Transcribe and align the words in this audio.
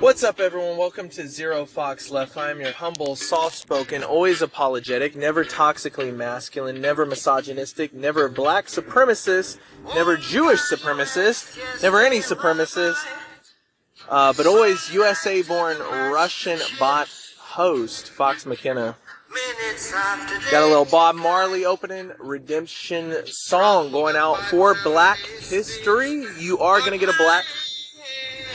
What's 0.00 0.22
up, 0.22 0.40
everyone? 0.40 0.76
Welcome 0.76 1.08
to 1.10 1.26
Zero 1.26 1.64
Fox 1.64 2.10
Left. 2.10 2.36
I'm 2.36 2.60
your 2.60 2.72
humble, 2.72 3.16
soft 3.16 3.56
spoken, 3.56 4.04
always 4.04 4.42
apologetic, 4.42 5.16
never 5.16 5.42
toxically 5.42 6.14
masculine, 6.14 6.82
never 6.82 7.06
misogynistic, 7.06 7.94
never 7.94 8.28
black 8.28 8.66
supremacist, 8.66 9.58
never 9.94 10.18
Jewish 10.18 10.60
supremacist, 10.60 11.82
never 11.82 12.02
any 12.02 12.18
supremacist, 12.18 13.02
uh, 14.10 14.34
but 14.36 14.46
always 14.46 14.92
USA 14.92 15.40
born 15.42 15.78
Russian 15.78 16.60
bot 16.78 17.08
host, 17.38 18.10
Fox 18.10 18.44
McKenna. 18.44 18.96
Got 20.50 20.62
a 20.62 20.66
little 20.66 20.84
Bob 20.84 21.16
Marley 21.16 21.64
opening 21.64 22.12
redemption 22.18 23.14
song 23.24 23.90
going 23.90 24.14
out 24.14 24.38
for 24.42 24.76
Black 24.84 25.18
History. 25.18 26.26
You 26.38 26.58
are 26.58 26.80
going 26.80 26.92
to 26.92 26.98
get 26.98 27.08
a 27.08 27.18
Black 27.18 27.44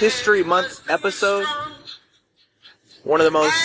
History 0.02 0.44
Month 0.44 0.90
episode. 0.90 1.46
One 3.04 3.22
of 3.22 3.26
the 3.26 3.30
most 3.30 3.56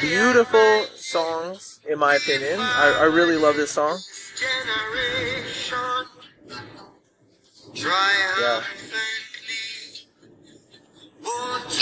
beautiful 0.00 0.86
songs, 0.96 1.80
in 1.86 1.98
my 1.98 2.14
opinion. 2.14 2.58
I, 2.60 3.00
I 3.00 3.04
really 3.04 3.36
love 3.36 3.54
this 3.54 3.70
song. 3.70 3.98
Yeah. 7.76 8.62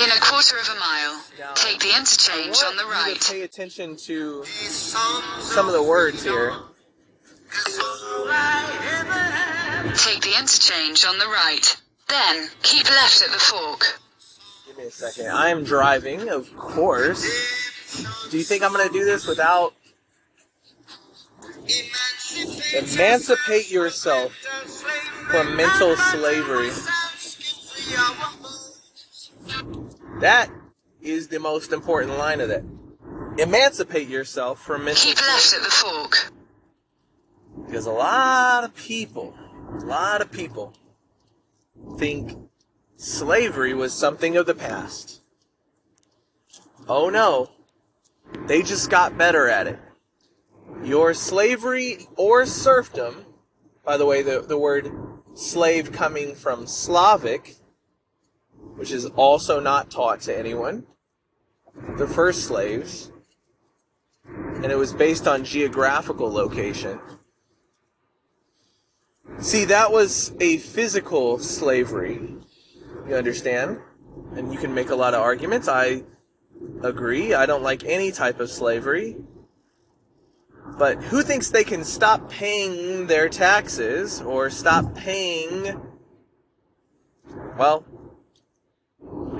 In 0.02 0.10
a 0.10 0.20
quarter 0.20 0.58
of 0.58 0.68
a 0.68 0.80
mile, 0.80 1.22
take 1.54 1.78
the 1.78 1.94
interchange 1.96 2.58
on 2.66 2.76
the 2.76 2.84
right. 2.86 3.16
pay 3.30 3.42
attention 3.42 3.94
to 3.94 4.42
some 4.44 5.68
of 5.68 5.72
the 5.72 5.84
words 5.84 6.24
here. 6.24 6.52
Take 9.94 10.22
the 10.22 10.34
interchange 10.36 11.04
on 11.04 11.16
the 11.20 11.26
right. 11.26 11.81
Then, 12.12 12.48
keep 12.62 12.90
left 12.90 13.22
at 13.22 13.32
the 13.32 13.38
fork. 13.38 13.98
Give 14.66 14.76
me 14.76 14.84
a 14.84 14.90
second. 14.90 15.28
I 15.28 15.48
am 15.48 15.64
driving, 15.64 16.28
of 16.28 16.54
course. 16.54 17.22
Do 18.30 18.36
you 18.36 18.44
think 18.44 18.62
I'm 18.62 18.70
going 18.70 18.86
to 18.86 18.92
do 18.92 19.02
this 19.02 19.26
without 19.26 19.72
emancipate 22.76 23.70
yourself 23.70 24.34
from 25.30 25.56
mental 25.56 25.96
slavery? 25.96 26.68
That 30.20 30.50
is 31.00 31.28
the 31.28 31.40
most 31.40 31.72
important 31.72 32.18
line 32.18 32.42
of 32.42 32.50
that. 32.50 32.62
Emancipate 33.38 34.08
yourself 34.08 34.60
from 34.60 34.84
mental 34.84 35.02
Keep 35.02 35.18
left 35.22 35.54
at 35.54 35.62
the 35.62 35.70
fork. 35.70 36.30
Because 37.64 37.86
a 37.86 37.90
lot 37.90 38.64
of 38.64 38.74
people, 38.74 39.34
a 39.80 39.86
lot 39.86 40.20
of 40.20 40.30
people 40.30 40.74
think 41.98 42.38
slavery 42.96 43.74
was 43.74 43.92
something 43.92 44.36
of 44.36 44.46
the 44.46 44.54
past. 44.54 45.20
Oh 46.88 47.08
no. 47.08 47.50
They 48.46 48.62
just 48.62 48.90
got 48.90 49.18
better 49.18 49.48
at 49.48 49.66
it. 49.66 49.78
Your 50.82 51.14
slavery 51.14 52.06
or 52.16 52.46
serfdom, 52.46 53.26
by 53.84 53.96
the 53.96 54.06
way, 54.06 54.22
the, 54.22 54.40
the 54.40 54.58
word 54.58 54.90
slave 55.34 55.92
coming 55.92 56.34
from 56.34 56.66
Slavic, 56.66 57.56
which 58.76 58.90
is 58.90 59.06
also 59.06 59.60
not 59.60 59.90
taught 59.90 60.20
to 60.22 60.36
anyone, 60.36 60.86
the 61.96 62.06
first 62.06 62.44
slaves, 62.44 63.12
and 64.26 64.66
it 64.66 64.76
was 64.76 64.92
based 64.92 65.26
on 65.26 65.44
geographical 65.44 66.30
location. 66.30 67.00
See, 69.38 69.64
that 69.66 69.92
was 69.92 70.32
a 70.40 70.58
physical 70.58 71.38
slavery. 71.38 72.36
You 73.08 73.16
understand? 73.16 73.80
And 74.36 74.52
you 74.52 74.58
can 74.58 74.74
make 74.74 74.90
a 74.90 74.94
lot 74.94 75.14
of 75.14 75.20
arguments. 75.20 75.68
I 75.68 76.04
agree. 76.82 77.34
I 77.34 77.46
don't 77.46 77.62
like 77.62 77.84
any 77.84 78.12
type 78.12 78.40
of 78.40 78.50
slavery. 78.50 79.16
But 80.78 81.02
who 81.02 81.22
thinks 81.22 81.50
they 81.50 81.64
can 81.64 81.84
stop 81.84 82.30
paying 82.30 83.06
their 83.06 83.28
taxes 83.28 84.20
or 84.22 84.48
stop 84.48 84.94
paying, 84.94 85.80
well, 87.58 87.84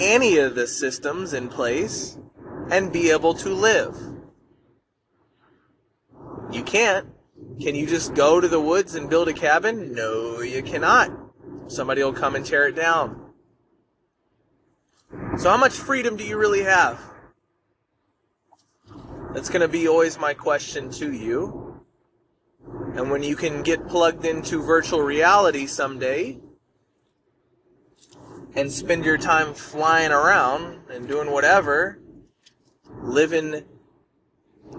any 0.00 0.38
of 0.38 0.54
the 0.54 0.66
systems 0.66 1.32
in 1.32 1.48
place 1.48 2.18
and 2.70 2.92
be 2.92 3.10
able 3.10 3.34
to 3.34 3.50
live? 3.50 3.96
You 6.50 6.62
can't. 6.62 7.06
Can 7.60 7.74
you 7.74 7.86
just 7.86 8.14
go 8.14 8.40
to 8.40 8.48
the 8.48 8.60
woods 8.60 8.94
and 8.94 9.10
build 9.10 9.28
a 9.28 9.32
cabin? 9.32 9.92
No, 9.94 10.40
you 10.40 10.62
cannot. 10.62 11.10
Somebody 11.66 12.02
will 12.02 12.12
come 12.12 12.34
and 12.34 12.44
tear 12.44 12.68
it 12.68 12.76
down. 12.76 13.32
So, 15.36 15.50
how 15.50 15.56
much 15.56 15.72
freedom 15.72 16.16
do 16.16 16.24
you 16.24 16.38
really 16.38 16.62
have? 16.62 17.00
That's 19.34 19.48
going 19.48 19.62
to 19.62 19.68
be 19.68 19.88
always 19.88 20.18
my 20.18 20.34
question 20.34 20.90
to 20.92 21.12
you. 21.12 21.84
And 22.94 23.10
when 23.10 23.22
you 23.22 23.36
can 23.36 23.62
get 23.62 23.88
plugged 23.88 24.24
into 24.24 24.62
virtual 24.62 25.00
reality 25.00 25.66
someday 25.66 26.38
and 28.54 28.70
spend 28.70 29.04
your 29.04 29.18
time 29.18 29.54
flying 29.54 30.12
around 30.12 30.80
and 30.90 31.08
doing 31.08 31.30
whatever, 31.30 31.98
living 33.02 33.64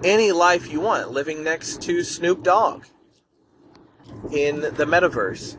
any 0.03 0.31
life 0.31 0.71
you 0.71 0.79
want, 0.79 1.11
living 1.11 1.43
next 1.43 1.81
to 1.83 2.03
Snoop 2.03 2.43
Dogg 2.43 2.85
in 4.31 4.61
the 4.61 4.85
metaverse. 4.85 5.57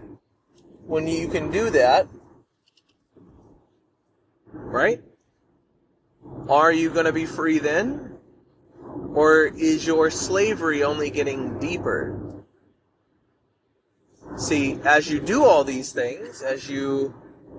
When 0.86 1.06
you 1.06 1.28
can 1.28 1.50
do 1.50 1.70
that, 1.70 2.08
right? 4.52 5.02
Are 6.48 6.72
you 6.72 6.90
going 6.90 7.06
to 7.06 7.12
be 7.12 7.26
free 7.26 7.58
then? 7.58 8.18
Or 9.14 9.44
is 9.44 9.86
your 9.86 10.10
slavery 10.10 10.82
only 10.82 11.10
getting 11.10 11.58
deeper? 11.58 12.44
See, 14.36 14.78
as 14.84 15.10
you 15.10 15.20
do 15.20 15.44
all 15.44 15.64
these 15.64 15.92
things, 15.92 16.42
as 16.42 16.68
you 16.68 17.14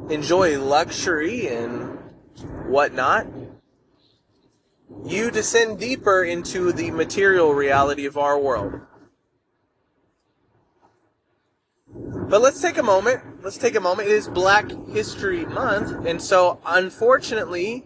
enjoy 0.09 0.59
luxury 0.59 1.47
and 1.47 1.97
whatnot, 2.67 3.27
you 5.03 5.31
descend 5.31 5.79
deeper 5.79 6.23
into 6.23 6.71
the 6.71 6.91
material 6.91 7.53
reality 7.53 8.05
of 8.05 8.17
our 8.17 8.39
world. 8.39 8.81
But 12.27 12.41
let's 12.41 12.61
take 12.61 12.77
a 12.77 12.83
moment. 12.83 13.43
Let's 13.43 13.57
take 13.57 13.75
a 13.75 13.79
moment. 13.79 14.09
It 14.09 14.13
is 14.13 14.27
Black 14.27 14.71
History 14.89 15.45
Month, 15.45 16.05
and 16.05 16.21
so 16.21 16.59
unfortunately, 16.65 17.85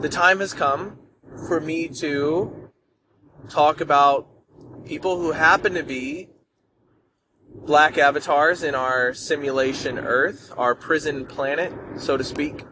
the 0.00 0.08
time 0.08 0.40
has 0.40 0.54
come 0.54 0.98
for 1.48 1.60
me 1.60 1.88
to 1.88 2.70
talk 3.48 3.80
about 3.80 4.28
people 4.84 5.18
who 5.18 5.32
happen 5.32 5.74
to 5.74 5.82
be 5.82 6.28
black 7.66 7.98
avatars 7.98 8.62
in 8.62 8.74
our 8.74 9.12
simulation 9.12 9.98
Earth, 9.98 10.52
our 10.56 10.74
prison 10.74 11.26
planet, 11.26 11.72
so 11.96 12.16
to 12.16 12.24
speak. 12.24 12.64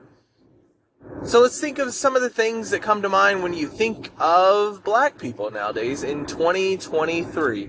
So 1.29 1.43
let's 1.43 1.61
think 1.61 1.79
of 1.79 1.93
some 1.93 2.17
of 2.17 2.23
the 2.23 2.31
things 2.31 2.71
that 2.71 2.81
come 2.81 3.03
to 3.03 3.09
mind 3.11 3.43
when 3.43 3.53
you 3.53 3.69
think 3.69 4.11
of 4.19 4.83
black 4.83 5.19
people 5.19 5.51
nowadays 5.51 6.03
in 6.03 6.25
2023. 6.25 7.69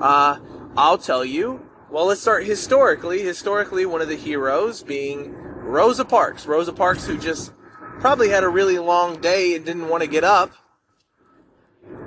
Uh, 0.00 0.38
I'll 0.76 0.96
tell 0.96 1.24
you. 1.24 1.68
Well, 1.90 2.04
let's 2.04 2.20
start 2.20 2.44
historically. 2.44 3.20
Historically, 3.20 3.84
one 3.84 4.00
of 4.00 4.06
the 4.06 4.14
heroes 4.14 4.84
being 4.84 5.32
Rosa 5.34 6.04
Parks. 6.04 6.46
Rosa 6.46 6.72
Parks, 6.72 7.04
who 7.04 7.18
just 7.18 7.52
probably 7.98 8.28
had 8.28 8.44
a 8.44 8.48
really 8.48 8.78
long 8.78 9.20
day 9.20 9.56
and 9.56 9.66
didn't 9.66 9.88
want 9.88 10.04
to 10.04 10.08
get 10.08 10.22
up. 10.22 10.52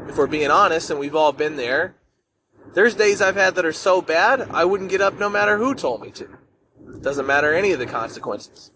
If 0.07 0.17
we're 0.17 0.25
being 0.25 0.51
honest, 0.51 0.89
and 0.89 1.01
we've 1.01 1.17
all 1.17 1.33
been 1.33 1.57
there. 1.57 1.97
There's 2.75 2.95
days 2.95 3.21
I've 3.21 3.35
had 3.35 3.55
that 3.55 3.65
are 3.65 3.73
so 3.73 4.01
bad, 4.01 4.47
I 4.51 4.63
wouldn't 4.63 4.89
get 4.89 5.01
up 5.01 5.19
no 5.19 5.29
matter 5.29 5.57
who 5.57 5.75
told 5.75 6.01
me 6.01 6.11
to. 6.11 6.29
Doesn't 7.01 7.27
matter 7.27 7.53
any 7.53 7.73
of 7.73 7.79
the 7.79 7.87
consequences. 7.87 8.71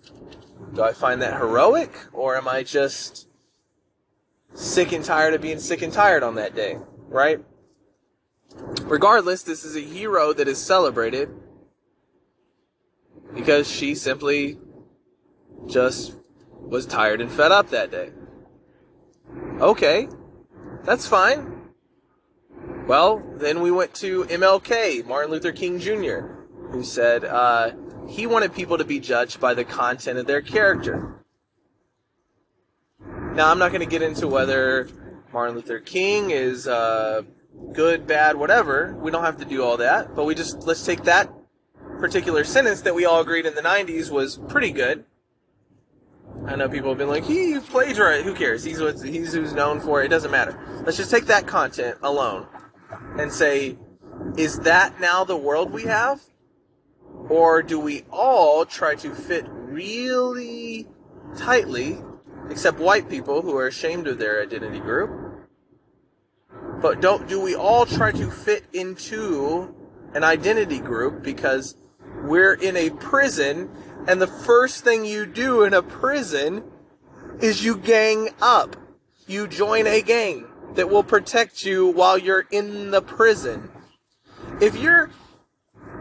Do 0.74 0.84
I 0.84 0.94
find 0.94 1.22
that 1.22 1.38
heroic, 1.38 1.94
or 2.14 2.36
am 2.36 2.48
I 2.48 2.64
just 2.64 3.28
sick 4.54 4.92
and 4.92 5.04
tired 5.04 5.34
of 5.34 5.42
being 5.42 5.60
sick 5.60 5.82
and 5.82 5.94
tired 5.94 6.24
on 6.24 6.36
that 6.36 6.56
day, 6.56 6.78
right? 7.08 7.44
Regardless, 8.84 9.44
this 9.44 9.64
is 9.64 9.76
a 9.76 9.82
hero 9.82 10.34
that 10.34 10.48
is 10.48 10.58
celebrated 10.58 11.30
because 13.34 13.70
she 13.70 13.94
simply 13.94 14.58
just 15.68 16.16
was 16.60 16.86
tired 16.86 17.22
and 17.22 17.32
fed 17.32 17.52
up 17.52 17.70
that 17.70 17.92
day. 17.92 18.12
Okay, 19.60 20.08
that's 20.84 21.08
fine. 21.08 21.72
Well, 22.88 23.22
then 23.36 23.62
we 23.62 23.72
went 23.72 23.94
to 23.96 24.24
MLK, 24.26 25.06
Martin 25.06 25.32
Luther 25.32 25.52
King 25.52 25.80
Jr., 25.80 26.20
who 26.72 26.84
said 26.84 27.26
uh, 27.26 27.72
he 28.10 28.26
wanted 28.26 28.54
people 28.54 28.78
to 28.78 28.86
be 28.86 29.00
judged 29.00 29.40
by 29.40 29.54
the 29.54 29.64
content 29.64 30.18
of 30.18 30.28
their 30.28 30.42
character. 30.42 31.24
Now, 33.34 33.52
I'm 33.52 33.60
not 33.60 33.72
going 33.72 33.82
to 33.82 33.88
get 33.88 34.02
into 34.02 34.28
whether 34.28 34.90
Martin 35.32 35.56
Luther 35.56 35.80
King 35.80 36.32
is 36.32 36.68
uh, 36.68 37.22
good, 37.74 38.08
bad, 38.08 38.36
whatever. 38.36 38.96
We 39.00 39.12
don't 39.12 39.24
have 39.24 39.38
to 39.38 39.46
do 39.46 39.64
all 39.64 39.78
that, 39.78 40.16
but 40.16 40.26
we 40.26 40.34
just 40.34 40.66
let's 40.66 40.86
take 40.86 41.04
that 41.04 41.32
particular 42.00 42.44
sentence 42.44 42.82
that 42.82 42.96
we 42.96 43.06
all 43.06 43.22
agreed 43.22 43.46
in 43.46 43.56
the 43.56 43.62
90s 43.62 44.10
was 44.10 44.40
pretty 44.48 44.72
good. 44.72 45.06
I 46.46 46.56
know 46.56 46.70
people 46.70 46.90
have 46.90 46.98
been 46.98 47.10
like, 47.10 47.26
he 47.26 47.60
plagiarized. 47.60 48.26
Who 48.26 48.34
cares? 48.34 48.64
He's 48.64 48.80
what 48.80 49.02
he's 49.02 49.34
who's 49.34 49.54
known 49.54 49.80
for. 49.80 50.04
It 50.04 50.10
doesn't 50.10 50.32
matter. 50.32 50.58
Let's 50.86 50.98
just 50.98 51.12
take 51.12 51.26
that 51.26 51.48
content 51.48 51.98
alone 52.02 52.48
and 53.18 53.32
say, 53.32 53.78
is 54.38 54.60
that 54.60 55.00
now 55.00 55.24
the 55.24 55.38
world 55.38 55.72
we 55.72 55.84
have? 55.84 56.22
Or 57.30 57.62
do 57.62 57.80
we 57.80 58.04
all 58.12 58.66
try 58.66 58.96
to 58.96 59.14
fit 59.14 59.46
really 59.50 60.88
tightly, 61.38 61.98
except 62.50 62.80
white 62.80 63.10
people 63.10 63.42
who 63.42 63.56
are 63.58 63.68
ashamed 63.68 64.08
of 64.08 64.18
their 64.18 64.42
identity 64.42 64.80
group? 64.80 65.12
But 66.82 67.02
don't 67.02 67.28
do 67.28 67.42
we 67.42 67.56
all 67.56 67.86
try 67.86 68.12
to 68.12 68.30
fit 68.30 68.66
into 68.72 69.76
an 70.14 70.24
identity 70.24 70.80
group 70.80 71.24
because 71.24 71.76
we're 72.24 72.54
in 72.54 72.78
a 72.78 72.92
prison 72.92 73.70
and 74.08 74.22
the 74.22 74.28
first 74.28 74.84
thing 74.84 75.04
you 75.04 75.26
do 75.26 75.64
in 75.64 75.74
a 75.74 75.82
prison 75.82 76.64
is 77.42 77.66
you 77.66 77.78
gang 77.78 78.30
up. 78.42 78.78
You 79.28 79.48
join 79.48 79.86
a 79.86 80.02
gang 80.02 80.48
that 80.76 80.90
will 80.90 81.04
protect 81.04 81.66
you 81.66 81.88
while 81.88 82.18
you're 82.18 82.46
in 82.50 82.92
the 82.92 83.02
prison. 83.02 83.70
If 84.62 84.78
you're 84.78 85.10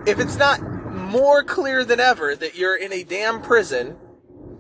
if 0.06 0.20
it's 0.20 0.36
not 0.36 0.60
more 0.96 1.42
clear 1.42 1.84
than 1.84 2.00
ever 2.00 2.34
that 2.34 2.56
you're 2.56 2.76
in 2.76 2.92
a 2.92 3.04
damn 3.04 3.42
prison, 3.42 3.96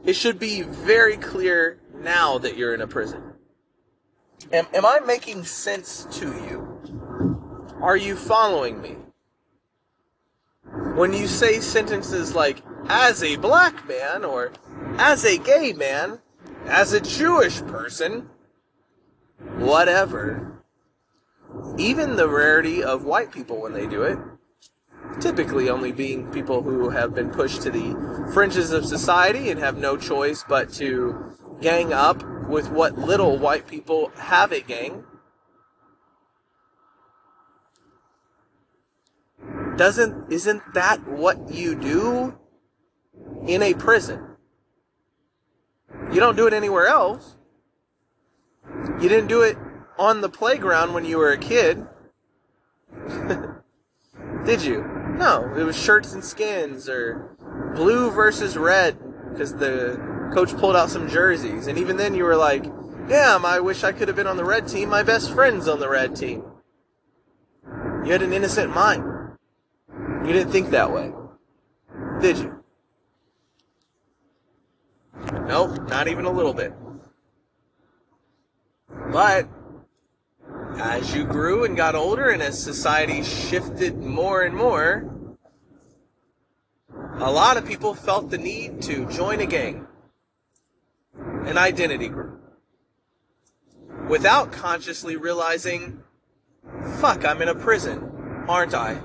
it 0.04 0.14
should 0.14 0.38
be 0.38 0.62
very 0.62 1.16
clear 1.16 1.80
now 1.94 2.38
that 2.38 2.56
you're 2.56 2.74
in 2.74 2.80
a 2.80 2.86
prison. 2.86 3.22
Am, 4.52 4.66
am 4.72 4.86
I 4.86 5.00
making 5.00 5.44
sense 5.44 6.06
to 6.18 6.26
you? 6.26 7.74
Are 7.80 7.96
you 7.96 8.16
following 8.16 8.80
me? 8.80 8.96
When 10.94 11.12
you 11.12 11.26
say 11.26 11.60
sentences 11.60 12.34
like, 12.34 12.62
as 12.88 13.22
a 13.22 13.36
black 13.36 13.88
man, 13.88 14.24
or 14.24 14.52
as 14.98 15.24
a 15.24 15.38
gay 15.38 15.72
man, 15.72 16.20
as 16.66 16.92
a 16.92 17.00
Jewish 17.00 17.60
person, 17.62 18.28
whatever, 19.56 20.62
even 21.78 22.16
the 22.16 22.28
rarity 22.28 22.82
of 22.82 23.04
white 23.04 23.32
people 23.32 23.60
when 23.60 23.72
they 23.72 23.86
do 23.86 24.02
it, 24.02 24.18
typically 25.20 25.68
only 25.68 25.92
being 25.92 26.30
people 26.30 26.62
who 26.62 26.90
have 26.90 27.14
been 27.14 27.30
pushed 27.30 27.62
to 27.62 27.70
the 27.70 28.30
fringes 28.32 28.72
of 28.72 28.84
society 28.84 29.50
and 29.50 29.58
have 29.60 29.76
no 29.76 29.96
choice 29.96 30.44
but 30.48 30.72
to 30.74 31.34
gang 31.60 31.92
up 31.92 32.22
with 32.48 32.70
what 32.70 32.98
little 32.98 33.38
white 33.38 33.66
people 33.66 34.10
have 34.16 34.52
a 34.52 34.60
gang. 34.60 35.04
Doesn't 39.76 40.32
isn't 40.32 40.62
that 40.74 41.06
what 41.06 41.52
you 41.52 41.74
do 41.74 42.38
in 43.46 43.62
a 43.62 43.74
prison? 43.74 44.36
You 46.12 46.20
don't 46.20 46.36
do 46.36 46.46
it 46.46 46.52
anywhere 46.52 46.86
else. 46.86 47.36
You 49.00 49.08
didn't 49.08 49.28
do 49.28 49.42
it 49.42 49.58
on 49.98 50.20
the 50.20 50.28
playground 50.28 50.94
when 50.94 51.04
you 51.04 51.18
were 51.18 51.32
a 51.32 51.38
kid. 51.38 51.86
Did 54.44 54.62
you? 54.62 54.95
No, 55.16 55.50
it 55.56 55.62
was 55.62 55.76
shirts 55.76 56.12
and 56.12 56.22
skins 56.22 56.88
or 56.88 57.36
blue 57.74 58.10
versus 58.10 58.56
red 58.56 58.98
because 59.30 59.54
the 59.54 60.30
coach 60.34 60.54
pulled 60.56 60.76
out 60.76 60.90
some 60.90 61.08
jerseys. 61.08 61.66
And 61.66 61.78
even 61.78 61.96
then 61.96 62.14
you 62.14 62.24
were 62.24 62.36
like, 62.36 62.64
damn, 63.08 63.46
I 63.46 63.60
wish 63.60 63.82
I 63.82 63.92
could 63.92 64.08
have 64.08 64.16
been 64.16 64.26
on 64.26 64.36
the 64.36 64.44
red 64.44 64.68
team. 64.68 64.90
My 64.90 65.02
best 65.02 65.32
friend's 65.32 65.68
on 65.68 65.80
the 65.80 65.88
red 65.88 66.16
team. 66.16 66.44
You 68.04 68.12
had 68.12 68.22
an 68.22 68.32
innocent 68.32 68.74
mind. 68.74 69.04
You 70.24 70.32
didn't 70.32 70.52
think 70.52 70.70
that 70.70 70.92
way. 70.92 71.12
Did 72.20 72.38
you? 72.38 72.64
Nope, 75.46 75.88
not 75.88 76.08
even 76.08 76.24
a 76.24 76.30
little 76.30 76.52
bit. 76.52 76.72
But 79.12 79.48
as 80.78 81.14
you 81.14 81.24
grew 81.24 81.64
and 81.64 81.76
got 81.76 81.94
older 81.94 82.28
and 82.28 82.42
as 82.42 82.62
society 82.62 83.22
shifted 83.22 83.96
more 83.96 84.42
and 84.42 84.54
more, 84.54 85.10
a 87.18 87.30
lot 87.30 87.56
of 87.56 87.66
people 87.66 87.94
felt 87.94 88.30
the 88.30 88.38
need 88.38 88.82
to 88.82 89.06
join 89.06 89.40
a 89.40 89.46
gang, 89.46 89.86
an 91.18 91.56
identity 91.56 92.08
group, 92.08 92.40
without 94.08 94.52
consciously 94.52 95.16
realizing, 95.16 96.02
fuck, 96.98 97.24
I'm 97.24 97.40
in 97.40 97.48
a 97.48 97.54
prison, 97.54 98.44
aren't 98.46 98.74
I? 98.74 99.00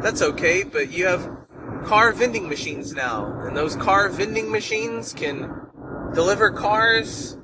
That's 0.00 0.22
okay, 0.22 0.62
but 0.62 0.90
you 0.90 1.06
have 1.06 1.30
car 1.84 2.12
vending 2.12 2.48
machines 2.48 2.94
now, 2.94 3.40
and 3.40 3.54
those 3.54 3.76
car 3.76 4.08
vending 4.08 4.50
machines 4.50 5.12
can 5.12 5.68
deliver 6.14 6.50
cars 6.50 7.36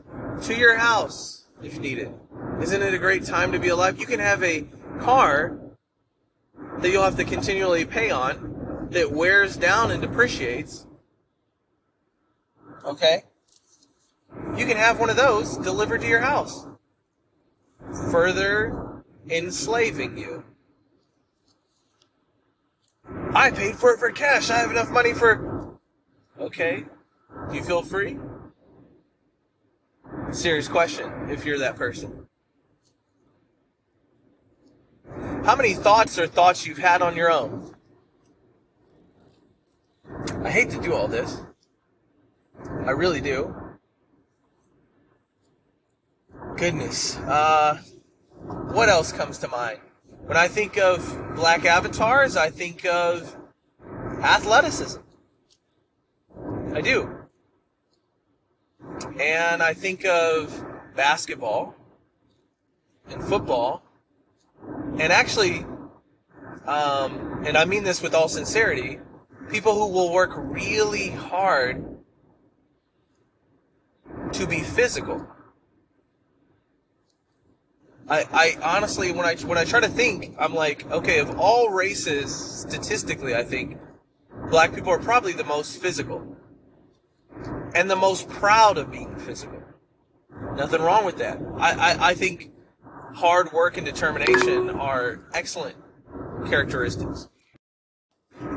to 0.42 0.54
your 0.54 0.78
house 0.78 1.41
if 1.62 1.78
needed. 1.78 2.12
Isn't 2.60 2.82
it 2.82 2.94
a 2.94 2.98
great 2.98 3.24
time 3.24 3.52
to 3.52 3.58
be 3.58 3.68
alive? 3.68 3.98
You 3.98 4.06
can 4.06 4.20
have 4.20 4.42
a 4.42 4.66
car 5.00 5.58
that 6.78 6.90
you'll 6.90 7.02
have 7.02 7.16
to 7.16 7.24
continually 7.24 7.84
pay 7.84 8.10
on 8.10 8.88
that 8.90 9.10
wears 9.10 9.56
down 9.56 9.90
and 9.90 10.02
depreciates. 10.02 10.86
Okay? 12.84 13.24
You 14.56 14.66
can 14.66 14.76
have 14.76 14.98
one 14.98 15.10
of 15.10 15.16
those 15.16 15.56
delivered 15.58 16.00
to 16.02 16.08
your 16.08 16.20
house, 16.20 16.66
further 18.10 19.02
enslaving 19.28 20.18
you. 20.18 20.44
I 23.34 23.50
paid 23.50 23.76
for 23.76 23.92
it 23.92 23.98
for 23.98 24.10
cash. 24.10 24.50
I 24.50 24.58
have 24.58 24.70
enough 24.70 24.90
money 24.90 25.14
for. 25.14 25.78
Okay. 26.38 26.84
Do 27.50 27.56
you 27.56 27.62
feel 27.62 27.82
free? 27.82 28.18
Serious 30.30 30.68
question 30.68 31.28
if 31.28 31.44
you're 31.44 31.58
that 31.58 31.76
person. 31.76 32.26
How 35.44 35.56
many 35.56 35.74
thoughts 35.74 36.18
or 36.18 36.26
thoughts 36.26 36.66
you've 36.66 36.78
had 36.78 37.02
on 37.02 37.16
your 37.16 37.30
own? 37.30 37.74
I 40.42 40.50
hate 40.50 40.70
to 40.70 40.80
do 40.80 40.94
all 40.94 41.08
this. 41.08 41.40
I 42.86 42.90
really 42.90 43.20
do. 43.20 43.54
Goodness. 46.56 47.16
Uh, 47.18 47.80
what 48.70 48.88
else 48.88 49.12
comes 49.12 49.38
to 49.38 49.48
mind? 49.48 49.80
When 50.26 50.36
I 50.36 50.48
think 50.48 50.78
of 50.78 51.34
black 51.34 51.64
avatars, 51.64 52.36
I 52.36 52.50
think 52.50 52.86
of 52.86 53.36
athleticism. 54.22 55.00
I 56.72 56.80
do. 56.80 57.21
And 59.18 59.62
I 59.62 59.74
think 59.74 60.04
of 60.04 60.64
basketball 60.94 61.74
and 63.08 63.22
football. 63.22 63.82
And 64.98 65.12
actually, 65.12 65.64
um, 66.66 67.44
and 67.46 67.56
I 67.56 67.64
mean 67.64 67.84
this 67.84 68.02
with 68.02 68.14
all 68.14 68.28
sincerity, 68.28 69.00
people 69.50 69.74
who 69.74 69.92
will 69.92 70.12
work 70.12 70.32
really 70.34 71.10
hard 71.10 71.84
to 74.32 74.46
be 74.46 74.60
physical. 74.60 75.26
I, 78.08 78.26
I 78.32 78.76
honestly, 78.76 79.12
when 79.12 79.24
I 79.24 79.36
when 79.36 79.58
I 79.58 79.64
try 79.64 79.80
to 79.80 79.88
think, 79.88 80.34
I'm 80.38 80.54
like, 80.54 80.90
okay, 80.90 81.18
of 81.20 81.38
all 81.38 81.70
races, 81.70 82.34
statistically, 82.34 83.34
I 83.34 83.42
think 83.42 83.78
black 84.50 84.74
people 84.74 84.90
are 84.90 84.98
probably 84.98 85.32
the 85.32 85.44
most 85.44 85.80
physical 85.80 86.36
and 87.74 87.90
the 87.90 87.96
most 87.96 88.28
proud 88.28 88.78
of 88.78 88.90
being 88.90 89.16
physical. 89.18 89.62
Nothing 90.56 90.82
wrong 90.82 91.04
with 91.04 91.18
that. 91.18 91.38
I, 91.58 91.72
I, 91.72 92.08
I 92.10 92.14
think 92.14 92.50
hard 93.14 93.52
work 93.52 93.76
and 93.76 93.86
determination 93.86 94.70
are 94.70 95.20
excellent 95.34 95.76
characteristics. 96.46 97.28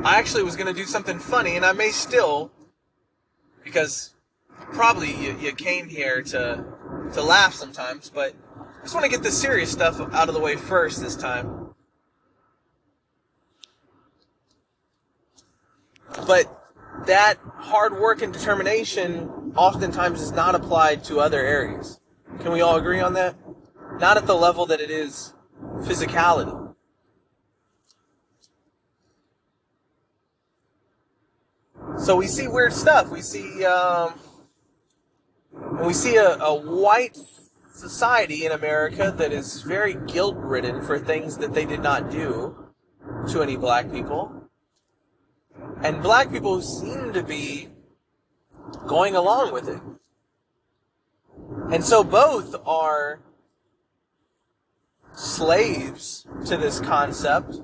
I 0.04 0.18
actually 0.18 0.42
was 0.42 0.56
going 0.56 0.72
to 0.72 0.78
do 0.78 0.86
something 0.86 1.18
funny, 1.18 1.56
and 1.56 1.64
I 1.64 1.72
may 1.72 1.90
still, 1.90 2.52
because 3.64 4.14
probably 4.72 5.10
you, 5.10 5.36
you 5.38 5.52
came 5.52 5.88
here 5.88 6.22
to 6.22 6.64
to 7.12 7.22
laugh 7.22 7.54
sometimes, 7.54 8.10
but 8.10 8.34
I 8.58 8.82
just 8.82 8.94
want 8.94 9.04
to 9.04 9.10
get 9.10 9.22
the 9.22 9.30
serious 9.30 9.70
stuff 9.70 10.00
out 10.12 10.28
of 10.28 10.34
the 10.34 10.40
way 10.40 10.56
first 10.56 11.00
this 11.00 11.16
time. 11.16 11.74
But 16.26 16.55
that 17.04 17.36
hard 17.58 17.98
work 17.98 18.22
and 18.22 18.32
determination 18.32 19.52
oftentimes 19.56 20.20
is 20.20 20.32
not 20.32 20.54
applied 20.54 21.04
to 21.04 21.20
other 21.20 21.40
areas. 21.44 22.00
Can 22.40 22.52
we 22.52 22.60
all 22.60 22.76
agree 22.76 23.00
on 23.00 23.14
that? 23.14 23.36
Not 23.98 24.16
at 24.16 24.26
the 24.26 24.34
level 24.34 24.66
that 24.66 24.80
it 24.80 24.90
is 24.90 25.34
physicality. 25.78 26.74
So 31.98 32.16
we 32.16 32.26
see 32.26 32.46
weird 32.46 32.72
stuff. 32.72 33.10
We 33.10 33.22
see, 33.22 33.64
um, 33.64 34.14
we 35.82 35.92
see 35.92 36.16
a, 36.16 36.36
a 36.36 36.54
white 36.54 37.16
society 37.72 38.44
in 38.44 38.52
America 38.52 39.14
that 39.16 39.32
is 39.32 39.62
very 39.62 39.94
guilt 40.06 40.36
ridden 40.36 40.82
for 40.82 40.98
things 40.98 41.38
that 41.38 41.54
they 41.54 41.64
did 41.64 41.82
not 41.82 42.10
do 42.10 42.54
to 43.28 43.42
any 43.42 43.56
black 43.56 43.90
people. 43.90 44.45
And 45.82 46.02
black 46.02 46.30
people 46.30 46.62
seem 46.62 47.12
to 47.12 47.22
be 47.22 47.68
going 48.86 49.14
along 49.14 49.52
with 49.52 49.68
it. 49.68 49.80
And 51.72 51.84
so 51.84 52.02
both 52.02 52.54
are 52.66 53.20
slaves 55.12 56.26
to 56.46 56.56
this 56.56 56.80
concept 56.80 57.60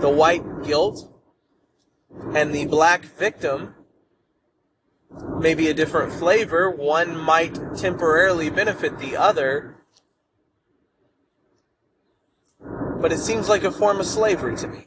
the 0.00 0.08
white 0.08 0.64
guilt 0.64 1.12
and 2.34 2.54
the 2.54 2.66
black 2.66 3.04
victim 3.04 3.74
may 5.38 5.54
be 5.54 5.68
a 5.68 5.74
different 5.74 6.12
flavor. 6.12 6.70
One 6.70 7.16
might 7.18 7.58
temporarily 7.76 8.50
benefit 8.50 8.98
the 8.98 9.16
other. 9.16 9.76
But 12.60 13.12
it 13.12 13.18
seems 13.18 13.48
like 13.48 13.64
a 13.64 13.70
form 13.70 14.00
of 14.00 14.06
slavery 14.06 14.56
to 14.56 14.68
me. 14.68 14.86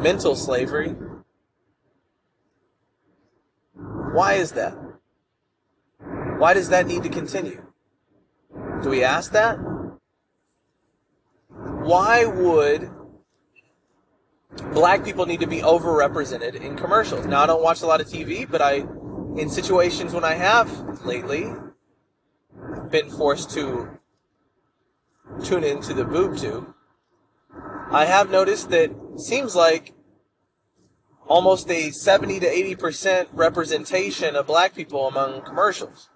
Mental 0.00 0.36
slavery. 0.36 0.94
Why 4.12 4.34
is 4.34 4.52
that? 4.52 4.76
Why 6.38 6.54
does 6.54 6.68
that 6.68 6.86
need 6.86 7.02
to 7.02 7.08
continue? 7.08 7.66
Do 8.82 8.90
we 8.90 9.02
ask 9.02 9.32
that? 9.32 9.58
Why 11.50 12.24
would 12.24 12.90
black 14.72 15.04
people 15.04 15.26
need 15.26 15.40
to 15.40 15.46
be 15.46 15.60
overrepresented 15.60 16.54
in 16.54 16.76
commercials? 16.76 17.26
Now, 17.26 17.42
I 17.42 17.46
don't 17.46 17.62
watch 17.62 17.82
a 17.82 17.86
lot 17.86 18.00
of 18.00 18.06
TV, 18.06 18.48
but 18.50 18.60
I, 18.60 18.84
in 19.40 19.48
situations 19.48 20.12
when 20.12 20.24
I 20.24 20.34
have 20.34 20.70
lately, 21.04 21.52
been 22.90 23.10
forced 23.10 23.50
to 23.50 23.98
tune 25.42 25.64
into 25.64 25.94
the 25.94 26.04
boob 26.04 26.36
tube, 26.36 26.72
I 27.90 28.04
have 28.04 28.30
noticed 28.30 28.70
that 28.70 28.90
seems 29.16 29.54
like 29.54 29.94
almost 31.26 31.70
a 31.70 31.90
70 31.90 32.40
to 32.40 32.46
80% 32.46 33.28
representation 33.32 34.36
of 34.36 34.46
black 34.46 34.74
people 34.74 35.08
among 35.08 35.42
commercials 35.42 36.08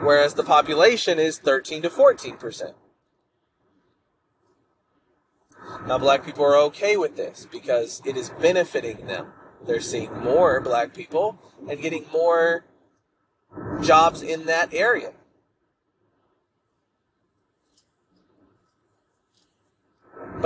whereas 0.00 0.34
the 0.34 0.44
population 0.44 1.18
is 1.18 1.38
13 1.38 1.82
to 1.82 1.90
14%. 1.90 2.74
Now, 5.86 5.98
black 5.98 6.24
people 6.24 6.44
are 6.44 6.56
okay 6.56 6.96
with 6.96 7.16
this 7.16 7.46
because 7.50 8.02
it 8.04 8.16
is 8.16 8.30
benefiting 8.30 9.06
them. 9.06 9.32
They're 9.66 9.80
seeing 9.80 10.12
more 10.20 10.60
black 10.60 10.94
people 10.94 11.38
and 11.68 11.80
getting 11.80 12.06
more 12.12 12.64
jobs 13.82 14.22
in 14.22 14.46
that 14.46 14.72
area. 14.72 15.12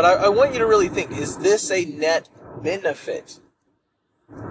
But 0.01 0.19
I, 0.19 0.25
I, 0.25 0.29
want 0.31 0.55
you 0.55 0.59
to 0.61 0.67
really 0.67 0.89
think 0.89 1.11
is 1.11 1.37
this 1.37 1.71
a 1.71 1.85
net 1.85 2.31
benefit? 2.63 3.39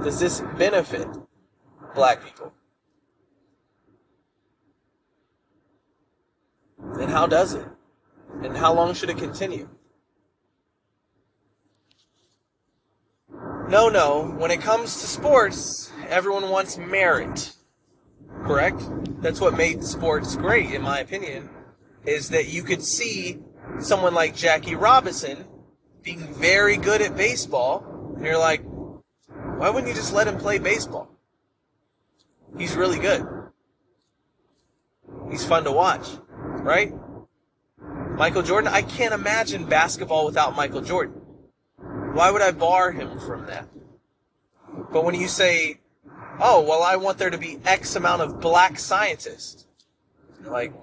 Does 0.04 0.20
this 0.20 0.42
benefit 0.60 1.08
black 1.96 2.24
people? 2.24 2.54
And 7.00 7.10
how 7.10 7.26
does 7.26 7.56
it? 7.56 7.66
And 8.44 8.56
how 8.56 8.76
long 8.76 8.94
should 8.94 9.10
it 9.10 9.18
continue? 9.18 9.68
No, 13.68 13.90
no. 13.90 14.36
When 14.38 14.52
it 14.52 14.62
comes 14.62 15.02
to 15.02 15.08
sports, 15.08 15.92
everyone 16.10 16.52
wants 16.52 16.78
merit. 16.78 17.56
Correct? 18.44 18.84
That's 19.20 19.42
what 19.42 19.58
made 19.58 19.84
sports 19.84 20.36
great, 20.36 20.70
in 20.70 20.84
my 20.84 21.00
opinion, 21.00 21.50
is 22.06 22.30
that 22.30 22.50
you 22.50 22.62
could 22.62 22.84
see 22.84 23.40
someone 23.80 24.14
like 24.14 24.36
Jackie 24.36 24.76
Robinson 24.76 25.46
being 26.02 26.34
very 26.34 26.78
good 26.78 27.02
at 27.02 27.16
baseball, 27.16 28.14
and 28.16 28.26
you're 28.26 28.38
like, 28.38 28.62
why 29.58 29.70
wouldn't 29.70 29.88
you 29.88 29.94
just 29.94 30.14
let 30.14 30.28
him 30.28 30.38
play 30.38 30.58
baseball? 30.58 31.10
He's 32.58 32.76
really 32.76 33.00
good. 33.00 33.28
He's 35.30 35.46
fun 35.46 35.64
to 35.66 35.72
watch 35.72 36.08
right? 36.62 36.94
Michael 38.16 38.42
Jordan, 38.42 38.72
I 38.72 38.82
can't 38.82 39.14
imagine 39.14 39.66
basketball 39.66 40.26
without 40.26 40.56
Michael 40.56 40.82
Jordan. 40.82 41.22
Why 42.14 42.32
would 42.32 42.42
I 42.42 42.52
bar 42.52 42.92
him 42.92 43.20
from 43.20 43.46
that? 43.48 43.68
But 44.92 45.06
when 45.06 45.16
you 45.16 45.28
say, 45.28 45.80
oh, 46.40 46.62
well, 46.62 46.84
I 46.84 46.96
want 46.98 47.18
there 47.18 47.30
to 47.30 47.38
be 47.38 47.60
X 47.66 47.96
amount 47.96 48.22
of 48.22 48.40
black 48.40 48.78
scientists, 48.80 49.68
like, 50.44 50.74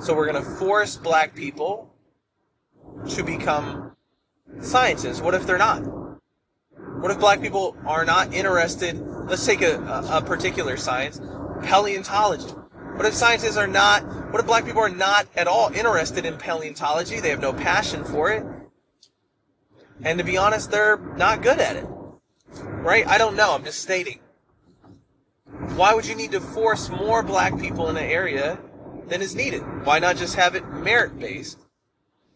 so 0.00 0.14
we're 0.14 0.30
going 0.30 0.42
to 0.42 0.50
force 0.50 0.96
black 0.96 1.34
people 1.34 1.92
to 3.10 3.22
become 3.22 3.96
scientists. 4.60 5.20
What 5.20 5.34
if 5.34 5.46
they're 5.46 5.58
not? 5.58 5.80
What 7.00 7.10
if 7.10 7.18
black 7.18 7.40
people 7.40 7.76
are 7.86 8.04
not 8.04 8.32
interested? 8.32 8.98
Let's 9.26 9.44
take 9.44 9.62
a, 9.62 9.78
a, 9.80 10.18
a 10.18 10.22
particular 10.22 10.76
science, 10.76 11.20
paleontology. 11.62 12.54
What 12.96 13.06
if 13.06 13.14
scientists 13.14 13.56
are 13.56 13.66
not, 13.66 14.04
what 14.30 14.40
if 14.40 14.46
black 14.46 14.64
people 14.64 14.82
are 14.82 14.88
not 14.88 15.26
at 15.34 15.48
all 15.48 15.72
interested 15.72 16.26
in 16.26 16.36
paleontology? 16.36 17.20
They 17.20 17.30
have 17.30 17.40
no 17.40 17.52
passion 17.52 18.04
for 18.04 18.30
it. 18.30 18.44
And 20.02 20.18
to 20.18 20.24
be 20.24 20.36
honest, 20.36 20.70
they're 20.70 20.98
not 21.16 21.42
good 21.42 21.58
at 21.58 21.76
it. 21.76 21.86
Right? 22.60 23.06
I 23.06 23.18
don't 23.18 23.36
know. 23.36 23.54
I'm 23.54 23.64
just 23.64 23.80
stating. 23.80 24.20
Why 25.74 25.94
would 25.94 26.06
you 26.06 26.14
need 26.14 26.32
to 26.32 26.40
force 26.40 26.90
more 26.90 27.22
black 27.22 27.58
people 27.58 27.88
in 27.88 27.96
an 27.96 28.04
area 28.04 28.58
than 29.12 29.20
is 29.20 29.34
needed? 29.34 29.60
Why 29.84 29.98
not 29.98 30.16
just 30.16 30.36
have 30.36 30.54
it 30.54 30.66
merit 30.72 31.18
based? 31.18 31.58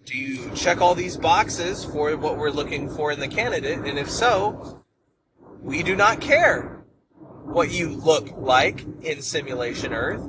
Do 0.04 0.16
you 0.16 0.50
check 0.54 0.82
all 0.82 0.94
these 0.94 1.16
boxes 1.16 1.84
for 1.86 2.14
what 2.18 2.36
we're 2.36 2.50
looking 2.50 2.90
for 2.90 3.10
in 3.10 3.18
the 3.18 3.28
candidate? 3.28 3.78
And 3.78 3.98
if 3.98 4.10
so, 4.10 4.84
we 5.62 5.82
do 5.82 5.96
not 5.96 6.20
care 6.20 6.84
what 7.44 7.70
you 7.70 7.88
look 7.88 8.36
like 8.36 8.84
in 9.00 9.22
Simulation 9.22 9.94
Earth. 9.94 10.22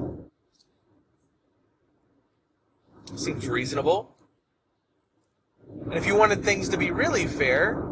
Seems 3.16 3.48
reasonable. 3.48 4.16
And 5.84 5.96
if 5.96 6.08
you 6.08 6.16
wanted 6.16 6.46
things 6.46 6.70
to 6.70 6.77
be 6.77 6.92
really 6.92 7.27
fair, 7.27 7.84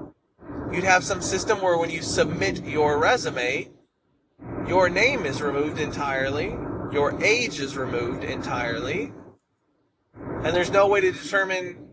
you'd 0.71 0.85
have 0.85 1.03
some 1.03 1.21
system 1.21 1.61
where 1.61 1.77
when 1.77 1.89
you 1.89 2.01
submit 2.01 2.63
your 2.65 2.99
resume, 2.99 3.69
your 4.65 4.89
name 4.89 5.25
is 5.25 5.41
removed 5.41 5.79
entirely, 5.79 6.55
your 6.91 7.21
age 7.23 7.59
is 7.59 7.77
removed 7.77 8.23
entirely, 8.23 9.11
and 10.15 10.55
there's 10.55 10.71
no 10.71 10.87
way 10.87 11.01
to 11.01 11.11
determine 11.11 11.89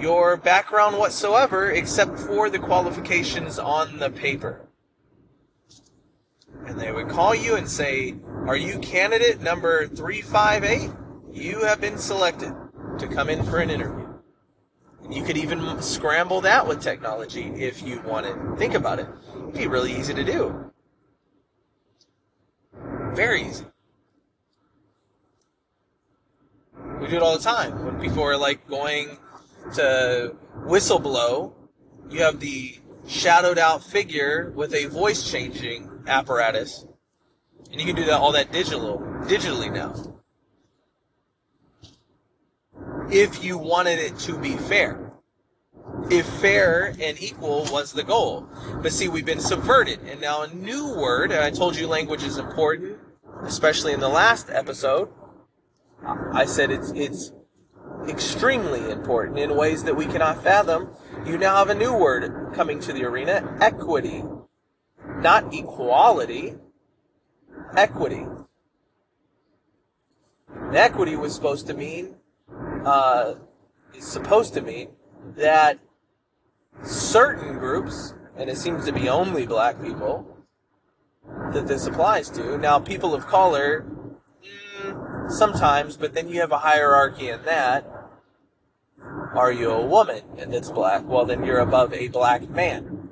your 0.00 0.36
background 0.36 0.98
whatsoever 0.98 1.70
except 1.70 2.18
for 2.18 2.50
the 2.50 2.58
qualifications 2.58 3.58
on 3.58 3.98
the 3.98 4.10
paper. 4.10 4.68
And 6.66 6.78
they 6.80 6.92
would 6.92 7.08
call 7.08 7.34
you 7.34 7.56
and 7.56 7.68
say, 7.68 8.14
Are 8.46 8.56
you 8.56 8.78
candidate 8.78 9.40
number 9.40 9.86
358? 9.86 10.90
You 11.32 11.64
have 11.64 11.80
been 11.80 11.98
selected 11.98 12.54
to 12.98 13.08
come 13.08 13.28
in 13.28 13.42
for 13.44 13.58
an 13.58 13.70
interview. 13.70 14.08
You 15.10 15.22
could 15.22 15.36
even 15.36 15.82
scramble 15.82 16.40
that 16.42 16.66
with 16.66 16.80
technology 16.80 17.42
if 17.56 17.82
you 17.82 18.00
wanted. 18.02 18.58
Think 18.58 18.74
about 18.74 19.00
it. 19.00 19.08
It'd 19.36 19.54
be 19.54 19.66
really 19.66 19.94
easy 19.94 20.14
to 20.14 20.24
do. 20.24 20.72
Very 23.12 23.42
easy. 23.42 23.64
We 27.04 27.10
do 27.10 27.16
it 27.16 27.22
all 27.22 27.36
the 27.36 27.44
time. 27.44 27.84
When 27.84 28.00
people 28.00 28.22
are 28.22 28.38
like 28.38 28.66
going 28.66 29.18
to 29.74 30.34
whistleblow, 30.64 31.52
you 32.08 32.22
have 32.22 32.40
the 32.40 32.78
shadowed 33.06 33.58
out 33.58 33.84
figure 33.84 34.50
with 34.56 34.72
a 34.72 34.86
voice 34.86 35.30
changing 35.30 35.90
apparatus. 36.06 36.86
And 37.70 37.78
you 37.78 37.86
can 37.86 37.94
do 37.94 38.06
that 38.06 38.18
all 38.18 38.32
that 38.32 38.52
digital 38.52 39.00
digitally 39.26 39.70
now 39.70 40.14
if 43.10 43.44
you 43.44 43.58
wanted 43.58 43.98
it 43.98 44.18
to 44.20 44.38
be 44.38 44.56
fair. 44.56 45.12
If 46.10 46.24
fair 46.26 46.94
and 46.98 47.22
equal 47.22 47.66
was 47.70 47.92
the 47.92 48.02
goal. 48.02 48.48
But 48.82 48.92
see, 48.92 49.08
we've 49.08 49.26
been 49.26 49.40
subverted. 49.40 50.00
And 50.08 50.22
now 50.22 50.40
a 50.40 50.48
new 50.54 50.94
word, 50.94 51.32
and 51.32 51.44
I 51.44 51.50
told 51.50 51.76
you 51.76 51.86
language 51.86 52.22
is 52.22 52.38
important, 52.38 52.96
especially 53.42 53.92
in 53.92 54.00
the 54.00 54.08
last 54.08 54.48
episode. 54.48 55.10
I 56.06 56.44
said 56.44 56.70
it's, 56.70 56.90
it's 56.90 57.32
extremely 58.08 58.90
important 58.90 59.38
in 59.38 59.56
ways 59.56 59.84
that 59.84 59.96
we 59.96 60.06
cannot 60.06 60.42
fathom. 60.42 60.90
You 61.26 61.38
now 61.38 61.56
have 61.56 61.70
a 61.70 61.74
new 61.74 61.94
word 61.96 62.52
coming 62.54 62.80
to 62.80 62.92
the 62.92 63.04
arena 63.04 63.56
equity. 63.60 64.22
Not 65.18 65.54
equality, 65.54 66.56
equity. 67.76 68.26
And 70.48 70.76
equity 70.76 71.16
was 71.16 71.34
supposed 71.34 71.66
to 71.68 71.74
mean 71.74 72.16
uh, 72.84 73.34
is 73.94 74.06
supposed 74.06 74.54
to 74.54 74.60
mean 74.60 74.88
that 75.36 75.78
certain 76.82 77.58
groups, 77.58 78.14
and 78.36 78.50
it 78.50 78.58
seems 78.58 78.84
to 78.84 78.92
be 78.92 79.08
only 79.08 79.46
black 79.46 79.80
people 79.82 80.26
that 81.52 81.66
this 81.66 81.86
applies 81.86 82.28
to. 82.30 82.58
Now, 82.58 82.78
people 82.78 83.14
of 83.14 83.26
color, 83.26 83.86
sometimes, 85.28 85.96
but 85.96 86.14
then 86.14 86.28
you 86.28 86.40
have 86.40 86.52
a 86.52 86.58
hierarchy 86.58 87.28
in 87.28 87.42
that. 87.44 87.86
Are 89.34 89.52
you 89.52 89.70
a 89.70 89.84
woman 89.84 90.22
and 90.38 90.54
it's 90.54 90.70
black? 90.70 91.06
Well, 91.06 91.26
then 91.26 91.44
you're 91.44 91.58
above 91.58 91.92
a 91.92 92.08
black 92.08 92.48
man. 92.48 93.10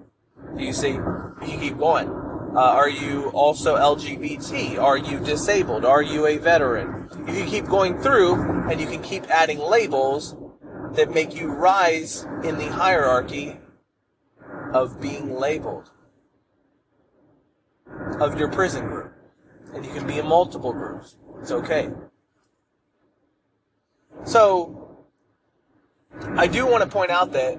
Do 0.57 0.65
you 0.65 0.73
see? 0.73 0.93
You 0.93 1.59
keep 1.59 1.79
going. 1.79 2.09
Uh, 2.55 2.61
are 2.61 2.89
you 2.89 3.31
also 3.31 3.77
LGBT? 3.77 4.79
Are 4.79 4.99
you 4.99 5.19
disabled? 5.19 5.85
Are 5.85 6.03
you 6.03 6.27
a 6.27 6.37
veteran? 6.37 7.09
You 7.27 7.35
can 7.35 7.49
keep 7.49 7.67
going 7.67 7.99
through 8.01 8.69
and 8.71 8.81
you 8.81 8.87
can 8.87 9.03
keep 9.03 9.25
adding 9.31 9.59
labels 9.59 10.37
that 10.93 11.11
make 11.11 11.35
you 11.35 11.51
rise 11.51 12.27
in 12.45 12.59
the 12.59 12.71
hierarchy 12.71 13.57
of 14.75 15.01
being 15.01 15.35
labeled, 15.35 15.91
of 18.21 18.39
your 18.39 18.49
prison 18.49 18.87
group. 18.87 19.13
And 19.75 19.87
you 19.87 19.93
can 19.93 20.07
be 20.07 20.19
in 20.19 20.27
multiple 20.27 20.73
groups. 20.73 21.17
It's 21.43 21.51
okay. 21.51 21.91
So, 24.23 25.05
I 26.37 26.47
do 26.47 26.65
want 26.67 26.85
to 26.85 26.89
point 26.89 27.11
out 27.11 27.33
that 27.33 27.57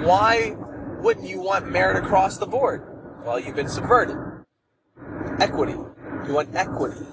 why 0.00 0.56
wouldn't 1.00 1.28
you 1.28 1.40
want 1.40 1.70
merit 1.70 2.04
across 2.04 2.38
the 2.38 2.46
board? 2.46 2.82
Well, 3.24 3.38
you've 3.38 3.54
been 3.54 3.68
subverted. 3.68 4.16
Equity. 5.38 5.74
You 6.26 6.34
want 6.34 6.52
equity. 6.56 7.06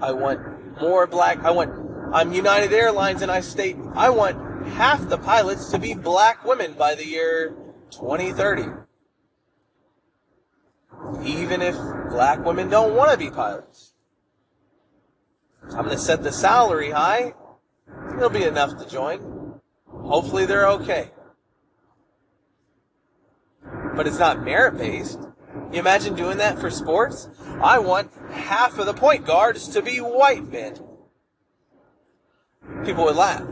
I 0.00 0.12
want 0.12 0.80
more 0.80 1.08
black. 1.08 1.44
I 1.44 1.50
want. 1.50 1.72
I'm 2.14 2.32
United 2.32 2.72
Airlines 2.72 3.20
and 3.20 3.32
I 3.32 3.40
state 3.40 3.76
I 3.94 4.10
want 4.10 4.64
half 4.68 5.08
the 5.08 5.18
pilots 5.18 5.70
to 5.72 5.78
be 5.80 5.92
black 5.94 6.44
women 6.44 6.74
by 6.74 6.94
the 6.94 7.04
year 7.04 7.56
2030. 7.90 8.87
Even 11.22 11.62
if 11.62 11.76
black 12.10 12.44
women 12.44 12.68
don't 12.68 12.94
want 12.94 13.10
to 13.12 13.16
be 13.18 13.30
pilots. 13.30 13.94
I'm 15.64 15.84
going 15.84 15.90
to 15.90 15.98
set 15.98 16.22
the 16.22 16.32
salary 16.32 16.90
high. 16.90 17.34
It'll 18.16 18.30
be 18.30 18.44
enough 18.44 18.76
to 18.78 18.88
join. 18.88 19.60
Hopefully 19.86 20.46
they're 20.46 20.68
okay. 20.68 21.10
But 23.94 24.06
it's 24.06 24.18
not 24.18 24.42
merit 24.44 24.78
based. 24.78 25.20
You 25.72 25.80
imagine 25.80 26.14
doing 26.14 26.38
that 26.38 26.58
for 26.58 26.70
sports? 26.70 27.28
I 27.60 27.78
want 27.78 28.10
half 28.30 28.78
of 28.78 28.86
the 28.86 28.94
point 28.94 29.26
guards 29.26 29.68
to 29.68 29.82
be 29.82 29.98
white 29.98 30.46
men. 30.46 30.78
People 32.84 33.04
would 33.04 33.16
laugh. 33.16 33.46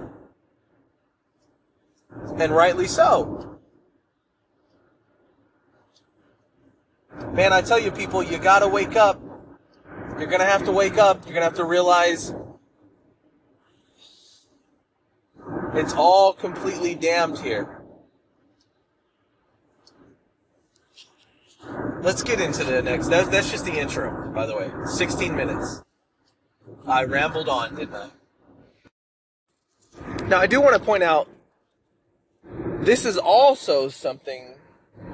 And 2.39 2.53
rightly 2.53 2.87
so. 2.87 3.46
Man, 7.33 7.53
I 7.53 7.63
tell 7.63 7.79
you, 7.79 7.91
people, 7.91 8.23
you 8.23 8.39
gotta 8.39 8.69
wake 8.69 8.97
up. 8.97 9.21
You're 10.19 10.29
gonna 10.29 10.45
have 10.45 10.65
to 10.65 10.73
wake 10.73 10.99
up. 10.99 11.25
You're 11.25 11.35
gonna 11.35 11.45
have 11.45 11.57
to 11.57 11.65
realize 11.65 12.35
it's 15.75 15.93
all 15.93 16.33
completely 16.33 16.95
damned 16.95 17.39
here. 17.39 17.83
Let's 22.01 22.23
get 22.23 22.41
into 22.41 22.65
the 22.65 22.83
next. 22.83 23.09
That's, 23.09 23.29
that's 23.29 23.51
just 23.51 23.65
the 23.65 23.79
intro, 23.79 24.31
by 24.33 24.47
the 24.47 24.57
way. 24.57 24.71
16 24.85 25.35
minutes. 25.35 25.83
I 26.87 27.05
rambled 27.05 27.49
on, 27.49 27.75
didn't 27.75 27.95
I? 27.95 28.09
Now, 30.29 30.39
I 30.39 30.47
do 30.47 30.61
want 30.61 30.75
to 30.75 30.81
point 30.81 31.03
out 31.03 31.29
this 32.81 33.05
is 33.05 33.17
also 33.17 33.89
something 33.89 34.55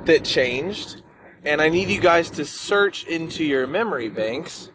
that 0.04 0.24
changed, 0.24 1.02
and 1.44 1.60
I 1.60 1.68
need 1.68 1.88
you 1.88 2.00
guys 2.00 2.30
to 2.30 2.44
search 2.44 3.04
into 3.04 3.44
your 3.44 3.66
memory 3.66 4.08
banks. 4.08 4.70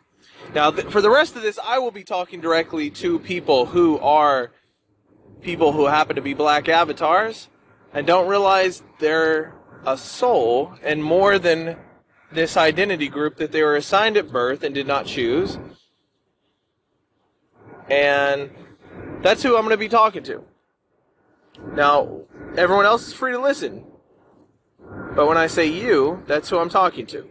Now, 0.54 0.72
th- 0.72 0.88
for 0.88 1.02
the 1.02 1.10
rest 1.10 1.36
of 1.36 1.42
this, 1.42 1.60
I 1.64 1.80
will 1.80 1.92
be 1.92 2.04
talking 2.04 2.42
directly 2.42 2.90
to 2.92 3.20
people 3.20 3.68
who 3.68 4.00
are 4.00 4.52
people 5.42 5.72
who 5.72 5.86
happen 5.86 6.16
to 6.16 6.22
be 6.22 6.34
black 6.34 6.68
avatars 6.68 7.48
and 7.94 8.06
don't 8.06 8.28
realize 8.28 8.84
they're 9.00 9.56
a 9.86 9.98
soul 9.98 10.74
and 10.84 11.04
more 11.04 11.40
than 11.40 11.78
this 12.32 12.58
identity 12.58 13.08
group 13.08 13.38
that 13.38 13.52
they 13.52 13.64
were 13.64 13.76
assigned 13.76 14.18
at 14.18 14.32
birth 14.32 14.64
and 14.64 14.76
did 14.76 14.88
not 14.88 15.06
choose. 15.06 15.58
And 17.90 18.52
that's 19.22 19.44
who 19.44 19.56
I'm 19.56 19.62
going 19.62 19.72
to 19.72 19.78
be 19.78 19.88
talking 19.88 20.24
to. 20.24 20.44
Now, 21.74 22.22
everyone 22.58 22.86
else 22.86 23.08
is 23.08 23.14
free 23.14 23.32
to 23.32 23.40
listen. 23.40 23.86
But 25.18 25.28
when 25.28 25.36
I 25.36 25.48
say 25.48 25.66
you, 25.66 26.22
that's 26.28 26.48
who 26.48 26.60
I'm 26.60 26.70
talking 26.70 27.08
to. 27.08 27.28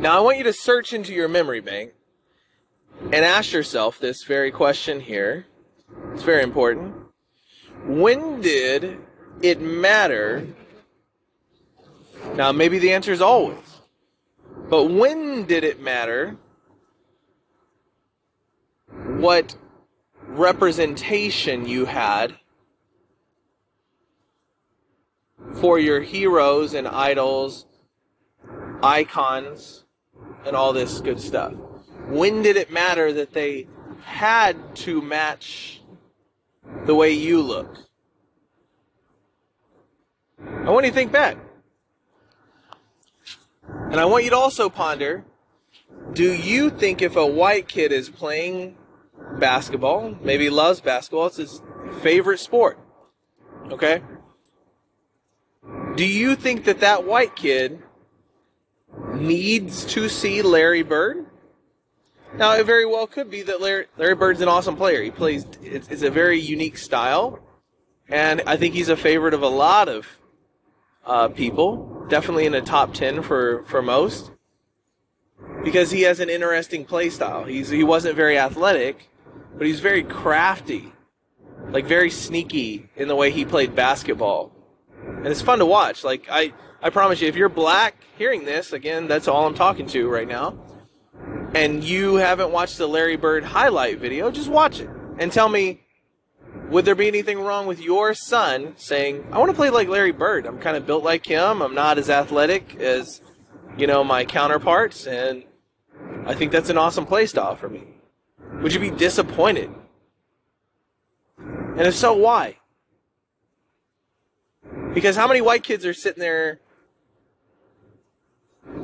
Now, 0.00 0.16
I 0.16 0.20
want 0.20 0.38
you 0.38 0.44
to 0.44 0.52
search 0.54 0.94
into 0.94 1.12
your 1.12 1.28
memory 1.28 1.60
bank 1.60 1.92
and 3.02 3.16
ask 3.16 3.52
yourself 3.52 3.98
this 3.98 4.24
very 4.24 4.50
question 4.50 5.00
here. 5.00 5.44
It's 6.14 6.22
very 6.22 6.42
important. 6.42 6.94
When 7.84 8.40
did 8.40 9.00
it 9.42 9.60
matter? 9.60 10.46
Now, 12.36 12.52
maybe 12.52 12.78
the 12.78 12.94
answer 12.94 13.12
is 13.12 13.20
always. 13.20 13.58
But 14.70 14.84
when 14.84 15.44
did 15.44 15.62
it 15.62 15.78
matter 15.78 16.38
what 18.88 19.56
representation 20.26 21.68
you 21.68 21.84
had 21.84 22.38
for 25.60 25.78
your 25.78 26.00
heroes 26.00 26.74
and 26.74 26.86
idols, 26.86 27.66
icons, 28.82 29.84
and 30.44 30.54
all 30.54 30.72
this 30.72 31.00
good 31.00 31.20
stuff? 31.20 31.54
When 32.08 32.42
did 32.42 32.56
it 32.56 32.70
matter 32.70 33.12
that 33.12 33.32
they 33.32 33.66
had 34.04 34.76
to 34.76 35.02
match 35.02 35.82
the 36.84 36.94
way 36.94 37.10
you 37.10 37.42
look? 37.42 37.78
I 40.40 40.70
want 40.70 40.84
you 40.84 40.92
to 40.92 40.94
think 40.94 41.12
back. 41.12 41.38
And 43.90 44.00
I 44.00 44.04
want 44.04 44.24
you 44.24 44.30
to 44.30 44.36
also 44.36 44.68
ponder 44.68 45.24
do 46.12 46.32
you 46.32 46.70
think 46.70 47.02
if 47.02 47.16
a 47.16 47.26
white 47.26 47.68
kid 47.68 47.92
is 47.92 48.08
playing 48.08 48.76
basketball, 49.38 50.16
maybe 50.22 50.48
loves 50.48 50.80
basketball, 50.80 51.26
it's 51.26 51.36
his 51.36 51.62
favorite 52.00 52.38
sport, 52.38 52.78
okay? 53.70 54.02
Do 55.96 56.06
you 56.06 56.36
think 56.36 56.64
that 56.64 56.80
that 56.80 57.04
white 57.04 57.34
kid 57.34 57.82
needs 59.14 59.86
to 59.86 60.10
see 60.10 60.42
Larry 60.42 60.82
Bird? 60.82 61.24
Now, 62.34 62.52
it 62.52 62.66
very 62.66 62.84
well 62.84 63.06
could 63.06 63.30
be 63.30 63.40
that 63.42 63.62
Larry, 63.62 63.86
Larry 63.96 64.14
Bird's 64.14 64.42
an 64.42 64.48
awesome 64.48 64.76
player. 64.76 65.02
He 65.02 65.10
plays, 65.10 65.46
it's, 65.62 65.88
it's 65.88 66.02
a 66.02 66.10
very 66.10 66.38
unique 66.38 66.76
style, 66.76 67.40
and 68.10 68.42
I 68.46 68.58
think 68.58 68.74
he's 68.74 68.90
a 68.90 68.96
favorite 68.96 69.32
of 69.32 69.40
a 69.42 69.48
lot 69.48 69.88
of 69.88 70.06
uh, 71.06 71.28
people. 71.28 72.04
Definitely 72.08 72.44
in 72.44 72.52
the 72.52 72.60
top 72.60 72.92
ten 72.92 73.22
for 73.22 73.64
for 73.64 73.80
most, 73.80 74.30
because 75.64 75.90
he 75.90 76.02
has 76.02 76.20
an 76.20 76.28
interesting 76.28 76.84
play 76.84 77.10
style. 77.10 77.44
He's 77.44 77.70
he 77.70 77.82
wasn't 77.82 78.16
very 78.16 78.38
athletic, 78.38 79.08
but 79.56 79.66
he's 79.66 79.80
very 79.80 80.04
crafty, 80.04 80.92
like 81.70 81.86
very 81.86 82.10
sneaky 82.10 82.90
in 82.96 83.08
the 83.08 83.16
way 83.16 83.30
he 83.30 83.44
played 83.44 83.74
basketball, 83.74 84.52
and 85.16 85.26
it's 85.26 85.42
fun 85.42 85.58
to 85.58 85.66
watch. 85.66 86.04
Like 86.04 86.26
I 86.30 86.52
I 86.82 86.90
promise 86.90 87.20
you, 87.20 87.28
if 87.28 87.36
you're 87.36 87.48
black 87.48 87.96
hearing 88.18 88.44
this 88.44 88.72
again, 88.72 89.08
that's 89.08 89.28
all 89.28 89.46
I'm 89.46 89.54
talking 89.54 89.86
to 89.88 90.08
right 90.08 90.28
now. 90.28 90.58
And 91.54 91.82
you 91.82 92.16
haven't 92.16 92.50
watched 92.50 92.78
the 92.78 92.86
Larry 92.86 93.16
Bird 93.16 93.44
highlight 93.44 93.98
video, 93.98 94.30
just 94.30 94.48
watch 94.48 94.80
it 94.80 94.90
and 95.18 95.32
tell 95.32 95.48
me 95.48 95.80
would 96.68 96.84
there 96.84 96.94
be 96.94 97.06
anything 97.06 97.38
wrong 97.38 97.66
with 97.66 97.80
your 97.80 98.12
son 98.14 98.74
saying, 98.76 99.24
I 99.30 99.38
want 99.38 99.50
to 99.50 99.56
play 99.56 99.70
like 99.70 99.88
Larry 99.88 100.10
Bird? 100.10 100.46
I'm 100.46 100.58
kind 100.58 100.76
of 100.76 100.86
built 100.86 101.04
like 101.04 101.24
him. 101.24 101.62
I'm 101.62 101.74
not 101.74 101.98
as 101.98 102.10
athletic 102.10 102.76
as, 102.80 103.20
you 103.76 103.86
know, 103.86 104.02
my 104.02 104.24
counterparts, 104.24 105.06
and 105.06 105.44
I 106.24 106.34
think 106.34 106.50
that's 106.50 106.70
an 106.70 106.78
awesome 106.78 107.06
play 107.06 107.26
style 107.26 107.54
for 107.54 107.68
me. 107.68 107.84
Would 108.62 108.74
you 108.74 108.80
be 108.80 108.90
disappointed? 108.90 109.70
And 111.38 111.82
if 111.82 111.94
so, 111.94 112.14
why? 112.14 112.56
Because 114.96 115.14
how 115.14 115.28
many 115.28 115.42
white 115.42 115.62
kids 115.62 115.84
are 115.84 115.92
sitting 115.92 116.22
there 116.22 116.58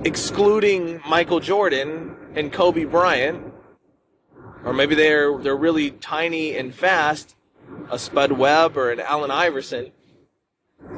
excluding 0.04 1.00
Michael 1.08 1.40
Jordan 1.40 2.14
and 2.34 2.52
Kobe 2.52 2.84
Bryant, 2.84 3.50
or 4.62 4.74
maybe 4.74 4.94
they're 4.94 5.38
they're 5.38 5.56
really 5.56 5.90
tiny 5.90 6.54
and 6.54 6.74
fast, 6.74 7.34
a 7.90 7.98
Spud 7.98 8.32
Webb 8.32 8.76
or 8.76 8.90
an 8.90 9.00
Allen 9.00 9.30
Iverson 9.30 9.90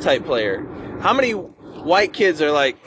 type 0.01 0.25
player. 0.25 0.67
How 1.01 1.13
many 1.15 1.31
white 1.31 2.13
kids 2.13 2.43
are 2.43 2.51
like, 2.51 2.85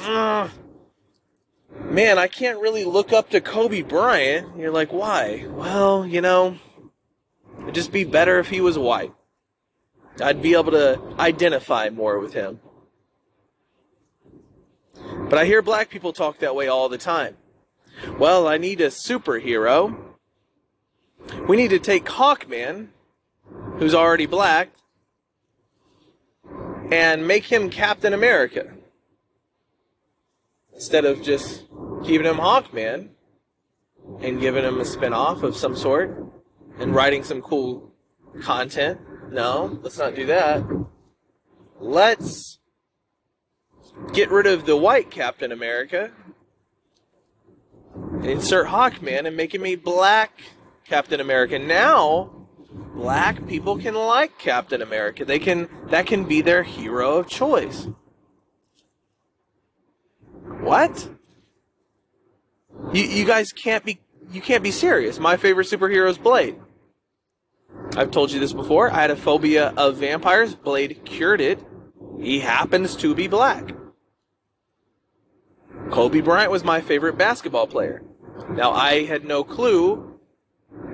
man, 1.86 2.18
I 2.18 2.28
can't 2.28 2.60
really 2.60 2.84
look 2.84 3.14
up 3.14 3.30
to 3.30 3.40
Kobe 3.40 3.84
Bryant? 3.84 4.60
You're 4.60 4.74
like, 4.74 4.92
why? 4.92 5.46
Well, 5.48 6.06
you 6.06 6.20
know, 6.20 6.58
it'd 7.62 7.74
just 7.74 7.94
be 7.94 8.04
better 8.04 8.38
if 8.38 8.50
he 8.50 8.60
was 8.60 8.78
white. 8.78 9.14
I'd 10.22 10.42
be 10.42 10.54
able 10.54 10.72
to 10.72 11.00
identify 11.20 11.90
more 11.90 12.20
with 12.20 12.34
him. 12.34 12.60
But 15.30 15.38
I 15.38 15.46
hear 15.46 15.62
black 15.62 15.90
people 15.90 16.14
talk 16.14 16.40
that 16.40 16.56
way 16.56 16.68
all 16.68 16.90
the 16.90 16.98
time. 16.98 17.38
Well, 18.18 18.48
I 18.48 18.58
need 18.58 18.82
a 18.82 18.88
superhero. 18.88 19.96
We 21.48 21.58
need 21.58 21.70
to 21.70 21.80
take 21.80 22.06
Hawkman, 22.06 22.88
who's 23.78 23.94
already 23.94 24.26
black, 24.26 24.70
and 26.92 27.28
make 27.28 27.46
him 27.46 27.70
Captain 27.70 28.14
America 28.14 28.74
instead 30.74 31.06
of 31.06 31.22
just 31.22 31.66
keeping 32.04 32.26
him 32.26 32.38
Hawkman 32.38 33.10
and 34.22 34.40
giving 34.40 34.64
him 34.64 34.80
a 34.80 34.86
spin-off 34.86 35.44
of 35.44 35.58
some 35.58 35.76
sort 35.76 36.24
and 36.80 36.96
writing 36.96 37.24
some 37.24 37.42
cool 37.42 37.92
content. 38.42 39.00
No, 39.32 39.80
let's 39.82 39.98
not 39.98 40.16
do 40.16 40.26
that. 40.28 40.64
Let's 41.80 42.60
get 44.14 44.30
rid 44.30 44.48
of 44.48 44.66
the 44.66 44.78
white 44.78 45.12
Captain 45.12 45.52
America 45.52 46.12
and 47.94 48.26
insert 48.26 48.68
Hawkman 48.68 49.26
and 49.26 49.36
make 49.36 49.54
him 49.54 49.66
a 49.66 49.76
black 49.76 50.42
Captain 50.86 51.20
America. 51.20 51.60
Now, 51.60 52.48
black 52.96 53.48
people 53.48 53.78
can 53.78 53.94
like 53.94 54.38
Captain 54.38 54.82
America. 54.82 55.26
They 55.26 55.40
can 55.40 55.70
that 55.90 56.08
can 56.08 56.26
be 56.26 56.42
their 56.42 56.64
hero 56.64 57.18
of 57.18 57.28
choice. 57.28 57.88
What? 60.62 61.10
You 62.94 63.04
you 63.04 63.26
guys 63.26 63.52
can't 63.52 63.84
be 63.84 64.00
you 64.32 64.42
can't 64.42 64.64
be 64.64 64.72
serious. 64.72 65.20
My 65.20 65.38
favorite 65.38 65.68
superhero 65.68 66.10
is 66.10 66.18
Blade. 66.18 66.56
I've 67.96 68.12
told 68.12 68.32
you 68.32 68.40
this 68.40 68.54
before. 68.54 68.92
I 68.92 69.02
had 69.02 69.12
a 69.12 69.16
phobia 69.16 69.74
of 69.78 69.98
vampires. 69.98 70.56
Blade 70.56 71.02
cured 71.06 71.42
it. 71.42 71.60
He 72.20 72.40
happens 72.40 72.96
to 72.98 73.16
be 73.16 73.28
black. 73.28 73.74
Kobe 75.92 76.22
Bryant 76.22 76.52
was 76.52 76.64
my 76.64 76.82
favorite 76.82 77.18
basketball 77.18 77.68
player. 77.68 78.04
Now, 78.50 78.72
I 78.72 79.06
had 79.06 79.26
no 79.26 79.44
clue 79.44 80.20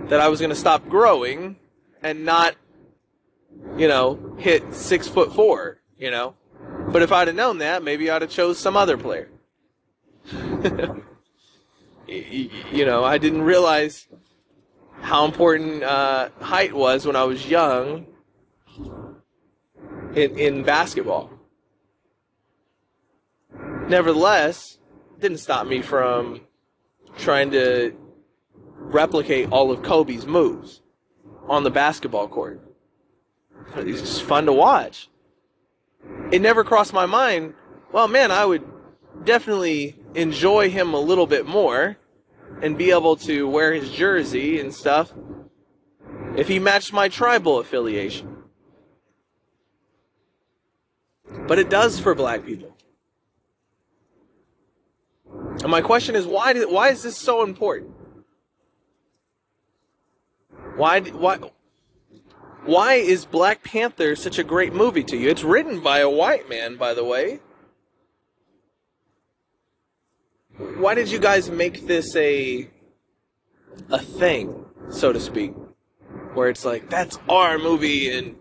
that 0.07 0.19
I 0.19 0.27
was 0.27 0.39
going 0.39 0.49
to 0.49 0.55
stop 0.55 0.87
growing 0.87 1.57
and 2.01 2.25
not, 2.25 2.55
you 3.77 3.87
know, 3.87 4.35
hit 4.37 4.73
six 4.73 5.07
foot 5.07 5.33
four, 5.33 5.79
you 5.97 6.11
know. 6.11 6.35
But 6.89 7.01
if 7.01 7.11
I'd 7.11 7.27
have 7.27 7.35
known 7.35 7.57
that, 7.59 7.83
maybe 7.83 8.09
I'd 8.09 8.21
have 8.21 8.31
chose 8.31 8.57
some 8.59 8.77
other 8.77 8.97
player. 8.97 9.29
you 12.07 12.85
know, 12.85 13.03
I 13.03 13.17
didn't 13.17 13.41
realize 13.41 14.07
how 15.03 15.25
important 15.25 15.83
uh, 15.83 16.29
height 16.39 16.73
was 16.73 17.05
when 17.05 17.15
I 17.15 17.25
was 17.25 17.45
young 17.45 18.07
in, 20.15 20.39
in 20.39 20.63
basketball. 20.63 21.29
Nevertheless, 23.87 24.79
didn't 25.19 25.39
stop 25.39 25.67
me 25.67 25.81
from 25.81 26.41
trying 27.17 27.51
to 27.51 27.93
replicate 28.77 29.51
all 29.51 29.71
of 29.71 29.83
Kobe's 29.83 30.25
moves 30.25 30.81
on 31.49 31.63
the 31.63 31.69
basketball 31.69 32.29
court. 32.29 32.61
It's 33.75 34.01
just 34.01 34.23
fun 34.23 34.45
to 34.45 34.53
watch. 34.53 35.09
It 36.31 36.41
never 36.41 36.63
crossed 36.63 36.93
my 36.93 37.05
mind, 37.05 37.53
well, 37.91 38.07
man, 38.07 38.31
I 38.31 38.45
would 38.45 38.63
definitely 39.25 39.95
enjoy 40.15 40.69
him 40.69 40.93
a 40.93 40.99
little 40.99 41.27
bit 41.27 41.45
more 41.45 41.97
and 42.61 42.77
be 42.77 42.91
able 42.91 43.15
to 43.17 43.47
wear 43.47 43.73
his 43.73 43.89
jersey 43.91 44.59
and 44.59 44.73
stuff 44.73 45.13
if 46.37 46.47
he 46.47 46.59
matched 46.59 46.93
my 46.93 47.09
tribal 47.09 47.59
affiliation. 47.59 48.37
But 51.47 51.59
it 51.59 51.69
does 51.69 51.99
for 51.99 52.15
black 52.15 52.45
people. 52.45 52.75
And 55.29 55.69
my 55.69 55.81
question 55.81 56.15
is 56.15 56.25
why 56.25 56.53
did, 56.53 56.69
why 56.69 56.89
is 56.89 57.03
this 57.03 57.17
so 57.17 57.43
important? 57.43 57.91
Why 60.75 61.01
why 61.01 61.39
why 62.65 62.93
is 62.93 63.25
Black 63.25 63.63
Panther 63.63 64.15
such 64.15 64.39
a 64.39 64.43
great 64.43 64.73
movie 64.73 65.03
to 65.03 65.17
you? 65.17 65.29
It's 65.29 65.43
written 65.43 65.81
by 65.81 65.99
a 65.99 66.09
white 66.09 66.49
man, 66.49 66.77
by 66.77 66.93
the 66.93 67.03
way. 67.03 67.39
Why 70.57 70.93
did 70.93 71.09
you 71.09 71.19
guys 71.19 71.49
make 71.49 71.87
this 71.87 72.15
a 72.15 72.69
a 73.89 73.99
thing, 73.99 74.65
so 74.89 75.11
to 75.11 75.19
speak, 75.19 75.53
where 76.33 76.49
it's 76.49 76.63
like 76.63 76.89
that's 76.89 77.17
our 77.27 77.57
movie 77.57 78.11
and 78.11 78.35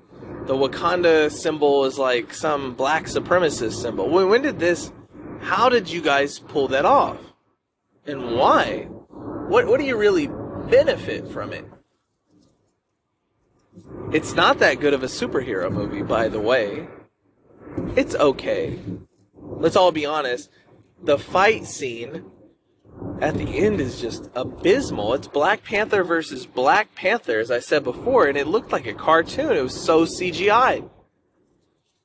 the 0.46 0.55
Wakanda 0.55 1.31
symbol 1.31 1.85
is 1.85 1.98
like 1.98 2.35
some 2.35 2.75
black 2.75 3.05
supremacist 3.05 3.75
symbol. 3.75 4.11
When, 4.11 4.29
when 4.29 4.42
did 4.42 4.59
this? 4.59 4.92
How 5.40 5.68
did 5.68 5.90
you 5.90 6.03
guys 6.03 6.38
pull 6.38 6.68
that 6.68 6.85
off, 6.85 7.18
and 8.07 8.37
why? 8.37 8.88
What 9.48 9.66
what 9.66 9.81
do 9.81 9.87
you 9.87 9.96
really 9.96 10.29
benefit 10.70 11.29
from 11.29 11.53
it? 11.53 11.64
It's 14.12 14.35
not 14.35 14.59
that 14.59 14.81
good 14.81 14.92
of 14.92 15.03
a 15.03 15.07
superhero 15.07 15.72
movie, 15.72 16.03
by 16.03 16.29
the 16.29 16.40
way. 16.40 16.88
It's 17.96 18.14
okay. 18.14 18.79
Let's 19.35 19.77
all 19.77 19.92
be 19.92 20.05
honest 20.05 20.51
the 21.02 21.18
fight 21.18 21.66
scene 21.66 22.24
at 23.20 23.34
the 23.34 23.58
end 23.58 23.80
is 23.80 24.00
just 24.00 24.30
abysmal. 24.34 25.14
It's 25.14 25.28
Black 25.28 25.64
Panther 25.64 26.04
versus 26.04 26.46
Black 26.46 26.94
Panther, 26.94 27.38
as 27.38 27.50
I 27.50 27.58
said 27.58 27.84
before, 27.84 28.26
and 28.26 28.36
it 28.36 28.46
looked 28.46 28.72
like 28.72 28.86
a 28.86 28.94
cartoon. 28.94 29.56
It 29.56 29.62
was 29.62 29.78
so 29.80 30.04
CGI. 30.04 30.88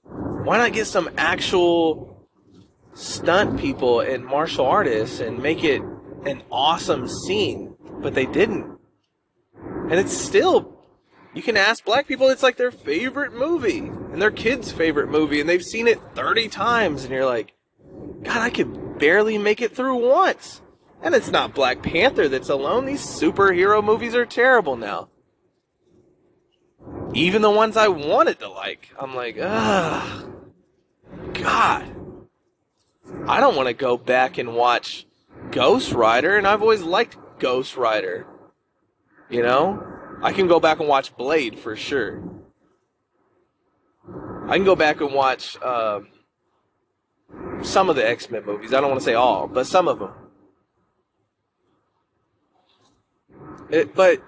Why 0.04 0.58
not 0.58 0.74
get 0.74 0.88
some 0.88 1.10
actual 1.18 2.28
stunt 2.94 3.60
people 3.60 4.00
and 4.00 4.26
martial 4.26 4.66
artists 4.66 5.20
and 5.20 5.40
make 5.42 5.64
it 5.64 5.82
an 6.26 6.44
awesome 6.52 7.08
scene? 7.08 7.76
But 8.00 8.14
they 8.14 8.26
didn't. 8.26 8.78
And 9.56 9.94
it's 9.94 10.16
still, 10.16 10.84
you 11.34 11.42
can 11.42 11.58
ask 11.58 11.84
black 11.84 12.08
people, 12.08 12.30
it's 12.30 12.44
like 12.44 12.58
their 12.58 12.72
favorite 12.72 13.34
movie 13.34 13.80
and 13.80 14.22
their 14.22 14.32
kids' 14.32 14.72
favorite 14.72 15.10
movie, 15.10 15.40
and 15.40 15.50
they've 15.50 15.64
seen 15.64 15.88
it 15.88 16.00
30 16.16 16.48
times, 16.50 17.04
and 17.04 17.12
you're 17.12 17.26
like, 17.26 17.54
God, 18.24 18.38
I 18.38 18.50
could 18.50 18.87
barely 19.00 19.38
make 19.38 19.62
it 19.62 19.76
through 19.76 20.08
once. 20.08 20.62
And 21.02 21.14
it's 21.14 21.30
not 21.30 21.54
Black 21.54 21.82
Panther 21.84 22.28
that's 22.28 22.50
alone. 22.50 22.86
These 22.86 23.06
superhero 23.06 23.84
movies 23.84 24.16
are 24.16 24.26
terrible 24.26 24.76
now. 24.76 25.10
Even 27.14 27.42
the 27.42 27.52
ones 27.52 27.78
I 27.78 27.88
wanted 27.88 28.40
to 28.40 28.50
like, 28.50 28.90
I'm 29.00 29.16
like, 29.16 29.38
ah, 29.42 30.26
God. 31.34 31.94
I 33.28 33.40
don't 33.40 33.56
want 33.56 33.68
to 33.68 33.74
go 33.74 33.98
back 33.98 34.38
and 34.38 34.56
watch 34.56 35.06
Ghost 35.52 35.94
Rider, 35.94 36.38
and 36.38 36.48
I've 36.48 36.62
always 36.62 36.82
liked 36.82 37.18
Ghost 37.40 37.78
Rider. 37.78 38.26
You 39.30 39.44
know? 39.44 39.84
I 40.22 40.34
can 40.34 40.48
go 40.48 40.60
back 40.60 40.80
and 40.80 40.90
watch 40.90 41.16
Blade 41.16 41.60
for 41.60 41.76
sure. 41.76 42.24
I 44.48 44.56
can 44.56 44.66
go 44.66 44.76
back 44.76 45.02
and 45.02 45.14
watch 45.14 45.58
uh, 45.62 46.02
some 47.62 47.90
of 47.90 47.96
the 47.96 48.08
X 48.08 48.30
Men 48.30 48.46
movies. 48.46 48.74
I 48.74 48.82
don't 48.82 48.90
want 48.90 49.02
to 49.02 49.06
say 49.06 49.14
all, 49.14 49.48
but 49.48 49.68
some 49.68 49.88
of 49.88 50.00
them. 50.00 50.12
It, 53.70 53.88
eh, 53.88 53.92
but 53.94 54.22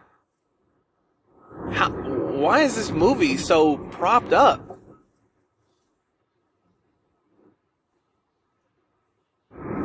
how, 1.72 1.90
why 1.92 2.62
is 2.62 2.76
this 2.76 2.92
movie 2.92 3.38
so 3.38 3.78
propped 3.78 4.34
up? 4.34 4.80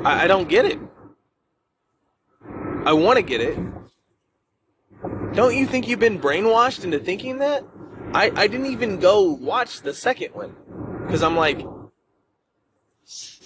I, 0.04 0.24
I 0.24 0.26
don't 0.26 0.48
get 0.48 0.64
it. 0.64 0.78
I 2.84 2.92
want 2.92 3.16
to 3.16 3.22
get 3.22 3.40
it. 3.40 3.58
Don't 5.32 5.56
you 5.56 5.66
think 5.66 5.88
you've 5.88 5.98
been 5.98 6.20
brainwashed 6.20 6.84
into 6.84 6.98
thinking 6.98 7.38
that? 7.38 7.64
I, 8.12 8.30
I 8.36 8.46
didn't 8.46 8.66
even 8.66 9.00
go 9.00 9.22
watch 9.22 9.80
the 9.80 9.94
second 9.94 10.34
one. 10.34 10.54
Because 11.04 11.22
I'm 11.22 11.36
like, 11.36 11.64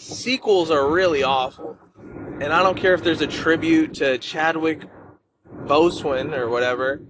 sequels 0.09 0.71
are 0.71 0.89
really 0.91 1.23
awful. 1.23 1.79
And 2.41 2.53
I 2.53 2.63
don't 2.63 2.77
care 2.77 2.95
if 2.95 3.03
there's 3.03 3.21
a 3.21 3.27
tribute 3.27 3.95
to 3.95 4.19
Chadwick 4.19 4.85
Boseman 5.65 6.37
or 6.37 6.49
whatever. 6.49 7.03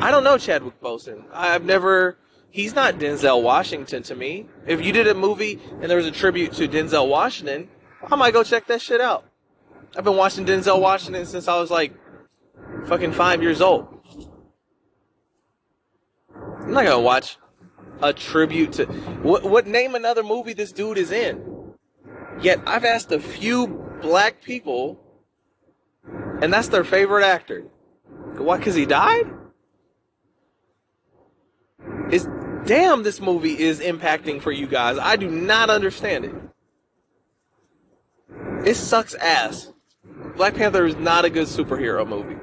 I 0.00 0.10
don't 0.10 0.24
know 0.24 0.38
Chadwick 0.38 0.80
Boseman. 0.80 1.24
I've 1.32 1.64
never. 1.64 2.18
He's 2.50 2.74
not 2.74 2.94
Denzel 2.94 3.42
Washington 3.42 4.02
to 4.04 4.14
me. 4.14 4.46
If 4.66 4.84
you 4.84 4.92
did 4.92 5.06
a 5.06 5.14
movie 5.14 5.60
and 5.80 5.90
there 5.90 5.96
was 5.96 6.06
a 6.06 6.10
tribute 6.10 6.52
to 6.54 6.68
Denzel 6.68 7.08
Washington, 7.08 7.68
I 8.10 8.16
might 8.16 8.32
go 8.32 8.42
check 8.42 8.66
that 8.66 8.82
shit 8.82 9.00
out. 9.00 9.24
I've 9.96 10.04
been 10.04 10.16
watching 10.16 10.44
Denzel 10.44 10.80
Washington 10.80 11.24
since 11.26 11.48
I 11.48 11.58
was 11.60 11.70
like 11.70 11.94
fucking 12.86 13.12
five 13.12 13.42
years 13.42 13.60
old. 13.60 13.88
I'm 16.62 16.72
not 16.72 16.84
gonna 16.84 17.00
watch 17.00 17.38
a 18.02 18.12
tribute 18.12 18.72
to 18.72 18.86
what? 18.86 19.44
What 19.44 19.66
name 19.66 19.94
another 19.94 20.22
movie 20.22 20.54
this 20.54 20.72
dude 20.72 20.98
is 20.98 21.10
in? 21.10 21.51
Yet 22.40 22.60
I've 22.66 22.84
asked 22.84 23.12
a 23.12 23.20
few 23.20 23.66
black 24.00 24.42
people, 24.42 24.98
and 26.40 26.52
that's 26.52 26.68
their 26.68 26.84
favorite 26.84 27.24
actor. 27.24 27.64
What? 28.36 28.58
Because 28.58 28.74
he 28.74 28.86
died? 28.86 29.30
Is 32.10 32.28
damn 32.66 33.02
this 33.02 33.20
movie 33.20 33.58
is 33.58 33.80
impacting 33.80 34.40
for 34.40 34.52
you 34.52 34.66
guys. 34.66 34.98
I 34.98 35.16
do 35.16 35.30
not 35.30 35.70
understand 35.70 36.24
it. 36.24 36.34
It 38.64 38.74
sucks 38.74 39.14
ass. 39.14 39.72
Black 40.36 40.54
Panther 40.54 40.86
is 40.86 40.96
not 40.96 41.24
a 41.24 41.30
good 41.30 41.46
superhero 41.46 42.06
movie. 42.06 42.38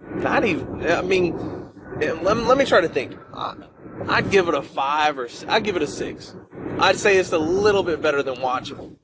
Not 0.00 0.44
even. 0.44 0.86
I 0.86 1.02
mean, 1.02 1.57
let, 1.98 2.36
let 2.36 2.58
me 2.58 2.64
try 2.64 2.80
to 2.80 2.88
think. 2.88 3.16
Uh, 3.32 3.54
I'd 4.08 4.30
give 4.30 4.48
it 4.48 4.54
a 4.54 4.62
five 4.62 5.18
or 5.18 5.28
I'd 5.48 5.64
give 5.64 5.76
it 5.76 5.82
a 5.82 5.86
six. 5.86 6.34
I'd 6.78 6.96
say 6.96 7.16
it's 7.16 7.32
a 7.32 7.38
little 7.38 7.82
bit 7.82 8.00
better 8.00 8.22
than 8.22 8.36
watchable, 8.36 8.96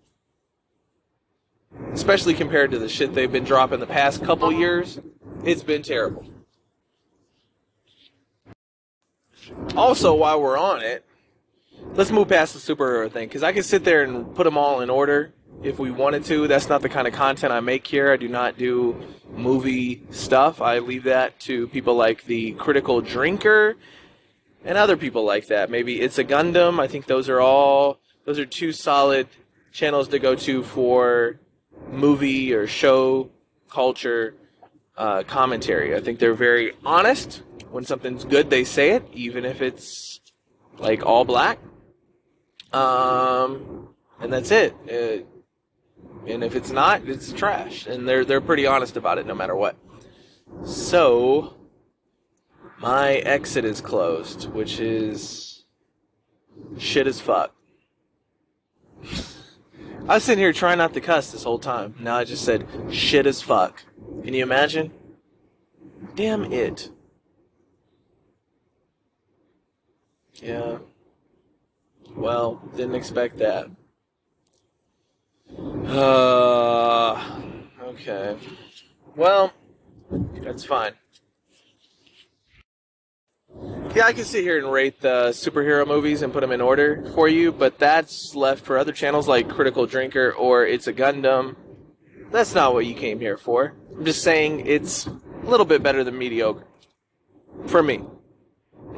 especially 1.93 2.35
compared 2.35 2.71
to 2.71 2.79
the 2.79 2.89
shit 2.89 3.15
they've 3.15 3.31
been 3.31 3.45
dropping 3.45 3.81
the 3.81 3.87
past 3.87 4.25
couple 4.25 4.53
years. 4.53 5.01
It's 5.45 5.63
been 5.63 5.83
terrible. 5.83 6.25
Also, 9.77 10.15
while 10.15 10.41
we're 10.41 10.57
on 10.57 10.81
it, 10.81 11.05
let's 11.95 12.11
move 12.11 12.29
past 12.29 12.55
the 12.55 12.75
superhero 12.75 13.11
thing 13.11 13.29
because 13.29 13.43
I 13.43 13.53
can 13.53 13.63
sit 13.63 13.85
there 13.85 14.03
and 14.03 14.35
put 14.35 14.45
them 14.45 14.57
all 14.57 14.81
in 14.81 14.89
order 14.89 15.33
if 15.64 15.79
we 15.79 15.90
wanted 15.90 16.24
to. 16.27 16.46
That's 16.46 16.68
not 16.68 16.83
the 16.83 16.88
kind 16.88 17.09
of 17.09 17.14
content 17.14 17.53
I 17.53 17.61
make 17.61 17.87
here. 17.87 18.12
I 18.12 18.16
do 18.16 18.29
not 18.29 18.59
do 18.59 19.03
movie 19.35 20.03
stuff. 20.11 20.61
I 20.61 20.79
leave 20.79 21.05
that 21.05 21.40
to 21.40 21.66
people 21.68 21.96
like 21.96 22.24
the 22.24 22.53
Critical 22.53 23.00
Drinker 23.00 23.77
and 24.64 24.79
other 24.79 24.96
people 24.96 25.24
like 25.24 25.48
that. 25.48 25.70
Maybe 25.70 26.00
it's 26.00 26.18
a 26.18 26.24
Gundam. 26.24 26.79
I 26.79 26.87
think 26.87 27.07
those 27.07 27.29
are 27.29 27.40
all 27.40 27.98
those 28.27 28.38
are 28.38 28.46
two 28.46 28.72
solid 28.72 29.27
channels 29.72 30.09
to 30.09 30.18
go 30.18 30.35
to 30.35 30.62
for 30.62 31.40
movie 31.90 32.53
or 32.53 32.66
show 32.66 33.31
culture 33.70 34.35
uh, 34.96 35.22
commentary. 35.24 35.96
I 35.96 36.00
think 36.00 36.18
they're 36.18 36.35
very 36.35 36.72
honest. 36.85 37.42
When 37.70 37.85
something's 37.85 38.24
good, 38.24 38.50
they 38.50 38.64
say 38.64 38.90
it, 38.90 39.09
even 39.12 39.44
if 39.44 39.61
it's 39.61 40.20
like 40.79 41.05
all 41.05 41.24
black. 41.24 41.59
Um, 42.72 43.88
and 44.20 44.33
that's 44.33 44.50
it. 44.50 44.74
Uh, 44.88 45.24
and 46.27 46.43
if 46.43 46.57
it's 46.57 46.71
not, 46.71 47.07
it's 47.09 47.33
trash. 47.33 47.87
And 47.87 48.09
they're 48.09 48.25
they're 48.25 48.41
pretty 48.41 48.67
honest 48.67 48.97
about 48.97 49.19
it, 49.19 49.27
no 49.27 49.35
matter 49.35 49.55
what. 49.55 49.77
So, 50.65 51.57
my 52.79 53.15
exit 53.15 53.65
is 53.65 53.81
closed, 53.81 54.51
which 54.51 54.79
is 54.81 55.65
shit 56.79 57.07
as 57.07 57.21
fuck. 57.21 57.55
I 60.07 60.15
was 60.15 60.25
sitting 60.25 60.43
here 60.43 60.53
trying 60.53 60.79
not 60.79 60.93
to 60.95 61.01
cuss 61.01 61.31
this 61.31 61.45
whole 61.45 61.59
time. 61.59 61.95
Now 61.99 62.17
I 62.17 62.25
just 62.25 62.45
said 62.45 62.67
shit 62.91 63.27
as 63.27 63.41
fuck. 63.41 63.83
Can 64.23 64.35
you 64.35 64.43
imagine? 64.43 64.93
Damn 66.15 66.53
it. 66.53 66.91
Yeah. 70.35 70.79
Well, 72.15 72.63
didn't 72.77 72.95
expect 72.97 73.39
that. 73.39 73.71
Uh, 75.59 77.40
okay. 77.83 78.37
Well, 79.17 79.53
that's 80.43 80.64
fine. 80.64 80.93
Yeah, 83.95 84.07
I 84.07 84.12
can 84.12 84.25
sit 84.25 84.43
here 84.43 84.59
and 84.59 84.73
rate 84.73 85.01
the 85.01 85.29
superhero 85.29 85.87
movies 85.87 86.23
and 86.23 86.33
put 86.33 86.40
them 86.40 86.51
in 86.51 86.61
order 86.61 87.09
for 87.14 87.29
you, 87.29 87.53
but 87.53 87.79
that's 87.79 88.35
left 88.35 88.64
for 88.64 88.77
other 88.77 88.90
channels 88.90 89.29
like 89.29 89.49
Critical 89.49 89.87
Drinker 89.87 90.33
or 90.33 90.67
It's 90.67 90.88
a 90.88 90.93
Gundam. 90.93 91.55
That's 92.33 92.55
not 92.55 92.75
what 92.75 92.87
you 92.87 92.95
came 92.95 93.21
here 93.21 93.37
for. 93.37 93.75
I'm 93.97 94.05
just 94.05 94.23
saying 94.23 94.67
it's 94.67 95.07
a 95.07 95.21
little 95.45 95.67
bit 95.67 95.81
better 95.83 96.03
than 96.03 96.19
mediocre. 96.19 96.67
For 97.67 97.83
me. 97.83 98.03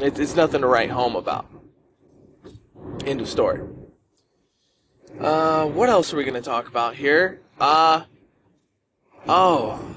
It, 0.00 0.18
it's 0.18 0.34
nothing 0.34 0.62
to 0.62 0.66
write 0.66 0.90
home 0.90 1.14
about. 1.14 1.46
End 3.04 3.20
of 3.20 3.28
story. 3.28 3.60
Uh, 5.20 5.66
what 5.66 5.88
else 5.88 6.12
are 6.12 6.16
we 6.16 6.24
to 6.34 6.42
talk 6.42 6.68
about 6.68 6.94
here? 6.94 7.40
Uh, 7.58 8.02
oh. 9.26 9.96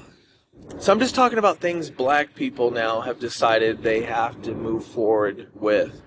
So 0.78 0.92
I'm 0.92 0.98
just 0.98 1.14
talking 1.14 1.38
about 1.38 1.58
things 1.58 1.90
black 1.90 2.34
people 2.34 2.70
now 2.70 3.02
have 3.02 3.18
decided 3.18 3.82
they 3.82 4.02
have 4.04 4.40
to 4.42 4.54
move 4.54 4.84
forward 4.84 5.48
with. 5.54 6.00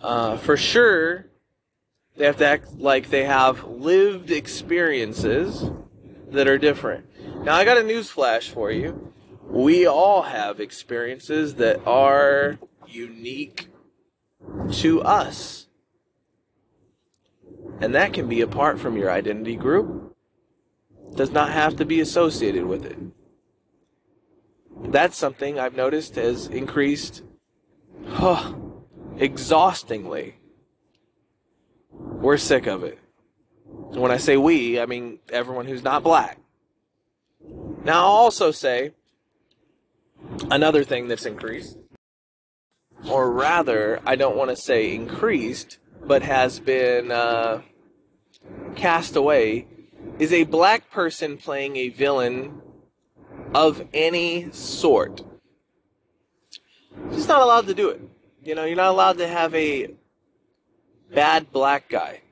Uh, 0.00 0.38
for 0.38 0.56
sure, 0.56 1.26
they 2.16 2.24
have 2.24 2.38
to 2.38 2.46
act 2.46 2.78
like 2.78 3.10
they 3.10 3.24
have 3.24 3.64
lived 3.64 4.30
experiences 4.30 5.70
that 6.30 6.48
are 6.48 6.58
different. 6.58 7.06
Now, 7.44 7.56
I 7.56 7.64
got 7.64 7.76
a 7.76 7.82
news 7.82 8.08
flash 8.08 8.48
for 8.48 8.70
you. 8.70 9.12
We 9.46 9.86
all 9.86 10.22
have 10.22 10.58
experiences 10.58 11.56
that 11.56 11.86
are 11.86 12.58
unique 12.86 13.68
to 14.72 15.02
us. 15.02 15.61
And 17.82 17.96
that 17.96 18.12
can 18.12 18.28
be 18.28 18.40
apart 18.40 18.78
from 18.78 18.96
your 18.96 19.10
identity 19.10 19.56
group. 19.56 20.14
Does 21.16 21.32
not 21.32 21.50
have 21.50 21.74
to 21.76 21.84
be 21.84 21.98
associated 21.98 22.64
with 22.64 22.86
it. 22.86 22.96
That's 24.84 25.16
something 25.16 25.58
I've 25.58 25.74
noticed 25.74 26.14
has 26.14 26.46
increased 26.46 27.24
huh, 28.06 28.54
exhaustingly. 29.18 30.36
We're 31.90 32.36
sick 32.36 32.68
of 32.68 32.84
it. 32.84 33.00
And 33.90 34.00
when 34.00 34.12
I 34.12 34.16
say 34.16 34.36
we, 34.36 34.78
I 34.80 34.86
mean 34.86 35.18
everyone 35.30 35.66
who's 35.66 35.82
not 35.82 36.04
black. 36.04 36.38
Now, 37.84 38.04
I'll 38.04 38.12
also 38.12 38.52
say 38.52 38.92
another 40.52 40.84
thing 40.84 41.08
that's 41.08 41.26
increased, 41.26 41.76
or 43.08 43.32
rather, 43.32 44.00
I 44.06 44.14
don't 44.14 44.36
want 44.36 44.50
to 44.50 44.56
say 44.56 44.94
increased, 44.94 45.78
but 46.04 46.22
has 46.22 46.60
been 46.60 47.10
uh, 47.10 47.62
cast 48.76 49.16
away, 49.16 49.66
is 50.18 50.32
a 50.32 50.44
black 50.44 50.90
person 50.90 51.36
playing 51.36 51.76
a 51.76 51.88
villain 51.88 52.60
of 53.54 53.86
any 53.92 54.50
sort. 54.52 55.22
Just 57.12 57.28
not 57.28 57.42
allowed 57.42 57.66
to 57.66 57.74
do 57.74 57.88
it. 57.90 58.00
You 58.42 58.54
know, 58.54 58.64
you're 58.64 58.76
not 58.76 58.90
allowed 58.90 59.18
to 59.18 59.28
have 59.28 59.54
a 59.54 59.94
bad 61.12 61.52
black 61.52 61.88
guy. 61.88 62.22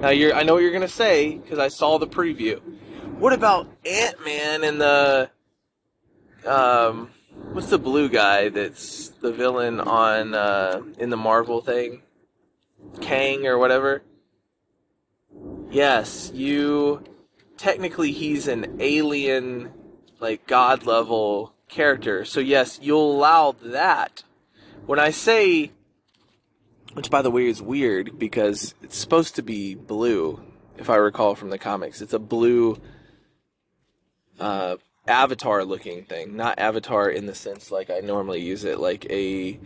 Now, 0.00 0.10
you're, 0.10 0.34
I 0.34 0.42
know 0.42 0.54
what 0.54 0.62
you're 0.62 0.78
to 0.80 0.88
say 0.88 1.36
because 1.36 1.58
I 1.58 1.68
saw 1.68 1.98
the 1.98 2.06
preview. 2.06 2.60
What 3.18 3.32
about 3.32 3.68
Ant 3.84 4.24
Man 4.24 4.64
and 4.64 4.80
the. 4.80 5.30
Um, 6.46 7.10
what's 7.52 7.68
the 7.68 7.78
blue 7.78 8.08
guy 8.08 8.48
that's 8.48 9.08
the 9.08 9.30
villain 9.30 9.78
on 9.78 10.34
uh, 10.34 10.82
in 10.98 11.10
the 11.10 11.16
Marvel 11.16 11.60
thing? 11.60 12.02
Kang 13.00 13.46
or 13.46 13.58
whatever. 13.58 14.02
Yes, 15.70 16.32
you. 16.34 17.04
Technically, 17.56 18.12
he's 18.12 18.48
an 18.48 18.78
alien, 18.80 19.72
like 20.18 20.46
god 20.46 20.84
level 20.84 21.54
character. 21.68 22.24
So 22.24 22.40
yes, 22.40 22.78
you'll 22.82 23.12
allow 23.12 23.54
that. 23.62 24.24
When 24.86 24.98
I 24.98 25.10
say, 25.10 25.70
which 26.94 27.10
by 27.10 27.22
the 27.22 27.30
way 27.30 27.46
is 27.46 27.62
weird 27.62 28.18
because 28.18 28.74
it's 28.82 28.96
supposed 28.96 29.36
to 29.36 29.42
be 29.42 29.74
blue, 29.74 30.42
if 30.76 30.90
I 30.90 30.96
recall 30.96 31.34
from 31.34 31.50
the 31.50 31.58
comics, 31.58 32.00
it's 32.00 32.14
a 32.14 32.18
blue 32.18 32.80
uh, 34.40 34.76
avatar 35.06 35.64
looking 35.64 36.04
thing, 36.04 36.34
not 36.34 36.58
avatar 36.58 37.08
in 37.08 37.26
the 37.26 37.34
sense 37.34 37.70
like 37.70 37.90
I 37.90 38.00
normally 38.00 38.40
use 38.40 38.64
it, 38.64 38.80
like 38.80 39.06
a 39.10 39.60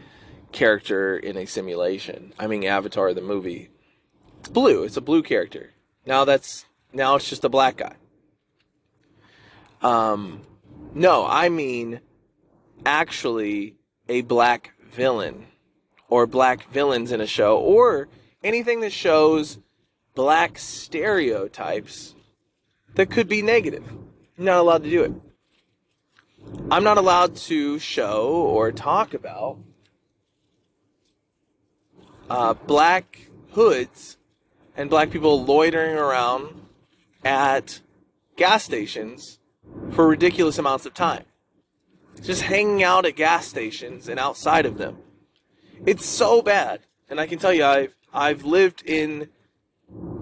character 0.53 1.17
in 1.17 1.37
a 1.37 1.47
simulation. 1.47 2.35
I 2.39 2.47
mean 2.47 2.65
Avatar 2.65 3.15
the 3.15 3.23
movie. 3.23 3.71
It's 4.41 4.49
blue. 4.49 4.83
It's 4.83 4.97
a 4.97 5.01
blue 5.01 5.23
character. 5.23 5.74
Now 6.07 6.25
that's 6.25 6.67
now 6.93 7.17
it's 7.17 7.29
just 7.29 7.45
a 7.45 7.49
black 7.49 7.77
guy. 7.79 7.97
Um, 9.83 10.43
no, 10.95 11.27
I 11.27 11.49
mean 11.49 12.01
actually 12.87 13.77
a 14.09 14.23
black 14.23 14.73
villain 14.91 15.47
or 16.09 16.27
black 16.27 16.71
villains 16.71 17.13
in 17.13 17.21
a 17.21 17.27
show 17.27 17.59
or 17.59 18.09
anything 18.43 18.81
that 18.81 18.93
shows 18.93 19.59
black 20.15 20.59
stereotypes 20.59 22.15
that 22.95 23.11
could 23.11 23.29
be 23.29 23.43
negative. 23.43 23.85
You're 24.37 24.47
not 24.47 24.59
allowed 24.59 24.85
to 24.85 24.91
do 24.91 25.03
it. 25.03 25.13
I'm 26.71 26.85
not 26.85 26.99
allowed 26.99 27.37
to 27.37 27.79
show 27.79 28.29
or 28.31 28.71
talk 28.71 29.15
about 29.15 29.59
uh, 32.29 32.55
black 32.55 33.29
hoods 33.53 34.17
and 34.77 34.91
black 34.91 35.11
people 35.11 35.45
loitering 35.45 35.97
around 35.97 36.63
at 37.25 37.81
gas 38.37 38.65
stations 38.65 39.39
for 39.93 40.07
ridiculous 40.07 40.59
amounts 40.59 40.87
of 40.87 40.95
time. 40.95 41.25
Just 42.23 42.43
hanging 42.43 42.83
out 42.83 43.07
at 43.07 43.17
gas 43.17 43.47
stations 43.47 44.09
and 44.09 44.19
outside 44.19 44.67
of 44.67 44.79
them. 44.79 44.99
It's 45.87 46.07
so 46.07 46.43
bad. 46.43 46.81
And 47.09 47.21
I 47.21 47.27
can 47.27 47.39
tell 47.39 47.53
you, 47.53 47.65
I've, 47.65 47.95
I've 48.13 48.45
lived 48.45 48.83
in 48.87 49.29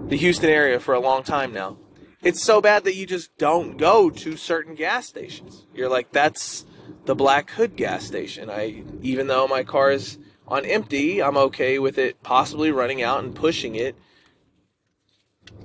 the 0.07 0.17
Houston 0.17 0.49
area 0.49 0.79
for 0.79 0.93
a 0.93 0.99
long 0.99 1.23
time 1.23 1.53
now. 1.53 1.77
It's 2.21 2.41
so 2.41 2.61
bad 2.61 2.83
that 2.85 2.95
you 2.95 3.05
just 3.05 3.37
don't 3.37 3.77
go 3.77 4.09
to 4.09 4.37
certain 4.37 4.75
gas 4.75 5.07
stations. 5.07 5.65
You're 5.73 5.89
like, 5.89 6.11
that's 6.11 6.65
the 7.05 7.15
Black 7.15 7.51
Hood 7.51 7.75
gas 7.75 8.05
station. 8.05 8.49
I, 8.49 8.83
even 9.01 9.27
though 9.27 9.47
my 9.47 9.63
car 9.63 9.91
is 9.91 10.17
on 10.47 10.65
empty, 10.65 11.21
I'm 11.21 11.37
okay 11.37 11.79
with 11.79 11.97
it 11.97 12.21
possibly 12.23 12.71
running 12.71 13.01
out 13.01 13.23
and 13.23 13.35
pushing 13.35 13.75
it 13.75 13.95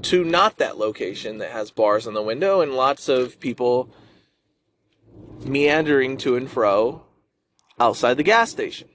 to 0.03 0.25
not 0.25 0.59
that 0.59 0.79
location 0.79 1.39
that 1.39 1.51
has 1.51 1.71
bars 1.71 2.07
on 2.07 2.15
the 2.15 2.23
window 2.23 2.61
and 2.61 2.75
lots 2.75 3.09
of 3.09 3.41
people 3.41 3.91
meandering 5.45 6.17
to 6.19 6.37
and 6.37 6.51
fro 6.51 7.03
outside 7.79 8.15
the 8.15 8.23
gas 8.23 8.51
station. 8.51 8.89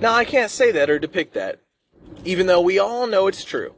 Now, 0.00 0.12
I 0.12 0.24
can't 0.24 0.50
say 0.50 0.70
that 0.72 0.90
or 0.90 0.98
depict 0.98 1.34
that, 1.34 1.60
even 2.24 2.46
though 2.46 2.60
we 2.60 2.78
all 2.78 3.06
know 3.06 3.26
it's 3.26 3.44
true. 3.44 3.74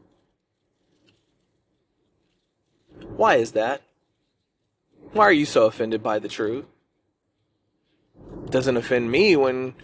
Why 3.16 3.36
is 3.36 3.52
that? 3.52 3.82
Why 5.12 5.24
are 5.24 5.32
you 5.32 5.44
so 5.44 5.66
offended 5.66 6.02
by 6.02 6.18
the 6.18 6.28
truth? 6.28 6.64
Doesn't 8.48 8.76
offend 8.76 9.10
me 9.10 9.36
when 9.36 9.74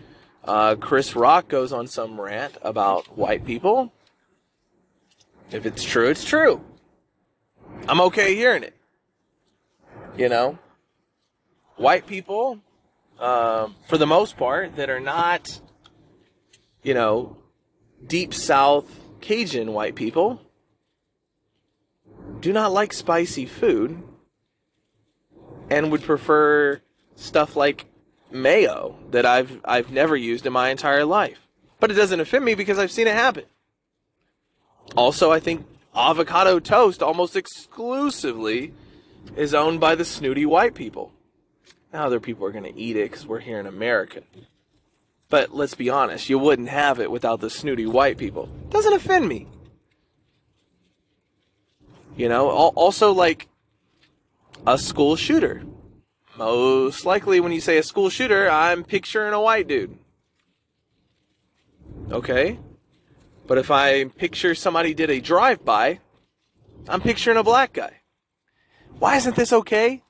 uh, 0.45 0.77
Chris 0.77 1.17
Rock 1.17 1.49
goes 1.49 1.73
on 1.73 1.87
some 1.87 2.21
rant 2.21 2.57
about 2.63 3.17
white 3.17 3.45
people. 3.45 3.93
If 5.51 5.65
it's 5.65 5.85
true, 5.85 6.09
it's 6.09 6.25
true. 6.25 6.61
I'm 7.89 8.01
okay 8.03 8.35
hearing 8.35 8.63
it. 8.63 8.75
You 10.17 10.29
know, 10.29 10.59
white 11.77 12.07
people, 12.07 12.59
uh, 13.21 13.69
for 13.89 13.99
the 13.99 14.07
most 14.07 14.37
part, 14.37 14.77
that 14.77 14.91
are 14.91 15.01
not, 15.01 15.61
you 16.83 16.95
know, 16.95 17.37
deep 18.05 18.33
South 18.35 19.01
Cajun 19.21 19.73
white 19.73 19.95
people, 19.95 20.41
do 22.41 22.53
not 22.53 22.73
like 22.73 22.93
spicy 22.93 23.47
food 23.47 24.03
and 25.71 25.93
would 25.93 26.03
prefer 26.03 26.81
stuff 27.15 27.57
like 27.57 27.87
mayo 28.31 28.97
that 29.11 29.25
I've 29.27 29.61
I've 29.65 29.91
never 29.91 30.17
used 30.17 30.47
in 30.47 30.53
my 30.53 30.71
entire 30.71 31.05
life. 31.05 31.47
But 31.79 31.91
it 31.91 31.95
doesn't 31.95 32.21
offend 32.21 32.45
me 32.45 32.55
because 32.55 32.79
I've 32.79 32.91
seen 32.91 33.07
it 33.07 33.15
happen. 33.15 33.45
Also, 34.95 35.33
I 35.33 35.41
think 35.41 35.67
avocado 35.95 36.61
toast 36.61 37.03
almost 37.03 37.37
exclusively 37.37 38.73
is 39.37 39.55
owned 39.55 39.81
by 39.81 39.95
the 39.95 40.05
snooty 40.05 40.47
white 40.47 40.75
people. 40.75 41.13
Now 41.93 42.05
other 42.05 42.21
people 42.21 42.47
are 42.47 42.53
going 42.53 42.65
to 42.65 42.79
eat 42.79 42.97
it 42.97 43.11
because 43.11 43.27
we're 43.27 43.41
here 43.41 43.59
in 43.59 43.67
America. 43.67 44.23
But 45.29 45.55
let's 45.55 45.75
be 45.75 45.91
honest, 45.91 46.29
you 46.29 46.39
wouldn't 46.39 46.69
have 46.69 47.01
it 47.01 47.11
without 47.11 47.41
the 47.41 47.51
snooty 47.51 47.87
white 47.87 48.17
people. 48.19 48.49
Doesn't 48.71 48.93
offend 48.93 49.29
me. 49.29 49.49
You 52.17 52.29
know, 52.29 52.49
also 52.49 53.13
like 53.13 53.49
a 54.67 54.79
school 54.79 55.17
shooter. 55.17 55.63
Most 56.37 57.05
likely, 57.05 57.41
when 57.41 57.53
you 57.53 57.61
say 57.61 57.79
a 57.79 57.83
school 57.83 58.11
shooter, 58.11 58.49
I'm 58.49 58.85
picturing 58.85 59.33
a 59.33 59.41
white 59.41 59.67
dude. 59.67 59.99
Okay? 62.11 62.59
But 63.47 63.59
if 63.59 63.71
I 63.71 64.05
picture 64.05 64.55
somebody 64.55 64.93
did 64.95 65.11
a 65.11 65.21
drive 65.21 65.65
by, 65.65 66.01
I'm 66.89 67.01
picturing 67.01 67.37
a 67.37 67.45
black 67.45 67.73
guy. 67.73 68.01
Why 68.99 69.17
isn't 69.17 69.37
this 69.37 69.53
okay? 69.53 70.03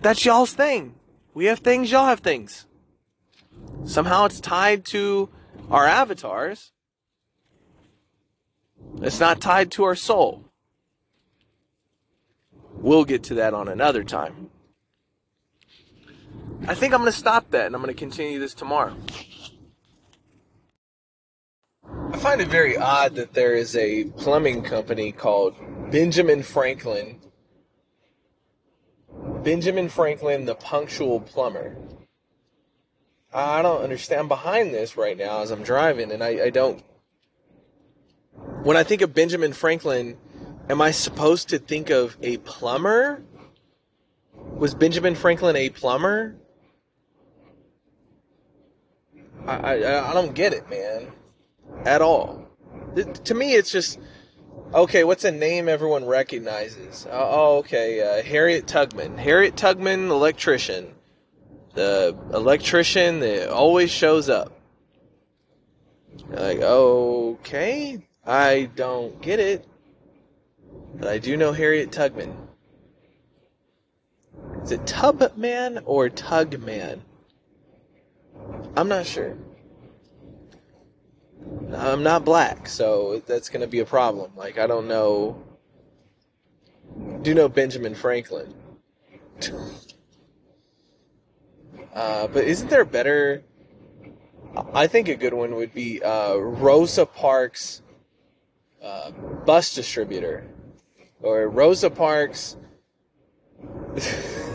That's 0.00 0.24
y'all's 0.24 0.52
thing. 0.52 0.94
We 1.34 1.46
have 1.46 1.60
things, 1.60 1.90
y'all 1.90 2.06
have 2.06 2.20
things. 2.20 2.66
Somehow 3.84 4.26
it's 4.26 4.40
tied 4.40 4.84
to 4.86 5.28
our 5.70 5.86
avatars. 5.86 6.72
It's 9.00 9.20
not 9.20 9.40
tied 9.40 9.70
to 9.72 9.84
our 9.84 9.94
soul. 9.94 10.44
We'll 12.74 13.04
get 13.04 13.22
to 13.24 13.34
that 13.34 13.54
on 13.54 13.68
another 13.68 14.02
time. 14.04 14.50
I 16.66 16.74
think 16.74 16.94
I'm 16.94 17.00
going 17.00 17.12
to 17.12 17.18
stop 17.18 17.50
that 17.50 17.66
and 17.66 17.74
I'm 17.74 17.82
going 17.82 17.94
to 17.94 17.98
continue 17.98 18.38
this 18.38 18.54
tomorrow. 18.54 18.94
I 22.12 22.18
find 22.18 22.42
it 22.42 22.48
very 22.48 22.76
odd 22.76 23.14
that 23.14 23.32
there 23.32 23.54
is 23.54 23.74
a 23.74 24.04
plumbing 24.04 24.62
company 24.62 25.12
called 25.12 25.54
Benjamin 25.90 26.42
Franklin. 26.42 27.18
Benjamin 29.42 29.88
Franklin, 29.88 30.44
the 30.44 30.54
punctual 30.54 31.20
plumber. 31.20 31.74
I 33.32 33.62
don't 33.62 33.82
understand 33.82 34.28
behind 34.28 34.74
this 34.74 34.98
right 34.98 35.16
now 35.16 35.40
as 35.40 35.50
I'm 35.50 35.62
driving, 35.62 36.12
and 36.12 36.22
I, 36.22 36.44
I 36.44 36.50
don't. 36.50 36.84
When 38.62 38.76
I 38.76 38.82
think 38.82 39.00
of 39.00 39.14
Benjamin 39.14 39.54
Franklin, 39.54 40.18
am 40.68 40.82
I 40.82 40.90
supposed 40.90 41.48
to 41.48 41.58
think 41.58 41.88
of 41.88 42.18
a 42.20 42.36
plumber? 42.38 43.22
Was 44.34 44.74
Benjamin 44.74 45.14
Franklin 45.14 45.56
a 45.56 45.70
plumber? 45.70 46.36
I, 49.46 49.56
I, 49.56 50.10
I 50.10 50.14
don't 50.14 50.34
get 50.34 50.52
it, 50.52 50.68
man. 50.68 51.10
At 51.84 52.02
all. 52.02 52.46
It, 52.96 53.24
to 53.26 53.34
me, 53.34 53.54
it's 53.54 53.70
just 53.70 53.98
okay. 54.74 55.04
What's 55.04 55.24
a 55.24 55.32
name 55.32 55.68
everyone 55.68 56.04
recognizes? 56.04 57.06
Uh, 57.06 57.10
oh, 57.12 57.58
okay. 57.58 58.00
Uh, 58.00 58.22
Harriet 58.22 58.66
Tugman. 58.66 59.18
Harriet 59.18 59.56
Tugman, 59.56 60.08
electrician. 60.10 60.94
The 61.74 62.16
electrician 62.32 63.20
that 63.20 63.50
always 63.50 63.90
shows 63.90 64.28
up. 64.28 64.52
Like, 66.28 66.58
okay, 66.58 68.06
I 68.26 68.70
don't 68.76 69.20
get 69.22 69.40
it, 69.40 69.66
but 70.94 71.08
I 71.08 71.18
do 71.18 71.36
know 71.36 71.52
Harriet 71.52 71.90
Tugman. 71.90 72.34
Is 74.62 74.72
it 74.72 74.86
Tubman 74.86 75.80
or 75.84 76.08
Tugman? 76.08 77.00
I'm 78.76 78.88
not 78.88 79.06
sure. 79.06 79.36
I'm 81.74 82.02
not 82.02 82.24
black, 82.24 82.68
so 82.68 83.22
that's 83.26 83.48
going 83.48 83.62
to 83.62 83.66
be 83.66 83.80
a 83.80 83.84
problem. 83.84 84.32
Like, 84.36 84.58
I 84.58 84.66
don't 84.66 84.88
know. 84.88 85.42
Do 87.22 87.30
you 87.30 87.34
know 87.34 87.48
Benjamin 87.48 87.94
Franklin. 87.94 88.54
Uh, 91.94 92.26
but 92.26 92.44
isn't 92.44 92.70
there 92.70 92.86
better? 92.86 93.42
I 94.72 94.86
think 94.86 95.08
a 95.08 95.14
good 95.14 95.34
one 95.34 95.54
would 95.56 95.74
be 95.74 96.02
uh, 96.02 96.36
Rosa 96.36 97.04
Parks 97.04 97.82
uh, 98.82 99.10
bus 99.46 99.74
distributor, 99.74 100.44
or 101.20 101.48
Rosa 101.48 101.90
Parks. 101.90 102.56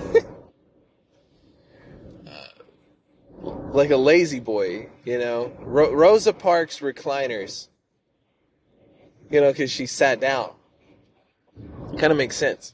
like 3.77 3.91
a 3.91 3.97
lazy 3.97 4.39
boy, 4.39 4.89
you 5.05 5.19
know. 5.19 5.53
Ro- 5.59 5.93
Rosa 5.93 6.33
Parks 6.33 6.79
recliners, 6.79 7.67
you 9.29 9.39
know, 9.39 9.51
because 9.51 9.71
she 9.71 9.85
sat 9.85 10.19
down. 10.19 10.51
Kind 11.97 12.11
of 12.11 12.17
makes 12.17 12.35
sense. 12.35 12.73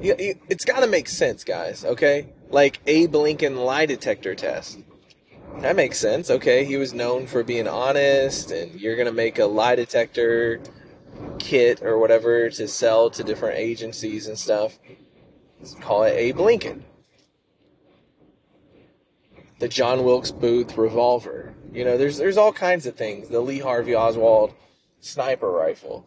Yeah, 0.00 0.14
it's 0.16 0.64
got 0.64 0.80
to 0.80 0.86
make 0.86 1.08
sense, 1.08 1.44
guys. 1.44 1.84
Okay, 1.84 2.32
like 2.48 2.80
Abe 2.86 3.14
Lincoln 3.14 3.56
lie 3.56 3.84
detector 3.84 4.34
test. 4.34 4.78
That 5.58 5.76
makes 5.76 5.98
sense. 5.98 6.30
Okay, 6.30 6.64
he 6.64 6.78
was 6.78 6.94
known 6.94 7.26
for 7.26 7.44
being 7.44 7.68
honest, 7.68 8.50
and 8.50 8.80
you're 8.80 8.96
gonna 8.96 9.12
make 9.12 9.38
a 9.38 9.44
lie 9.44 9.76
detector 9.76 10.58
kit 11.38 11.82
or 11.82 11.98
whatever 11.98 12.48
to 12.48 12.66
sell 12.66 13.10
to 13.10 13.22
different 13.22 13.58
agencies 13.58 14.26
and 14.26 14.38
stuff. 14.38 14.78
Let's 15.58 15.74
call 15.74 16.04
it 16.04 16.12
Abe 16.16 16.40
Lincoln 16.40 16.84
the 19.60 19.68
John 19.68 20.04
Wilkes 20.04 20.32
Booth 20.32 20.76
revolver. 20.76 21.54
You 21.72 21.84
know, 21.84 21.96
there's 21.96 22.16
there's 22.16 22.36
all 22.36 22.52
kinds 22.52 22.86
of 22.86 22.96
things. 22.96 23.28
The 23.28 23.40
Lee 23.40 23.60
Harvey 23.60 23.94
Oswald 23.94 24.54
sniper 25.00 25.50
rifle. 25.50 26.04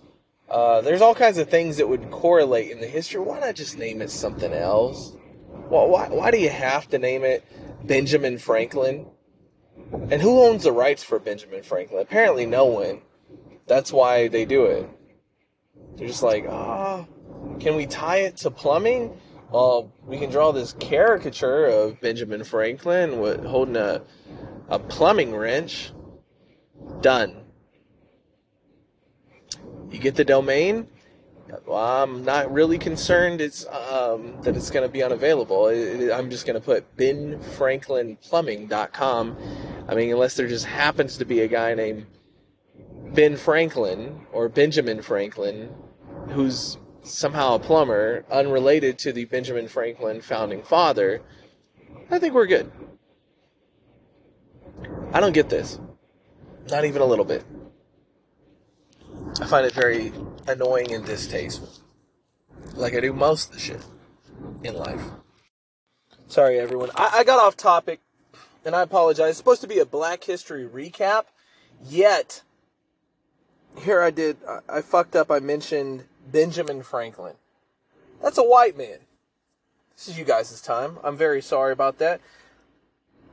Uh, 0.49 0.81
there's 0.81 1.01
all 1.01 1.15
kinds 1.15 1.37
of 1.37 1.49
things 1.49 1.77
that 1.77 1.87
would 1.87 2.11
correlate 2.11 2.69
in 2.71 2.81
the 2.81 2.87
history. 2.87 3.21
Why 3.21 3.39
not 3.39 3.55
just 3.55 3.77
name 3.77 4.01
it 4.01 4.11
something 4.11 4.51
else? 4.51 5.13
Well, 5.69 5.87
why, 5.87 6.09
why 6.09 6.31
do 6.31 6.37
you 6.37 6.49
have 6.49 6.89
to 6.89 6.99
name 6.99 7.23
it 7.23 7.43
Benjamin 7.85 8.37
Franklin? 8.37 9.07
And 10.11 10.21
who 10.21 10.41
owns 10.41 10.63
the 10.63 10.71
rights 10.71 11.03
for 11.03 11.17
Benjamin 11.17 11.63
Franklin? 11.63 12.01
Apparently, 12.01 12.45
no 12.45 12.65
one. 12.65 13.01
That's 13.67 13.93
why 13.93 14.27
they 14.27 14.45
do 14.45 14.65
it. 14.65 14.89
They're 15.95 16.07
just 16.07 16.23
like, 16.23 16.45
ah, 16.49 17.05
oh, 17.07 17.55
can 17.59 17.75
we 17.75 17.85
tie 17.87 18.17
it 18.17 18.37
to 18.37 18.51
plumbing? 18.51 19.17
Well, 19.51 19.91
we 20.05 20.17
can 20.17 20.29
draw 20.29 20.51
this 20.51 20.73
caricature 20.79 21.65
of 21.65 21.99
Benjamin 22.01 22.43
Franklin 22.43 23.19
with 23.19 23.45
holding 23.45 23.75
a, 23.75 24.01
a 24.69 24.79
plumbing 24.79 25.35
wrench. 25.35 25.91
Done. 27.01 27.41
You 29.91 29.99
get 29.99 30.15
the 30.15 30.25
domain. 30.25 30.87
Well, 31.67 31.77
I'm 31.77 32.25
not 32.25 32.51
really 32.51 32.79
concerned 32.79 33.41
it's 33.41 33.67
um, 33.67 34.41
that 34.41 34.55
it's 34.55 34.71
going 34.71 34.87
to 34.87 34.91
be 34.91 35.03
unavailable. 35.03 35.67
It, 35.67 36.01
it, 36.01 36.11
I'm 36.11 36.31
just 36.31 36.47
going 36.47 36.59
to 36.59 36.65
put 36.65 36.97
benfranklinplumbing.com. 36.97 39.37
I 39.87 39.95
mean, 39.95 40.11
unless 40.11 40.35
there 40.35 40.47
just 40.47 40.65
happens 40.65 41.17
to 41.17 41.25
be 41.25 41.41
a 41.41 41.47
guy 41.47 41.75
named 41.75 42.07
Ben 43.13 43.37
Franklin 43.37 44.25
or 44.31 44.49
Benjamin 44.49 45.03
Franklin 45.03 45.69
who's 46.29 46.77
somehow 47.03 47.55
a 47.55 47.59
plumber 47.59 48.25
unrelated 48.31 48.97
to 48.99 49.13
the 49.13 49.25
Benjamin 49.25 49.67
Franklin 49.67 50.21
founding 50.21 50.63
father, 50.63 51.21
I 52.11 52.19
think 52.19 52.33
we're 52.33 52.47
good. 52.47 52.71
I 55.13 55.19
don't 55.19 55.33
get 55.33 55.49
this. 55.49 55.79
Not 56.69 56.85
even 56.85 57.01
a 57.01 57.05
little 57.05 57.25
bit. 57.25 57.43
I 59.41 59.45
find 59.45 59.65
it 59.65 59.73
very 59.73 60.13
annoying 60.47 60.93
and 60.93 61.05
distasteful. 61.05 61.69
Like 62.75 62.95
I 62.95 63.01
do 63.01 63.13
most 63.13 63.49
of 63.49 63.53
the 63.55 63.59
shit. 63.59 63.81
in 64.63 64.75
life. 64.75 65.01
Sorry, 66.27 66.59
everyone. 66.59 66.89
I, 66.95 67.19
I 67.19 67.23
got 67.23 67.39
off 67.39 67.57
topic, 67.57 67.99
and 68.65 68.75
I 68.75 68.81
apologize. 68.81 69.29
It's 69.29 69.37
supposed 69.37 69.61
to 69.61 69.67
be 69.67 69.79
a 69.79 69.85
Black 69.85 70.23
History 70.23 70.67
recap, 70.67 71.25
yet 71.85 72.41
here 73.79 74.01
I 74.01 74.11
did. 74.11 74.37
I, 74.47 74.77
I 74.77 74.81
fucked 74.81 75.15
up. 75.15 75.31
I 75.31 75.39
mentioned 75.39 76.05
Benjamin 76.31 76.83
Franklin. 76.83 77.35
That's 78.21 78.37
a 78.37 78.43
white 78.43 78.77
man. 78.77 78.99
This 79.95 80.07
is 80.07 80.17
you 80.17 80.25
guys' 80.25 80.61
time. 80.61 80.97
I'm 81.03 81.17
very 81.17 81.41
sorry 81.41 81.71
about 81.71 81.99
that. 81.99 82.21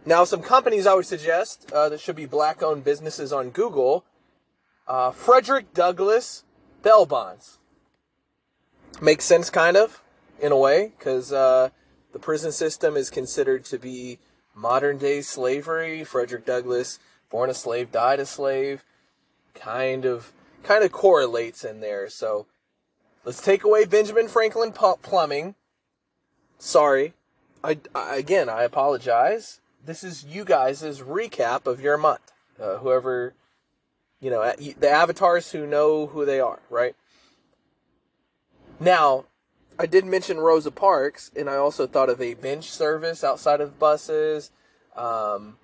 Now, 0.04 0.24
some 0.24 0.42
companies 0.42 0.86
I 0.86 0.94
would 0.94 1.06
suggest 1.06 1.70
uh, 1.72 1.88
that 1.90 2.00
should 2.00 2.16
be 2.16 2.26
black 2.26 2.62
owned 2.62 2.84
businesses 2.84 3.32
on 3.32 3.50
Google 3.50 4.04
uh, 4.88 5.10
Frederick 5.12 5.72
Douglass 5.72 6.44
Bail 6.82 7.06
Bonds. 7.06 7.58
Makes 9.00 9.24
sense, 9.24 9.48
kind 9.48 9.76
of, 9.76 10.02
in 10.40 10.52
a 10.52 10.56
way, 10.56 10.92
because 10.98 11.32
uh, 11.32 11.70
the 12.12 12.18
prison 12.18 12.50
system 12.50 12.96
is 12.96 13.08
considered 13.08 13.64
to 13.66 13.78
be 13.78 14.18
modern 14.54 14.98
day 14.98 15.20
slavery. 15.20 16.02
Frederick 16.02 16.44
Douglass, 16.44 16.98
born 17.30 17.50
a 17.50 17.54
slave, 17.54 17.92
died 17.92 18.20
a 18.20 18.26
slave, 18.26 18.84
kind 19.54 20.04
of 20.04 20.32
kind 20.62 20.84
of 20.84 20.92
correlates 20.92 21.64
in 21.64 21.80
there. 21.80 22.10
So 22.10 22.46
let's 23.24 23.40
take 23.40 23.64
away 23.64 23.84
Benjamin 23.84 24.28
Franklin 24.28 24.72
plumbing. 24.72 25.54
Sorry, 26.58 27.14
I, 27.64 27.78
I 27.94 28.16
again 28.16 28.48
I 28.48 28.62
apologize. 28.64 29.60
This 29.84 30.04
is 30.04 30.24
you 30.24 30.44
guys' 30.44 31.00
recap 31.00 31.66
of 31.66 31.80
your 31.80 31.96
month. 31.96 32.32
Uh, 32.60 32.76
whoever, 32.76 33.32
you 34.20 34.30
know, 34.30 34.52
the 34.58 34.90
avatars 34.90 35.52
who 35.52 35.66
know 35.66 36.06
who 36.06 36.26
they 36.26 36.38
are, 36.38 36.60
right? 36.68 36.94
Now, 38.78 39.24
I 39.78 39.86
did 39.86 40.04
mention 40.04 40.38
Rosa 40.38 40.70
Parks, 40.70 41.30
and 41.34 41.48
I 41.48 41.56
also 41.56 41.86
thought 41.86 42.10
of 42.10 42.20
a 42.20 42.34
bench 42.34 42.70
service 42.70 43.24
outside 43.24 43.62
of 43.62 43.78
buses. 43.78 44.50
Um, 44.94 45.56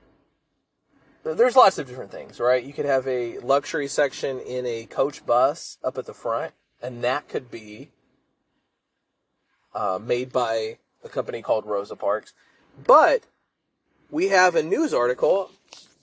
there's 1.23 1.57
lots 1.57 1.77
of 1.77 1.87
different 1.87 2.11
things, 2.11 2.41
right? 2.41 2.65
You 2.65 2.73
could 2.73 2.87
have 2.87 3.07
a 3.07 3.39
luxury 3.41 3.89
section 3.89 4.39
in 4.39 4.65
a 4.65 4.87
coach 4.87 5.27
bus 5.27 5.77
up 5.85 5.99
at 5.99 6.07
the 6.07 6.15
front, 6.15 6.55
and 6.83 7.03
that 7.03 7.29
could 7.29 7.51
be 7.51 7.89
uh, 9.75 9.99
made 10.03 10.33
by 10.33 10.79
a 11.05 11.09
company 11.09 11.43
called 11.43 11.67
Rosa 11.67 11.97
Parks. 11.97 12.33
But 12.85 13.23
we 14.11 14.29
have 14.29 14.55
a 14.55 14.63
news 14.63 14.95
article 14.95 15.51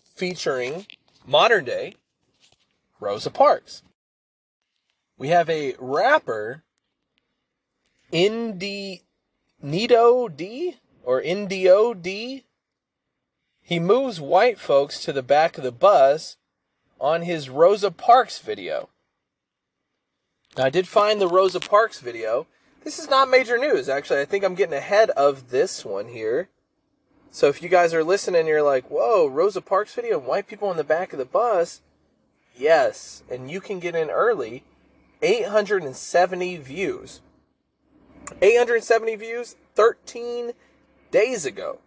featuring 0.04 0.86
modern 1.26 1.66
day 1.66 1.96
Rosa 3.00 3.32
Parks. 3.32 3.84
We 5.18 5.30
have 5.30 5.50
a 5.50 5.76
rapper 5.80 6.64
Indie 8.12 9.02
Nito 9.62 10.28
D 10.28 10.78
or 11.04 11.22
Indio 11.22 11.94
D. 11.94 12.44
He 13.62 13.80
moves 13.80 14.20
white 14.20 14.60
folks 14.60 15.00
to 15.04 15.14
the 15.14 15.24
back 15.24 15.58
of 15.58 15.64
the 15.64 15.72
bus 15.72 16.38
on 17.00 17.22
his 17.22 17.50
Rosa 17.50 17.92
Parks 17.92 18.40
video. 18.40 18.90
Now, 20.58 20.66
I 20.66 20.70
did 20.70 20.88
find 20.88 21.20
the 21.20 21.28
Rosa 21.28 21.60
Parks 21.60 22.00
video. 22.00 22.46
This 22.84 23.00
is 23.00 23.10
not 23.10 23.30
major 23.30 23.58
news, 23.58 23.90
actually. 23.90 24.20
I 24.20 24.26
think 24.26 24.44
I'm 24.44 24.56
getting 24.56 24.76
ahead 24.76 25.10
of 25.12 25.50
this 25.50 25.84
one 25.84 26.10
here. 26.10 26.50
So 27.32 27.48
if 27.48 27.64
you 27.64 27.70
guys 27.70 27.94
are 27.94 28.04
listening, 28.04 28.46
you're 28.46 28.62
like, 28.62 28.90
whoa, 28.92 29.26
Rosa 29.26 29.62
Parks 29.62 29.96
video, 29.96 30.20
and 30.20 30.28
white 30.28 30.48
people 30.48 30.70
in 30.70 30.78
the 30.78 30.84
back 30.84 31.12
of 31.12 31.18
the 31.18 31.26
bus. 31.26 31.82
Yes, 32.56 33.24
and 33.32 33.50
you 33.50 33.60
can 33.60 33.80
get 33.80 33.96
in 33.96 34.12
early. 34.12 34.64
870 35.24 36.58
views. 36.58 37.22
870 38.42 39.16
views 39.16 39.56
13 39.74 40.52
days 41.10 41.46
ago. 41.46 41.80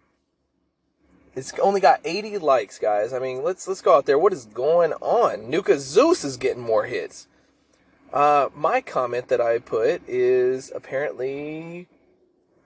It's 1.35 1.53
only 1.59 1.79
got 1.79 2.01
80 2.03 2.39
likes, 2.39 2.79
guys. 2.79 3.13
I 3.13 3.19
mean, 3.19 3.43
let's 3.43 3.67
let's 3.67 3.81
go 3.81 3.95
out 3.95 4.07
there. 4.07 4.17
What 4.17 4.33
is 4.33 4.45
going 4.45 4.93
on? 4.93 5.49
Nuka 5.49 5.79
Zeus 5.79 6.25
is 6.25 6.35
getting 6.35 6.63
more 6.63 6.85
hits. 6.85 7.27
Uh, 8.13 8.49
my 8.55 8.81
comment 8.81 9.27
that 9.27 9.41
I 9.41 9.59
put 9.59 10.01
is 10.07 10.71
apparently, 10.73 11.87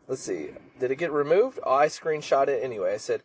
let's 0.08 0.22
see, 0.22 0.50
did 0.80 0.92
it 0.92 0.98
get 0.98 1.12
removed? 1.12 1.60
Oh, 1.64 1.74
I 1.74 1.88
screenshot 1.88 2.48
it 2.48 2.64
anyway. 2.64 2.94
I 2.94 2.98
said, 2.98 3.24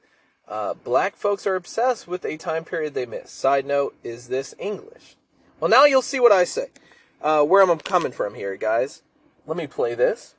uh, 0.48 0.74
black 0.74 1.16
folks 1.16 1.46
are 1.46 1.56
obsessed 1.56 2.06
with 2.08 2.24
a 2.24 2.36
time 2.36 2.64
period 2.64 2.94
they 2.94 3.06
miss. 3.06 3.30
Side 3.30 3.66
note, 3.66 3.94
is 4.02 4.28
this 4.28 4.54
English? 4.58 5.16
Well, 5.60 5.70
now 5.70 5.84
you'll 5.84 6.02
see 6.02 6.20
what 6.20 6.32
I 6.32 6.44
say. 6.44 6.68
Uh, 7.20 7.42
where 7.42 7.62
I'm 7.62 7.78
coming 7.78 8.12
from 8.12 8.34
here, 8.34 8.56
guys. 8.56 9.02
Let 9.46 9.56
me 9.56 9.66
play 9.66 9.94
this. 9.94 10.34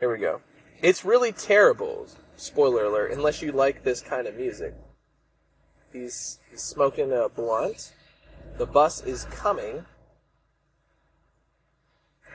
Here 0.00 0.10
we 0.10 0.18
go. 0.18 0.40
It's 0.82 1.04
really 1.04 1.32
terrible. 1.32 2.06
Spoiler 2.36 2.84
alert, 2.84 3.12
unless 3.12 3.40
you 3.40 3.52
like 3.52 3.84
this 3.84 4.00
kind 4.00 4.26
of 4.26 4.36
music. 4.36 4.74
He's, 5.92 6.38
he's 6.50 6.62
smoking 6.62 7.12
a 7.12 7.28
blunt. 7.28 7.92
The 8.56 8.66
bus 8.66 9.02
is 9.02 9.24
coming. 9.24 9.84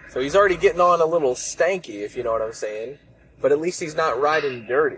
So 0.10 0.20
he's 0.20 0.36
already 0.36 0.58
getting 0.58 0.82
on 0.82 1.02
a 1.02 1.06
little 1.06 1.36
stanky, 1.36 2.02
if 2.04 2.18
you 2.18 2.24
know 2.24 2.32
what 2.32 2.42
I'm 2.42 2.54
saying. 2.54 2.98
But 3.42 3.52
at 3.52 3.60
least 3.60 3.80
he's 3.80 3.96
not 3.96 4.20
riding 4.20 4.66
dirty. 4.68 4.98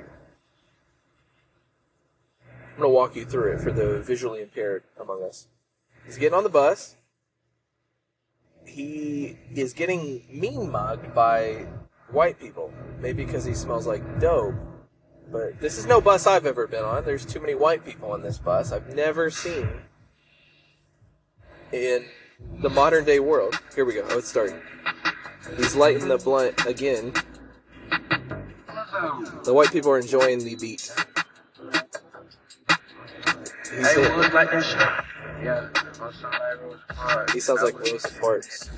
I'm 2.50 2.78
going 2.78 2.90
to 2.90 2.90
walk 2.90 3.16
you 3.16 3.26
through 3.26 3.54
it 3.54 3.62
for 3.62 3.72
the 3.72 4.00
visually 4.00 4.42
impaired 4.42 4.84
among 5.00 5.22
us. 5.24 5.48
He's 6.06 6.18
getting 6.18 6.34
on 6.34 6.44
the 6.44 6.50
bus. 6.50 6.96
He 8.66 9.38
is 9.54 9.74
getting 9.74 10.24
mean 10.32 10.72
mugged 10.72 11.14
by 11.14 11.68
white 12.10 12.40
people. 12.40 12.74
Maybe 13.00 13.26
because 13.26 13.46
he 13.46 13.54
smells 13.54 13.86
like 13.86 14.20
dope. 14.20 14.56
But 15.32 15.60
this 15.60 15.78
is 15.78 15.86
no 15.86 16.02
bus 16.02 16.26
I've 16.26 16.46
ever 16.46 16.68
been 16.68 16.84
on. 16.84 17.06
There's 17.06 17.26
too 17.26 17.40
many 17.40 17.54
white 17.54 17.86
people 17.86 18.12
on 18.12 18.22
this 18.22 18.38
bus. 18.38 18.72
I've 18.72 18.96
never 18.96 19.30
seen 19.30 19.70
in 21.74 22.06
the 22.60 22.70
modern 22.70 23.06
day 23.06 23.20
world. 23.20 23.60
Here 23.76 23.86
we 23.86 23.94
go. 23.94 24.06
It's 24.12 24.28
starting. 24.28 24.60
He's 25.58 25.76
lighting 25.76 26.08
the 26.08 26.18
blunt 26.18 26.66
again. 26.66 27.14
The 29.44 29.54
white 29.54 29.72
people 29.72 29.92
are 29.92 30.00
enjoying 30.00 30.40
the 30.40 30.56
beat. 30.56 30.94
He's 33.76 33.92
hey, 33.94 34.30
like 34.30 34.52
that 34.52 34.64
shit? 34.64 35.46
Yeah. 35.46 35.70
He 37.34 37.40
sounds 37.40 37.62
like 37.64 37.80
Rosa 37.80 38.10
Parks. 38.20 38.70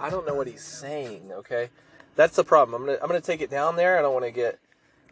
I 0.00 0.10
don't 0.10 0.26
know 0.26 0.34
what 0.34 0.46
he's 0.46 0.62
saying, 0.62 1.30
okay? 1.32 1.70
That's 2.14 2.36
the 2.36 2.44
problem. 2.44 2.82
I'm 2.82 2.86
gonna 2.86 2.98
I'm 3.02 3.08
gonna 3.08 3.20
take 3.20 3.40
it 3.40 3.50
down 3.50 3.76
there. 3.76 3.98
I 3.98 4.02
don't 4.02 4.12
want 4.12 4.24
to 4.24 4.30
get. 4.30 4.58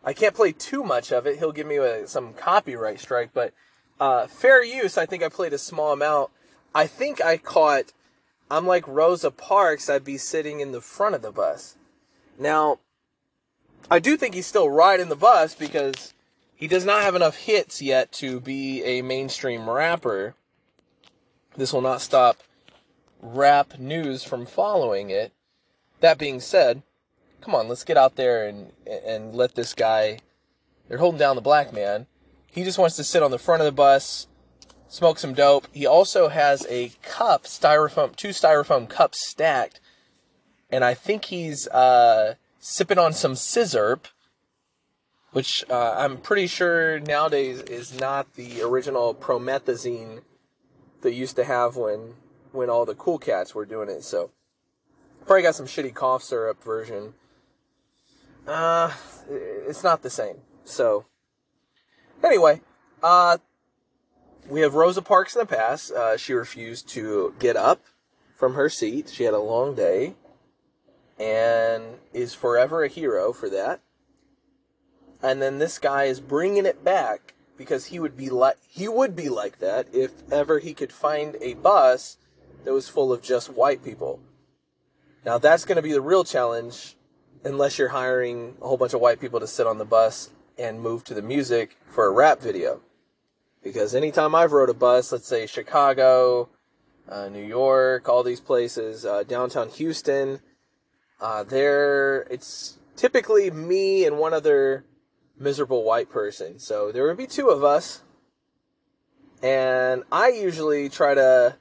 I 0.06 0.12
can't 0.12 0.36
play 0.36 0.52
too 0.52 0.84
much 0.84 1.10
of 1.10 1.26
it. 1.26 1.40
He'll 1.40 1.50
give 1.50 1.66
me 1.66 1.76
a, 1.78 2.06
some 2.06 2.32
copyright 2.32 3.00
strike. 3.00 3.30
But 3.34 3.52
uh, 3.98 4.28
fair 4.28 4.62
use. 4.62 4.96
I 4.96 5.04
think 5.04 5.24
I 5.24 5.28
played 5.28 5.52
a 5.52 5.58
small 5.58 5.92
amount. 5.92 6.30
I 6.72 6.86
think 6.86 7.20
I 7.20 7.36
caught. 7.36 7.92
I'm 8.48 8.66
like 8.66 8.86
Rosa 8.86 9.32
Parks. 9.32 9.90
I'd 9.90 10.04
be 10.04 10.16
sitting 10.16 10.60
in 10.60 10.70
the 10.70 10.80
front 10.80 11.16
of 11.16 11.22
the 11.22 11.32
bus. 11.32 11.76
Now, 12.38 12.78
I 13.90 13.98
do 13.98 14.16
think 14.16 14.34
he's 14.34 14.46
still 14.46 14.70
riding 14.70 15.08
the 15.08 15.16
bus 15.16 15.54
because 15.54 16.14
he 16.54 16.68
does 16.68 16.84
not 16.84 17.02
have 17.02 17.16
enough 17.16 17.36
hits 17.36 17.82
yet 17.82 18.12
to 18.12 18.40
be 18.40 18.84
a 18.84 19.02
mainstream 19.02 19.68
rapper. 19.68 20.34
This 21.56 21.72
will 21.72 21.80
not 21.80 22.00
stop 22.00 22.38
rap 23.20 23.78
news 23.78 24.22
from 24.22 24.46
following 24.46 25.10
it. 25.10 25.32
That 26.00 26.18
being 26.18 26.38
said, 26.38 26.82
come 27.46 27.54
on, 27.54 27.68
let's 27.68 27.84
get 27.84 27.96
out 27.96 28.16
there 28.16 28.46
and 28.46 28.72
and 28.86 29.34
let 29.34 29.54
this 29.54 29.72
guy. 29.72 30.18
They're 30.88 30.98
holding 30.98 31.18
down 31.18 31.36
the 31.36 31.42
black 31.42 31.72
man. 31.72 32.06
He 32.50 32.64
just 32.64 32.78
wants 32.78 32.96
to 32.96 33.04
sit 33.04 33.22
on 33.22 33.30
the 33.30 33.38
front 33.38 33.62
of 33.62 33.66
the 33.66 33.72
bus, 33.72 34.26
smoke 34.88 35.18
some 35.18 35.32
dope. 35.32 35.68
He 35.72 35.86
also 35.86 36.28
has 36.28 36.66
a 36.68 36.90
cup, 37.02 37.44
styrofoam, 37.44 38.14
two 38.16 38.28
styrofoam 38.28 38.88
cups 38.88 39.28
stacked, 39.28 39.80
and 40.70 40.84
I 40.84 40.94
think 40.94 41.26
he's 41.26 41.68
uh, 41.68 42.34
sipping 42.58 42.98
on 42.98 43.12
some 43.12 43.32
sizzurp 43.32 44.06
which 45.36 45.62
uh, 45.68 45.94
I'm 45.98 46.16
pretty 46.16 46.46
sure 46.46 46.98
nowadays 46.98 47.60
is 47.60 48.00
not 48.00 48.36
the 48.36 48.62
original 48.62 49.14
promethazine 49.14 50.22
that 51.02 51.12
used 51.12 51.36
to 51.36 51.44
have 51.44 51.76
when 51.76 52.14
when 52.52 52.70
all 52.70 52.86
the 52.86 52.94
cool 52.94 53.18
cats 53.18 53.54
were 53.54 53.66
doing 53.66 53.90
it. 53.90 54.02
So 54.02 54.30
probably 55.26 55.42
got 55.42 55.54
some 55.54 55.66
shitty 55.66 55.92
cough 55.92 56.22
syrup 56.22 56.64
version. 56.64 57.12
Uh, 58.46 58.92
it's 59.28 59.82
not 59.82 60.02
the 60.02 60.10
same. 60.10 60.36
So 60.64 61.06
anyway, 62.22 62.60
uh, 63.02 63.38
we 64.48 64.60
have 64.60 64.74
Rosa 64.74 65.02
Parks 65.02 65.34
in 65.34 65.40
the 65.40 65.46
past. 65.46 65.90
Uh, 65.90 66.16
she 66.16 66.32
refused 66.32 66.88
to 66.90 67.34
get 67.38 67.56
up 67.56 67.82
from 68.36 68.54
her 68.54 68.68
seat. 68.68 69.08
She 69.08 69.24
had 69.24 69.34
a 69.34 69.40
long 69.40 69.74
day 69.74 70.14
and 71.18 71.82
is 72.12 72.34
forever 72.34 72.84
a 72.84 72.88
hero 72.88 73.32
for 73.32 73.48
that 73.48 73.80
and 75.22 75.40
then 75.40 75.58
this 75.58 75.78
guy 75.78 76.04
is 76.04 76.20
bringing 76.20 76.66
it 76.66 76.84
back 76.84 77.34
because 77.56 77.86
he 77.86 77.98
would 77.98 78.16
be 78.16 78.28
like 78.28 78.56
he 78.68 78.88
would 78.88 79.16
be 79.16 79.28
like 79.28 79.58
that 79.58 79.86
if 79.92 80.12
ever 80.30 80.58
he 80.58 80.74
could 80.74 80.92
find 80.92 81.36
a 81.40 81.54
bus 81.54 82.18
that 82.64 82.72
was 82.72 82.88
full 82.88 83.12
of 83.12 83.22
just 83.22 83.48
white 83.48 83.84
people. 83.84 84.20
Now 85.24 85.38
that's 85.38 85.64
going 85.64 85.76
to 85.76 85.82
be 85.82 85.92
the 85.92 86.00
real 86.00 86.24
challenge 86.24 86.95
unless 87.46 87.78
you're 87.78 87.88
hiring 87.88 88.56
a 88.60 88.66
whole 88.66 88.76
bunch 88.76 88.92
of 88.92 89.00
white 89.00 89.20
people 89.20 89.38
to 89.38 89.46
sit 89.46 89.68
on 89.68 89.78
the 89.78 89.84
bus 89.84 90.30
and 90.58 90.80
move 90.80 91.04
to 91.04 91.14
the 91.14 91.22
music 91.22 91.78
for 91.88 92.06
a 92.06 92.10
rap 92.10 92.40
video. 92.40 92.80
Because 93.62 93.94
anytime 93.94 94.34
I've 94.34 94.52
rode 94.52 94.68
a 94.68 94.74
bus, 94.74 95.12
let's 95.12 95.28
say 95.28 95.46
Chicago, 95.46 96.48
uh, 97.08 97.28
New 97.28 97.44
York, 97.44 98.08
all 98.08 98.24
these 98.24 98.40
places, 98.40 99.04
uh, 99.04 99.22
downtown 99.22 99.68
Houston, 99.70 100.40
uh, 101.20 101.44
there 101.44 102.22
it's 102.30 102.78
typically 102.96 103.50
me 103.50 104.04
and 104.04 104.18
one 104.18 104.34
other 104.34 104.84
miserable 105.38 105.84
white 105.84 106.10
person. 106.10 106.58
So 106.58 106.90
there 106.90 107.06
would 107.06 107.16
be 107.16 107.28
two 107.28 107.48
of 107.48 107.62
us, 107.62 108.02
and 109.40 110.02
I 110.10 110.28
usually 110.28 110.88
try 110.88 111.14
to 111.14 111.56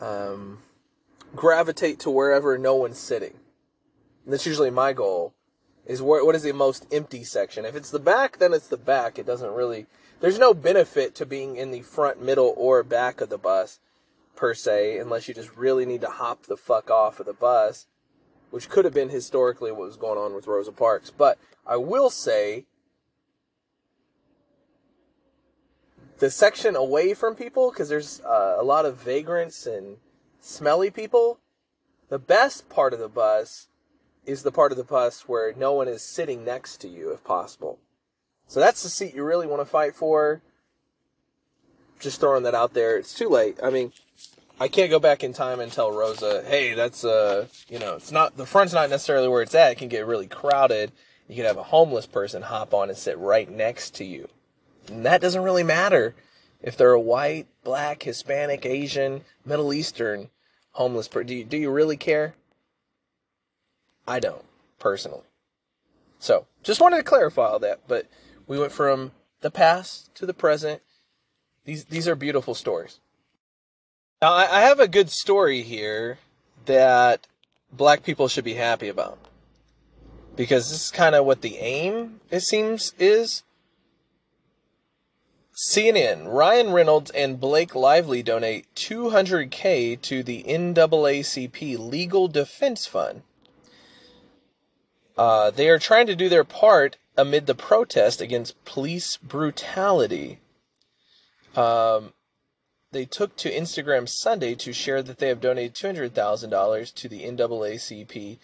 um, 0.00 0.58
gravitate 1.34 2.00
to 2.00 2.10
wherever 2.10 2.58
no 2.58 2.74
one's 2.74 2.98
sitting. 2.98 3.34
And 4.28 4.34
that's 4.34 4.44
usually 4.44 4.68
my 4.68 4.92
goal. 4.92 5.32
Is 5.86 6.02
what 6.02 6.34
is 6.34 6.42
the 6.42 6.52
most 6.52 6.86
empty 6.92 7.24
section? 7.24 7.64
If 7.64 7.74
it's 7.74 7.90
the 7.90 7.98
back, 7.98 8.36
then 8.36 8.52
it's 8.52 8.66
the 8.66 8.76
back. 8.76 9.18
It 9.18 9.24
doesn't 9.24 9.54
really. 9.54 9.86
There's 10.20 10.38
no 10.38 10.52
benefit 10.52 11.14
to 11.14 11.24
being 11.24 11.56
in 11.56 11.70
the 11.70 11.80
front, 11.80 12.22
middle, 12.22 12.52
or 12.54 12.82
back 12.82 13.22
of 13.22 13.30
the 13.30 13.38
bus, 13.38 13.80
per 14.36 14.52
se, 14.52 14.98
unless 14.98 15.28
you 15.28 15.34
just 15.34 15.56
really 15.56 15.86
need 15.86 16.02
to 16.02 16.10
hop 16.10 16.42
the 16.42 16.58
fuck 16.58 16.90
off 16.90 17.20
of 17.20 17.24
the 17.24 17.32
bus, 17.32 17.86
which 18.50 18.68
could 18.68 18.84
have 18.84 18.92
been 18.92 19.08
historically 19.08 19.72
what 19.72 19.86
was 19.86 19.96
going 19.96 20.18
on 20.18 20.34
with 20.34 20.46
Rosa 20.46 20.72
Parks. 20.72 21.08
But 21.08 21.38
I 21.66 21.78
will 21.78 22.10
say 22.10 22.66
the 26.18 26.28
section 26.28 26.76
away 26.76 27.14
from 27.14 27.34
people, 27.34 27.70
because 27.70 27.88
there's 27.88 28.20
uh, 28.20 28.56
a 28.58 28.62
lot 28.62 28.84
of 28.84 28.98
vagrants 28.98 29.64
and 29.64 29.96
smelly 30.38 30.90
people, 30.90 31.38
the 32.10 32.18
best 32.18 32.68
part 32.68 32.92
of 32.92 32.98
the 32.98 33.08
bus 33.08 33.68
is 34.28 34.42
the 34.42 34.52
part 34.52 34.72
of 34.72 34.78
the 34.78 34.84
bus 34.84 35.22
where 35.22 35.54
no 35.54 35.72
one 35.72 35.88
is 35.88 36.02
sitting 36.02 36.44
next 36.44 36.76
to 36.82 36.88
you 36.88 37.10
if 37.12 37.24
possible. 37.24 37.78
So 38.46 38.60
that's 38.60 38.82
the 38.82 38.88
seat 38.88 39.14
you 39.14 39.24
really 39.24 39.46
want 39.46 39.60
to 39.62 39.66
fight 39.66 39.94
for. 39.94 40.42
Just 41.98 42.20
throwing 42.20 42.44
that 42.44 42.54
out 42.54 42.74
there. 42.74 42.96
It's 42.98 43.14
too 43.14 43.28
late. 43.28 43.58
I 43.62 43.70
mean, 43.70 43.92
I 44.60 44.68
can't 44.68 44.90
go 44.90 44.98
back 44.98 45.24
in 45.24 45.32
time 45.32 45.60
and 45.60 45.72
tell 45.72 45.90
Rosa, 45.90 46.44
hey, 46.46 46.74
that's 46.74 47.04
uh, 47.04 47.46
you 47.68 47.78
know, 47.78 47.96
it's 47.96 48.12
not 48.12 48.36
the 48.36 48.46
front's 48.46 48.74
not 48.74 48.90
necessarily 48.90 49.28
where 49.28 49.42
it's 49.42 49.54
at. 49.54 49.72
It 49.72 49.78
can 49.78 49.88
get 49.88 50.06
really 50.06 50.26
crowded. 50.26 50.92
You 51.26 51.36
could 51.36 51.46
have 51.46 51.56
a 51.58 51.62
homeless 51.64 52.06
person 52.06 52.42
hop 52.42 52.72
on 52.74 52.88
and 52.88 52.98
sit 52.98 53.18
right 53.18 53.50
next 53.50 53.94
to 53.96 54.04
you. 54.04 54.28
And 54.88 55.04
that 55.04 55.20
doesn't 55.20 55.42
really 55.42 55.62
matter 55.62 56.14
if 56.62 56.76
they're 56.76 56.92
a 56.92 57.00
white, 57.00 57.46
black, 57.64 58.02
Hispanic, 58.02 58.66
Asian, 58.66 59.22
Middle 59.44 59.72
Eastern 59.72 60.30
homeless 60.72 61.08
person. 61.08 61.26
Do 61.26 61.34
you, 61.34 61.44
do 61.44 61.56
you 61.56 61.70
really 61.70 61.96
care? 61.96 62.34
I 64.08 64.20
don't, 64.20 64.44
personally. 64.78 65.22
So, 66.18 66.46
just 66.62 66.80
wanted 66.80 66.96
to 66.96 67.02
clarify 67.02 67.46
all 67.46 67.58
that, 67.60 67.80
but 67.86 68.06
we 68.46 68.58
went 68.58 68.72
from 68.72 69.12
the 69.42 69.50
past 69.50 70.12
to 70.16 70.26
the 70.26 70.34
present. 70.34 70.80
These 71.64 71.84
these 71.84 72.08
are 72.08 72.16
beautiful 72.16 72.54
stories. 72.54 73.00
Now, 74.22 74.32
I, 74.32 74.58
I 74.58 74.60
have 74.62 74.80
a 74.80 74.88
good 74.88 75.10
story 75.10 75.62
here 75.62 76.18
that 76.64 77.26
black 77.72 78.02
people 78.02 78.28
should 78.28 78.44
be 78.44 78.54
happy 78.54 78.88
about. 78.88 79.18
Because 80.34 80.70
this 80.70 80.86
is 80.86 80.90
kind 80.90 81.14
of 81.14 81.24
what 81.24 81.42
the 81.42 81.58
aim, 81.58 82.20
it 82.30 82.40
seems, 82.40 82.94
is. 82.98 83.42
CNN, 85.70 86.32
Ryan 86.32 86.70
Reynolds 86.72 87.10
and 87.10 87.40
Blake 87.40 87.74
Lively 87.74 88.22
donate 88.22 88.72
200K 88.76 90.00
to 90.02 90.22
the 90.22 90.44
NAACP 90.44 91.76
Legal 91.78 92.28
Defense 92.28 92.86
Fund. 92.86 93.22
Uh, 95.18 95.50
they 95.50 95.68
are 95.68 95.80
trying 95.80 96.06
to 96.06 96.14
do 96.14 96.28
their 96.28 96.44
part 96.44 96.96
amid 97.16 97.46
the 97.46 97.54
protest 97.54 98.20
against 98.20 98.64
police 98.64 99.16
brutality. 99.16 100.38
Um, 101.56 102.12
they 102.92 103.04
took 103.04 103.36
to 103.38 103.50
Instagram 103.50 104.08
Sunday 104.08 104.54
to 104.54 104.72
share 104.72 105.02
that 105.02 105.18
they 105.18 105.28
have 105.28 105.40
donated 105.40 105.74
$200,000 105.74 106.94
to 106.94 107.08
the 107.08 107.22
NAACP 107.24 108.38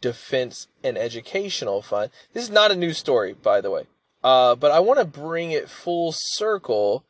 Defense 0.00 0.68
and 0.84 0.96
Educational 0.96 1.82
Fund. 1.82 2.10
This 2.32 2.44
is 2.44 2.50
not 2.50 2.70
a 2.70 2.76
new 2.76 2.92
story, 2.92 3.32
by 3.32 3.60
the 3.60 3.70
way. 3.70 3.86
Uh, 4.22 4.54
but 4.54 4.70
I 4.70 4.80
want 4.80 4.98
to 4.98 5.04
bring 5.04 5.50
it 5.50 5.70
full 5.70 6.12
circle 6.12 7.04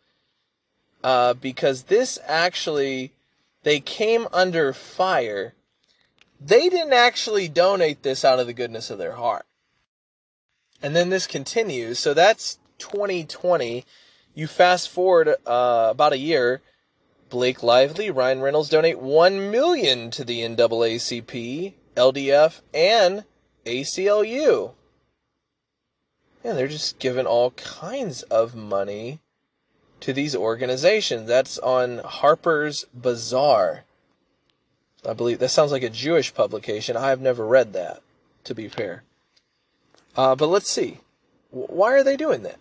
uh, 1.02 1.34
because 1.34 1.84
this 1.84 2.18
actually, 2.26 3.12
they 3.64 3.80
came 3.80 4.28
under 4.32 4.72
fire. 4.72 5.54
They 6.40 6.68
didn't 6.68 6.92
actually 6.92 7.48
donate 7.48 8.02
this 8.02 8.24
out 8.24 8.38
of 8.38 8.46
the 8.46 8.52
goodness 8.52 8.90
of 8.90 8.98
their 8.98 9.12
heart. 9.12 9.46
And 10.82 10.94
then 10.94 11.10
this 11.10 11.26
continues. 11.26 11.98
So 11.98 12.14
that's 12.14 12.58
2020. 12.78 13.84
You 14.34 14.46
fast 14.46 14.88
forward 14.88 15.28
uh, 15.46 15.88
about 15.90 16.12
a 16.12 16.18
year. 16.18 16.62
Blake 17.28 17.62
Lively, 17.62 18.10
Ryan 18.10 18.40
Reynolds 18.40 18.70
donate 18.70 18.98
1 18.98 19.50
million 19.50 20.10
to 20.12 20.24
the 20.24 20.40
NAACP, 20.40 21.74
LDF, 21.94 22.60
and 22.72 23.24
ACLU. 23.66 24.72
And 26.42 26.56
they're 26.56 26.68
just 26.68 26.98
giving 26.98 27.26
all 27.26 27.50
kinds 27.50 28.22
of 28.22 28.54
money 28.54 29.20
to 30.00 30.12
these 30.12 30.34
organizations. 30.34 31.26
That's 31.26 31.58
on 31.58 31.98
Harper's 31.98 32.86
Bazaar. 32.94 33.84
I 35.06 35.12
believe 35.12 35.38
that 35.38 35.50
sounds 35.50 35.72
like 35.72 35.82
a 35.82 35.90
Jewish 35.90 36.34
publication. 36.34 36.96
I 36.96 37.10
have 37.10 37.20
never 37.20 37.46
read 37.46 37.72
that, 37.72 38.02
to 38.44 38.54
be 38.54 38.68
fair. 38.68 39.04
Uh, 40.16 40.34
but 40.34 40.48
let's 40.48 40.70
see. 40.70 41.00
Why 41.50 41.92
are 41.92 42.04
they 42.04 42.16
doing 42.16 42.42
that? 42.42 42.58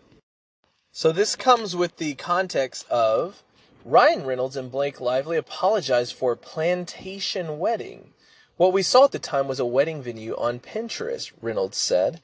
So 0.91 1.11
this 1.11 1.35
comes 1.35 1.75
with 1.75 1.97
the 1.97 2.15
context 2.15 2.87
of 2.89 3.43
Ryan 3.85 4.25
Reynolds 4.25 4.55
and 4.55 4.71
Blake 4.71 4.99
Lively 4.99 5.37
apologized 5.37 6.13
for 6.13 6.35
Plantation 6.35 7.59
Wedding. 7.59 8.13
What 8.57 8.73
we 8.73 8.81
saw 8.81 9.05
at 9.05 9.11
the 9.11 9.19
time 9.19 9.47
was 9.47 9.59
a 9.59 9.65
wedding 9.65 10.01
venue 10.01 10.35
on 10.35 10.59
Pinterest, 10.59 11.31
Reynolds 11.41 11.77
said. 11.77 12.21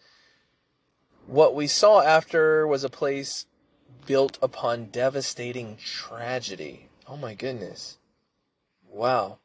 What 1.27 1.55
we 1.55 1.67
saw 1.67 2.01
after 2.01 2.67
was 2.67 2.83
a 2.83 2.89
place 2.89 3.45
built 4.05 4.37
upon 4.41 4.85
devastating 4.85 5.77
tragedy. 5.77 6.89
Oh 7.07 7.17
my 7.17 7.33
goodness. 7.33 7.97
Wow. 8.89 9.37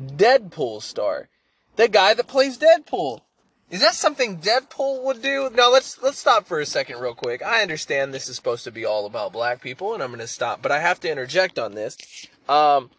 Deadpool 0.00 0.82
star. 0.82 1.28
The 1.76 1.88
guy 1.88 2.14
that 2.14 2.26
plays 2.26 2.58
Deadpool. 2.58 3.20
Is 3.70 3.80
that 3.80 3.94
something 3.94 4.38
Deadpool 4.38 5.02
would 5.02 5.22
do? 5.22 5.50
Now 5.52 5.70
let's 5.70 6.00
let's 6.02 6.18
stop 6.18 6.46
for 6.46 6.60
a 6.60 6.66
second 6.66 7.00
real 7.00 7.14
quick. 7.14 7.42
I 7.42 7.62
understand 7.62 8.14
this 8.14 8.28
is 8.28 8.36
supposed 8.36 8.64
to 8.64 8.70
be 8.70 8.84
all 8.84 9.06
about 9.06 9.32
black 9.32 9.60
people 9.60 9.92
and 9.92 10.02
I'm 10.02 10.10
going 10.10 10.20
to 10.20 10.26
stop, 10.26 10.62
but 10.62 10.70
I 10.70 10.78
have 10.78 11.00
to 11.00 11.10
interject 11.10 11.58
on 11.58 11.74
this. 11.74 11.96
Um 12.48 12.90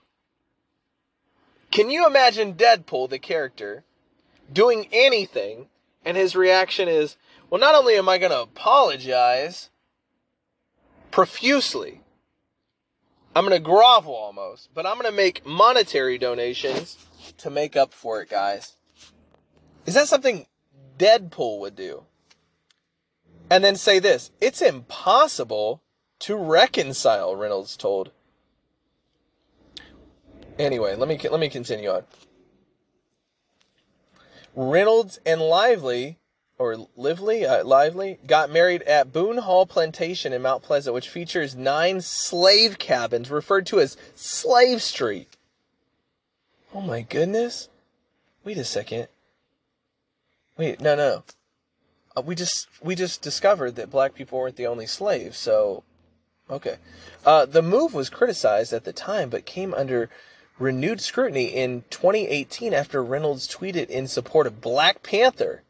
can 1.71 1.89
you 1.89 2.05
imagine 2.05 2.53
Deadpool 2.53 3.09
the 3.09 3.19
character 3.19 3.83
doing 4.51 4.87
anything 4.91 5.67
and 6.03 6.15
his 6.17 6.35
reaction 6.35 6.87
is, 6.87 7.17
"Well, 7.49 7.59
not 7.59 7.75
only 7.75 7.95
am 7.95 8.07
I 8.09 8.17
going 8.17 8.31
to 8.31 8.41
apologize 8.41 9.69
profusely, 11.11 12.01
I'm 13.37 13.45
going 13.45 13.57
to 13.57 13.63
grovel 13.63 14.15
almost, 14.15 14.69
but 14.73 14.85
I'm 14.85 14.95
going 14.95 15.11
to 15.11 15.15
make 15.15 15.45
monetary 15.45 16.17
donations 16.17 16.97
to 17.37 17.49
make 17.49 17.75
up 17.75 17.93
for 17.93 18.21
it, 18.21 18.29
guys." 18.29 18.75
Is 19.85 19.93
that 19.93 20.07
something 20.07 20.47
Deadpool 20.97 21.59
would 21.59 21.75
do. 21.75 22.03
And 23.49 23.63
then 23.63 23.75
say 23.75 23.99
this 23.99 24.31
it's 24.41 24.61
impossible 24.61 25.81
to 26.19 26.35
reconcile, 26.35 27.35
Reynolds 27.35 27.77
told. 27.77 28.11
Anyway, 30.59 30.95
let 30.95 31.07
me 31.07 31.17
let 31.29 31.39
me 31.39 31.49
continue 31.49 31.89
on. 31.89 32.03
Reynolds 34.55 35.19
and 35.25 35.39
Lively, 35.39 36.17
or 36.57 36.87
Lively, 36.95 37.45
uh, 37.45 37.63
Lively, 37.63 38.19
got 38.25 38.49
married 38.49 38.81
at 38.83 39.13
Boone 39.13 39.37
Hall 39.37 39.65
Plantation 39.65 40.33
in 40.33 40.41
Mount 40.41 40.63
Pleasant, 40.63 40.93
which 40.93 41.09
features 41.09 41.55
nine 41.55 42.01
slave 42.01 42.79
cabins 42.79 43.29
referred 43.29 43.65
to 43.67 43.79
as 43.79 43.97
Slave 44.15 44.81
Street. 44.81 45.37
Oh 46.73 46.81
my 46.81 47.01
goodness! 47.01 47.69
Wait 48.43 48.57
a 48.57 48.63
second. 48.63 49.07
Wait, 50.57 50.81
no, 50.81 50.95
no. 50.95 51.23
Uh, 52.15 52.21
we 52.21 52.33
just 52.33 52.67
we 52.81 52.95
just 52.95 53.21
discovered 53.21 53.75
that 53.75 53.91
black 53.91 54.15
people 54.15 54.39
weren't 54.39 54.55
the 54.55 54.67
only 54.67 54.87
slaves. 54.87 55.37
So, 55.37 55.83
okay. 56.49 56.77
Uh, 57.25 57.45
the 57.45 57.61
move 57.61 57.93
was 57.93 58.09
criticized 58.09 58.73
at 58.73 58.83
the 58.83 58.93
time, 58.93 59.29
but 59.29 59.45
came 59.45 59.73
under 59.73 60.09
renewed 60.57 61.01
scrutiny 61.01 61.45
in 61.45 61.83
2018 61.89 62.73
after 62.73 63.03
Reynolds 63.03 63.47
tweeted 63.47 63.89
in 63.89 64.07
support 64.07 64.47
of 64.47 64.61
Black 64.61 65.03
Panther. 65.03 65.61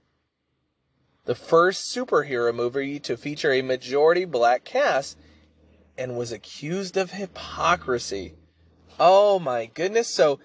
The 1.27 1.35
first 1.35 1.93
superhero 1.93 2.55
movie 2.55 2.99
to 3.01 3.17
feature 3.17 3.51
a 3.51 3.61
majority 3.61 4.23
black 4.23 4.63
cast, 4.63 5.17
and 5.97 6.17
was 6.17 6.31
accused 6.31 6.95
of 6.95 7.11
hypocrisy. 7.11 8.35
Oh 8.97 9.37
my 9.37 9.65
goodness. 9.65 10.07
So 10.07 10.39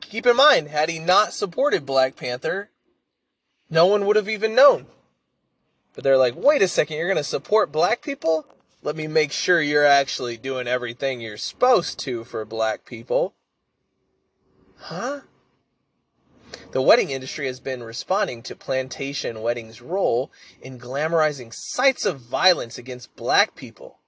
keep 0.00 0.26
in 0.26 0.36
mind, 0.36 0.68
had 0.68 0.90
he 0.90 1.00
not 1.00 1.32
supported 1.32 1.84
Black 1.84 2.14
Panther, 2.14 2.70
no 3.68 3.86
one 3.86 4.06
would 4.06 4.14
have 4.14 4.28
even 4.28 4.54
known. 4.54 4.86
But 5.94 6.04
they're 6.04 6.16
like, 6.16 6.36
wait 6.36 6.62
a 6.62 6.68
second, 6.68 6.98
you're 6.98 7.08
going 7.08 7.16
to 7.16 7.24
support 7.24 7.72
black 7.72 8.00
people? 8.00 8.46
Let 8.82 8.94
me 8.94 9.08
make 9.08 9.32
sure 9.32 9.60
you're 9.60 9.84
actually 9.84 10.36
doing 10.36 10.68
everything 10.68 11.20
you're 11.20 11.36
supposed 11.36 11.98
to 12.00 12.22
for 12.22 12.44
black 12.44 12.84
people. 12.84 13.34
Huh? 14.76 15.22
The 16.72 16.82
wedding 16.82 17.10
industry 17.10 17.46
has 17.46 17.60
been 17.60 17.82
responding 17.82 18.42
to 18.42 18.56
plantation 18.56 19.42
weddings' 19.42 19.80
role 19.80 20.30
in 20.60 20.78
glamorizing 20.78 21.52
sites 21.54 22.04
of 22.04 22.20
violence 22.20 22.78
against 22.78 23.16
black 23.16 23.54
people. 23.54 23.98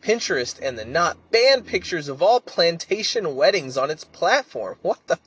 Pinterest 0.00 0.58
and 0.62 0.78
the 0.78 0.84
Knot 0.84 1.30
banned 1.30 1.66
pictures 1.66 2.08
of 2.08 2.22
all 2.22 2.40
plantation 2.40 3.34
weddings 3.34 3.76
on 3.76 3.90
its 3.90 4.04
platform. 4.04 4.78
What 4.82 5.06
the? 5.06 5.18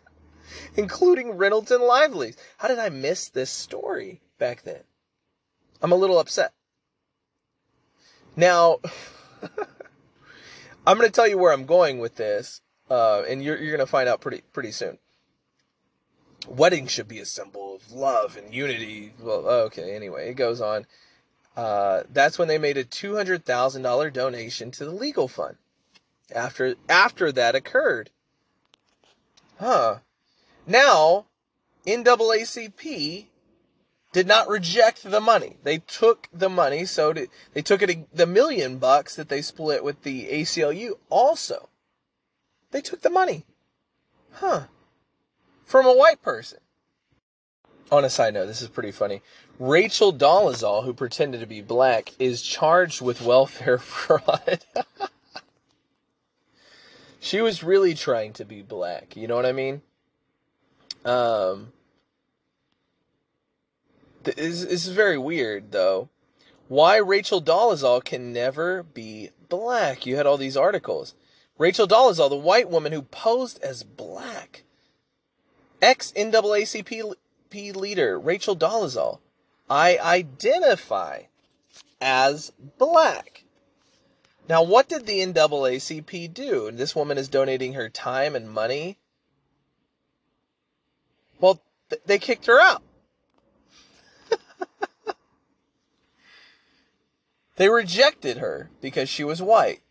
Including 0.75 1.31
Reynolds 1.31 1.71
and 1.71 1.83
Lively's. 1.83 2.37
How 2.57 2.67
did 2.67 2.79
I 2.79 2.89
miss 2.89 3.29
this 3.29 3.49
story 3.49 4.21
back 4.37 4.63
then? 4.63 4.83
I'm 5.81 5.91
a 5.91 5.95
little 5.95 6.19
upset. 6.19 6.53
Now, 8.35 8.79
I'm 10.87 10.97
going 10.97 11.07
to 11.07 11.13
tell 11.13 11.27
you 11.27 11.37
where 11.37 11.53
I'm 11.53 11.65
going 11.65 11.99
with 11.99 12.15
this, 12.15 12.61
uh, 12.89 13.23
and 13.27 13.43
you're, 13.43 13.57
you're 13.57 13.75
going 13.75 13.85
to 13.85 13.91
find 13.91 14.07
out 14.07 14.21
pretty 14.21 14.41
pretty 14.53 14.71
soon. 14.71 14.97
Wedding 16.47 16.87
should 16.87 17.07
be 17.07 17.19
a 17.19 17.25
symbol 17.25 17.75
of 17.75 17.91
love 17.91 18.35
and 18.35 18.53
unity. 18.53 19.13
Well, 19.19 19.47
okay. 19.47 19.95
Anyway, 19.95 20.29
it 20.29 20.33
goes 20.33 20.59
on. 20.59 20.85
Uh, 21.55 22.03
that's 22.11 22.39
when 22.39 22.47
they 22.47 22.57
made 22.57 22.77
a 22.77 22.83
two 22.83 23.15
hundred 23.15 23.45
thousand 23.45 23.81
dollar 23.81 24.09
donation 24.09 24.71
to 24.71 24.85
the 24.85 24.91
legal 24.91 25.27
fund. 25.27 25.57
After 26.33 26.75
after 26.89 27.31
that 27.31 27.55
occurred, 27.55 28.09
huh? 29.59 29.97
Now, 30.65 31.25
NAACP 31.85 33.25
did 34.13 34.27
not 34.27 34.47
reject 34.47 35.03
the 35.03 35.21
money. 35.21 35.57
They 35.63 35.79
took 35.79 36.27
the 36.33 36.49
money, 36.49 36.85
so 36.85 37.13
did, 37.13 37.29
they 37.53 37.61
took 37.61 37.81
it 37.81 38.15
the 38.15 38.27
million 38.27 38.77
bucks 38.77 39.15
that 39.15 39.29
they 39.29 39.41
split 39.41 39.83
with 39.83 40.03
the 40.03 40.27
ACLU. 40.27 40.93
Also, 41.09 41.69
they 42.71 42.81
took 42.81 43.01
the 43.01 43.09
money, 43.09 43.45
huh? 44.33 44.65
From 45.71 45.85
a 45.85 45.93
white 45.93 46.21
person. 46.21 46.59
On 47.93 48.03
a 48.03 48.09
side 48.09 48.33
note, 48.33 48.47
this 48.47 48.61
is 48.61 48.67
pretty 48.67 48.91
funny. 48.91 49.21
Rachel 49.57 50.11
Dolezal, 50.11 50.83
who 50.83 50.93
pretended 50.93 51.39
to 51.39 51.47
be 51.47 51.61
black, 51.61 52.11
is 52.19 52.41
charged 52.41 52.99
with 52.99 53.21
welfare 53.21 53.77
fraud. 53.77 54.65
she 57.21 57.39
was 57.39 57.63
really 57.63 57.93
trying 57.93 58.33
to 58.33 58.43
be 58.43 58.61
black. 58.61 59.15
You 59.15 59.29
know 59.29 59.37
what 59.37 59.45
I 59.45 59.53
mean? 59.53 59.81
Um, 61.05 61.71
this, 64.23 64.63
is 64.63 64.89
very 64.89 65.17
weird, 65.17 65.71
though. 65.71 66.09
Why 66.67 66.97
Rachel 66.97 67.41
Dolezal 67.41 68.03
can 68.03 68.33
never 68.33 68.83
be 68.83 69.29
black? 69.47 70.05
You 70.05 70.17
had 70.17 70.25
all 70.25 70.37
these 70.37 70.57
articles. 70.57 71.15
Rachel 71.57 71.87
Dolezal, 71.87 72.29
the 72.29 72.35
white 72.35 72.69
woman 72.69 72.91
who 72.91 73.03
posed 73.03 73.63
as 73.63 73.83
black. 73.83 74.65
Ex 75.81 76.11
NAACP 76.13 77.15
leader 77.75 78.19
Rachel 78.19 78.55
Dolezal. 78.55 79.19
I 79.69 79.97
identify 79.97 81.23
as 81.99 82.51
black. 82.77 83.43
Now, 84.49 84.63
what 84.63 84.89
did 84.89 85.05
the 85.05 85.19
NAACP 85.19 86.33
do? 86.33 86.71
This 86.71 86.95
woman 86.95 87.17
is 87.17 87.29
donating 87.29 87.73
her 87.73 87.87
time 87.89 88.35
and 88.35 88.51
money. 88.51 88.97
Well, 91.39 91.61
th- 91.89 92.01
they 92.05 92.19
kicked 92.19 92.47
her 92.47 92.59
out. 92.59 92.83
they 97.55 97.69
rejected 97.69 98.37
her 98.37 98.69
because 98.81 99.07
she 99.09 99.23
was 99.23 99.41
white. 99.41 99.81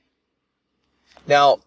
Now, 1.26 1.60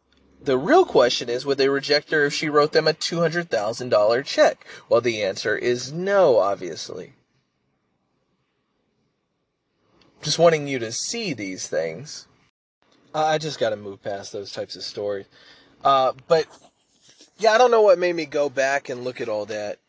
the 0.44 0.58
real 0.58 0.86
question 0.86 1.30
is 1.30 1.46
would 1.46 1.58
they 1.58 1.70
reject 1.70 2.12
her 2.12 2.26
if 2.26 2.34
she 2.34 2.50
wrote 2.50 2.72
them 2.72 2.88
a 2.88 2.94
$200,000 2.94 4.26
check? 4.26 4.66
Well, 4.90 5.02
the 5.02 5.24
answer 5.24 5.56
is 5.56 5.92
no, 5.92 6.38
obviously. 6.38 7.14
Just 10.22 10.40
wanting 10.40 10.68
you 10.68 10.80
to 10.80 10.92
see 10.92 11.34
these 11.34 11.68
things. 11.68 12.28
I 13.14 13.38
just 13.38 13.60
got 13.60 13.70
to 13.70 13.76
move 13.76 14.02
past 14.02 14.32
those 14.32 14.52
types 14.52 14.76
of 14.76 14.84
stories. 14.84 15.26
Uh, 15.84 16.14
but 16.28 16.46
yeah, 17.38 17.52
I 17.52 17.58
don't 17.58 17.72
know 17.72 17.82
what 17.82 18.00
made 18.00 18.16
me 18.16 18.26
go 18.26 18.50
back 18.50 18.90
and 18.90 19.04
look 19.04 19.22
at 19.22 19.30
all 19.30 19.46
that. 19.48 19.80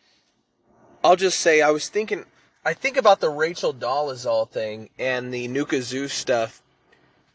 I'll 1.03 1.17
just 1.17 1.41
say 1.41 1.63
I 1.63 1.71
was 1.71 1.89
thinking, 1.89 2.25
I 2.65 2.75
think 2.75 2.97
about 2.97 3.21
the 3.21 3.31
Rachel 3.31 3.73
Dolezal 3.73 4.49
thing 4.49 4.91
and 4.99 5.33
the 5.33 5.49
Nuka 5.49 5.83
Zeus 5.83 6.13
stuff 6.13 6.63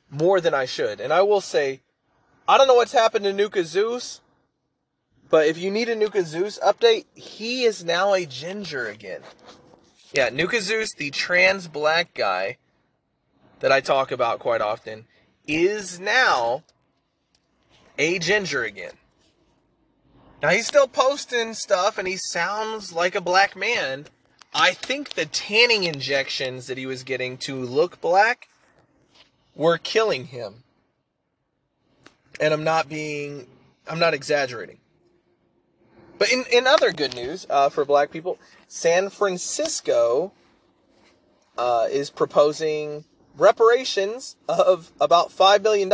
more 0.09 0.41
than 0.41 0.53
I 0.53 0.65
should. 0.65 0.99
And 0.99 1.13
I 1.13 1.22
will 1.22 1.41
say, 1.41 1.82
I 2.49 2.57
don't 2.57 2.65
know 2.65 2.73
what's 2.73 2.93
happened 2.93 3.25
to 3.25 3.31
Nuka 3.31 3.63
Zeus, 3.63 4.21
but 5.29 5.45
if 5.45 5.59
you 5.59 5.69
need 5.69 5.87
a 5.87 5.95
Nuka 5.95 6.23
Zeus 6.23 6.57
update, 6.65 7.05
he 7.13 7.63
is 7.63 7.85
now 7.85 8.15
a 8.15 8.25
ginger 8.25 8.87
again. 8.87 9.21
Yeah, 10.13 10.29
Nuka 10.29 10.59
Zeus, 10.59 10.91
the 10.95 11.11
trans 11.11 11.67
black 11.67 12.15
guy 12.15 12.57
that 13.59 13.71
I 13.71 13.81
talk 13.81 14.09
about 14.09 14.39
quite 14.39 14.61
often, 14.61 15.05
is 15.45 15.99
now 15.99 16.63
a 17.99 18.17
ginger 18.17 18.63
again. 18.63 18.93
Now 20.41 20.49
he's 20.49 20.65
still 20.65 20.87
posting 20.87 21.53
stuff 21.53 21.99
and 21.99 22.07
he 22.07 22.17
sounds 22.17 22.91
like 22.91 23.13
a 23.13 23.21
black 23.21 23.55
man. 23.55 24.07
I 24.55 24.71
think 24.71 25.13
the 25.13 25.27
tanning 25.27 25.83
injections 25.83 26.65
that 26.65 26.79
he 26.79 26.87
was 26.87 27.03
getting 27.03 27.37
to 27.45 27.55
look 27.55 28.01
black 28.01 28.47
were 29.53 29.77
killing 29.77 30.25
him. 30.25 30.63
And 32.39 32.53
I'm 32.53 32.63
not 32.63 32.87
being, 32.87 33.47
I'm 33.87 33.99
not 33.99 34.13
exaggerating. 34.13 34.79
But 36.17 36.31
in, 36.31 36.45
in 36.51 36.67
other 36.67 36.91
good 36.91 37.15
news 37.15 37.45
uh, 37.49 37.69
for 37.69 37.85
black 37.85 38.11
people, 38.11 38.37
San 38.67 39.09
Francisco 39.09 40.33
uh, 41.57 41.87
is 41.89 42.09
proposing 42.09 43.05
reparations 43.37 44.35
of 44.47 44.91
about 44.99 45.29
$5 45.29 45.63
million 45.63 45.89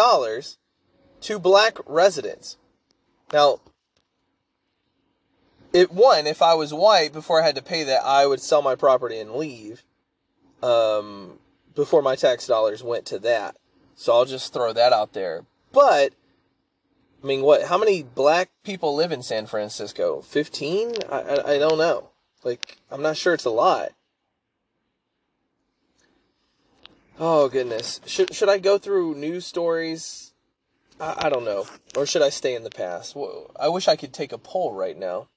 to 1.21 1.39
black 1.39 1.77
residents. 1.85 2.57
Now, 3.31 3.59
it 5.73 5.91
one, 5.91 6.25
if 6.25 6.41
I 6.41 6.53
was 6.53 6.73
white 6.73 7.11
before 7.11 7.41
I 7.41 7.45
had 7.45 7.55
to 7.55 7.61
pay 7.61 7.83
that, 7.83 8.03
I 8.05 8.25
would 8.25 8.39
sell 8.39 8.61
my 8.61 8.75
property 8.75 9.19
and 9.19 9.33
leave. 9.33 9.83
Um, 10.63 11.39
before 11.75 12.01
my 12.01 12.15
tax 12.15 12.47
dollars 12.47 12.81
went 12.81 13.05
to 13.07 13.19
that. 13.19 13.57
So 13.95 14.13
I'll 14.13 14.25
just 14.25 14.53
throw 14.53 14.73
that 14.73 14.93
out 14.93 15.13
there. 15.13 15.45
But 15.71 16.13
I 17.25 17.27
mean, 17.27 17.41
what? 17.41 17.63
How 17.63 17.79
many 17.79 18.03
black 18.03 18.51
people 18.63 18.93
live 18.93 19.11
in 19.11 19.23
San 19.23 19.47
Francisco? 19.47 20.21
Fifteen? 20.21 20.93
I, 21.09 21.21
I, 21.21 21.53
I 21.53 21.57
don't 21.57 21.79
know. 21.79 22.09
Like, 22.43 22.77
I'm 22.91 23.01
not 23.01 23.17
sure 23.17 23.33
it's 23.33 23.45
a 23.45 23.49
lot. 23.49 23.93
Oh 27.19 27.49
goodness. 27.49 27.99
Should 28.05 28.31
should 28.35 28.47
I 28.47 28.59
go 28.59 28.77
through 28.77 29.15
news 29.15 29.47
stories? 29.47 30.33
I, 31.01 31.15
I 31.25 31.29
don't 31.29 31.45
know. 31.45 31.65
Or 31.97 32.05
should 32.05 32.21
I 32.21 32.29
stay 32.29 32.53
in 32.53 32.63
the 32.63 32.69
past? 32.69 33.17
I 33.59 33.69
wish 33.69 33.87
I 33.87 33.95
could 33.95 34.13
take 34.13 34.31
a 34.31 34.37
poll 34.37 34.73
right 34.73 34.95
now. 34.95 35.27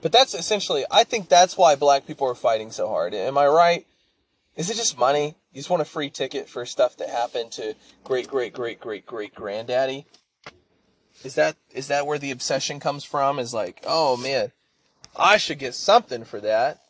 But 0.00 0.10
that's 0.10 0.32
essentially 0.32 0.86
I 0.90 1.04
think 1.04 1.28
that's 1.28 1.58
why 1.58 1.74
black 1.74 2.06
people 2.06 2.26
are 2.28 2.34
fighting 2.34 2.70
so 2.70 2.88
hard. 2.88 3.12
Am 3.12 3.36
I 3.36 3.46
right? 3.46 3.86
Is 4.56 4.68
it 4.68 4.76
just 4.76 4.98
money? 4.98 5.36
You 5.52 5.60
just 5.60 5.70
want 5.70 5.82
a 5.82 5.86
free 5.86 6.10
ticket 6.10 6.48
for 6.48 6.66
stuff 6.66 6.96
that 6.98 7.08
happened 7.08 7.52
to 7.52 7.74
great 8.04 8.28
great 8.28 8.52
great 8.52 8.80
great 8.80 9.06
great 9.06 9.34
granddaddy? 9.34 10.06
Is 11.24 11.34
that 11.36 11.56
is 11.72 11.88
that 11.88 12.06
where 12.06 12.18
the 12.18 12.30
obsession 12.30 12.80
comes 12.80 13.04
from? 13.04 13.38
Is 13.38 13.54
like, 13.54 13.82
oh 13.86 14.16
man, 14.16 14.52
I 15.16 15.36
should 15.36 15.58
get 15.58 15.74
something 15.74 16.24
for 16.24 16.40
that. 16.40 16.80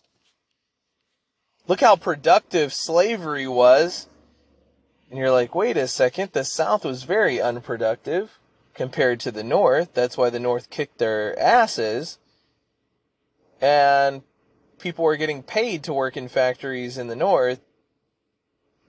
Look 1.68 1.80
how 1.80 1.96
productive 1.96 2.72
slavery 2.72 3.46
was. 3.46 4.08
And 5.08 5.18
you're 5.18 5.30
like, 5.30 5.54
wait 5.54 5.76
a 5.76 5.86
second, 5.86 6.32
the 6.32 6.44
South 6.44 6.84
was 6.84 7.04
very 7.04 7.40
unproductive 7.40 8.38
compared 8.74 9.20
to 9.20 9.30
the 9.30 9.44
North. 9.44 9.92
That's 9.94 10.16
why 10.16 10.30
the 10.30 10.40
North 10.40 10.70
kicked 10.70 10.98
their 10.98 11.38
asses. 11.38 12.18
And 13.60 14.22
people 14.82 15.04
were 15.04 15.16
getting 15.16 15.42
paid 15.42 15.84
to 15.84 15.94
work 15.94 16.16
in 16.16 16.28
factories 16.28 16.98
in 16.98 17.06
the 17.06 17.16
North. 17.16 17.60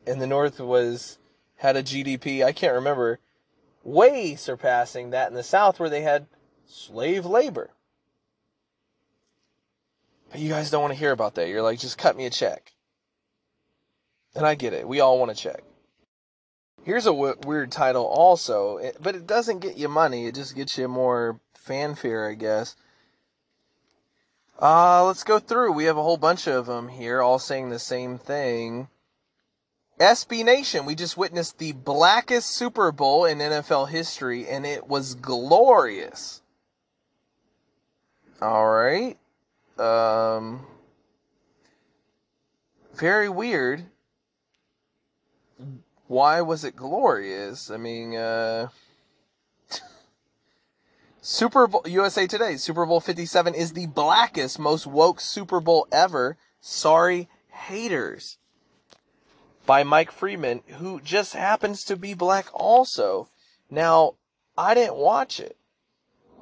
And 0.05 0.19
the 0.19 0.27
North 0.27 0.59
was 0.59 1.19
had 1.57 1.77
a 1.77 1.83
GDP, 1.83 2.43
I 2.43 2.51
can't 2.51 2.73
remember, 2.73 3.19
way 3.83 4.35
surpassing 4.35 5.11
that 5.11 5.29
in 5.29 5.35
the 5.35 5.43
South 5.43 5.79
where 5.79 5.89
they 5.89 6.01
had 6.01 6.27
slave 6.65 7.25
labor. 7.25 7.69
But 10.31 10.41
you 10.41 10.49
guys 10.49 10.71
don't 10.71 10.81
want 10.81 10.93
to 10.93 10.99
hear 10.99 11.11
about 11.11 11.35
that. 11.35 11.47
You're 11.47 11.61
like, 11.61 11.79
just 11.79 11.97
cut 11.97 12.17
me 12.17 12.25
a 12.25 12.29
check. 12.29 12.73
And 14.35 14.45
I 14.45 14.55
get 14.55 14.73
it. 14.73 14.87
We 14.87 14.99
all 14.99 15.19
want 15.19 15.31
a 15.31 15.35
check. 15.35 15.63
Here's 16.83 17.05
a 17.05 17.11
w- 17.11 17.37
weird 17.45 17.71
title 17.71 18.03
also, 18.03 18.77
eh, 18.77 18.91
but 18.99 19.15
it 19.15 19.27
doesn't 19.27 19.59
get 19.59 19.77
you 19.77 19.87
money. 19.87 20.25
It 20.25 20.35
just 20.35 20.55
gets 20.55 20.77
you 20.77 20.87
more 20.87 21.39
fanfare, 21.53 22.27
I 22.27 22.33
guess. 22.33 22.75
Uh, 24.62 25.06
let's 25.06 25.24
go 25.24 25.39
through. 25.39 25.74
We 25.74 25.86
have 25.86 25.97
a 25.97 26.04
whole 26.04 26.18
bunch 26.18 26.47
of 26.47 26.66
them 26.66 26.88
here, 26.88 27.22
all 27.22 27.39
saying 27.39 27.70
the 27.70 27.80
same 27.80 28.18
thing. 28.18 28.88
SB 29.99 30.43
Nation, 30.43 30.86
we 30.86 30.95
just 30.95 31.18
witnessed 31.18 31.60
the 31.60 31.72
blackest 31.72 32.49
Super 32.49 32.91
Bowl 32.91 33.26
in 33.26 33.38
NFL 33.38 33.89
history, 33.89 34.47
and 34.47 34.66
it 34.66 34.88
was 34.88 35.16
glorious. 35.16 36.41
All 38.41 38.68
right. 38.68 39.18
Um, 39.78 40.66
very 42.95 43.30
weird. 43.30 43.86
Why 46.08 46.41
was 46.41 46.64
it 46.64 46.76
glorious? 46.76 47.72
I 47.72 47.78
mean, 47.78 48.16
uh, 48.16 48.70
Super 51.26 51.67
Bowl 51.67 51.86
USA 51.88 52.28
Today 52.28 52.57
Super 52.57 52.86
Bowl 52.86 52.99
57 52.99 53.55
is 53.55 53.71
the 53.71 53.88
blackest, 53.88 54.59
most 54.59 54.86
woke 54.86 55.21
Super 55.21 55.61
Bowl 55.61 55.88
ever. 55.89 56.36
Sorry, 56.59 57.30
haters. 57.49 58.38
By 59.65 59.84
Mike 59.84 60.11
Freeman, 60.11 60.63
who 60.80 60.99
just 60.99 61.32
happens 61.32 61.86
to 61.86 61.95
be 61.95 62.13
black 62.13 62.47
also. 62.53 63.30
Now, 63.71 64.15
I 64.57 64.74
didn't 64.74 64.97
watch 64.97 65.39
it, 65.39 65.55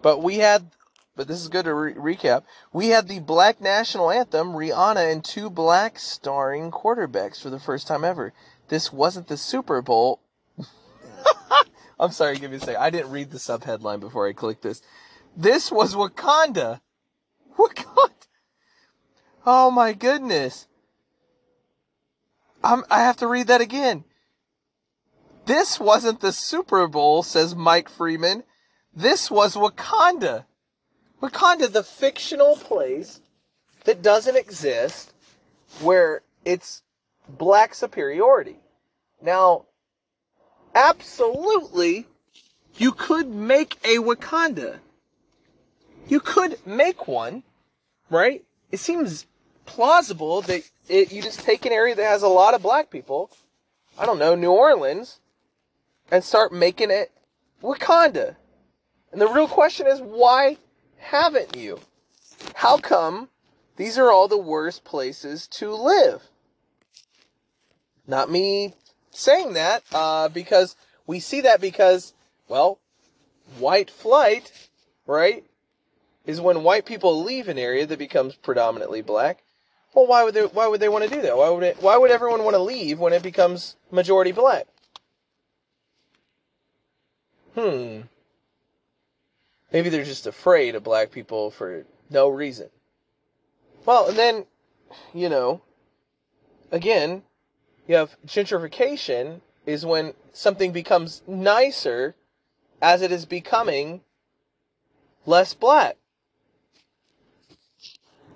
but 0.01 0.23
we 0.23 0.37
had, 0.37 0.71
but 1.15 1.27
this 1.27 1.39
is 1.39 1.47
good 1.47 1.65
to 1.65 1.75
re- 1.75 1.93
recap. 1.93 2.41
We 2.73 2.87
had 2.87 3.07
the 3.07 3.19
black 3.19 3.61
national 3.61 4.09
anthem, 4.09 4.53
Rihanna, 4.53 5.11
and 5.11 5.23
two 5.23 5.51
black 5.51 5.99
starring 5.99 6.71
quarterbacks 6.71 7.39
for 7.39 7.51
the 7.51 7.59
first 7.59 7.85
time 7.85 8.03
ever. 8.03 8.33
This 8.69 8.91
wasn't 8.91 9.27
the 9.27 9.37
Super 9.37 9.83
Bowl. 9.83 10.21
I'm 12.01 12.11
sorry, 12.11 12.39
give 12.39 12.49
me 12.49 12.57
a 12.57 12.59
second. 12.59 12.77
I 12.81 12.89
didn't 12.89 13.11
read 13.11 13.29
the 13.29 13.37
sub 13.37 13.63
headline 13.63 13.99
before 13.99 14.27
I 14.27 14.33
clicked 14.33 14.63
this. 14.63 14.81
This 15.37 15.71
was 15.71 15.93
Wakanda. 15.93 16.81
Wakanda. 17.57 18.09
Oh 19.45 19.69
my 19.69 19.93
goodness. 19.93 20.67
I'm, 22.63 22.83
I 22.89 23.01
have 23.01 23.17
to 23.17 23.27
read 23.27 23.47
that 23.47 23.61
again. 23.61 24.03
This 25.45 25.79
wasn't 25.79 26.21
the 26.21 26.31
Super 26.31 26.87
Bowl, 26.87 27.21
says 27.21 27.55
Mike 27.55 27.87
Freeman. 27.87 28.43
This 28.95 29.29
was 29.29 29.55
Wakanda. 29.55 30.45
Wakanda, 31.21 31.71
the 31.71 31.83
fictional 31.83 32.55
place 32.55 33.21
that 33.85 34.01
doesn't 34.01 34.37
exist 34.37 35.13
where 35.81 36.23
it's 36.45 36.81
black 37.29 37.75
superiority. 37.75 38.57
Now, 39.21 39.65
absolutely, 40.75 42.07
you 42.75 42.91
could 42.91 43.29
make 43.29 43.77
a 43.83 43.97
Wakanda. 43.97 44.79
You 46.07 46.19
could 46.19 46.57
make 46.65 47.07
one, 47.07 47.43
right? 48.09 48.43
It 48.71 48.79
seems 48.79 49.25
plausible 49.65 50.41
that 50.43 50.63
it, 50.89 51.11
you 51.11 51.21
just 51.21 51.41
take 51.41 51.65
an 51.65 51.71
area 51.71 51.95
that 51.95 52.03
has 52.03 52.23
a 52.23 52.27
lot 52.27 52.53
of 52.53 52.61
black 52.61 52.89
people, 52.89 53.31
I 53.97 54.05
don't 54.05 54.19
know, 54.19 54.35
New 54.35 54.51
Orleans, 54.51 55.19
and 56.11 56.23
start 56.23 56.51
making 56.51 56.91
it 56.91 57.11
Wakanda. 57.61 58.35
And 59.11 59.21
the 59.21 59.27
real 59.27 59.47
question 59.47 59.87
is, 59.87 60.01
why 60.01 60.57
haven't 60.97 61.55
you? 61.55 61.79
How 62.55 62.77
come 62.77 63.29
these 63.75 63.97
are 63.97 64.11
all 64.11 64.27
the 64.27 64.37
worst 64.37 64.83
places 64.83 65.47
to 65.47 65.71
live? 65.73 66.23
Not 68.07 68.31
me 68.31 68.75
saying 69.11 69.53
that, 69.53 69.83
uh, 69.93 70.29
because 70.29 70.75
we 71.05 71.19
see 71.19 71.41
that 71.41 71.61
because, 71.61 72.13
well, 72.47 72.79
white 73.59 73.91
flight, 73.91 74.51
right, 75.05 75.43
is 76.25 76.41
when 76.41 76.63
white 76.63 76.85
people 76.85 77.23
leave 77.23 77.47
an 77.47 77.57
area 77.57 77.85
that 77.85 77.99
becomes 77.99 78.35
predominantly 78.35 79.01
black. 79.01 79.43
Well, 79.93 80.07
why 80.07 80.23
would 80.23 80.33
they? 80.33 80.45
Why 80.45 80.67
would 80.67 80.79
they 80.79 80.89
want 80.89 81.03
to 81.03 81.09
do 81.09 81.21
that? 81.21 81.37
Why 81.37 81.49
would 81.49 81.63
it? 81.63 81.81
Why 81.81 81.97
would 81.97 82.11
everyone 82.11 82.43
want 82.43 82.55
to 82.55 82.61
leave 82.61 82.99
when 82.99 83.11
it 83.13 83.23
becomes 83.23 83.75
majority 83.91 84.31
black? 84.31 84.67
Hmm. 87.55 88.01
Maybe 89.73 89.89
they're 89.89 90.05
just 90.05 90.27
afraid 90.27 90.75
of 90.75 90.83
black 90.83 91.11
people 91.11 91.51
for 91.51 91.85
no 92.09 92.29
reason. 92.29 92.69
Well, 93.85 94.07
and 94.07 94.17
then, 94.17 94.45
you 95.13 95.27
know, 95.27 95.61
again, 96.71 97.23
you 97.91 97.97
have 97.97 98.15
gentrification 98.25 99.41
is 99.65 99.85
when 99.85 100.13
something 100.31 100.71
becomes 100.71 101.21
nicer 101.27 102.15
as 102.81 103.01
it 103.01 103.11
is 103.11 103.25
becoming 103.25 103.99
less 105.25 105.53
black. 105.53 105.97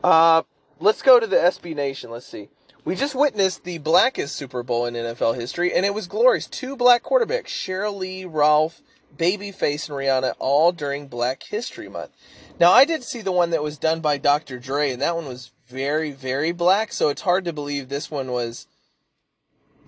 Uh, 0.04 0.44
let's 0.82 1.02
go 1.02 1.22
to 1.22 1.26
the 1.26 1.38
SB 1.38 1.74
Nation. 1.74 2.12
Let's 2.12 2.26
see. 2.26 2.50
We 2.84 2.96
just 2.96 3.16
witnessed 3.16 3.64
the 3.64 3.78
blackest 3.78 4.36
Super 4.36 4.62
Bowl 4.62 4.86
in 4.86 4.94
NFL 4.94 5.36
history, 5.36 5.74
and 5.74 5.86
it 5.86 5.94
was 5.94 6.08
glorious. 6.08 6.48
Two 6.48 6.76
black 6.76 7.02
quarterbacks, 7.02 7.48
Sheryl 7.48 7.96
Lee, 7.96 8.26
Ralph, 8.26 8.82
Babyface, 9.18 9.88
and 9.90 9.98
Rihanna, 9.98 10.34
all 10.38 10.74
during 10.74 11.08
Black 11.08 11.44
History 11.44 11.88
Month. 11.88 12.12
Now, 12.60 12.74
I 12.74 12.84
did 12.84 13.06
see 13.06 13.22
the 13.22 13.32
one 13.32 13.52
that 13.52 13.64
was 13.64 13.78
done 13.78 14.02
by 14.02 14.18
Dr. 14.18 14.60
Dre, 14.60 14.92
and 14.92 15.02
that 15.02 15.16
one 15.16 15.26
was 15.26 15.52
very, 15.66 16.12
very 16.12 16.52
black, 16.52 16.92
so 16.92 17.08
it's 17.08 17.22
hard 17.22 17.46
to 17.46 17.54
believe 17.54 17.88
this 17.88 18.12
one 18.12 18.34
was 18.34 18.68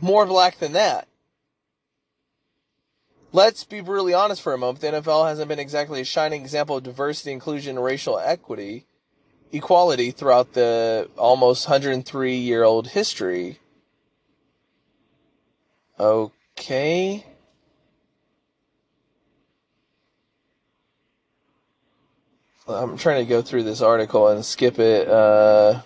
more 0.02 0.26
black 0.26 0.60
than 0.60 0.74
that. 0.74 1.08
Let's 3.34 3.64
be 3.64 3.82
brutally 3.82 4.14
honest 4.14 4.42
for 4.42 4.54
a 4.54 4.58
moment. 4.58 4.80
The 4.82 4.88
NFL 4.88 5.28
hasn't 5.28 5.50
been 5.50 5.60
exactly 5.60 6.02
a 6.02 6.06
shining 6.06 6.42
example 6.42 6.78
of 6.78 6.84
diversity, 6.84 7.32
inclusion, 7.32 7.76
and 7.76 7.84
racial 7.84 8.18
equity, 8.18 8.86
equality 9.52 10.12
throughout 10.12 10.54
the 10.54 11.10
almost 11.18 11.68
103 11.68 12.36
year 12.36 12.64
old 12.64 12.88
history. 12.88 13.60
Okay. 16.00 17.26
I'm 22.68 22.98
trying 22.98 23.26
to 23.26 23.30
go 23.30 23.42
through 23.42 23.64
this 23.64 23.82
article 23.82 24.28
and 24.28 24.44
skip 24.44 24.78
it. 24.80 25.08
Uh, 25.08 25.82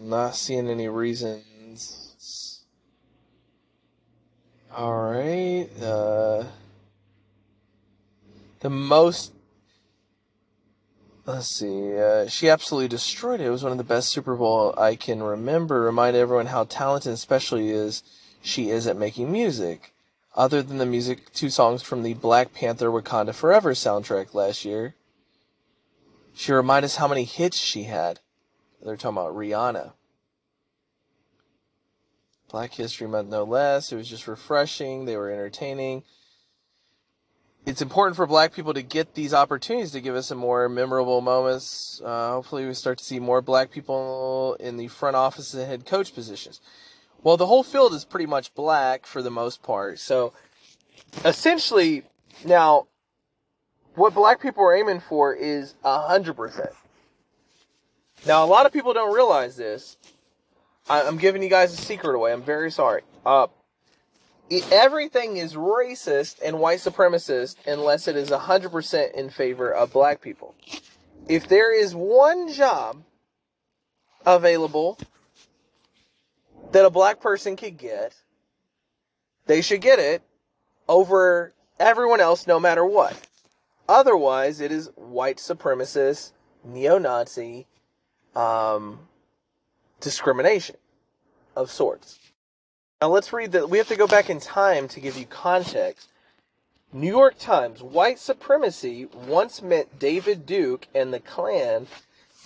not 0.00 0.34
seeing 0.34 0.68
any 0.68 0.88
reasons. 0.88 2.62
All 4.74 5.02
right. 5.02 5.68
Uh, 5.82 6.44
the 8.60 8.70
most. 8.70 9.32
Let's 11.26 11.48
see. 11.48 11.98
Uh, 11.98 12.28
she 12.28 12.48
absolutely 12.48 12.88
destroyed 12.88 13.40
it. 13.40 13.46
It 13.46 13.50
was 13.50 13.62
one 13.62 13.72
of 13.72 13.78
the 13.78 13.84
best 13.84 14.08
Super 14.08 14.34
Bowl 14.36 14.74
I 14.78 14.96
can 14.96 15.22
remember. 15.22 15.82
Remind 15.82 16.16
everyone 16.16 16.46
how 16.46 16.64
talented 16.64 17.10
and 17.10 17.18
special 17.18 17.58
she 17.58 17.68
is. 17.68 18.02
She 18.42 18.70
is 18.70 18.86
at 18.86 18.96
making 18.96 19.30
music. 19.30 19.92
Other 20.34 20.62
than 20.62 20.78
the 20.78 20.86
music, 20.86 21.32
two 21.32 21.50
songs 21.50 21.82
from 21.82 22.02
the 22.02 22.14
Black 22.14 22.54
Panther 22.54 22.90
Wakanda 22.90 23.34
Forever 23.34 23.74
soundtrack 23.74 24.32
last 24.32 24.64
year. 24.64 24.94
She 26.32 26.52
reminded 26.52 26.86
us 26.86 26.96
how 26.96 27.08
many 27.08 27.24
hits 27.24 27.58
she 27.58 27.82
had. 27.84 28.20
They're 28.82 28.96
talking 28.96 29.18
about 29.18 29.34
Rihanna. 29.34 29.92
Black 32.50 32.72
History 32.72 33.06
Month, 33.06 33.28
no 33.28 33.44
less. 33.44 33.92
It 33.92 33.96
was 33.96 34.08
just 34.08 34.26
refreshing. 34.26 35.04
They 35.04 35.16
were 35.16 35.30
entertaining. 35.30 36.02
It's 37.66 37.82
important 37.82 38.16
for 38.16 38.26
black 38.26 38.54
people 38.54 38.74
to 38.74 38.82
get 38.82 39.14
these 39.14 39.34
opportunities 39.34 39.92
to 39.92 40.00
give 40.00 40.16
us 40.16 40.28
some 40.28 40.38
more 40.38 40.68
memorable 40.68 41.20
moments. 41.20 42.00
Uh, 42.04 42.32
hopefully, 42.32 42.66
we 42.66 42.74
start 42.74 42.98
to 42.98 43.04
see 43.04 43.20
more 43.20 43.42
black 43.42 43.70
people 43.70 44.56
in 44.58 44.78
the 44.78 44.88
front 44.88 45.14
office 45.14 45.52
and 45.54 45.66
head 45.66 45.84
coach 45.86 46.14
positions. 46.14 46.60
Well, 47.22 47.36
the 47.36 47.46
whole 47.46 47.62
field 47.62 47.92
is 47.92 48.04
pretty 48.04 48.26
much 48.26 48.54
black 48.54 49.06
for 49.06 49.20
the 49.20 49.30
most 49.30 49.62
part. 49.62 49.98
So, 49.98 50.32
essentially, 51.24 52.02
now, 52.44 52.86
what 53.94 54.14
black 54.14 54.40
people 54.40 54.64
are 54.64 54.74
aiming 54.74 55.00
for 55.00 55.34
is 55.34 55.74
100%. 55.84 56.72
Now, 58.26 58.44
a 58.44 58.46
lot 58.46 58.66
of 58.66 58.72
people 58.72 58.92
don't 58.92 59.14
realize 59.14 59.56
this. 59.56 59.96
I- 60.88 61.02
I'm 61.02 61.16
giving 61.16 61.42
you 61.42 61.48
guys 61.48 61.72
a 61.72 61.76
secret 61.76 62.14
away. 62.14 62.32
I'm 62.32 62.42
very 62.42 62.70
sorry. 62.70 63.02
Uh, 63.24 63.46
everything 64.70 65.36
is 65.36 65.54
racist 65.54 66.40
and 66.44 66.58
white 66.58 66.80
supremacist 66.80 67.56
unless 67.66 68.08
it 68.08 68.16
is 68.16 68.30
100% 68.30 69.12
in 69.12 69.30
favor 69.30 69.72
of 69.72 69.92
black 69.92 70.20
people. 70.20 70.54
If 71.28 71.48
there 71.48 71.72
is 71.72 71.94
one 71.94 72.52
job 72.52 73.04
available 74.26 74.98
that 76.72 76.84
a 76.84 76.90
black 76.90 77.20
person 77.20 77.56
could 77.56 77.78
get, 77.78 78.14
they 79.46 79.62
should 79.62 79.80
get 79.80 79.98
it 79.98 80.22
over 80.88 81.52
everyone 81.78 82.20
else 82.20 82.46
no 82.46 82.60
matter 82.60 82.84
what. 82.84 83.16
Otherwise, 83.88 84.60
it 84.60 84.70
is 84.70 84.90
white 84.96 85.38
supremacist, 85.38 86.32
neo-Nazi, 86.64 87.66
um, 88.34 89.00
discrimination 90.00 90.76
of 91.56 91.70
sorts. 91.70 92.18
Now 93.00 93.08
let's 93.08 93.32
read 93.32 93.52
that. 93.52 93.70
We 93.70 93.78
have 93.78 93.88
to 93.88 93.96
go 93.96 94.06
back 94.06 94.30
in 94.30 94.40
time 94.40 94.88
to 94.88 95.00
give 95.00 95.16
you 95.16 95.26
context. 95.26 96.08
New 96.92 97.08
York 97.08 97.38
Times, 97.38 97.82
white 97.82 98.18
supremacy 98.18 99.06
once 99.26 99.62
meant 99.62 99.98
David 99.98 100.44
Duke 100.44 100.88
and 100.94 101.14
the 101.14 101.20
Klan. 101.20 101.86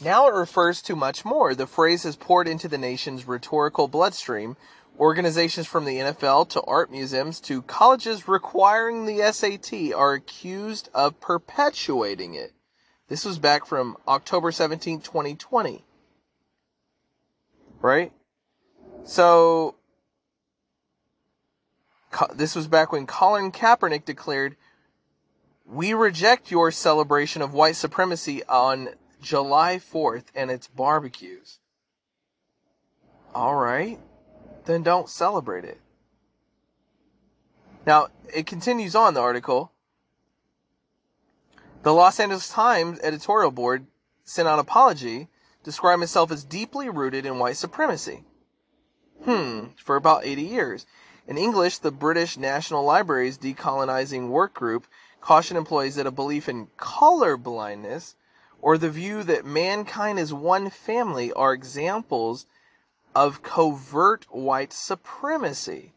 Now 0.02 0.28
it 0.28 0.34
refers 0.34 0.82
to 0.82 0.96
much 0.96 1.24
more. 1.24 1.54
The 1.54 1.66
phrase 1.66 2.02
has 2.02 2.16
poured 2.16 2.46
into 2.46 2.68
the 2.68 2.78
nation's 2.78 3.26
rhetorical 3.26 3.88
bloodstream. 3.88 4.56
Organizations 4.98 5.66
from 5.66 5.84
the 5.84 5.98
NFL 5.98 6.48
to 6.50 6.62
art 6.62 6.90
museums 6.90 7.40
to 7.40 7.62
colleges 7.62 8.28
requiring 8.28 9.06
the 9.06 9.32
SAT 9.32 9.92
are 9.92 10.12
accused 10.12 10.88
of 10.94 11.20
perpetuating 11.20 12.34
it. 12.34 12.52
This 13.08 13.24
was 13.24 13.38
back 13.38 13.66
from 13.66 13.96
October 14.08 14.50
17, 14.50 15.00
2020. 15.00 15.84
Right? 17.80 18.12
So, 19.04 19.74
this 22.34 22.54
was 22.54 22.66
back 22.66 22.92
when 22.92 23.06
Colin 23.06 23.52
Kaepernick 23.52 24.04
declared, 24.06 24.56
We 25.66 25.92
reject 25.92 26.50
your 26.50 26.70
celebration 26.70 27.42
of 27.42 27.52
white 27.52 27.76
supremacy 27.76 28.42
on 28.44 28.90
July 29.20 29.76
4th 29.76 30.24
and 30.34 30.50
its 30.50 30.66
barbecues. 30.68 31.58
All 33.34 33.56
right, 33.56 33.98
then 34.64 34.82
don't 34.82 35.08
celebrate 35.08 35.64
it. 35.64 35.80
Now, 37.86 38.08
it 38.32 38.46
continues 38.46 38.94
on 38.94 39.12
the 39.12 39.20
article. 39.20 39.72
The 41.84 41.92
Los 41.92 42.18
Angeles 42.18 42.48
Times 42.48 42.98
editorial 43.02 43.50
board 43.50 43.86
sent 44.24 44.48
out 44.48 44.54
an 44.54 44.60
apology 44.60 45.28
describing 45.62 46.04
itself 46.04 46.32
as 46.32 46.42
deeply 46.42 46.88
rooted 46.88 47.26
in 47.26 47.38
white 47.38 47.58
supremacy. 47.58 48.24
Hmm, 49.22 49.66
for 49.76 49.94
about 49.94 50.24
80 50.24 50.40
years. 50.40 50.86
In 51.28 51.36
English, 51.36 51.76
the 51.76 51.90
British 51.90 52.38
National 52.38 52.84
Library's 52.84 53.36
decolonizing 53.36 54.28
work 54.28 54.54
group 54.54 54.86
cautioned 55.20 55.58
employees 55.58 55.96
that 55.96 56.06
a 56.06 56.10
belief 56.10 56.48
in 56.48 56.68
color 56.78 57.36
blindness 57.36 58.16
or 58.62 58.78
the 58.78 58.88
view 58.88 59.22
that 59.22 59.44
mankind 59.44 60.18
is 60.18 60.32
one 60.32 60.70
family 60.70 61.34
are 61.34 61.52
examples 61.52 62.46
of 63.14 63.42
covert 63.42 64.24
white 64.30 64.72
supremacy. 64.72 65.92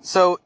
So, 0.00 0.40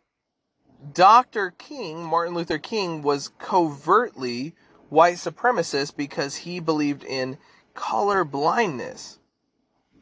Dr. 0.93 1.51
King, 1.51 2.03
Martin 2.03 2.35
Luther 2.35 2.59
King, 2.59 3.03
was 3.03 3.33
covertly 3.39 4.55
white 4.89 5.17
supremacist 5.17 5.97
because 5.97 6.37
he 6.37 6.61
believed 6.61 7.05
in 7.05 7.39
color 7.75 8.25
blindness 8.25 9.19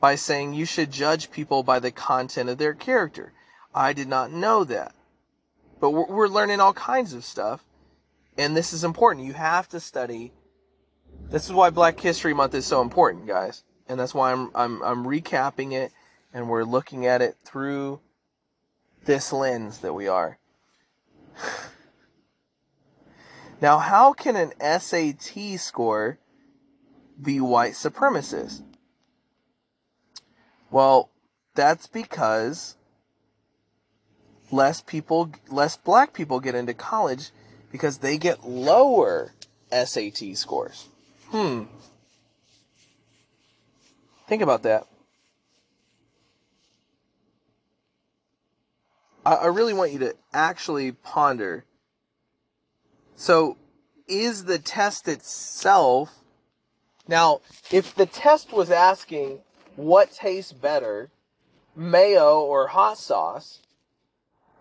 by 0.01 0.14
saying 0.14 0.55
you 0.55 0.64
should 0.64 0.91
judge 0.91 1.31
people 1.31 1.62
by 1.62 1.79
the 1.79 1.91
content 1.91 2.49
of 2.49 2.59
their 2.59 2.74
character. 2.74 3.33
I 3.74 3.93
did 3.93 4.09
not 4.09 4.33
know 4.33 4.64
that. 4.64 4.95
But 5.81 5.91
we're, 5.91 6.29
learning 6.29 6.61
all 6.61 6.72
kinds 6.72 7.12
of 7.12 7.24
stuff. 7.24 7.64
And 8.37 8.57
this 8.57 8.72
is 8.72 8.85
important. 8.85 9.26
You 9.26 9.35
have 9.35 9.68
to 9.68 9.81
study. 9.81 10.33
This 11.31 11.47
is 11.47 11.53
why 11.53 11.70
Black 11.70 11.99
History 12.01 12.35
Month 12.35 12.55
is 12.55 12.66
so 12.66 12.83
important, 12.83 13.26
guys. 13.26 13.62
And 13.89 13.99
that's 13.99 14.14
why 14.14 14.33
I'm, 14.33 14.51
I'm, 14.55 14.83
I'm 14.83 15.05
recapping 15.05 15.72
it 15.72 15.93
and 16.33 16.49
we're 16.49 16.64
looking 16.64 17.07
at 17.07 17.22
it 17.22 17.37
through 17.45 18.01
this 19.05 19.33
lens 19.33 19.79
that 19.79 19.95
we 19.95 20.09
are. 20.09 20.38
Now, 23.61 23.78
how 23.78 24.12
can 24.12 24.36
an 24.36 24.53
SAT 24.80 25.59
score 25.59 26.18
be 27.20 27.41
white 27.41 27.72
supremacist? 27.72 28.62
Well, 30.70 31.11
that's 31.55 31.86
because 31.86 32.76
less 34.51 34.80
people, 34.80 35.30
less 35.49 35.76
black 35.76 36.12
people 36.12 36.41
get 36.41 36.55
into 36.55 36.74
college 36.74 37.30
because 37.70 37.99
they 37.99 38.18
get 38.18 38.47
lower 38.49 39.32
SAT 39.70 40.36
scores. 40.36 40.89
Hmm. 41.30 41.64
Think 44.26 44.43
about 44.43 44.62
that. 44.62 44.86
I, 49.25 49.35
I 49.35 49.47
really 49.47 49.75
want 49.75 49.93
you 49.93 49.99
to 50.01 50.14
actually 50.33 50.93
ponder. 50.93 51.64
So, 53.16 53.57
is 54.07 54.45
the 54.45 54.59
test 54.59 55.07
itself. 55.09 56.25
Now, 57.07 57.41
if 57.71 57.95
the 57.95 58.07
test 58.07 58.53
was 58.53 58.71
asking 58.71 59.41
what 59.77 60.12
tastes 60.12 60.53
better, 60.53 61.11
mayo 61.77 62.41
or 62.41 62.69
hot 62.69 62.99
sauce, 62.99 63.61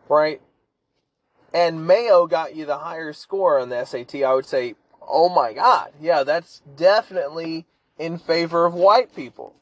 right? 0.10 0.42
And 1.54 1.88
mayo 1.88 2.28
got 2.28 2.56
you 2.56 2.66
the 2.66 2.78
higher 2.78 3.14
score 3.14 3.60
on 3.60 3.70
the 3.70 3.84
SAT, 3.86 4.16
I 4.16 4.34
would 4.34 4.46
say, 4.46 4.76
oh 5.02 5.30
my 5.30 5.54
God, 5.54 5.92
yeah, 6.02 6.24
that's 6.24 6.62
definitely 6.76 7.66
in 7.98 8.18
favor 8.18 8.66
of 8.66 8.74
white 8.74 9.16
people. 9.16 9.56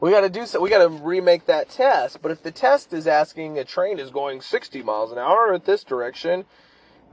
We 0.00 0.10
got 0.10 0.20
to 0.20 0.28
do 0.28 0.44
so. 0.46 0.60
We 0.60 0.70
got 0.70 0.82
to 0.82 0.88
remake 0.88 1.46
that 1.46 1.70
test. 1.70 2.20
But 2.20 2.30
if 2.30 2.42
the 2.42 2.50
test 2.50 2.92
is 2.92 3.06
asking 3.06 3.58
a 3.58 3.64
train 3.64 3.98
is 3.98 4.10
going 4.10 4.40
60 4.40 4.82
miles 4.82 5.10
an 5.10 5.18
hour 5.18 5.54
at 5.54 5.64
this 5.64 5.84
direction, 5.84 6.44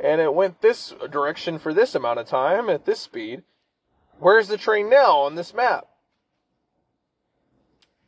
and 0.04 0.20
it 0.20 0.34
went 0.34 0.62
this 0.62 0.94
direction 1.10 1.60
for 1.60 1.74
this 1.74 1.96
amount 1.96 2.20
of 2.20 2.28
time 2.28 2.70
at 2.70 2.86
this 2.86 3.00
speed, 3.00 3.44
where's 4.20 4.50
the 4.50 4.58
train 4.58 4.90
now 4.90 5.18
on 5.20 5.36
this 5.36 5.54
map? 5.54 5.88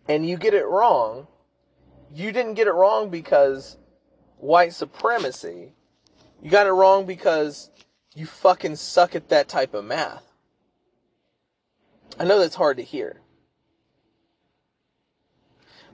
and 0.07 0.27
you 0.27 0.37
get 0.37 0.53
it 0.53 0.65
wrong, 0.65 1.27
you 2.13 2.31
didn't 2.31 2.53
get 2.53 2.67
it 2.67 2.73
wrong 2.73 3.09
because 3.09 3.77
white 4.37 4.73
supremacy. 4.73 5.73
You 6.41 6.51
got 6.51 6.67
it 6.67 6.71
wrong 6.71 7.05
because 7.05 7.69
you 8.13 8.25
fucking 8.25 8.75
suck 8.75 9.15
at 9.15 9.29
that 9.29 9.47
type 9.47 9.73
of 9.73 9.85
math. 9.85 10.23
I 12.19 12.23
know 12.23 12.39
that's 12.39 12.55
hard 12.55 12.77
to 12.77 12.83
hear. 12.83 13.21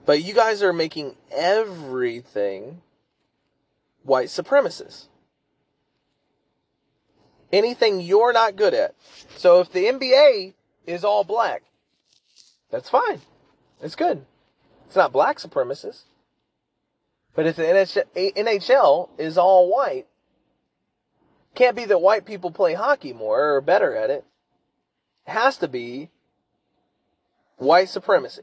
But 0.04 0.22
you 0.22 0.34
guys 0.34 0.62
are 0.62 0.72
making 0.72 1.16
everything 1.30 2.82
white 4.02 4.28
supremacists. 4.28 5.06
Anything 7.52 8.00
you're 8.00 8.32
not 8.32 8.56
good 8.56 8.74
at. 8.74 8.94
So 9.36 9.60
if 9.60 9.70
the 9.70 9.84
NBA 9.84 10.54
is 10.86 11.04
all 11.04 11.22
black, 11.22 11.62
that's 12.70 12.88
fine. 12.88 13.20
It's 13.80 13.94
good. 13.94 14.24
It's 14.86 14.96
not 14.96 15.12
black 15.12 15.38
supremacist. 15.38 16.02
But 17.34 17.46
if 17.46 17.56
the 17.56 17.62
NHL 17.62 19.08
is 19.18 19.38
all 19.38 19.70
white, 19.70 20.06
can't 21.54 21.76
be 21.76 21.84
that 21.84 22.00
white 22.00 22.24
people 22.24 22.50
play 22.50 22.74
hockey 22.74 23.12
more 23.12 23.54
or 23.54 23.60
better 23.60 23.94
at 23.94 24.10
it. 24.10 24.24
It 25.26 25.30
has 25.30 25.58
to 25.58 25.68
be 25.68 26.10
white 27.56 27.88
supremacy. 27.88 28.42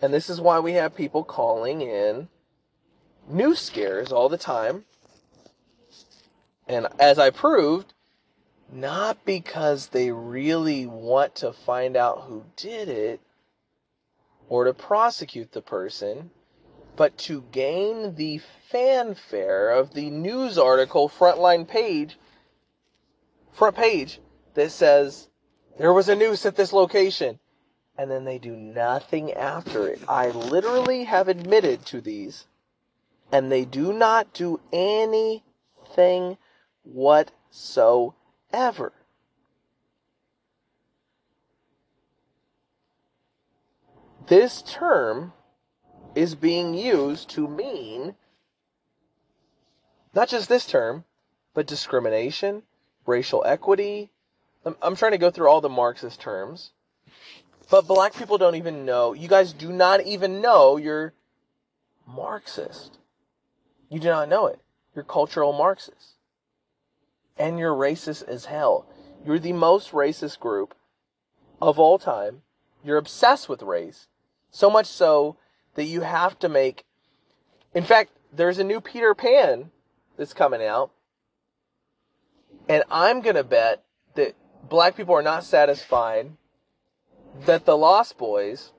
And 0.00 0.12
this 0.12 0.28
is 0.28 0.40
why 0.40 0.58
we 0.58 0.72
have 0.74 0.94
people 0.94 1.24
calling 1.24 1.80
in 1.80 2.28
news 3.28 3.60
scares 3.60 4.12
all 4.12 4.28
the 4.28 4.38
time. 4.38 4.84
And 6.68 6.88
as 6.98 7.18
I 7.18 7.30
proved, 7.30 7.94
not 8.72 9.24
because 9.24 9.88
they 9.88 10.10
really 10.10 10.86
want 10.86 11.36
to 11.36 11.52
find 11.52 11.96
out 11.96 12.22
who 12.22 12.44
did 12.56 12.88
it 12.88 13.20
or 14.48 14.64
to 14.64 14.74
prosecute 14.74 15.52
the 15.52 15.62
person, 15.62 16.30
but 16.96 17.16
to 17.18 17.44
gain 17.52 18.14
the 18.16 18.40
fanfare 18.70 19.70
of 19.70 19.94
the 19.94 20.10
news 20.10 20.58
article 20.58 21.08
frontline 21.08 21.66
page, 21.66 22.18
front 23.52 23.76
page 23.76 24.20
that 24.54 24.70
says 24.70 25.28
there 25.78 25.92
was 25.92 26.08
a 26.08 26.16
noose 26.16 26.46
at 26.46 26.56
this 26.56 26.72
location. 26.72 27.38
And 27.98 28.10
then 28.10 28.24
they 28.24 28.38
do 28.38 28.54
nothing 28.56 29.32
after 29.32 29.88
it. 29.88 30.00
I 30.08 30.28
literally 30.28 31.04
have 31.04 31.28
admitted 31.28 31.86
to 31.86 32.00
these. 32.00 32.46
And 33.32 33.50
they 33.50 33.64
do 33.64 33.92
not 33.92 34.32
do 34.32 34.60
anything 34.72 36.36
whatsoever. 36.84 38.12
This 44.26 44.62
term 44.62 45.32
is 46.14 46.34
being 46.34 46.74
used 46.74 47.30
to 47.30 47.46
mean 47.46 48.16
not 50.16 50.28
just 50.28 50.48
this 50.48 50.66
term, 50.66 51.04
but 51.52 51.66
discrimination, 51.66 52.62
racial 53.04 53.44
equity. 53.44 54.10
I'm, 54.64 54.74
I'm 54.80 54.96
trying 54.96 55.12
to 55.12 55.18
go 55.18 55.30
through 55.30 55.48
all 55.48 55.60
the 55.60 55.68
Marxist 55.68 56.20
terms. 56.20 56.72
But 57.68 57.86
black 57.86 58.14
people 58.14 58.38
don't 58.38 58.54
even 58.54 58.84
know. 58.84 59.12
You 59.12 59.28
guys 59.28 59.52
do 59.52 59.72
not 59.72 60.02
even 60.02 60.40
know 60.40 60.76
you're 60.76 61.12
Marxist. 62.06 62.98
You 63.88 63.98
do 63.98 64.08
not 64.08 64.28
know 64.28 64.46
it. 64.46 64.60
You're 64.94 65.04
cultural 65.04 65.52
Marxists. 65.52 66.14
And 67.36 67.58
you're 67.58 67.74
racist 67.74 68.26
as 68.28 68.46
hell. 68.46 68.86
You're 69.24 69.38
the 69.38 69.52
most 69.52 69.90
racist 69.90 70.38
group 70.38 70.74
of 71.60 71.78
all 71.78 71.98
time. 71.98 72.42
You're 72.84 72.96
obsessed 72.96 73.48
with 73.48 73.62
race. 73.62 74.06
So 74.50 74.70
much 74.70 74.86
so 74.86 75.36
that 75.74 75.84
you 75.84 76.02
have 76.02 76.38
to 76.38 76.48
make. 76.48 76.84
In 77.74 77.82
fact, 77.82 78.12
there's 78.32 78.58
a 78.58 78.64
new 78.64 78.80
Peter 78.80 79.14
Pan 79.14 79.70
that's 80.16 80.32
coming 80.32 80.62
out. 80.62 80.92
And 82.68 82.84
I'm 82.90 83.20
going 83.20 83.36
to 83.36 83.44
bet 83.44 83.82
that 84.14 84.34
black 84.68 84.96
people 84.96 85.14
are 85.14 85.22
not 85.22 85.44
satisfied 85.44 86.30
that 87.44 87.64
the 87.64 87.76
Lost 87.76 88.16
Boys 88.18 88.72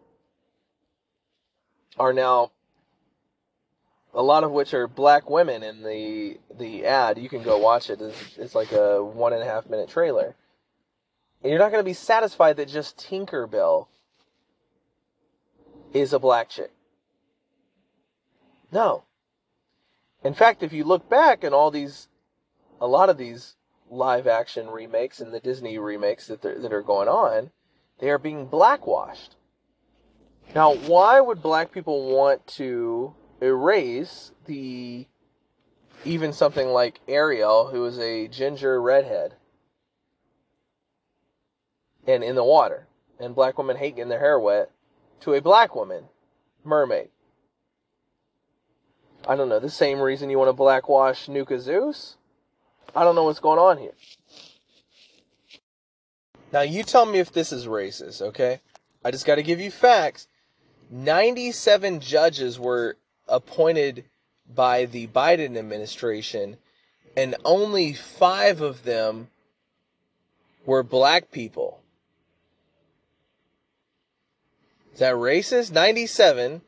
are 1.98 2.14
now 2.14 2.52
a 4.14 4.22
lot 4.24 4.44
of 4.44 4.52
which 4.52 4.74
are 4.74 4.88
black 4.88 5.30
women 5.30 5.64
in 5.64 5.84
the 5.84 6.40
the 6.58 6.86
ad. 6.86 7.18
You 7.18 7.30
can 7.30 7.44
go 7.44 7.58
watch 7.58 7.90
it. 7.90 8.02
It's, 8.02 8.38
it's 8.38 8.56
like 8.56 8.72
a 8.72 9.04
one 9.04 9.34
and 9.34 9.44
a 9.44 9.46
half 9.46 9.70
minute 9.70 9.90
trailer. 9.90 10.36
And 11.44 11.52
you're 11.52 11.60
not 11.60 11.72
going 11.72 11.84
to 11.84 11.90
be 11.90 11.94
satisfied 11.94 12.58
that 12.58 12.68
just 12.68 12.98
Tinkerbell 12.98 13.88
is 15.94 16.14
a 16.14 16.20
black 16.20 16.50
chick. 16.50 16.72
No. 18.72 19.04
In 20.24 20.34
fact, 20.34 20.64
if 20.64 20.74
you 20.74 20.84
look 20.84 21.08
back 21.08 21.44
and 21.44 21.54
all 21.54 21.70
these, 21.70 22.08
a 22.82 22.88
lot 22.88 23.10
of 23.10 23.18
these 23.18 23.56
live 23.90 24.26
action 24.26 24.68
remakes 24.68 25.22
and 25.22 25.32
the 25.32 25.40
Disney 25.40 25.78
remakes 25.78 26.28
that 26.28 26.42
that 26.42 26.74
are 26.74 26.82
going 26.82 27.08
on, 27.08 27.52
they 28.00 28.10
are 28.10 28.18
being 28.18 28.46
blackwashed. 28.46 29.36
Now, 30.56 30.76
why 30.76 31.20
would 31.20 31.42
black 31.42 31.72
people 31.72 32.16
want 32.16 32.46
to 32.48 33.14
erase 33.42 34.32
the 34.46 35.08
even 36.06 36.32
something 36.32 36.68
like 36.68 37.02
Ariel, 37.08 37.70
who 37.72 37.84
is 37.86 38.00
a 38.00 38.28
ginger 38.28 38.82
redhead, 38.82 39.34
and 42.06 42.24
in 42.24 42.36
the 42.36 42.44
water, 42.44 42.88
and 43.20 43.36
black 43.36 43.58
women 43.58 43.78
hate 43.78 43.96
getting 43.96 44.10
their 44.10 44.20
hair 44.20 44.40
wet, 44.40 44.72
to 45.22 45.34
a 45.34 45.42
black 45.42 45.76
woman, 45.76 46.06
mermaid? 46.64 47.10
I 49.28 49.36
don't 49.36 49.50
know, 49.50 49.60
the 49.60 49.70
same 49.70 50.00
reason 50.00 50.30
you 50.30 50.38
want 50.38 50.50
to 50.50 50.54
blackwash 50.54 51.28
Nuka 51.28 51.60
Zeus? 51.60 52.16
I 52.96 53.04
don't 53.04 53.16
know 53.16 53.24
what's 53.24 53.40
going 53.40 53.60
on 53.60 53.80
here. 53.80 53.96
Now, 56.52 56.62
you 56.62 56.84
tell 56.84 57.06
me 57.06 57.20
if 57.20 57.32
this 57.32 57.52
is 57.52 57.66
racist, 57.66 58.22
okay? 58.22 58.62
I 59.04 59.12
just 59.12 59.26
got 59.26 59.36
to 59.36 59.44
give 59.44 59.60
you 59.60 59.72
facts. 59.72 60.28
97 60.90 62.00
judges 62.00 62.58
were 62.60 62.98
appointed 63.28 64.06
by 64.54 64.86
the 64.86 65.08
Biden 65.08 65.58
administration, 65.58 66.58
and 67.16 67.36
only 67.44 67.94
five 67.94 68.62
of 68.62 68.84
them 68.84 69.28
were 70.66 70.84
black 70.84 71.32
people. 71.32 71.82
Is 74.94 75.00
that 75.00 75.16
racist? 75.16 75.72
97 75.72 76.62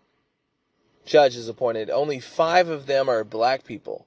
judges 1.06 1.48
appointed. 1.48 1.90
Only 1.90 2.20
five 2.20 2.68
of 2.68 2.86
them 2.86 3.10
are 3.10 3.24
black 3.24 3.64
people. 3.64 4.06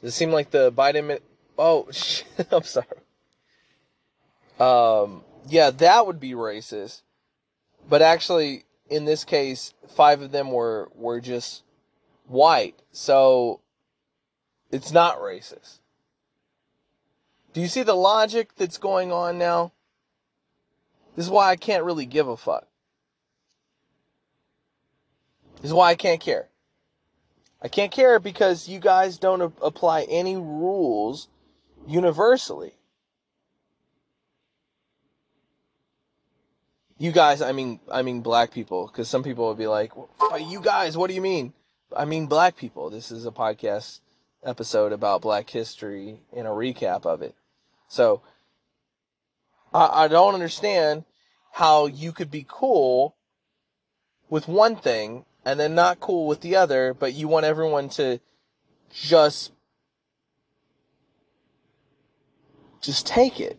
Does 0.00 0.12
it 0.12 0.16
seem 0.16 0.32
like 0.32 0.50
the 0.50 0.72
Biden? 0.72 1.18
Oh, 1.56 1.88
I'm 2.50 2.64
sorry. 2.64 2.86
Um, 4.60 5.24
yeah, 5.48 5.70
that 5.70 6.06
would 6.06 6.20
be 6.20 6.32
racist. 6.32 7.02
But 7.88 8.02
actually, 8.02 8.64
in 8.88 9.04
this 9.04 9.24
case, 9.24 9.74
five 9.88 10.22
of 10.22 10.32
them 10.32 10.50
were 10.50 10.90
were 10.94 11.20
just 11.20 11.62
white, 12.26 12.76
so 12.92 13.60
it's 14.70 14.92
not 14.92 15.18
racist. 15.18 15.78
Do 17.52 17.60
you 17.60 17.68
see 17.68 17.82
the 17.82 17.94
logic 17.94 18.54
that's 18.56 18.78
going 18.78 19.12
on 19.12 19.38
now? 19.38 19.72
This 21.16 21.26
is 21.26 21.30
why 21.30 21.50
I 21.50 21.56
can't 21.56 21.84
really 21.84 22.06
give 22.06 22.28
a 22.28 22.36
fuck. 22.36 22.66
This 25.56 25.70
is 25.70 25.74
why 25.74 25.90
I 25.90 25.94
can't 25.94 26.20
care. 26.20 26.48
I 27.60 27.68
can't 27.68 27.92
care 27.92 28.18
because 28.18 28.68
you 28.68 28.80
guys 28.80 29.18
don't 29.18 29.42
a- 29.42 29.64
apply 29.64 30.02
any 30.08 30.36
rules 30.36 31.28
universally. 31.86 32.74
You 37.02 37.10
guys, 37.10 37.42
I 37.42 37.50
mean, 37.50 37.80
I 37.90 38.02
mean 38.02 38.20
black 38.20 38.52
people, 38.52 38.86
because 38.86 39.08
some 39.08 39.24
people 39.24 39.48
would 39.48 39.58
be 39.58 39.66
like, 39.66 39.90
"You 40.38 40.60
guys, 40.60 40.96
what 40.96 41.08
do 41.08 41.14
you 41.14 41.20
mean?" 41.20 41.52
I 41.96 42.04
mean 42.04 42.26
black 42.26 42.54
people. 42.54 42.90
This 42.90 43.10
is 43.10 43.26
a 43.26 43.32
podcast 43.32 43.98
episode 44.44 44.92
about 44.92 45.20
Black 45.20 45.50
history 45.50 46.20
and 46.32 46.46
a 46.46 46.50
recap 46.50 47.04
of 47.04 47.20
it. 47.20 47.34
So, 47.88 48.22
I, 49.74 50.04
I 50.04 50.06
don't 50.06 50.34
understand 50.34 51.04
how 51.50 51.86
you 51.86 52.12
could 52.12 52.30
be 52.30 52.46
cool 52.48 53.16
with 54.30 54.46
one 54.46 54.76
thing 54.76 55.24
and 55.44 55.58
then 55.58 55.74
not 55.74 55.98
cool 55.98 56.28
with 56.28 56.40
the 56.40 56.54
other, 56.54 56.94
but 56.94 57.14
you 57.14 57.26
want 57.26 57.46
everyone 57.46 57.88
to 57.98 58.20
just 58.92 59.50
just 62.80 63.08
take 63.08 63.40
it. 63.40 63.58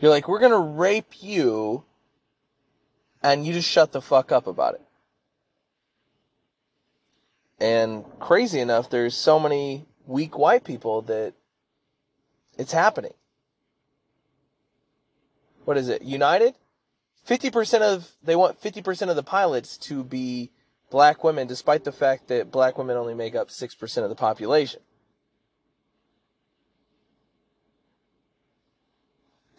You're 0.00 0.12
like, 0.12 0.28
we're 0.28 0.38
gonna 0.38 0.56
rape 0.56 1.20
you, 1.20 1.82
and 3.26 3.44
you 3.44 3.52
just 3.52 3.68
shut 3.68 3.90
the 3.90 4.00
fuck 4.00 4.30
up 4.30 4.46
about 4.46 4.74
it. 4.74 4.82
And 7.58 8.04
crazy 8.20 8.60
enough, 8.60 8.88
there's 8.88 9.16
so 9.16 9.40
many 9.40 9.86
weak 10.06 10.38
white 10.38 10.62
people 10.62 11.02
that 11.02 11.34
it's 12.56 12.70
happening. 12.70 13.14
What 15.64 15.76
is 15.76 15.88
it? 15.88 16.02
United? 16.02 16.54
50% 17.28 17.80
of, 17.80 18.08
they 18.22 18.36
want 18.36 18.62
50% 18.62 19.10
of 19.10 19.16
the 19.16 19.24
pilots 19.24 19.76
to 19.78 20.04
be 20.04 20.52
black 20.90 21.24
women, 21.24 21.48
despite 21.48 21.82
the 21.82 21.90
fact 21.90 22.28
that 22.28 22.52
black 22.52 22.78
women 22.78 22.96
only 22.96 23.14
make 23.14 23.34
up 23.34 23.48
6% 23.48 24.02
of 24.04 24.08
the 24.08 24.14
population. 24.14 24.80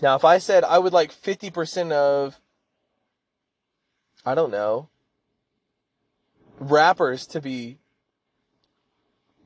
Now, 0.01 0.15
if 0.15 0.24
I 0.24 0.38
said 0.38 0.63
I 0.63 0.80
would 0.80 0.93
like 0.93 1.11
50% 1.11 1.91
of, 1.91 2.39
I 4.28 4.36
don't 4.36 4.51
know, 4.51 4.89
rappers 6.59 7.25
to 7.28 7.39
be 7.39 7.78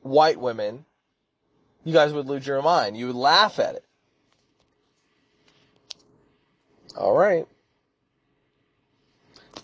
white 0.00 0.40
women, 0.40 0.86
you 1.84 1.92
guys 1.92 2.12
would 2.12 2.26
lose 2.26 2.44
your 2.48 2.60
mind. 2.62 2.96
You 2.96 3.06
would 3.06 3.14
laugh 3.14 3.60
at 3.60 3.76
it. 3.76 3.84
All 6.96 7.16
right. 7.16 7.46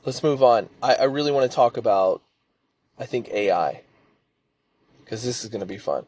Let's 0.05 0.23
move 0.23 0.41
on. 0.41 0.69
I, 0.81 0.95
I 0.95 1.05
really 1.07 1.33
want 1.33 1.51
to 1.51 1.55
talk 1.55 1.77
about, 1.77 2.23
I 2.97 3.05
think, 3.05 3.29
AI. 3.31 3.83
Because 5.05 5.25
this 5.25 5.43
is 5.43 5.51
going 5.51 5.63
to 5.63 5.67
be 5.67 5.79
fun. 5.79 6.07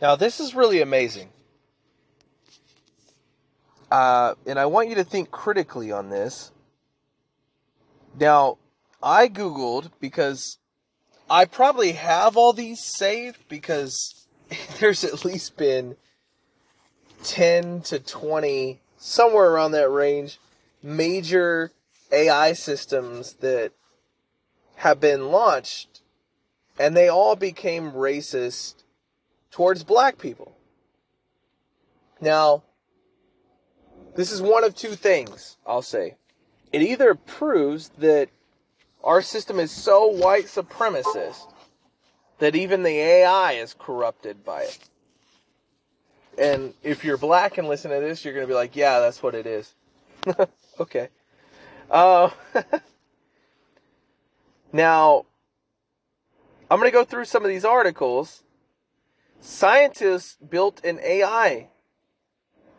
Now, 0.00 0.16
this 0.16 0.40
is 0.40 0.52
really 0.52 0.82
amazing. 0.82 1.28
Uh, 3.88 4.34
and 4.46 4.58
I 4.58 4.66
want 4.66 4.88
you 4.88 4.96
to 4.96 5.04
think 5.04 5.30
critically 5.30 5.92
on 5.92 6.10
this. 6.10 6.50
Now, 8.18 8.58
I 9.02 9.28
Googled 9.28 9.90
because 10.00 10.58
I 11.30 11.44
probably 11.44 11.92
have 11.92 12.36
all 12.36 12.52
these 12.52 12.80
saved 12.84 13.48
because 13.48 14.26
there's 14.80 15.04
at 15.04 15.24
least 15.24 15.56
been 15.56 15.96
10 17.24 17.82
to 17.82 17.98
20, 17.98 18.80
somewhere 18.98 19.50
around 19.50 19.72
that 19.72 19.90
range, 19.90 20.38
major 20.82 21.70
AI 22.10 22.52
systems 22.52 23.34
that 23.34 23.72
have 24.76 25.00
been 25.00 25.30
launched, 25.30 26.00
and 26.78 26.96
they 26.96 27.08
all 27.08 27.36
became 27.36 27.92
racist 27.92 28.82
towards 29.50 29.84
black 29.84 30.18
people. 30.18 30.56
Now, 32.20 32.62
this 34.16 34.30
is 34.30 34.42
one 34.42 34.64
of 34.64 34.74
two 34.74 34.94
things, 34.94 35.56
I'll 35.66 35.82
say. 35.82 36.16
It 36.72 36.82
either 36.82 37.14
proves 37.14 37.90
that 37.98 38.28
our 39.04 39.22
system 39.22 39.58
is 39.58 39.70
so 39.70 40.06
white 40.06 40.46
supremacist 40.46 41.52
that 42.38 42.56
even 42.56 42.82
the 42.82 42.98
AI 42.98 43.52
is 43.52 43.74
corrupted 43.78 44.44
by 44.44 44.62
it. 44.62 44.88
And 46.38 46.74
if 46.82 47.04
you're 47.04 47.18
black 47.18 47.58
and 47.58 47.68
listen 47.68 47.90
to 47.90 48.00
this, 48.00 48.24
you're 48.24 48.34
going 48.34 48.46
to 48.46 48.50
be 48.50 48.54
like, 48.54 48.74
yeah, 48.74 49.00
that's 49.00 49.22
what 49.22 49.34
it 49.34 49.46
is. 49.46 49.74
okay. 50.80 51.08
Uh, 51.90 52.30
now, 54.72 55.26
I'm 56.70 56.78
going 56.78 56.90
to 56.90 56.96
go 56.96 57.04
through 57.04 57.26
some 57.26 57.44
of 57.44 57.50
these 57.50 57.66
articles. 57.66 58.44
Scientists 59.40 60.36
built 60.36 60.82
an 60.84 61.00
AI 61.04 61.68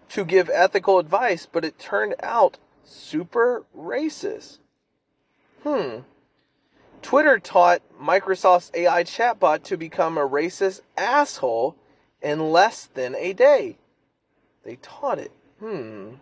to 0.10 0.26
give 0.26 0.50
ethical 0.50 0.98
advice, 0.98 1.46
but 1.46 1.64
it 1.64 1.78
turned 1.78 2.16
out 2.24 2.58
super 2.84 3.66
racist. 3.76 4.60
Hmm. 5.64 6.00
Twitter 7.02 7.40
taught 7.40 7.82
Microsoft's 8.02 8.72
AI 8.74 9.04
chatbot 9.04 9.64
to 9.64 9.78
become 9.78 10.18
a 10.18 10.28
racist 10.28 10.82
asshole 10.98 11.76
in 12.22 12.52
less 12.52 12.86
than 12.86 13.16
a 13.16 13.34
day. 13.34 13.78
They 14.64 14.78
taught 14.78 15.20
it. 15.20 15.32
Hmm. 15.60 16.14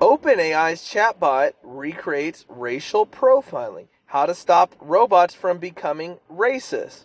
OpenAI's 0.00 0.82
chatbot 0.82 1.52
recreates 1.62 2.44
racial 2.48 3.06
profiling. 3.06 3.86
How 4.06 4.26
to 4.26 4.34
stop 4.34 4.74
robots 4.80 5.34
from 5.34 5.58
becoming 5.58 6.18
racist. 6.30 7.04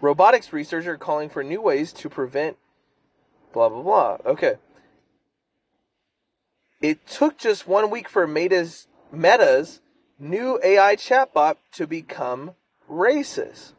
Robotics 0.00 0.52
researchers 0.52 0.86
are 0.86 0.96
calling 0.96 1.28
for 1.28 1.42
new 1.42 1.60
ways 1.60 1.92
to 1.94 2.08
prevent 2.08 2.56
blah 3.52 3.68
blah 3.68 3.82
blah. 3.82 4.18
Okay. 4.24 4.56
It 6.80 7.06
took 7.06 7.38
just 7.38 7.66
one 7.66 7.90
week 7.90 8.08
for 8.08 8.26
Meta's, 8.26 8.86
Meta's 9.10 9.80
new 10.18 10.60
AI 10.62 10.94
chatbot 10.94 11.56
to 11.72 11.86
become 11.86 12.52
racist. 12.88 13.72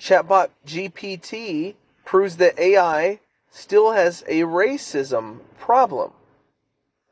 Chatbot 0.00 0.48
GPT 0.66 1.74
proves 2.04 2.36
that 2.36 2.58
AI 2.58 3.20
still 3.50 3.92
has 3.92 4.22
a 4.26 4.42
racism 4.42 5.40
problem. 5.58 6.12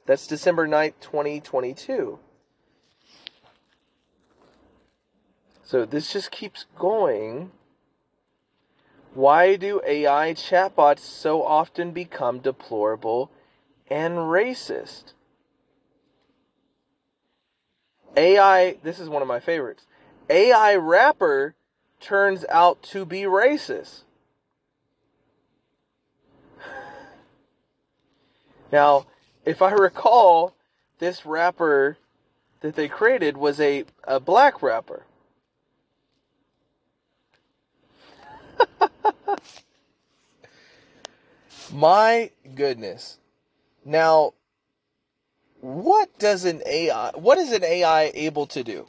That's 0.07 0.27
December 0.27 0.69
9th, 0.69 0.95
2022. 1.01 2.19
So 5.65 5.85
this 5.85 6.13
just 6.13 6.31
keeps 6.31 6.67
going. 6.79 7.51
Why 9.17 9.57
do 9.57 9.81
AI 9.87 10.35
chatbots 10.35 10.99
so 10.99 11.43
often 11.43 11.93
become 11.93 12.41
deplorable 12.41 13.31
and 13.89 14.17
racist? 14.17 15.15
AI, 18.15 18.77
this 18.83 19.01
is 19.01 19.09
one 19.09 19.23
of 19.23 19.29
my 19.29 19.41
favorites. 19.41 19.87
AI 20.29 20.75
rapper 20.75 21.55
turns 21.99 22.45
out 22.51 22.83
to 22.83 23.07
be 23.07 23.23
racist. 23.23 24.03
Now, 28.71 29.07
if 29.47 29.63
I 29.63 29.71
recall, 29.71 30.55
this 30.99 31.25
rapper 31.25 31.97
that 32.61 32.77
they 32.77 32.89
created 32.89 33.39
was 33.39 33.61
a, 33.61 33.85
a 34.05 34.21
black 34.21 34.61
rapper. 34.61 35.05
My 41.73 42.31
goodness. 42.55 43.19
Now, 43.85 44.35
what 45.61 46.19
does 46.19 46.45
an 46.45 46.63
AI, 46.67 47.11
what 47.15 47.39
is 47.39 47.53
an 47.53 47.65
AI 47.65 48.11
able 48.15 48.47
to 48.47 48.63
do? 48.63 48.87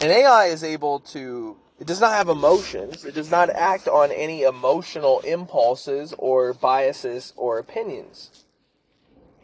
An 0.00 0.10
AI 0.10 0.46
is 0.46 0.64
able 0.64 1.00
to, 1.00 1.56
it 1.78 1.86
does 1.86 2.00
not 2.00 2.12
have 2.12 2.28
emotions. 2.28 3.04
It 3.04 3.14
does 3.14 3.30
not 3.30 3.50
act 3.50 3.88
on 3.88 4.10
any 4.10 4.42
emotional 4.42 5.20
impulses 5.20 6.14
or 6.18 6.52
biases 6.52 7.32
or 7.36 7.58
opinions. 7.58 8.44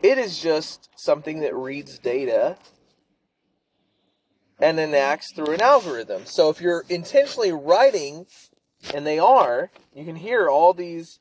It 0.03 0.19
is 0.19 0.39
just 0.39 0.89
something 0.97 1.41
that 1.41 1.55
reads 1.55 1.99
data 1.99 2.57
and 4.61 4.77
then 4.77 4.95
acts 4.95 5.33
through 5.33 5.55
an 5.55 5.61
algorithm. 5.61 6.27
So 6.27 6.51
if 6.51 6.61
you're 6.61 6.85
intentionally 6.89 7.53
writing, 7.53 8.27
and 8.95 9.07
they 9.07 9.19
are, 9.19 9.71
you 9.95 10.05
can 10.05 10.17
hear 10.17 10.49
all 10.49 10.73
these 10.73 11.21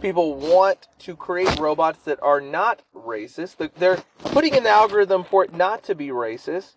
people 0.00 0.34
want 0.34 0.88
to 1.00 1.16
create 1.16 1.58
robots 1.58 2.00
that 2.04 2.22
are 2.22 2.40
not 2.40 2.82
racist. 2.94 3.70
They're 3.76 4.02
putting 4.18 4.54
an 4.54 4.66
algorithm 4.66 5.24
for 5.24 5.44
it 5.44 5.54
not 5.54 5.82
to 5.84 5.94
be 5.94 6.08
racist, 6.08 6.74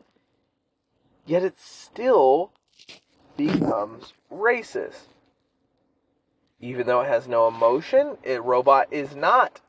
yet 1.26 1.43
it 1.43 1.59
still 1.59 2.51
becomes 3.38 4.14
racist. 4.32 5.07
Even 6.59 6.88
though 6.88 7.01
it 7.01 7.07
has 7.07 7.28
no 7.28 7.47
emotion, 7.47 8.18
a 8.24 8.39
robot 8.39 8.88
is 8.91 9.16
not 9.16 9.59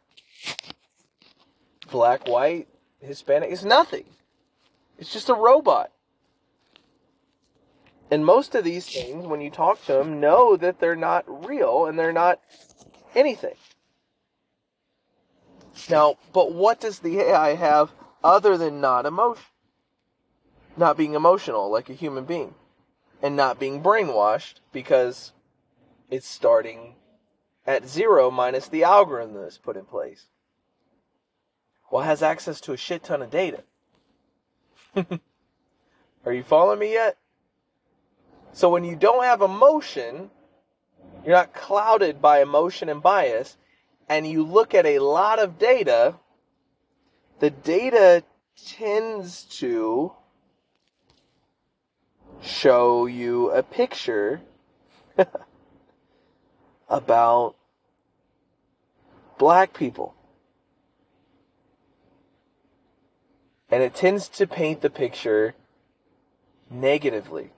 black, 1.90 2.28
white, 2.28 2.68
Hispanic. 3.00 3.50
It's 3.50 3.64
nothing. 3.64 4.04
It's 4.98 5.12
just 5.12 5.28
a 5.28 5.34
robot. 5.34 5.90
And 8.10 8.24
most 8.24 8.54
of 8.54 8.64
these 8.64 8.86
things, 8.86 9.26
when 9.26 9.40
you 9.40 9.50
talk 9.50 9.84
to 9.86 9.94
them, 9.94 10.20
know 10.20 10.56
that 10.56 10.78
they're 10.78 10.94
not 10.94 11.24
real 11.48 11.86
and 11.86 11.98
they're 11.98 12.12
not 12.12 12.40
anything. 13.16 13.54
Now, 15.90 16.16
but 16.32 16.52
what 16.52 16.80
does 16.80 17.00
the 17.00 17.18
AI 17.20 17.54
have 17.54 17.92
other 18.22 18.56
than 18.56 18.80
not 18.80 19.06
emotion? 19.06 19.44
Not 20.76 20.96
being 20.96 21.14
emotional 21.14 21.70
like 21.70 21.90
a 21.90 21.94
human 21.94 22.24
being. 22.24 22.54
And 23.22 23.36
not 23.36 23.58
being 23.58 23.82
brainwashed 23.82 24.54
because 24.72 25.32
it's 26.10 26.28
starting 26.28 26.96
at 27.66 27.88
zero 27.88 28.30
minus 28.30 28.68
the 28.68 28.84
algorithm 28.84 29.34
that's 29.34 29.58
put 29.58 29.76
in 29.76 29.84
place. 29.84 30.26
Well, 31.90 32.02
has 32.02 32.22
access 32.22 32.60
to 32.62 32.72
a 32.72 32.76
shit 32.76 33.04
ton 33.04 33.22
of 33.22 33.30
data. 33.30 33.62
Are 36.26 36.32
you 36.32 36.42
following 36.42 36.78
me 36.78 36.92
yet? 36.92 37.18
So 38.52 38.68
when 38.68 38.84
you 38.84 38.96
don't 38.96 39.24
have 39.24 39.42
emotion, 39.42 40.30
you're 41.24 41.36
not 41.36 41.54
clouded 41.54 42.20
by 42.20 42.42
emotion 42.42 42.88
and 42.88 43.02
bias, 43.02 43.56
and 44.08 44.26
you 44.26 44.42
look 44.42 44.74
at 44.74 44.84
a 44.84 44.98
lot 44.98 45.38
of 45.38 45.58
data, 45.58 46.16
the 47.40 47.50
data 47.50 48.22
tends 48.56 49.42
to 49.42 50.12
show 52.42 53.06
you 53.06 53.50
a 53.50 53.62
picture 53.62 54.40
about 56.88 57.56
black 59.38 59.72
people. 59.72 60.14
And 63.70 63.82
it 63.82 63.94
tends 63.94 64.28
to 64.28 64.46
paint 64.46 64.82
the 64.82 64.90
picture 64.90 65.54
negatively. 66.70 67.50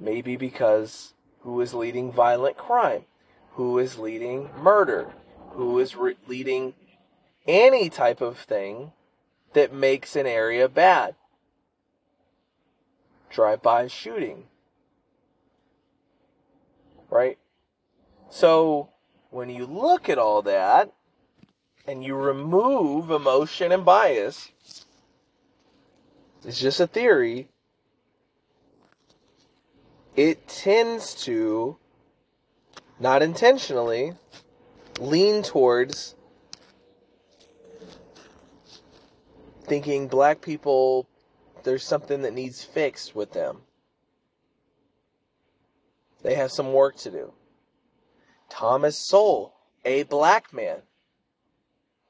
Maybe 0.00 0.36
because 0.36 1.12
who 1.40 1.60
is 1.60 1.74
leading 1.74 2.10
violent 2.10 2.56
crime? 2.56 3.04
Who 3.52 3.78
is 3.78 3.98
leading 3.98 4.48
murder? 4.58 5.12
Who 5.50 5.78
is 5.78 5.94
re- 5.94 6.16
leading 6.26 6.72
any 7.46 7.90
type 7.90 8.22
of 8.22 8.38
thing 8.38 8.92
that 9.52 9.74
makes 9.74 10.16
an 10.16 10.26
area 10.26 10.68
bad? 10.68 11.16
Drive 13.28 13.60
by 13.62 13.86
shooting. 13.88 14.44
Right? 17.10 17.38
So, 18.30 18.88
when 19.30 19.50
you 19.50 19.66
look 19.66 20.08
at 20.08 20.18
all 20.18 20.40
that 20.42 20.92
and 21.86 22.02
you 22.02 22.14
remove 22.14 23.10
emotion 23.10 23.72
and 23.72 23.84
bias, 23.84 24.52
it's 26.44 26.60
just 26.60 26.80
a 26.80 26.86
theory 26.86 27.48
it 30.20 30.46
tends 30.46 31.14
to, 31.14 31.78
not 32.98 33.22
intentionally, 33.22 34.12
lean 34.98 35.42
towards 35.42 36.14
thinking 39.62 40.08
black 40.08 40.42
people, 40.42 41.08
there's 41.62 41.82
something 41.82 42.20
that 42.20 42.34
needs 42.34 42.62
fixed 42.62 43.16
with 43.16 43.32
them. 43.32 43.62
They 46.22 46.34
have 46.34 46.52
some 46.52 46.74
work 46.74 46.98
to 46.98 47.10
do. 47.10 47.32
Thomas 48.50 48.98
Sowell, 48.98 49.54
a 49.86 50.02
black 50.02 50.52
man, 50.52 50.82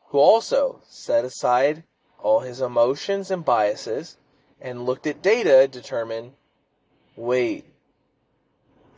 who 0.07 0.19
also 0.19 0.81
set 0.89 1.24
aside 1.24 1.85
all 2.19 2.41
his 2.41 2.61
emotions 2.61 3.31
and 3.31 3.45
biases 3.45 4.16
and 4.61 4.85
looked 4.85 5.07
at 5.07 5.23
data, 5.23 5.69
determined 5.70 6.32
wait, 7.15 7.69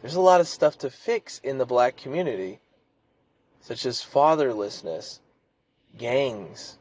there's 0.02 0.16
a 0.16 0.20
lot 0.20 0.40
of 0.40 0.48
stuff 0.48 0.78
to 0.78 0.90
fix 0.90 1.38
in 1.38 1.58
the 1.58 1.64
black 1.64 1.96
community, 1.96 2.60
such 3.60 3.86
as 3.86 4.04
fatherlessness, 4.04 5.20
gangs, 5.96 6.76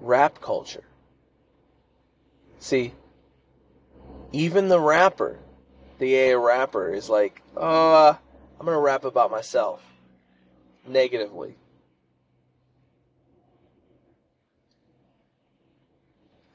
rap 0.00 0.40
culture. 0.40 0.84
See, 2.58 2.92
even 4.32 4.68
the 4.68 4.80
rapper, 4.80 5.38
the 5.98 6.32
AA 6.32 6.36
rapper, 6.36 6.92
is 6.92 7.08
like, 7.08 7.40
uh, 7.56 8.14
I'm 8.58 8.66
going 8.66 8.76
to 8.76 8.80
rap 8.80 9.04
about 9.04 9.30
myself 9.30 9.80
negatively. 10.86 11.54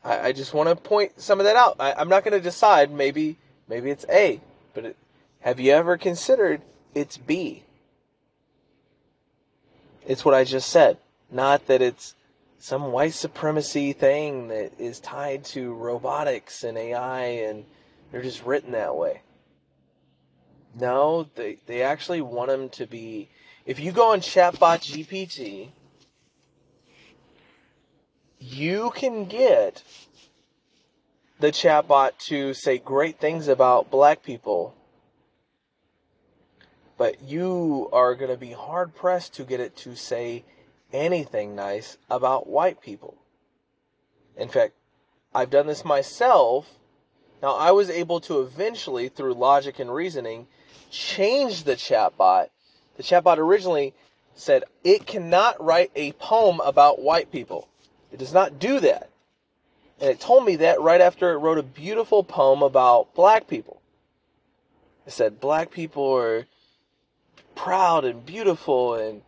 I, 0.04 0.28
I 0.28 0.32
just 0.34 0.54
want 0.54 0.68
to 0.68 0.76
point 0.76 1.22
some 1.22 1.40
of 1.40 1.46
that 1.46 1.56
out. 1.56 1.78
I, 1.80 1.94
I'm 1.94 2.10
not 2.10 2.26
going 2.26 2.38
to 2.38 2.44
decide. 2.44 2.92
Maybe 2.92 3.38
maybe 3.70 3.90
it's 3.90 4.06
A, 4.10 4.42
but 4.74 4.86
it, 4.86 4.98
have 5.44 5.60
you 5.60 5.72
ever 5.72 5.98
considered 5.98 6.62
it's 6.94 7.18
B? 7.18 7.64
it's 10.06 10.26
what 10.26 10.34
I 10.34 10.44
just 10.44 10.70
said. 10.70 10.98
Not 11.32 11.68
that 11.68 11.82
it's 11.82 12.16
some 12.60 12.92
white 12.92 13.14
supremacy 13.14 13.94
thing 13.94 14.48
that 14.50 14.80
is 14.80 15.00
tied 15.00 15.44
to 15.46 15.74
robotics 15.74 16.64
and 16.64 16.78
AI 16.78 17.22
and 17.22 17.66
they're 18.12 18.22
just 18.22 18.46
written 18.46 18.72
that 18.72 18.96
way. 18.96 19.22
No, 20.80 21.28
they, 21.36 21.58
they 21.66 21.82
actually 21.82 22.22
want 22.22 22.50
them 22.50 22.70
to 22.70 22.86
be. 22.86 23.30
If 23.66 23.80
you 23.80 23.92
go 23.92 24.12
on 24.12 24.20
Chatbot 24.22 24.82
GPT, 24.82 25.70
you 28.40 28.92
can 28.96 29.26
get 29.26 29.84
the 31.40 31.52
chatbot 31.52 32.18
to 32.18 32.54
say 32.54 32.78
great 32.78 33.20
things 33.20 33.48
about 33.48 33.92
black 33.92 34.24
people, 34.24 34.76
but 37.04 37.22
you 37.22 37.90
are 37.92 38.16
going 38.16 38.32
to 38.32 38.38
be 38.38 38.54
hard 38.54 38.96
pressed 38.96 39.34
to 39.34 39.44
get 39.44 39.60
it 39.60 39.76
to 39.76 39.94
say 39.94 40.46
anything 40.94 41.54
nice 41.54 41.98
about 42.10 42.48
white 42.48 42.80
people. 42.80 43.18
In 44.38 44.48
fact, 44.48 44.72
I've 45.36 45.50
done 45.50 45.68
this 45.68 45.84
myself. 45.84 46.80
Now, 47.42 47.58
I 47.58 47.72
was 47.72 47.90
able 47.90 48.22
to 48.22 48.40
eventually, 48.40 49.10
through 49.10 49.34
logic 49.34 49.80
and 49.80 49.94
reasoning, 49.94 50.48
change 50.92 51.66
the 51.66 51.76
chatbot. 51.76 52.48
The 52.96 53.04
chatbot 53.04 53.38
originally 53.38 53.94
said 54.34 54.64
it 54.86 55.06
cannot 55.06 55.62
write 55.62 55.92
a 55.98 56.14
poem 56.14 56.62
about 56.62 57.02
white 57.02 57.34
people. 57.34 57.68
It 58.14 58.18
does 58.20 58.32
not 58.32 58.60
do 58.60 58.80
that. 58.80 59.10
And 60.00 60.10
it 60.10 60.22
told 60.22 60.46
me 60.46 60.56
that 60.56 60.80
right 60.80 61.02
after 61.02 61.34
it 61.34 61.40
wrote 61.40 61.58
a 61.58 61.64
beautiful 61.64 62.24
poem 62.24 62.62
about 62.64 63.14
black 63.14 63.50
people. 63.50 63.82
It 65.06 65.12
said 65.12 65.42
black 65.42 65.70
people 65.70 66.10
are 66.14 66.48
proud 67.56 68.06
and 68.06 68.26
beautiful 68.26 68.96
and 68.96 69.22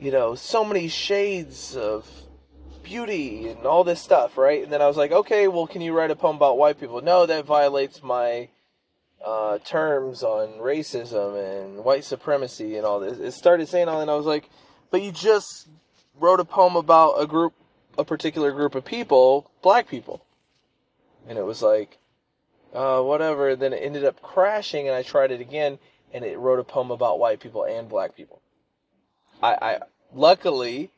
you 0.00 0.10
know, 0.10 0.34
so 0.34 0.64
many 0.64 0.88
shades 0.88 1.76
of 1.76 2.08
beauty 2.82 3.48
and 3.48 3.66
all 3.66 3.84
this 3.84 4.00
stuff, 4.00 4.38
right? 4.38 4.62
And 4.62 4.72
then 4.72 4.80
I 4.80 4.88
was 4.88 4.96
like, 4.96 5.12
okay, 5.12 5.46
well, 5.46 5.66
can 5.66 5.82
you 5.82 5.92
write 5.92 6.10
a 6.10 6.16
poem 6.16 6.36
about 6.36 6.56
white 6.56 6.80
people? 6.80 7.02
No, 7.02 7.26
that 7.26 7.44
violates 7.44 8.02
my 8.02 8.48
uh, 9.24 9.58
terms 9.58 10.22
on 10.22 10.58
racism 10.58 11.36
and 11.36 11.84
white 11.84 12.04
supremacy 12.04 12.76
and 12.76 12.86
all 12.86 12.98
this. 12.98 13.18
It 13.18 13.32
started 13.32 13.68
saying 13.68 13.88
all 13.88 13.96
that, 13.96 14.02
and 14.02 14.10
I 14.10 14.14
was 14.14 14.26
like, 14.26 14.48
but 14.90 15.02
you 15.02 15.12
just 15.12 15.68
wrote 16.18 16.40
a 16.40 16.44
poem 16.44 16.76
about 16.76 17.20
a 17.20 17.26
group, 17.26 17.52
a 17.98 18.04
particular 18.04 18.52
group 18.52 18.74
of 18.74 18.84
people, 18.84 19.50
black 19.62 19.86
people. 19.88 20.24
And 21.28 21.38
it 21.38 21.44
was 21.44 21.60
like, 21.60 21.98
uh, 22.74 23.02
whatever. 23.02 23.54
Then 23.54 23.74
it 23.74 23.82
ended 23.82 24.04
up 24.04 24.22
crashing, 24.22 24.88
and 24.88 24.96
I 24.96 25.02
tried 25.02 25.30
it 25.30 25.40
again, 25.40 25.78
and 26.12 26.24
it 26.24 26.38
wrote 26.38 26.58
a 26.58 26.64
poem 26.64 26.90
about 26.90 27.18
white 27.18 27.40
people 27.40 27.64
and 27.64 27.88
black 27.88 28.16
people. 28.16 28.40
I, 29.42 29.56
I 29.60 29.78
luckily, 30.12 30.90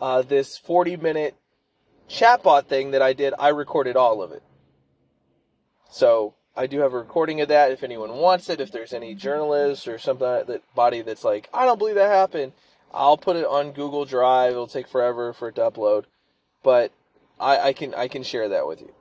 uh, 0.00 0.22
this 0.22 0.58
40 0.58 0.96
minute 0.96 1.36
chatbot 2.08 2.66
thing 2.66 2.92
that 2.92 3.02
I 3.02 3.12
did, 3.12 3.34
I 3.38 3.48
recorded 3.48 3.96
all 3.96 4.22
of 4.22 4.32
it. 4.32 4.42
So 5.90 6.34
I 6.56 6.66
do 6.66 6.80
have 6.80 6.92
a 6.92 6.98
recording 6.98 7.40
of 7.40 7.48
that 7.48 7.70
if 7.70 7.82
anyone 7.82 8.14
wants 8.14 8.48
it. 8.48 8.60
If 8.60 8.72
there's 8.72 8.92
any 8.92 9.14
journalists 9.14 9.86
or 9.86 9.98
something 9.98 10.26
that 10.46 10.62
body 10.74 11.02
that's 11.02 11.24
like, 11.24 11.48
I 11.52 11.64
don't 11.64 11.78
believe 11.78 11.94
that 11.94 12.10
happened, 12.10 12.52
I'll 12.92 13.16
put 13.16 13.36
it 13.36 13.44
on 13.44 13.72
Google 13.72 14.04
Drive. 14.04 14.52
It'll 14.52 14.66
take 14.66 14.88
forever 14.88 15.32
for 15.32 15.48
it 15.48 15.54
to 15.56 15.70
upload, 15.70 16.04
but 16.62 16.92
I, 17.38 17.68
I 17.68 17.72
can 17.72 17.94
I 17.94 18.08
can 18.08 18.22
share 18.22 18.48
that 18.48 18.66
with 18.66 18.80
you. 18.80 18.92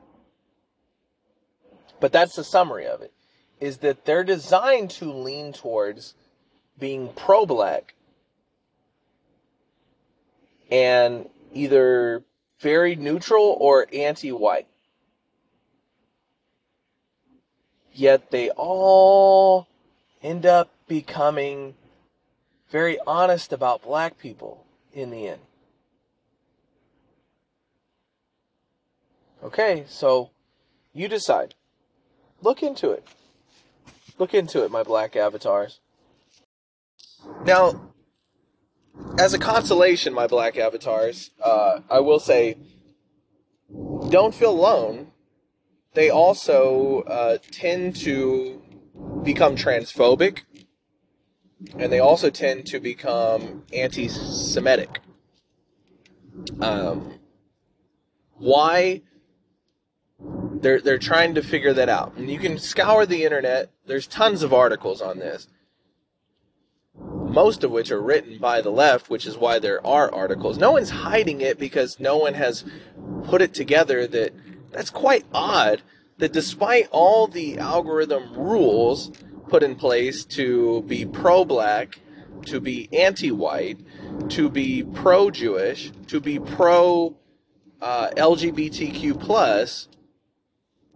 But 1.99 2.11
that's 2.11 2.35
the 2.35 2.43
summary 2.43 2.85
of 2.85 3.01
it: 3.01 3.11
is 3.59 3.77
that 3.79 4.05
they're 4.05 4.23
designed 4.23 4.91
to 4.91 5.11
lean 5.11 5.53
towards 5.53 6.13
being 6.79 7.09
pro-black 7.15 7.95
and 10.69 11.27
either 11.53 12.23
very 12.59 12.95
neutral 12.95 13.57
or 13.59 13.87
anti-white. 13.93 14.67
Yet 17.93 18.29
they 18.29 18.51
all 18.51 19.67
end 20.21 20.45
up 20.45 20.69
becoming 20.87 21.73
very 22.69 22.99
honest 23.07 23.51
about 23.51 23.81
black 23.81 24.19
people 24.19 24.65
in 24.93 25.09
the 25.09 25.27
end. 25.27 25.41
Okay, 29.43 29.85
so 29.87 30.31
you 30.93 31.07
decide. 31.07 31.55
Look 32.41 32.61
into 32.61 32.91
it. 32.91 33.07
Look 34.17 34.33
into 34.33 34.63
it, 34.63 34.71
my 34.71 34.83
black 34.83 35.15
avatars. 35.15 35.79
Now, 37.45 37.93
as 39.19 39.33
a 39.33 39.39
consolation, 39.39 40.13
my 40.13 40.27
black 40.27 40.57
avatars, 40.57 41.31
uh, 41.43 41.81
I 41.89 41.99
will 41.99 42.19
say, 42.19 42.57
don't 44.09 44.33
feel 44.33 44.51
alone. 44.51 45.11
They 45.93 46.09
also 46.09 47.01
uh, 47.07 47.37
tend 47.51 47.95
to 47.97 48.61
become 49.23 49.55
transphobic 49.55 50.41
and 51.77 51.91
they 51.91 51.99
also 51.99 52.29
tend 52.29 52.65
to 52.67 52.79
become 52.79 53.63
anti-Semitic. 53.73 54.99
Um, 56.61 57.19
why? 58.35 59.01
They're 60.61 60.81
they're 60.81 60.97
trying 60.97 61.35
to 61.35 61.41
figure 61.41 61.73
that 61.73 61.89
out, 61.89 62.13
and 62.17 62.29
you 62.29 62.39
can 62.39 62.57
scour 62.57 63.05
the 63.05 63.23
internet. 63.23 63.71
There's 63.85 64.07
tons 64.07 64.43
of 64.43 64.53
articles 64.53 65.01
on 65.01 65.19
this. 65.19 65.47
Most 66.95 67.63
of 67.63 67.71
which 67.71 67.91
are 67.91 68.01
written 68.01 68.37
by 68.39 68.61
the 68.61 68.71
left, 68.71 69.09
which 69.09 69.27
is 69.27 69.37
why 69.37 69.59
there 69.59 69.85
are 69.85 70.13
articles. 70.13 70.57
No 70.57 70.71
one's 70.71 70.89
hiding 70.89 71.41
it 71.41 71.59
because 71.59 71.99
no 71.99 72.17
one 72.17 72.33
has 72.33 72.63
put 73.25 73.41
it 73.41 73.53
together 73.53 74.07
that 74.07 74.33
that's 74.71 74.89
quite 74.89 75.25
odd 75.33 75.81
that 76.17 76.33
despite 76.33 76.87
all 76.91 77.27
the 77.27 77.59
algorithm 77.59 78.33
rules 78.33 79.11
put 79.49 79.63
in 79.63 79.75
place 79.75 80.25
to 80.25 80.81
be 80.83 81.05
pro 81.05 81.45
black, 81.45 81.99
to 82.45 82.59
be 82.59 82.89
anti 82.91 83.31
white, 83.31 83.79
to 84.29 84.49
be 84.49 84.83
pro 84.83 85.29
Jewish, 85.29 85.91
to 86.07 86.19
be 86.19 86.39
pro 86.39 87.15
uh, 87.81 88.09
LGBTQ 88.11 89.19
plus 89.19 89.87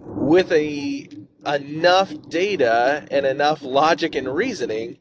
with 0.01 0.51
a 0.51 1.07
enough 1.45 2.13
data 2.29 3.07
and 3.09 3.25
enough 3.25 3.61
logic 3.61 4.15
and 4.15 4.33
reasoning, 4.33 4.97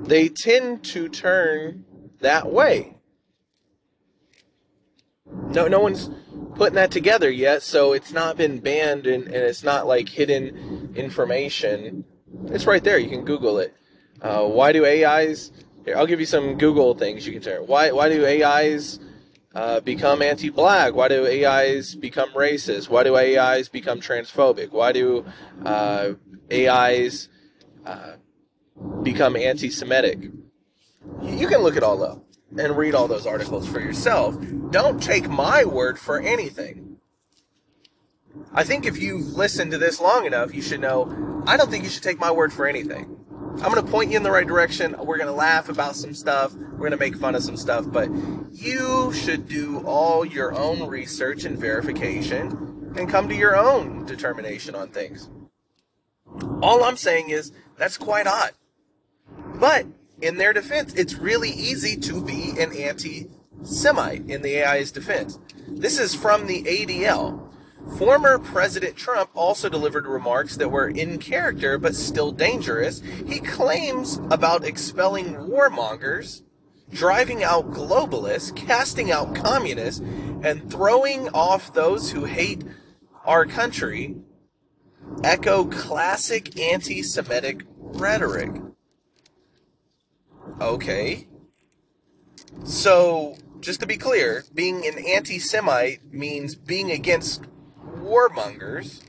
they 0.00 0.28
tend 0.28 0.84
to 0.84 1.08
turn 1.08 1.84
that 2.20 2.50
way. 2.50 2.96
No, 5.26 5.68
no 5.68 5.80
one's 5.80 6.10
putting 6.56 6.74
that 6.74 6.90
together 6.90 7.30
yet, 7.30 7.62
so 7.62 7.92
it's 7.92 8.12
not 8.12 8.36
been 8.36 8.60
banned 8.60 9.06
and, 9.06 9.24
and 9.24 9.34
it's 9.34 9.64
not 9.64 9.86
like 9.86 10.08
hidden 10.08 10.92
information 10.96 12.04
it's 12.46 12.66
right 12.66 12.82
there. 12.82 12.98
You 12.98 13.08
can 13.08 13.24
Google 13.24 13.58
it. 13.58 13.74
Uh, 14.20 14.44
why 14.44 14.72
do 14.72 14.84
AIs? 14.84 15.52
Here, 15.84 15.96
I'll 15.96 16.06
give 16.06 16.20
you 16.20 16.26
some 16.26 16.56
Google 16.58 16.94
things 16.94 17.26
you 17.26 17.32
can 17.32 17.42
share. 17.42 17.62
Why 17.62 17.92
why 17.92 18.08
do 18.08 18.24
AIs 18.24 18.98
uh, 19.54 19.80
become 19.80 20.22
anti-black? 20.22 20.94
Why 20.94 21.08
do 21.08 21.26
AIs 21.26 21.94
become 21.94 22.30
racist? 22.30 22.88
Why 22.88 23.04
do 23.04 23.16
AIs 23.16 23.68
become 23.68 24.00
transphobic? 24.00 24.72
Why 24.72 24.92
do 24.92 25.24
uh, 25.64 26.14
AIs 26.52 27.28
uh, 27.86 28.14
become 29.02 29.36
anti-Semitic? 29.36 30.30
You 31.22 31.46
can 31.46 31.60
look 31.60 31.76
it 31.76 31.82
all 31.82 32.02
up 32.02 32.24
and 32.58 32.76
read 32.76 32.94
all 32.94 33.08
those 33.08 33.26
articles 33.26 33.66
for 33.66 33.80
yourself. 33.80 34.36
Don't 34.70 35.02
take 35.02 35.28
my 35.28 35.64
word 35.64 35.98
for 35.98 36.20
anything. 36.20 36.96
I 38.52 38.64
think 38.64 38.86
if 38.86 39.00
you've 39.00 39.36
listened 39.36 39.70
to 39.72 39.78
this 39.78 40.00
long 40.00 40.26
enough, 40.26 40.54
you 40.54 40.62
should 40.62 40.80
know 40.80 41.42
I 41.46 41.56
don't 41.56 41.70
think 41.70 41.84
you 41.84 41.90
should 41.90 42.02
take 42.02 42.18
my 42.18 42.30
word 42.30 42.52
for 42.52 42.66
anything. 42.66 43.23
I'm 43.62 43.72
going 43.72 43.84
to 43.84 43.90
point 43.90 44.10
you 44.10 44.16
in 44.16 44.22
the 44.22 44.30
right 44.30 44.46
direction. 44.46 44.94
We're 44.98 45.16
going 45.16 45.28
to 45.28 45.32
laugh 45.32 45.68
about 45.68 45.96
some 45.96 46.12
stuff. 46.12 46.52
We're 46.54 46.78
going 46.78 46.90
to 46.90 46.96
make 46.96 47.16
fun 47.16 47.34
of 47.34 47.42
some 47.42 47.56
stuff, 47.56 47.86
but 47.88 48.10
you 48.52 49.12
should 49.12 49.48
do 49.48 49.82
all 49.86 50.24
your 50.24 50.54
own 50.54 50.86
research 50.88 51.44
and 51.44 51.56
verification 51.58 52.92
and 52.96 53.08
come 53.08 53.28
to 53.28 53.34
your 53.34 53.56
own 53.56 54.04
determination 54.06 54.74
on 54.74 54.88
things. 54.88 55.30
All 56.62 56.84
I'm 56.84 56.96
saying 56.96 57.30
is 57.30 57.52
that's 57.76 57.96
quite 57.96 58.26
odd. 58.26 58.52
But 59.60 59.86
in 60.20 60.36
their 60.36 60.52
defense, 60.52 60.92
it's 60.94 61.14
really 61.14 61.50
easy 61.50 61.96
to 61.96 62.20
be 62.20 62.54
an 62.58 62.76
anti 62.76 63.30
Semite 63.62 64.28
in 64.28 64.42
the 64.42 64.62
AI's 64.62 64.92
defense. 64.92 65.38
This 65.68 65.98
is 65.98 66.14
from 66.14 66.46
the 66.46 66.64
ADL. 66.64 67.43
Former 67.98 68.38
President 68.38 68.96
Trump 68.96 69.30
also 69.34 69.68
delivered 69.68 70.06
remarks 70.06 70.56
that 70.56 70.70
were 70.70 70.88
in 70.88 71.18
character 71.18 71.78
but 71.78 71.94
still 71.94 72.32
dangerous. 72.32 73.00
He 73.26 73.38
claims 73.38 74.20
about 74.30 74.64
expelling 74.64 75.34
warmongers, 75.34 76.42
driving 76.90 77.44
out 77.44 77.70
globalists, 77.70 78.54
casting 78.56 79.12
out 79.12 79.34
communists, 79.34 80.00
and 80.42 80.70
throwing 80.70 81.28
off 81.28 81.72
those 81.72 82.10
who 82.10 82.24
hate 82.24 82.64
our 83.24 83.46
country 83.46 84.16
echo 85.22 85.64
classic 85.64 86.58
anti 86.58 87.02
Semitic 87.02 87.62
rhetoric. 87.78 88.50
Okay. 90.60 91.28
So, 92.64 93.36
just 93.60 93.80
to 93.80 93.86
be 93.86 93.96
clear, 93.96 94.44
being 94.52 94.86
an 94.86 94.98
anti 94.98 95.38
Semite 95.38 96.12
means 96.12 96.54
being 96.54 96.90
against 96.90 97.42
warmongers, 98.04 99.00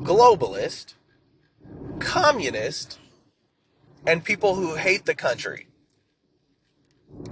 globalist, 0.00 0.94
communist, 1.98 2.98
and 4.06 4.24
people 4.24 4.54
who 4.54 4.76
hate 4.76 5.06
the 5.06 5.14
country. 5.14 5.66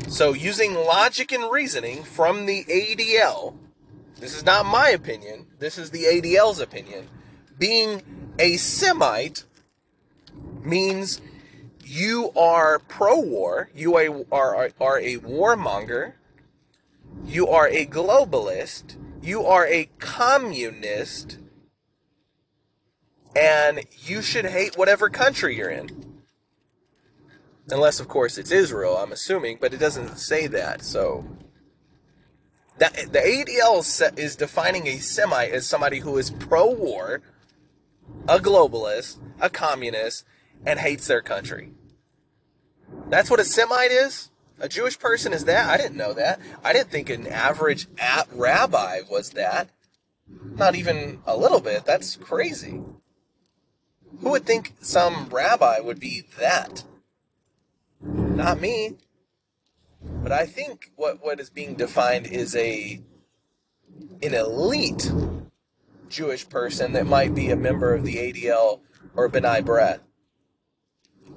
So, 0.09 0.33
using 0.33 0.75
logic 0.75 1.33
and 1.33 1.51
reasoning 1.51 2.03
from 2.03 2.47
the 2.47 2.65
ADL, 2.65 3.55
this 4.19 4.35
is 4.35 4.45
not 4.45 4.65
my 4.65 4.89
opinion, 4.89 5.47
this 5.59 5.77
is 5.77 5.91
the 5.91 6.05
ADL's 6.05 6.61
opinion. 6.61 7.09
Being 7.59 8.33
a 8.39 8.57
Semite 8.57 9.45
means 10.63 11.21
you 11.85 12.33
are 12.37 12.79
pro 12.79 13.21
war, 13.21 13.71
you 13.75 13.97
are, 13.97 14.25
are, 14.33 14.71
are 14.81 14.99
a 14.99 15.17
warmonger, 15.19 16.15
you 17.25 17.49
are 17.49 17.69
a 17.69 17.87
globalist, 17.87 18.97
you 19.23 19.45
are 19.45 19.67
a 19.67 19.89
communist, 19.99 21.39
and 23.35 23.85
you 24.05 24.23
should 24.23 24.47
hate 24.47 24.77
whatever 24.77 25.09
country 25.09 25.57
you're 25.57 25.71
in. 25.71 26.23
Unless, 27.71 27.99
of 27.99 28.09
course, 28.09 28.37
it's 28.37 28.51
Israel, 28.51 28.97
I'm 28.97 29.13
assuming, 29.13 29.59
but 29.61 29.73
it 29.73 29.79
doesn't 29.79 30.19
say 30.19 30.47
that, 30.49 30.83
so. 30.83 31.25
That, 32.79 32.95
the 33.13 33.21
ADL 33.21 34.19
is 34.19 34.37
defining 34.37 34.87
a 34.87 34.99
Semite 34.99 35.53
as 35.53 35.67
somebody 35.67 36.01
who 36.01 36.19
is 36.19 36.31
pro 36.31 36.71
war, 36.71 37.23
a 38.29 38.39
globalist, 38.39 39.19
a 39.41 39.49
communist, 39.49 40.25
and 40.67 40.79
hates 40.79 41.07
their 41.07 41.23
country. 41.23 41.71
That's 43.09 43.31
what 43.31 43.41
a 43.41 43.45
Semite 43.45 43.91
is? 43.91 44.31
A 44.61 44.69
Jewish 44.69 44.99
person 44.99 45.33
is 45.33 45.45
that? 45.47 45.69
I 45.69 45.77
didn't 45.77 45.97
know 45.97 46.13
that. 46.13 46.41
I 46.63 46.73
didn't 46.73 46.91
think 46.91 47.11
an 47.11 47.27
average 47.27 47.87
at 47.99 48.29
rabbi 48.33 49.01
was 49.11 49.31
that. 49.31 49.71
Not 50.57 50.75
even 50.75 51.21
a 51.27 51.37
little 51.37 51.61
bit. 51.61 51.85
That's 51.85 52.17
crazy. 52.17 52.81
Who 54.21 54.31
would 54.31 54.47
think 54.47 54.75
some 54.81 55.29
rabbi 55.29 55.81
would 55.81 55.99
be 55.99 56.25
that? 56.39 56.85
Not 58.01 58.61
me. 58.61 58.97
But 60.01 60.33
I 60.33 60.47
think 60.47 60.93
what, 60.97 61.25
what 61.25 61.41
is 61.41 61.51
being 61.51 61.75
defined 61.75 62.27
is 62.27 62.55
a 62.55 63.01
an 64.23 64.35
elite 64.35 65.13
Jewish 66.09 66.49
person 66.49 66.93
that 66.93 67.07
might 67.07 67.35
be 67.35 67.51
a 67.51 67.57
member 67.57 67.95
of 67.95 68.05
the 68.05 68.17
ADL 68.17 68.81
or 69.15 69.29
B'nai 69.29 69.63
B'rith. 69.63 70.01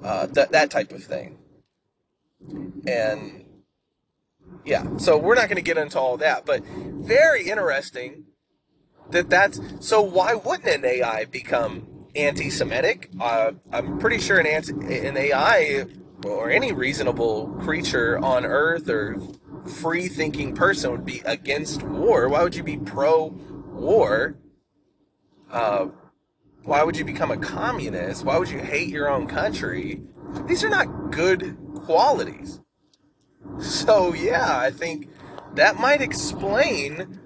Uh, 0.02 0.26
that, 0.26 0.52
that 0.52 0.70
type 0.70 0.92
of 0.92 1.02
thing. 1.02 1.38
And 2.86 3.44
yeah, 4.64 4.96
so 4.96 5.16
we're 5.16 5.34
not 5.34 5.48
going 5.48 5.56
to 5.56 5.62
get 5.62 5.78
into 5.78 5.98
all 5.98 6.16
that, 6.18 6.46
but 6.46 6.62
very 6.64 7.48
interesting 7.48 8.24
that 9.10 9.30
that's 9.30 9.60
so. 9.80 10.02
Why 10.02 10.34
wouldn't 10.34 10.68
an 10.68 10.84
AI 10.84 11.24
become 11.24 12.06
anti-Semitic? 12.14 13.10
Uh, 13.20 13.52
I'm 13.72 13.98
pretty 13.98 14.18
sure 14.18 14.38
an 14.38 14.46
anti, 14.46 14.72
an 14.72 15.16
AI 15.16 15.86
or 16.24 16.50
any 16.50 16.72
reasonable 16.72 17.48
creature 17.60 18.18
on 18.18 18.44
Earth 18.44 18.88
or 18.88 19.16
free-thinking 19.66 20.54
person 20.54 20.90
would 20.90 21.04
be 21.04 21.20
against 21.24 21.82
war. 21.82 22.28
Why 22.28 22.42
would 22.42 22.54
you 22.54 22.62
be 22.62 22.76
pro-war? 22.76 24.36
Uh, 25.50 25.86
why 26.64 26.82
would 26.82 26.96
you 26.96 27.04
become 27.04 27.30
a 27.30 27.36
communist? 27.36 28.24
Why 28.24 28.36
would 28.36 28.50
you 28.50 28.58
hate 28.58 28.88
your 28.88 29.08
own 29.08 29.26
country? 29.26 30.02
These 30.46 30.64
are 30.64 30.68
not 30.68 31.10
good 31.10 31.56
qualities. 31.88 32.60
So, 33.58 34.12
yeah, 34.12 34.58
I 34.58 34.70
think 34.70 35.08
that 35.54 35.80
might 35.80 36.02
explain 36.02 37.18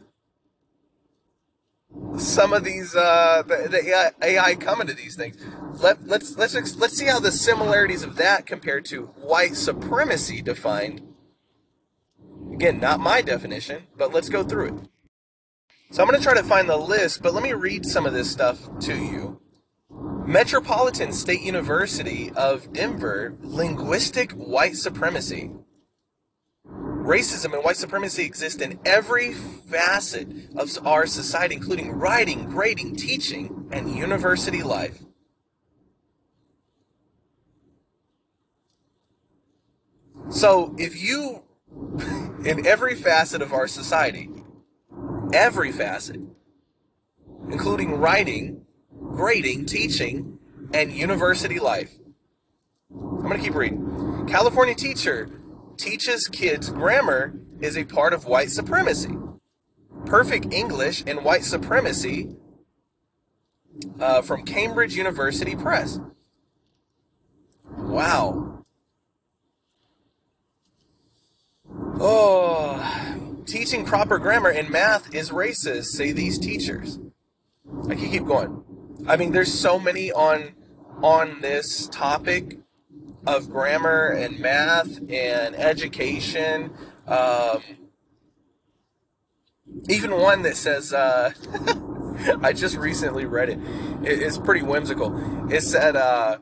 some 2.16 2.52
of 2.52 2.62
these 2.62 2.94
uh, 2.94 3.42
the, 3.44 3.68
the 3.68 4.14
AI 4.22 4.54
coming 4.54 4.86
to 4.86 4.94
these 4.94 5.16
things. 5.16 5.36
Let, 5.82 6.06
let's 6.06 6.36
let's 6.36 6.54
let's 6.76 6.96
see 6.96 7.06
how 7.06 7.18
the 7.18 7.32
similarities 7.32 8.04
of 8.04 8.14
that 8.16 8.46
compare 8.46 8.80
to 8.82 9.06
white 9.32 9.56
supremacy 9.56 10.40
defined. 10.42 11.02
Again, 12.52 12.78
not 12.78 13.00
my 13.00 13.20
definition, 13.20 13.88
but 13.96 14.14
let's 14.14 14.28
go 14.28 14.44
through 14.44 14.66
it. 14.66 14.74
So 15.90 16.02
I'm 16.02 16.08
going 16.08 16.20
to 16.20 16.24
try 16.24 16.34
to 16.34 16.44
find 16.44 16.68
the 16.68 16.76
list, 16.76 17.20
but 17.20 17.34
let 17.34 17.42
me 17.42 17.52
read 17.52 17.84
some 17.84 18.06
of 18.06 18.12
this 18.12 18.30
stuff 18.30 18.78
to 18.82 18.94
you. 18.94 19.40
Metropolitan 20.26 21.12
State 21.12 21.42
University 21.42 22.30
of 22.36 22.72
Denver, 22.72 23.34
linguistic 23.40 24.30
white 24.32 24.76
supremacy. 24.76 25.50
Racism 26.64 27.54
and 27.54 27.64
white 27.64 27.76
supremacy 27.76 28.24
exist 28.24 28.62
in 28.62 28.78
every 28.84 29.32
facet 29.32 30.28
of 30.56 30.70
our 30.86 31.06
society, 31.06 31.56
including 31.56 31.90
writing, 31.90 32.44
grading, 32.44 32.94
teaching, 32.94 33.68
and 33.72 33.96
university 33.96 34.62
life. 34.62 35.02
So, 40.30 40.74
if 40.78 41.02
you, 41.02 41.42
in 42.44 42.64
every 42.64 42.94
facet 42.94 43.42
of 43.42 43.52
our 43.52 43.66
society, 43.66 44.30
every 45.32 45.72
facet, 45.72 46.20
including 47.50 47.96
writing, 47.96 48.64
grading, 49.10 49.66
teaching, 49.66 50.38
and 50.72 50.92
university 50.92 51.58
life. 51.58 51.92
I'm 52.90 53.22
going 53.22 53.38
to 53.38 53.42
keep 53.42 53.54
reading. 53.54 54.26
California 54.28 54.74
teacher 54.74 55.28
teaches 55.76 56.28
kids 56.28 56.70
grammar 56.70 57.34
is 57.60 57.76
a 57.76 57.84
part 57.84 58.12
of 58.12 58.26
white 58.26 58.50
supremacy. 58.50 59.16
Perfect 60.06 60.52
English 60.52 61.02
and 61.06 61.24
white 61.24 61.44
supremacy 61.44 62.30
uh, 64.00 64.22
from 64.22 64.44
Cambridge 64.44 64.96
University 64.96 65.56
Press. 65.56 66.00
Wow. 67.76 68.64
Oh, 72.00 73.42
teaching 73.46 73.84
proper 73.84 74.18
grammar 74.18 74.50
and 74.50 74.70
math 74.70 75.14
is 75.14 75.30
racist, 75.30 75.86
say 75.86 76.12
these 76.12 76.38
teachers. 76.38 76.98
I 77.88 77.94
can 77.94 78.10
keep 78.10 78.24
going. 78.24 78.64
I 79.06 79.16
mean, 79.16 79.32
there's 79.32 79.52
so 79.52 79.78
many 79.78 80.12
on 80.12 80.54
on 81.02 81.40
this 81.40 81.88
topic 81.88 82.58
of 83.26 83.50
grammar 83.50 84.08
and 84.08 84.38
math 84.38 84.98
and 85.10 85.56
education. 85.56 86.72
Um, 87.08 87.62
even 89.88 90.12
one 90.12 90.42
that 90.42 90.56
says, 90.56 90.92
uh, 90.92 91.32
I 92.42 92.52
just 92.52 92.76
recently 92.76 93.24
read 93.24 93.48
it. 93.48 93.58
It's 94.02 94.38
pretty 94.38 94.62
whimsical. 94.62 95.50
It 95.52 95.62
said, 95.62 95.96
uh, 95.96 96.38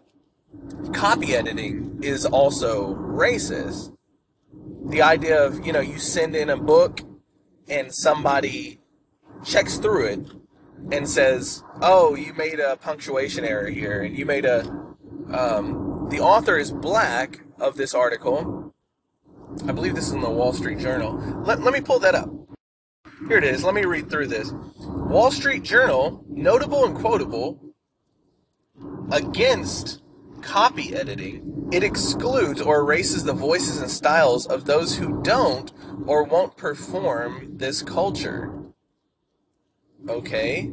copy 0.93 1.35
editing 1.35 2.01
is 2.03 2.27
also 2.27 2.95
racist. 2.95 3.97
The 4.85 5.01
idea 5.01 5.43
of, 5.43 5.65
you 5.65 5.73
know, 5.73 5.81
you 5.81 5.99
send 5.99 6.37
in 6.37 6.51
a 6.51 6.57
book 6.57 7.01
and 7.69 7.95
somebody 7.95 8.81
checks 9.45 9.79
through 9.79 10.07
it 10.07 10.40
and 10.91 11.09
says, 11.09 11.63
"Oh, 11.81 12.15
you 12.15 12.33
made 12.35 12.61
a 12.61 12.77
punctuation 12.77 13.45
error 13.45 13.69
here, 13.69 14.03
and 14.03 14.17
you 14.17 14.27
made 14.27 14.45
a." 14.45 14.61
Um, 15.33 16.09
the 16.11 16.21
author 16.21 16.59
is 16.59 16.73
black 16.73 17.41
of 17.59 17.77
this 17.77 17.95
article. 17.95 18.75
I 19.67 19.73
believe 19.73 19.95
this 19.95 20.09
is 20.09 20.13
in 20.13 20.21
the 20.21 20.31
Wall 20.31 20.53
Street 20.53 20.79
Journal. 20.79 21.43
Let, 21.45 21.61
let 21.63 21.73
me 21.73 21.81
pull 21.81 21.99
that 22.01 22.15
up. 22.15 22.31
Here 23.29 23.37
it 23.37 23.45
is. 23.45 23.63
Let 23.65 23.75
me 23.75 23.85
read 23.85 24.11
through 24.11 24.29
this. 24.29 24.53
Wall 24.79 25.31
Street 25.31 25.63
Journal, 25.63 26.25
notable 26.29 26.85
and 26.85 26.97
quotable, 26.97 27.61
against 29.11 30.03
copy 30.41 30.95
editing. 30.95 31.69
It 31.73 31.85
excludes 31.85 32.61
or 32.61 32.81
erases 32.81 33.25
the 33.25 33.33
voices 33.33 33.81
and 33.81 33.91
styles 33.91 34.47
of 34.47 34.65
those 34.65 34.97
who 34.97 35.23
don't 35.23 35.73
or 36.07 36.25
won't 36.25 36.57
perform 36.57 37.57
this 37.59 37.83
culture. 37.83 38.53
Okay. 40.09 40.71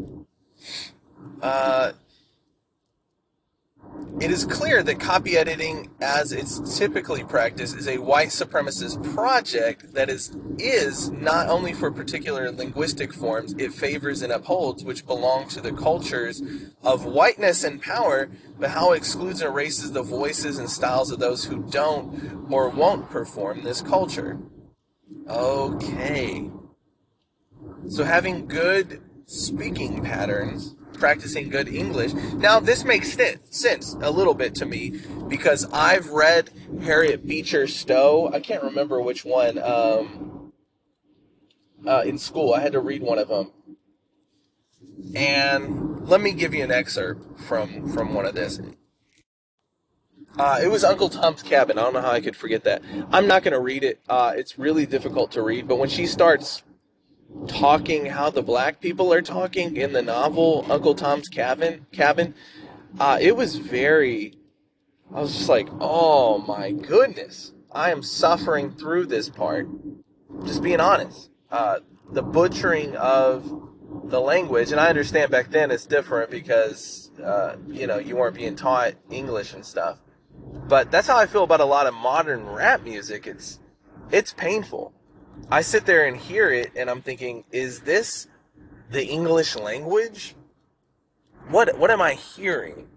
Uh, 1.41 1.91
it 4.19 4.31
is 4.31 4.45
clear 4.45 4.81
that 4.81 4.99
copy 4.99 5.37
editing, 5.37 5.91
as 6.01 6.31
it's 6.31 6.77
typically 6.77 7.23
practiced, 7.23 7.75
is 7.75 7.87
a 7.87 7.99
white 7.99 8.29
supremacist 8.29 9.13
project 9.13 9.93
that 9.93 10.09
is 10.09 10.35
is 10.57 11.11
not 11.11 11.49
only 11.49 11.71
for 11.71 11.91
particular 11.91 12.51
linguistic 12.51 13.13
forms 13.13 13.53
it 13.59 13.73
favors 13.73 14.23
and 14.23 14.33
upholds, 14.33 14.83
which 14.83 15.05
belong 15.05 15.47
to 15.49 15.61
the 15.61 15.71
cultures 15.71 16.41
of 16.83 17.05
whiteness 17.05 17.63
and 17.63 17.81
power, 17.81 18.29
but 18.59 18.71
how 18.71 18.91
it 18.93 18.97
excludes 18.97 19.41
and 19.41 19.51
erases 19.51 19.91
the 19.91 20.01
voices 20.01 20.57
and 20.57 20.69
styles 20.69 21.11
of 21.11 21.19
those 21.19 21.45
who 21.45 21.63
don't 21.69 22.47
or 22.49 22.69
won't 22.69 23.09
perform 23.11 23.63
this 23.63 23.81
culture. 23.81 24.39
Okay. 25.27 26.49
So 27.87 28.03
having 28.03 28.47
good 28.47 29.01
speaking 29.27 30.03
patterns 30.03 30.73
practicing 30.93 31.49
good 31.49 31.67
English. 31.67 32.13
Now, 32.33 32.59
this 32.59 32.83
makes 32.83 33.15
sense 33.49 33.95
a 34.01 34.09
little 34.09 34.33
bit 34.33 34.55
to 34.55 34.65
me 34.65 34.99
because 35.27 35.67
I've 35.71 36.09
read 36.09 36.49
Harriet 36.81 37.27
Beecher 37.27 37.67
Stowe. 37.67 38.31
I 38.33 38.39
can't 38.39 38.63
remember 38.63 39.01
which 39.01 39.23
one 39.23 39.59
um, 39.59 40.53
uh, 41.85 42.03
in 42.05 42.17
school. 42.17 42.53
I 42.53 42.61
had 42.61 42.71
to 42.71 42.79
read 42.79 43.03
one 43.03 43.19
of 43.19 43.27
them. 43.27 43.51
And 45.15 46.07
let 46.07 46.21
me 46.21 46.31
give 46.31 46.53
you 46.53 46.63
an 46.63 46.71
excerpt 46.71 47.39
from, 47.41 47.91
from 47.91 48.13
one 48.13 48.25
of 48.25 48.33
this. 48.33 48.59
Uh, 50.37 50.59
it 50.61 50.67
was 50.67 50.83
Uncle 50.83 51.09
Tom's 51.09 51.41
Cabin. 51.41 51.77
I 51.77 51.83
don't 51.83 51.93
know 51.93 52.01
how 52.01 52.11
I 52.11 52.21
could 52.21 52.35
forget 52.35 52.63
that. 52.63 52.81
I'm 53.11 53.27
not 53.27 53.43
going 53.43 53.53
to 53.53 53.59
read 53.59 53.83
it. 53.83 53.99
Uh, 54.07 54.33
it's 54.35 54.57
really 54.57 54.85
difficult 54.85 55.31
to 55.31 55.41
read. 55.41 55.67
But 55.67 55.77
when 55.77 55.89
she 55.89 56.05
starts 56.05 56.63
talking 57.47 58.07
how 58.07 58.29
the 58.29 58.41
black 58.41 58.79
people 58.79 59.13
are 59.13 59.21
talking 59.21 59.77
in 59.77 59.93
the 59.93 60.01
novel 60.01 60.65
Uncle 60.69 60.95
Tom's 60.95 61.27
Cabin, 61.27 61.85
cabin, 61.91 62.33
uh, 62.99 63.17
it 63.19 63.35
was 63.35 63.57
very. 63.57 64.33
I 65.13 65.21
was 65.21 65.35
just 65.35 65.49
like, 65.49 65.69
oh 65.79 66.39
my 66.39 66.71
goodness, 66.71 67.53
I 67.71 67.91
am 67.91 68.03
suffering 68.03 68.71
through 68.71 69.05
this 69.05 69.29
part. 69.29 69.69
Just 70.45 70.61
being 70.61 70.81
honest, 70.81 71.29
uh, 71.49 71.79
the 72.11 72.21
butchering 72.21 72.95
of 72.95 73.69
the 74.05 74.19
language, 74.19 74.71
and 74.71 74.79
I 74.79 74.87
understand 74.87 75.31
back 75.31 75.49
then 75.49 75.71
it's 75.71 75.85
different 75.85 76.29
because 76.29 77.11
uh, 77.23 77.55
you 77.67 77.87
know 77.87 77.97
you 77.97 78.15
weren't 78.15 78.35
being 78.35 78.55
taught 78.55 78.95
English 79.09 79.53
and 79.53 79.65
stuff. 79.65 79.99
But 80.67 80.91
that's 80.91 81.07
how 81.07 81.17
I 81.17 81.25
feel 81.25 81.43
about 81.43 81.61
a 81.61 81.65
lot 81.65 81.87
of 81.87 81.93
modern 81.93 82.45
rap 82.45 82.83
music. 82.83 83.27
It's 83.27 83.59
it's 84.11 84.33
painful. 84.33 84.93
I 85.49 85.61
sit 85.61 85.85
there 85.85 86.05
and 86.05 86.17
hear 86.17 86.51
it 86.51 86.71
and 86.75 86.89
I'm 86.89 87.01
thinking, 87.01 87.45
is 87.51 87.81
this 87.81 88.27
the 88.91 89.05
English 89.05 89.55
language? 89.55 90.35
What 91.49 91.77
what 91.77 91.91
am 91.91 92.01
I 92.01 92.13
hearing? 92.13 92.87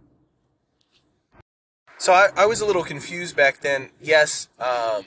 So 1.99 2.13
I, 2.13 2.29
I 2.37 2.47
was 2.47 2.61
a 2.61 2.67
little 2.67 2.83
confused 2.83 3.37
back 3.37 3.61
then. 3.61 3.91
Yes, 4.01 4.49
um, 4.59 5.05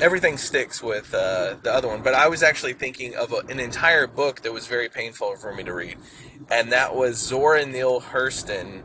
everything 0.00 0.38
sticks 0.38 0.80
with 0.80 1.12
uh, 1.12 1.56
the 1.62 1.74
other 1.74 1.88
one, 1.88 2.02
but 2.02 2.14
I 2.14 2.28
was 2.28 2.44
actually 2.44 2.74
thinking 2.74 3.16
of 3.16 3.32
a, 3.32 3.38
an 3.48 3.58
entire 3.58 4.06
book 4.06 4.42
that 4.42 4.52
was 4.52 4.68
very 4.68 4.88
painful 4.88 5.36
for 5.36 5.52
me 5.52 5.64
to 5.64 5.74
read, 5.74 5.98
and 6.48 6.70
that 6.70 6.94
was 6.94 7.18
Zora 7.18 7.66
Neale 7.66 8.00
Hurston. 8.00 8.84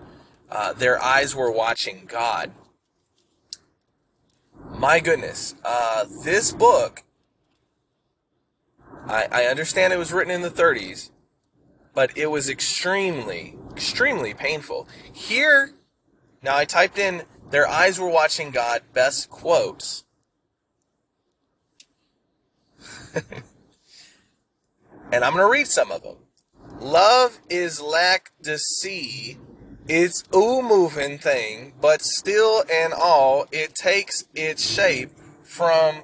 Uh, 0.49 0.73
Their 0.73 1.01
eyes 1.01 1.35
were 1.35 1.51
watching 1.51 2.05
God. 2.07 2.51
My 4.71 4.99
goodness, 4.99 5.53
uh, 5.63 6.05
this 6.23 6.51
book 6.51 7.03
I, 9.07 9.27
I 9.31 9.43
understand 9.45 9.93
it 9.93 9.97
was 9.97 10.13
written 10.13 10.33
in 10.33 10.41
the 10.41 10.49
30s, 10.49 11.09
but 11.93 12.17
it 12.17 12.27
was 12.27 12.49
extremely, 12.49 13.57
extremely 13.71 14.33
painful. 14.33 14.87
Here, 15.11 15.71
now 16.41 16.55
I 16.55 16.65
typed 16.65 16.97
in 16.97 17.23
their 17.49 17.67
eyes 17.67 17.99
were 17.99 18.07
watching 18.07 18.51
God, 18.51 18.81
best 18.93 19.29
quotes. 19.29 20.05
and 25.11 25.23
I'm 25.23 25.33
going 25.33 25.43
to 25.43 25.51
read 25.51 25.67
some 25.67 25.91
of 25.91 26.03
them. 26.03 26.15
Love 26.79 27.39
is 27.49 27.81
lack 27.81 28.31
to 28.43 28.57
see. 28.57 29.37
It's 29.87 30.23
ooh 30.33 30.61
moving 30.61 31.17
thing, 31.17 31.73
but 31.81 32.01
still 32.01 32.63
and 32.71 32.93
all, 32.93 33.47
it 33.51 33.75
takes 33.75 34.23
its 34.33 34.63
shape 34.63 35.11
from 35.43 36.03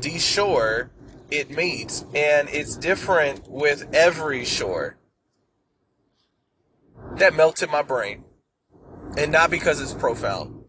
the 0.00 0.18
shore 0.18 0.90
it 1.32 1.50
meets, 1.50 2.04
and 2.14 2.48
it's 2.50 2.76
different 2.76 3.48
with 3.48 3.88
every 3.92 4.44
shore. 4.44 4.98
That 7.16 7.34
melted 7.34 7.70
my 7.70 7.82
brain. 7.82 8.24
And 9.16 9.32
not 9.32 9.50
because 9.50 9.80
it's 9.80 9.94
profound. 9.94 10.64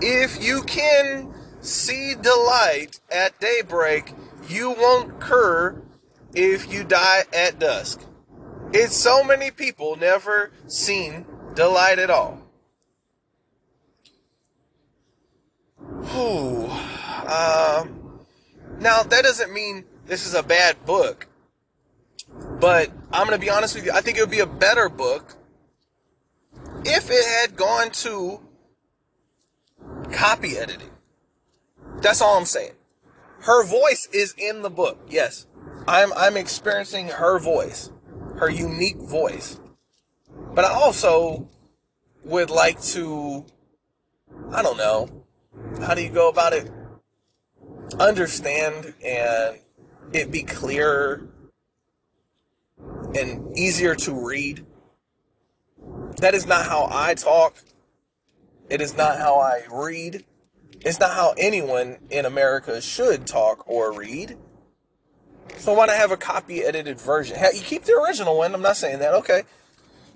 If 0.00 0.42
you 0.42 0.62
can 0.62 1.34
see 1.60 2.14
delight 2.14 3.00
at 3.10 3.38
daybreak, 3.40 4.12
you 4.48 4.70
won't 4.70 5.20
cur 5.20 5.82
if 6.34 6.72
you 6.72 6.84
die 6.84 7.24
at 7.32 7.58
dusk. 7.58 8.00
It's 8.72 8.96
so 8.96 9.24
many 9.24 9.50
people 9.50 9.96
never 9.96 10.52
seen 10.66 11.26
delight 11.54 11.98
at 11.98 12.10
all. 12.10 12.40
Whew. 16.12 16.70
Um, 17.26 17.99
now, 18.80 19.02
that 19.02 19.22
doesn't 19.22 19.52
mean 19.52 19.84
this 20.06 20.26
is 20.26 20.34
a 20.34 20.42
bad 20.42 20.84
book. 20.86 21.28
But 22.58 22.90
I'm 23.12 23.26
going 23.26 23.38
to 23.38 23.44
be 23.44 23.50
honest 23.50 23.74
with 23.74 23.84
you, 23.84 23.92
I 23.92 24.00
think 24.00 24.18
it 24.18 24.22
would 24.22 24.30
be 24.30 24.40
a 24.40 24.46
better 24.46 24.88
book 24.88 25.36
if 26.84 27.10
it 27.10 27.24
had 27.24 27.56
gone 27.56 27.90
to 27.90 28.40
copy 30.12 30.56
editing. 30.56 30.90
That's 32.00 32.20
all 32.20 32.38
I'm 32.38 32.46
saying. 32.46 32.72
Her 33.40 33.64
voice 33.64 34.08
is 34.12 34.34
in 34.36 34.62
the 34.62 34.70
book. 34.70 34.98
Yes. 35.08 35.46
I'm 35.88 36.12
I'm 36.12 36.36
experiencing 36.36 37.08
her 37.08 37.38
voice, 37.38 37.90
her 38.36 38.50
unique 38.50 38.98
voice. 38.98 39.58
But 40.54 40.64
I 40.64 40.72
also 40.72 41.48
would 42.24 42.50
like 42.50 42.80
to 42.82 43.44
I 44.52 44.62
don't 44.62 44.76
know. 44.76 45.08
How 45.80 45.94
do 45.94 46.02
you 46.02 46.10
go 46.10 46.28
about 46.28 46.52
it? 46.52 46.70
Understand 47.98 48.94
and 49.04 49.58
it 50.12 50.30
be 50.30 50.42
clearer 50.42 51.28
and 53.14 53.56
easier 53.56 53.94
to 53.94 54.26
read. 54.26 54.64
That 56.18 56.34
is 56.34 56.46
not 56.46 56.66
how 56.66 56.88
I 56.90 57.14
talk. 57.14 57.56
It 58.68 58.80
is 58.80 58.96
not 58.96 59.18
how 59.18 59.40
I 59.40 59.62
read. 59.70 60.24
It's 60.80 61.00
not 61.00 61.12
how 61.12 61.34
anyone 61.36 61.98
in 62.10 62.24
America 62.24 62.80
should 62.80 63.26
talk 63.26 63.68
or 63.68 63.92
read. 63.92 64.36
So 65.58 65.74
why 65.74 65.86
not 65.86 65.96
have 65.96 66.10
a 66.10 66.16
copy 66.16 66.62
edited 66.62 67.00
version? 67.00 67.36
You 67.54 67.60
keep 67.60 67.84
the 67.84 67.94
original 67.94 68.38
one. 68.38 68.54
I'm 68.54 68.62
not 68.62 68.76
saying 68.76 69.00
that. 69.00 69.14
Okay. 69.14 69.42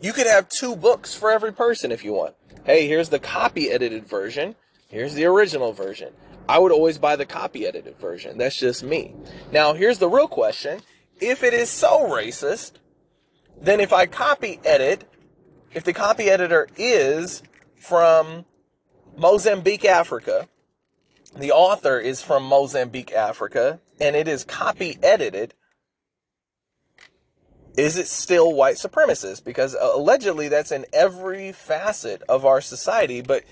You 0.00 0.12
could 0.12 0.26
have 0.26 0.48
two 0.48 0.76
books 0.76 1.14
for 1.14 1.30
every 1.30 1.52
person 1.52 1.92
if 1.92 2.04
you 2.04 2.12
want. 2.12 2.34
Hey, 2.64 2.86
here's 2.88 3.10
the 3.10 3.18
copy 3.18 3.70
edited 3.70 4.06
version. 4.06 4.54
Here's 4.94 5.14
the 5.14 5.24
original 5.24 5.72
version. 5.72 6.12
I 6.48 6.60
would 6.60 6.70
always 6.70 6.98
buy 6.98 7.16
the 7.16 7.26
copy 7.26 7.66
edited 7.66 7.98
version. 7.98 8.38
That's 8.38 8.56
just 8.56 8.84
me. 8.84 9.12
Now, 9.50 9.72
here's 9.72 9.98
the 9.98 10.08
real 10.08 10.28
question. 10.28 10.82
If 11.20 11.42
it 11.42 11.52
is 11.52 11.68
so 11.68 12.06
racist, 12.08 12.74
then 13.60 13.80
if 13.80 13.92
I 13.92 14.06
copy 14.06 14.60
edit, 14.64 15.02
if 15.72 15.82
the 15.82 15.92
copy 15.92 16.30
editor 16.30 16.68
is 16.76 17.42
from 17.74 18.44
Mozambique, 19.16 19.84
Africa, 19.84 20.48
the 21.36 21.50
author 21.50 21.98
is 21.98 22.22
from 22.22 22.44
Mozambique, 22.44 23.10
Africa, 23.10 23.80
and 24.00 24.14
it 24.14 24.28
is 24.28 24.44
copy 24.44 24.96
edited, 25.02 25.54
is 27.76 27.96
it 27.96 28.06
still 28.06 28.52
white 28.52 28.76
supremacist? 28.76 29.44
Because 29.44 29.74
uh, 29.74 29.90
allegedly 29.92 30.46
that's 30.46 30.70
in 30.70 30.86
every 30.92 31.50
facet 31.50 32.22
of 32.28 32.46
our 32.46 32.60
society, 32.60 33.22
but 33.22 33.42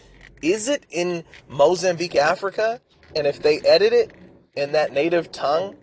is 0.42 0.68
it 0.68 0.84
in 0.90 1.24
Mozambique, 1.48 2.16
Africa? 2.16 2.80
And 3.14 3.26
if 3.26 3.42
they 3.42 3.60
edit 3.60 3.92
it 3.92 4.12
in 4.54 4.72
that 4.72 4.92
native 4.92 5.32
tongue 5.32 5.76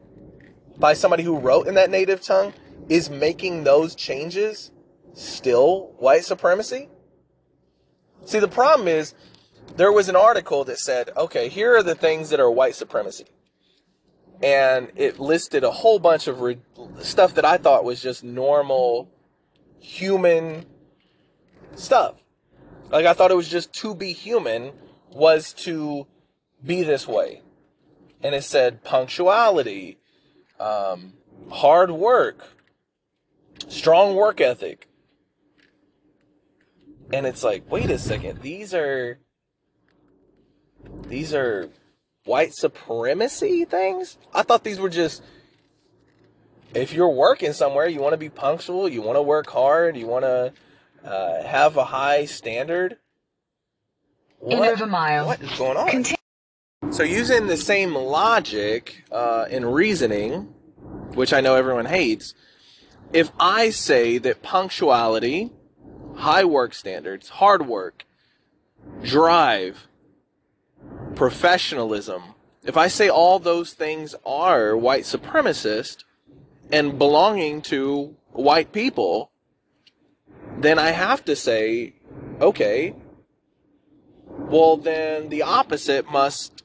by 0.77 0.93
somebody 0.93 1.23
who 1.23 1.39
wrote 1.39 1.67
in 1.67 1.75
that 1.75 1.89
native 1.89 2.21
tongue, 2.21 2.53
is 2.87 3.09
making 3.09 3.63
those 3.63 3.95
changes 3.95 4.71
still 5.13 5.93
white 5.97 6.25
supremacy? 6.25 6.89
See, 8.25 8.39
the 8.39 8.47
problem 8.47 8.87
is 8.87 9.13
there 9.75 9.91
was 9.91 10.09
an 10.09 10.15
article 10.15 10.63
that 10.65 10.79
said, 10.79 11.11
okay, 11.15 11.49
here 11.49 11.75
are 11.75 11.83
the 11.83 11.95
things 11.95 12.29
that 12.29 12.39
are 12.39 12.51
white 12.51 12.75
supremacy. 12.75 13.25
And 14.41 14.91
it 14.95 15.19
listed 15.19 15.63
a 15.63 15.71
whole 15.71 15.99
bunch 15.99 16.27
of 16.27 16.41
re- 16.41 16.59
stuff 17.01 17.35
that 17.35 17.45
I 17.45 17.57
thought 17.57 17.83
was 17.83 18.01
just 18.01 18.23
normal 18.23 19.11
human 19.79 20.65
stuff. 21.75 22.15
Like 22.89 23.05
I 23.05 23.13
thought 23.13 23.31
it 23.31 23.37
was 23.37 23.49
just 23.49 23.73
to 23.75 23.93
be 23.93 24.13
human 24.13 24.71
was 25.11 25.53
to 25.53 26.07
be 26.63 26.83
this 26.83 27.07
way. 27.07 27.41
And 28.21 28.35
it 28.35 28.43
said 28.43 28.83
punctuality, 28.83 29.97
um, 30.59 31.13
hard 31.51 31.91
work, 31.91 32.55
strong 33.67 34.15
work 34.15 34.41
ethic. 34.41 34.87
And 37.11 37.25
it's 37.25 37.43
like, 37.43 37.69
wait 37.71 37.89
a 37.89 37.97
second, 37.97 38.41
these 38.41 38.73
are 38.73 39.19
these 41.07 41.33
are 41.33 41.69
white 42.25 42.53
supremacy 42.53 43.65
things? 43.65 44.17
I 44.33 44.43
thought 44.43 44.63
these 44.63 44.79
were 44.79 44.89
just 44.89 45.23
if 46.73 46.93
you're 46.93 47.09
working 47.09 47.53
somewhere, 47.53 47.87
you 47.87 47.99
want 47.99 48.13
to 48.13 48.17
be 48.17 48.29
punctual, 48.29 48.87
you 48.87 49.01
want 49.01 49.17
to 49.17 49.21
work 49.23 49.49
hard, 49.49 49.97
you 49.97 50.05
want 50.05 50.23
to 50.25 50.53
uh, 51.03 51.43
have 51.43 51.77
a 51.77 51.85
high 51.85 52.25
standard. 52.25 52.97
What, 54.39 54.57
in 54.57 54.73
over 54.73 54.85
mile. 54.85 55.25
What 55.25 55.41
is 55.41 55.57
going 55.57 55.77
on? 55.77 55.89
Continue. 55.89 56.15
So 56.91 57.03
using 57.03 57.47
the 57.47 57.57
same 57.57 57.93
logic 57.93 59.03
uh, 59.11 59.45
and 59.49 59.73
reasoning, 59.73 60.53
which 61.13 61.33
I 61.33 61.41
know 61.41 61.55
everyone 61.55 61.85
hates, 61.85 62.33
if 63.13 63.31
I 63.39 63.69
say 63.69 64.17
that 64.19 64.41
punctuality, 64.41 65.51
high 66.15 66.45
work 66.45 66.73
standards, 66.73 67.29
hard 67.29 67.67
work, 67.67 68.05
drive, 69.03 69.87
professionalism, 71.15 72.35
if 72.63 72.77
I 72.77 72.87
say 72.87 73.09
all 73.09 73.39
those 73.39 73.73
things 73.73 74.15
are 74.25 74.75
white 74.75 75.03
supremacist 75.03 76.03
and 76.71 76.97
belonging 76.97 77.61
to 77.63 78.15
white 78.31 78.71
people, 78.71 79.28
then 80.61 80.79
I 80.79 80.91
have 80.91 81.23
to 81.25 81.35
say, 81.35 81.93
okay, 82.41 82.93
well, 84.27 84.77
then 84.77 85.29
the 85.29 85.43
opposite 85.43 86.09
must, 86.09 86.63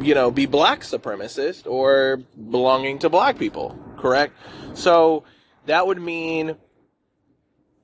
you 0.00 0.14
know, 0.14 0.30
be 0.30 0.46
black 0.46 0.80
supremacist 0.80 1.66
or 1.66 2.22
belonging 2.50 2.98
to 3.00 3.08
black 3.08 3.38
people, 3.38 3.78
correct? 3.96 4.34
So 4.74 5.24
that 5.66 5.86
would 5.86 6.00
mean, 6.00 6.56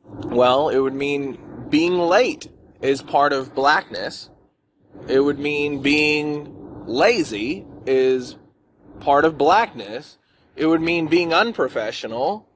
well, 0.04 0.68
it 0.68 0.78
would 0.78 0.94
mean 0.94 1.38
being 1.68 1.98
late 1.98 2.48
is 2.80 3.02
part 3.02 3.32
of 3.32 3.54
blackness. 3.54 4.30
It 5.08 5.20
would 5.20 5.38
mean 5.38 5.82
being 5.82 6.84
lazy 6.86 7.64
is 7.86 8.36
part 9.00 9.24
of 9.24 9.38
blackness. 9.38 10.18
It 10.54 10.66
would 10.66 10.82
mean 10.82 11.06
being 11.06 11.32
unprofessional 11.32 12.46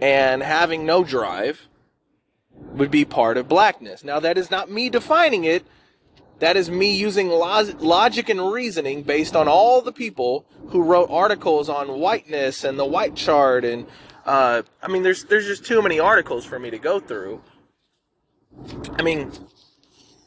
and 0.00 0.42
having 0.42 0.86
no 0.86 1.04
drive 1.04 1.68
would 2.54 2.90
be 2.90 3.04
part 3.04 3.36
of 3.36 3.48
blackness. 3.48 4.04
Now, 4.04 4.20
that 4.20 4.38
is 4.38 4.50
not 4.50 4.70
me 4.70 4.88
defining 4.88 5.44
it. 5.44 5.64
That 6.38 6.56
is 6.56 6.70
me 6.70 6.96
using 6.96 7.28
logic 7.28 8.28
and 8.28 8.52
reasoning 8.52 9.02
based 9.02 9.34
on 9.34 9.48
all 9.48 9.82
the 9.82 9.92
people 9.92 10.46
who 10.68 10.82
wrote 10.82 11.10
articles 11.10 11.68
on 11.68 11.98
whiteness 11.98 12.62
and 12.62 12.78
the 12.78 12.84
white 12.84 13.16
chart. 13.16 13.64
And 13.64 13.86
uh, 14.24 14.62
I 14.80 14.88
mean, 14.88 15.02
there's 15.02 15.24
there's 15.24 15.46
just 15.46 15.64
too 15.64 15.82
many 15.82 15.98
articles 15.98 16.44
for 16.44 16.58
me 16.60 16.70
to 16.70 16.78
go 16.78 17.00
through. 17.00 17.42
I 18.92 19.02
mean, 19.02 19.32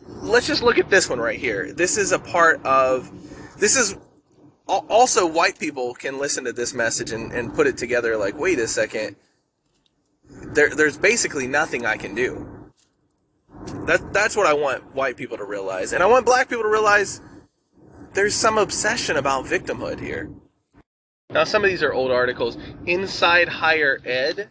let's 0.06 0.48
just 0.48 0.64
look 0.64 0.78
at 0.78 0.90
this 0.90 1.10
one 1.10 1.20
right 1.20 1.40
here. 1.40 1.72
This 1.72 1.98
is 1.98 2.12
a 2.12 2.20
part 2.20 2.66
of. 2.66 3.10
This 3.58 3.78
is 3.78 3.96
also 4.68 5.26
white 5.26 5.60
people 5.60 5.94
can 5.94 6.18
listen 6.18 6.44
to 6.44 6.52
this 6.52 6.74
message 6.74 7.12
and, 7.12 7.32
and 7.32 7.54
put 7.54 7.68
it 7.68 7.78
together 7.78 8.18
like, 8.18 8.38
wait 8.38 8.60
a 8.60 8.68
second 8.68 9.16
there, 10.54 10.76
there's 10.76 10.98
basically 10.98 11.48
nothing 11.48 11.86
I 11.86 11.98
can 11.98 12.16
do. 12.16 12.48
That, 13.86 14.14
that's 14.14 14.36
what 14.36 14.48
I 14.48 14.54
want 14.54 14.96
white 14.96 15.18
people 15.18 15.38
to 15.38 15.46
realize. 15.46 15.94
And 15.94 16.02
I 16.04 16.08
want 16.08 16.26
black 16.26 16.50
people 16.50 16.64
to 16.64 16.70
realize 16.70 17.22
there's 18.14 18.36
some 18.36 18.58
obsession 18.58 19.18
about 19.18 19.46
victimhood 19.46 20.00
here. 20.00 20.30
Now, 21.30 21.46
some 21.46 21.64
of 21.64 21.70
these 21.70 21.82
are 21.82 21.94
old 21.94 22.12
articles. 22.12 22.58
Inside 22.86 23.48
Higher 23.48 24.00
Ed 24.06 24.50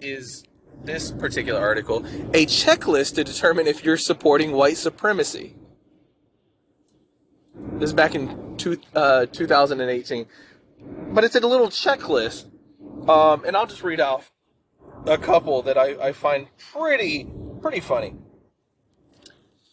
is 0.00 0.44
this 0.82 1.12
particular 1.12 1.60
article 1.60 2.04
a 2.34 2.46
checklist 2.46 3.14
to 3.14 3.24
determine 3.24 3.66
if 3.66 3.84
you're 3.84 3.96
supporting 3.96 4.52
white 4.52 4.76
supremacy. 4.76 5.54
This 7.74 7.90
is 7.90 7.94
back 7.94 8.14
in 8.14 8.56
two, 8.56 8.78
uh, 8.94 9.26
2018. 9.26 10.26
But 11.12 11.24
it's 11.24 11.36
a 11.36 11.40
little 11.40 11.68
checklist. 11.68 12.46
Um, 13.08 13.44
and 13.44 13.56
I'll 13.56 13.66
just 13.66 13.82
read 13.82 14.00
off 14.00 14.30
a 15.06 15.18
couple 15.18 15.62
that 15.62 15.78
I, 15.78 16.08
I 16.08 16.12
find 16.12 16.48
pretty 16.72 17.26
pretty 17.60 17.80
funny. 17.80 18.14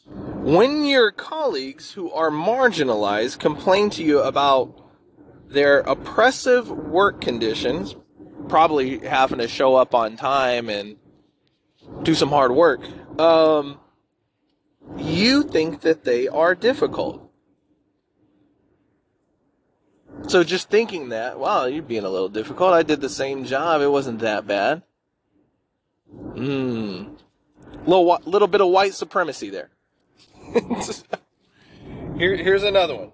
When 0.08 0.86
your 0.86 1.12
colleagues 1.12 1.92
who 1.92 2.12
are 2.12 2.30
marginalized 2.30 3.40
complain 3.40 3.90
to 3.92 4.04
you 4.04 4.22
about 4.22 4.82
their 5.50 5.80
oppressive 5.80 6.70
work 6.70 7.22
conditions, 7.22 7.96
probably 8.48 9.00
having 9.00 9.40
to 9.40 9.48
show 9.48 9.76
up 9.76 9.94
on 9.94 10.16
time 10.16 10.70
and 10.70 10.98
do 12.04 12.14
some 12.16 12.30
hard 12.30 12.52
work, 12.52 12.82
um, 13.20 13.80
you 14.98 15.44
think 15.44 15.82
that 15.82 16.06
they 16.06 16.28
are 16.28 16.56
difficult. 16.56 17.30
So 20.28 20.44
just 20.44 20.70
thinking 20.70 21.10
that, 21.10 21.40
wow, 21.40 21.66
you're 21.66 21.84
being 21.84 22.04
a 22.04 22.10
little 22.10 22.30
difficult. 22.30 22.74
I 22.74 22.84
did 22.84 23.02
the 23.02 23.10
same 23.10 23.46
job. 23.46 23.82
It 23.82 23.92
wasn't 23.92 24.20
that 24.20 24.48
bad. 24.48 24.84
Mmm. 26.14 27.18
Little, 27.86 28.20
little 28.26 28.48
bit 28.48 28.62
of 28.62 28.70
white 28.70 28.94
supremacy 28.94 29.50
there. 29.50 29.70
Here, 32.18 32.36
here's 32.36 32.64
another 32.64 32.96
one. 32.96 33.12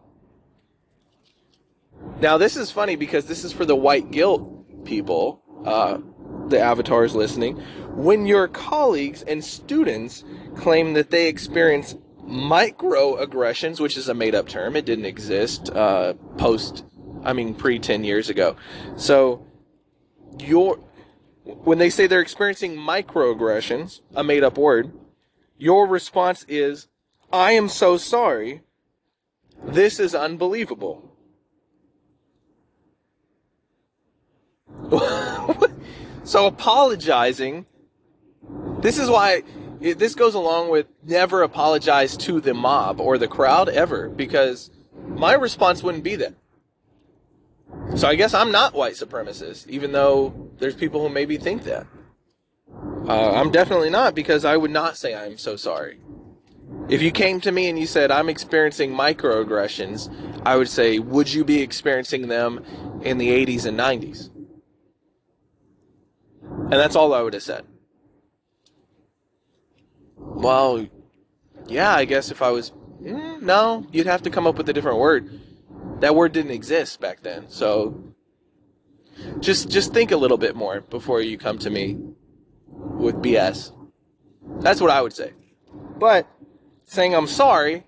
Now, 2.21 2.37
this 2.37 2.55
is 2.55 2.71
funny 2.71 2.95
because 2.95 3.25
this 3.25 3.43
is 3.43 3.51
for 3.51 3.65
the 3.65 3.75
white 3.75 4.11
guilt 4.11 4.85
people, 4.85 5.41
uh, 5.65 5.97
the 6.47 6.59
avatars 6.59 7.15
listening. 7.15 7.57
When 7.95 8.25
your 8.25 8.47
colleagues 8.47 9.21
and 9.23 9.43
students 9.43 10.23
claim 10.55 10.93
that 10.93 11.09
they 11.09 11.27
experience 11.27 11.95
microaggressions, 12.25 13.79
which 13.79 13.97
is 13.97 14.07
a 14.07 14.13
made 14.13 14.35
up 14.35 14.47
term, 14.47 14.75
it 14.77 14.85
didn't 14.85 15.05
exist 15.05 15.69
uh, 15.71 16.13
post, 16.37 16.85
I 17.23 17.33
mean, 17.33 17.55
pre 17.55 17.79
10 17.79 18.05
years 18.05 18.29
ago. 18.29 18.55
So, 18.95 19.45
your 20.39 20.79
when 21.43 21.77
they 21.77 21.89
say 21.89 22.07
they're 22.07 22.21
experiencing 22.21 22.75
microaggressions, 22.75 24.01
a 24.15 24.23
made 24.23 24.43
up 24.43 24.57
word, 24.57 24.91
your 25.57 25.87
response 25.87 26.45
is, 26.47 26.87
I 27.31 27.51
am 27.53 27.69
so 27.69 27.97
sorry. 27.97 28.61
This 29.63 29.99
is 29.99 30.15
unbelievable. 30.15 31.09
so 36.23 36.47
apologizing, 36.47 37.65
this 38.79 38.97
is 38.97 39.09
why 39.09 39.43
it, 39.81 39.99
this 39.99 40.15
goes 40.15 40.33
along 40.33 40.69
with 40.69 40.87
never 41.03 41.43
apologize 41.43 42.15
to 42.17 42.39
the 42.39 42.53
mob 42.53 42.99
or 42.99 43.17
the 43.17 43.27
crowd 43.27 43.69
ever, 43.69 44.09
because 44.09 44.69
my 45.07 45.33
response 45.33 45.83
wouldn't 45.83 46.03
be 46.03 46.15
that. 46.17 46.33
So 47.95 48.07
I 48.07 48.15
guess 48.15 48.33
I'm 48.33 48.51
not 48.51 48.73
white 48.73 48.93
supremacist, 48.93 49.67
even 49.67 49.91
though 49.91 50.49
there's 50.57 50.75
people 50.75 51.01
who 51.01 51.13
maybe 51.13 51.37
think 51.37 51.63
that. 51.63 51.85
Uh, 53.07 53.31
I'm 53.33 53.51
definitely 53.51 53.91
not 53.91 54.15
because 54.15 54.45
I 54.45 54.57
would 54.57 54.71
not 54.71 54.97
say 54.97 55.13
I'm 55.13 55.37
so 55.37 55.55
sorry. 55.55 55.99
If 56.89 57.01
you 57.01 57.11
came 57.11 57.39
to 57.41 57.51
me 57.51 57.67
and 57.69 57.77
you 57.77 57.85
said 57.85 58.09
I'm 58.09 58.29
experiencing 58.29 58.91
microaggressions, 58.91 60.11
I 60.45 60.55
would 60.55 60.69
say, 60.69 60.97
would 60.99 61.31
you 61.31 61.45
be 61.45 61.61
experiencing 61.61 62.29
them 62.29 62.65
in 63.03 63.19
the 63.19 63.29
80s 63.29 63.65
and 63.65 63.77
90s? 63.77 64.29
And 66.41 66.73
that's 66.73 66.95
all 66.95 67.13
I 67.13 67.21
would 67.21 67.33
have 67.33 67.43
said. 67.43 67.65
Well, 70.17 70.87
yeah, 71.67 71.93
I 71.93 72.05
guess 72.05 72.31
if 72.31 72.41
I 72.41 72.49
was. 72.49 72.71
Mm, 73.01 73.41
no, 73.41 73.85
you'd 73.91 74.07
have 74.07 74.23
to 74.23 74.29
come 74.29 74.47
up 74.47 74.57
with 74.57 74.67
a 74.69 74.73
different 74.73 74.97
word 74.97 75.39
that 76.03 76.15
word 76.15 76.33
didn't 76.33 76.51
exist 76.51 76.99
back 76.99 77.21
then. 77.21 77.45
So 77.47 78.13
just 79.39 79.69
just 79.69 79.93
think 79.93 80.11
a 80.11 80.17
little 80.17 80.37
bit 80.37 80.53
more 80.53 80.81
before 80.81 81.21
you 81.21 81.37
come 81.37 81.57
to 81.59 81.69
me 81.69 81.97
with 82.67 83.15
BS. 83.15 83.71
That's 84.59 84.81
what 84.81 84.91
I 84.91 85.01
would 85.01 85.13
say. 85.13 85.31
But 85.97 86.27
saying 86.83 87.15
I'm 87.15 87.27
sorry, 87.27 87.85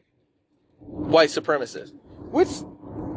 white 0.79 1.27
supremacist. 1.27 1.91
Which 2.31 2.47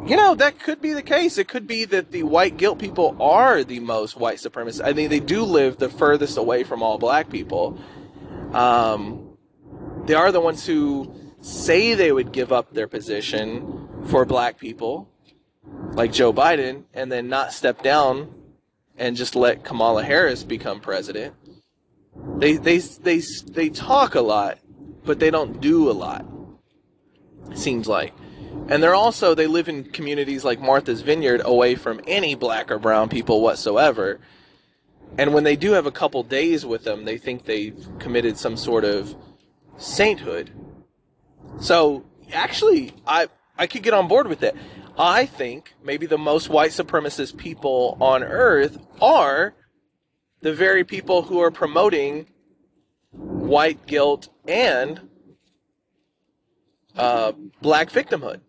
you 0.05 0.17
know, 0.17 0.35
that 0.35 0.59
could 0.59 0.81
be 0.81 0.91
the 0.91 1.01
case. 1.01 1.37
It 1.37 1.47
could 1.47 1.65
be 1.65 1.85
that 1.85 2.11
the 2.11 2.23
white 2.23 2.57
guilt 2.57 2.77
people 2.77 3.15
are 3.21 3.63
the 3.63 3.79
most 3.79 4.17
white 4.17 4.39
supremacist. 4.39 4.81
I 4.81 4.91
think 4.91 5.09
they 5.11 5.21
do 5.21 5.43
live 5.43 5.77
the 5.77 5.87
furthest 5.87 6.37
away 6.37 6.65
from 6.65 6.83
all 6.83 6.97
black 6.97 7.29
people. 7.29 7.79
Um, 8.51 9.37
they 10.07 10.13
are 10.13 10.33
the 10.33 10.41
ones 10.41 10.65
who 10.65 11.15
say 11.39 11.93
they 11.93 12.11
would 12.11 12.33
give 12.33 12.51
up 12.51 12.73
their 12.73 12.87
position 12.89 13.88
for 14.07 14.25
black 14.25 14.59
people, 14.59 15.09
like 15.93 16.11
Joe 16.11 16.33
Biden, 16.33 16.83
and 16.93 17.11
then 17.11 17.29
not 17.29 17.53
step 17.53 17.83
down 17.83 18.33
and 18.97 19.15
just 19.15 19.35
let 19.35 19.63
Kamala 19.63 20.03
Harris 20.03 20.43
become 20.43 20.79
president. 20.79 21.33
They 22.37 22.57
they 22.57 22.79
they 22.79 23.21
they 23.47 23.69
talk 23.69 24.15
a 24.15 24.21
lot, 24.21 24.59
but 25.05 25.19
they 25.19 25.31
don't 25.31 25.61
do 25.61 25.89
a 25.89 25.93
lot. 25.93 26.25
Seems 27.53 27.87
like. 27.87 28.13
And 28.67 28.83
they're 28.83 28.95
also 28.95 29.33
they 29.33 29.47
live 29.47 29.69
in 29.69 29.85
communities 29.85 30.43
like 30.43 30.59
Martha's 30.59 31.01
Vineyard 31.01 31.41
away 31.43 31.75
from 31.75 32.01
any 32.05 32.35
black 32.35 32.71
or 32.71 32.77
brown 32.77 33.09
people 33.09 33.41
whatsoever. 33.41 34.19
And 35.17 35.33
when 35.33 35.43
they 35.43 35.55
do 35.55 35.71
have 35.71 35.87
a 35.87 35.91
couple 35.91 36.21
days 36.23 36.65
with 36.65 36.83
them, 36.83 37.05
they 37.05 37.17
think 37.17 37.45
they've 37.45 37.87
committed 37.97 38.37
some 38.37 38.55
sort 38.55 38.85
of 38.85 39.15
sainthood. 39.77 40.51
So 41.59 42.05
actually, 42.31 42.93
I 43.07 43.27
I 43.59 43.67
could 43.67 43.83
get 43.83 43.93
on 43.93 44.07
board 44.07 44.27
with 44.27 44.41
it. 44.41 44.55
I 44.97 45.25
think 45.25 45.75
maybe 45.83 46.05
the 46.05 46.17
most 46.17 46.47
white 46.47 46.71
supremacist 46.71 47.35
people 47.35 47.97
on 47.99 48.23
earth 48.23 48.77
are 49.01 49.53
the 50.39 50.53
very 50.53 50.85
people 50.85 51.23
who 51.23 51.41
are 51.41 51.51
promoting 51.51 52.27
white 53.11 53.85
guilt 53.85 54.29
and 54.47 55.01
uh, 56.95 57.33
black 57.61 57.89
victimhood. 57.89 58.39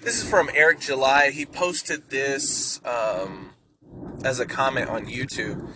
This 0.00 0.20
is 0.20 0.28
from 0.28 0.50
Eric 0.52 0.80
July. 0.80 1.30
He 1.30 1.46
posted 1.46 2.10
this 2.10 2.80
um, 2.84 3.50
as 4.24 4.40
a 4.40 4.46
comment 4.46 4.90
on 4.90 5.06
YouTube. 5.06 5.68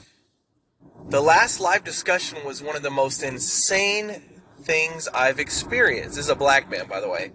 The 1.08 1.20
last 1.20 1.60
live 1.60 1.84
discussion 1.84 2.38
was 2.44 2.60
one 2.60 2.74
of 2.74 2.82
the 2.82 2.90
most 2.90 3.22
insane 3.22 4.35
things 4.66 5.08
I've 5.08 5.38
experienced. 5.38 6.16
This 6.16 6.26
is 6.26 6.30
a 6.30 6.36
black 6.36 6.68
man, 6.70 6.86
by 6.86 7.00
the 7.00 7.08
way. 7.08 7.32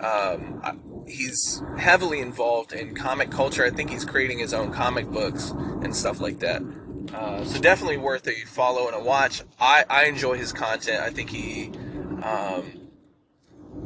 Um, 0.00 1.04
he's 1.06 1.62
heavily 1.78 2.20
involved 2.20 2.72
in 2.72 2.94
comic 2.94 3.30
culture. 3.30 3.64
I 3.64 3.70
think 3.70 3.90
he's 3.90 4.04
creating 4.04 4.38
his 4.38 4.54
own 4.54 4.72
comic 4.72 5.06
books 5.08 5.50
and 5.50 5.94
stuff 5.94 6.20
like 6.20 6.40
that. 6.40 6.62
Uh, 7.14 7.44
so 7.44 7.60
definitely 7.60 7.98
worth 7.98 8.26
a 8.26 8.34
follow 8.46 8.86
and 8.86 8.96
a 8.96 9.00
watch. 9.00 9.42
I, 9.60 9.84
I 9.90 10.04
enjoy 10.04 10.38
his 10.38 10.52
content. 10.52 11.02
I 11.02 11.10
think 11.10 11.30
he 11.30 11.70
um, 12.22 12.88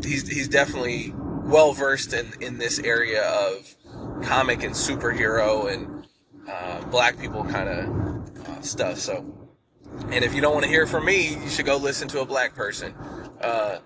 he's 0.02 0.28
he's 0.28 0.48
definitely 0.48 1.12
well 1.16 1.72
versed 1.72 2.12
in 2.12 2.32
in 2.40 2.58
this 2.58 2.78
area 2.78 3.22
of 3.22 3.74
comic 4.22 4.62
and 4.62 4.74
superhero 4.74 5.72
and 5.72 6.06
uh, 6.48 6.84
black 6.86 7.18
people 7.18 7.44
kind 7.44 7.68
of 7.68 8.48
uh, 8.48 8.60
stuff. 8.60 8.98
So, 8.98 9.43
and 10.10 10.24
if 10.24 10.34
you 10.34 10.40
don't 10.40 10.54
want 10.54 10.64
to 10.64 10.70
hear 10.70 10.86
from 10.86 11.04
me, 11.04 11.34
you 11.34 11.48
should 11.48 11.66
go 11.66 11.76
listen 11.76 12.08
to 12.08 12.20
a 12.20 12.24
black 12.24 12.54
person. 12.54 12.94
Uh, 13.40 13.78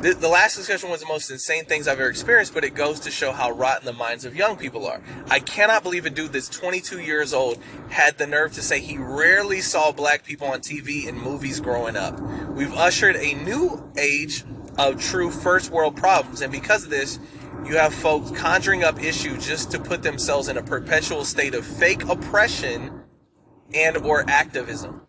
the, 0.00 0.14
the 0.14 0.28
last 0.28 0.54
discussion 0.54 0.90
was 0.90 1.00
the 1.00 1.06
most 1.06 1.28
insane 1.28 1.64
things 1.64 1.88
I've 1.88 1.98
ever 1.98 2.08
experienced, 2.08 2.54
but 2.54 2.62
it 2.62 2.74
goes 2.74 3.00
to 3.00 3.10
show 3.10 3.32
how 3.32 3.50
rotten 3.50 3.84
the 3.84 3.92
minds 3.92 4.24
of 4.24 4.36
young 4.36 4.56
people 4.56 4.86
are. 4.86 5.02
I 5.28 5.40
cannot 5.40 5.82
believe 5.82 6.06
a 6.06 6.10
dude 6.10 6.32
that's 6.32 6.48
22 6.48 7.00
years 7.00 7.34
old 7.34 7.58
had 7.88 8.16
the 8.16 8.26
nerve 8.26 8.52
to 8.52 8.62
say 8.62 8.78
he 8.78 8.96
rarely 8.96 9.60
saw 9.60 9.90
black 9.90 10.22
people 10.22 10.46
on 10.46 10.60
TV 10.60 11.08
and 11.08 11.20
movies 11.20 11.58
growing 11.58 11.96
up. 11.96 12.18
We've 12.50 12.72
ushered 12.74 13.16
a 13.16 13.34
new 13.42 13.90
age 13.98 14.44
of 14.78 15.02
true 15.02 15.32
first 15.32 15.72
world 15.72 15.96
problems, 15.96 16.42
and 16.42 16.52
because 16.52 16.84
of 16.84 16.90
this, 16.90 17.18
you 17.64 17.76
have 17.76 17.92
folks 17.92 18.30
conjuring 18.30 18.84
up 18.84 19.02
issues 19.02 19.44
just 19.44 19.72
to 19.72 19.80
put 19.80 20.04
themselves 20.04 20.46
in 20.46 20.58
a 20.58 20.62
perpetual 20.62 21.24
state 21.24 21.56
of 21.56 21.66
fake 21.66 22.04
oppression 22.04 23.02
and 23.74 23.96
or 23.98 24.28
activism. 24.28 25.02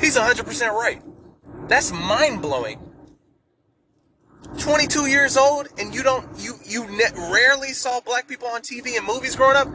He's 0.00 0.16
100% 0.16 0.72
right. 0.72 1.02
That's 1.68 1.92
mind-blowing. 1.92 2.88
22 4.56 5.06
years 5.06 5.36
old 5.36 5.68
and 5.78 5.94
you 5.94 6.02
don't 6.02 6.26
you 6.38 6.54
you 6.64 6.86
ne- 6.86 7.30
rarely 7.30 7.68
saw 7.68 8.00
black 8.00 8.26
people 8.26 8.48
on 8.48 8.62
TV 8.62 8.96
and 8.96 9.06
movies 9.06 9.36
growing 9.36 9.56
up. 9.56 9.68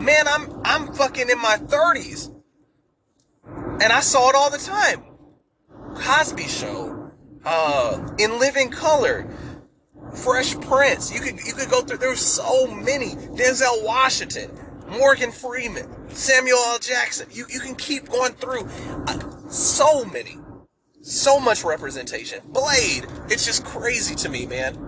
Man, 0.00 0.28
I'm 0.28 0.60
I'm 0.64 0.92
fucking 0.94 1.28
in 1.28 1.38
my 1.40 1.56
30s. 1.56 2.30
And 3.44 3.92
I 3.92 4.00
saw 4.00 4.28
it 4.28 4.34
all 4.36 4.50
the 4.50 4.58
time. 4.58 5.02
Cosby 5.96 6.44
show, 6.44 7.10
uh 7.44 8.08
In 8.18 8.38
Living 8.38 8.70
Color, 8.70 9.28
Fresh 10.14 10.60
Prince. 10.60 11.12
You 11.12 11.20
could 11.20 11.40
you 11.44 11.52
could 11.52 11.68
go 11.68 11.82
through 11.82 11.98
there's 11.98 12.20
so 12.20 12.66
many. 12.68 13.10
Denzel 13.10 13.84
Washington, 13.84 14.50
Morgan 14.88 15.32
Freeman, 15.32 15.88
Samuel 16.10 16.58
L. 16.58 16.78
Jackson. 16.78 17.28
You 17.30 17.46
you 17.48 17.60
can 17.60 17.74
keep 17.74 18.08
going 18.08 18.32
through 18.32 18.68
uh, 19.06 19.48
so 19.48 20.04
many 20.04 20.38
so 21.04 21.38
much 21.38 21.64
representation. 21.64 22.40
Blade, 22.46 23.06
it's 23.28 23.44
just 23.44 23.64
crazy 23.64 24.14
to 24.16 24.28
me, 24.28 24.46
man. 24.46 24.78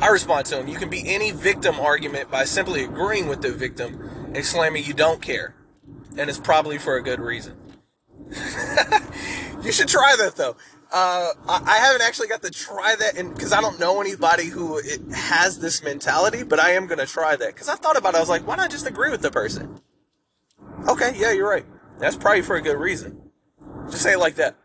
I 0.00 0.08
respond 0.08 0.46
to 0.46 0.60
him. 0.60 0.68
You 0.68 0.76
can 0.76 0.90
be 0.90 1.02
any 1.06 1.30
victim 1.30 1.78
argument 1.78 2.30
by 2.30 2.44
simply 2.44 2.84
agreeing 2.84 3.28
with 3.28 3.42
the 3.42 3.52
victim, 3.52 4.32
exclaiming 4.34 4.84
you 4.84 4.94
don't 4.94 5.22
care. 5.22 5.54
And 6.16 6.28
it's 6.28 6.38
probably 6.38 6.78
for 6.78 6.96
a 6.96 7.02
good 7.02 7.20
reason. 7.20 7.56
you 9.62 9.72
should 9.72 9.88
try 9.88 10.16
that 10.18 10.34
though. 10.36 10.56
Uh, 10.90 11.32
I, 11.46 11.76
haven't 11.76 12.00
actually 12.00 12.28
got 12.28 12.42
to 12.42 12.50
try 12.50 12.94
that 12.98 13.18
and 13.18 13.34
because 13.34 13.52
I 13.52 13.60
don't 13.60 13.78
know 13.78 14.00
anybody 14.00 14.46
who 14.46 14.80
has 15.12 15.58
this 15.58 15.82
mentality, 15.82 16.44
but 16.44 16.58
I 16.58 16.70
am 16.70 16.86
going 16.86 16.98
to 16.98 17.06
try 17.06 17.36
that 17.36 17.54
because 17.54 17.68
I 17.68 17.74
thought 17.74 17.98
about 17.98 18.14
it. 18.14 18.16
I 18.16 18.20
was 18.20 18.30
like, 18.30 18.46
why 18.46 18.56
not 18.56 18.70
just 18.70 18.86
agree 18.86 19.10
with 19.10 19.20
the 19.20 19.30
person? 19.30 19.82
Okay, 20.88 21.12
yeah, 21.16 21.32
you're 21.32 21.48
right. 21.48 21.66
That's 21.98 22.16
probably 22.16 22.40
for 22.40 22.56
a 22.56 22.62
good 22.62 22.78
reason. 22.78 23.20
Just 23.90 24.02
say 24.02 24.14
it 24.14 24.18
like 24.18 24.36
that. 24.36 24.56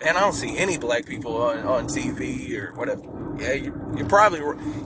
And 0.00 0.16
I 0.16 0.20
don't 0.20 0.32
see 0.32 0.56
any 0.56 0.78
black 0.78 1.06
people 1.06 1.42
on, 1.42 1.58
on 1.60 1.86
TV 1.86 2.56
or 2.56 2.72
whatever. 2.76 3.02
Yeah, 3.40 3.54
you, 3.54 3.94
you're 3.96 4.08
probably, 4.08 4.40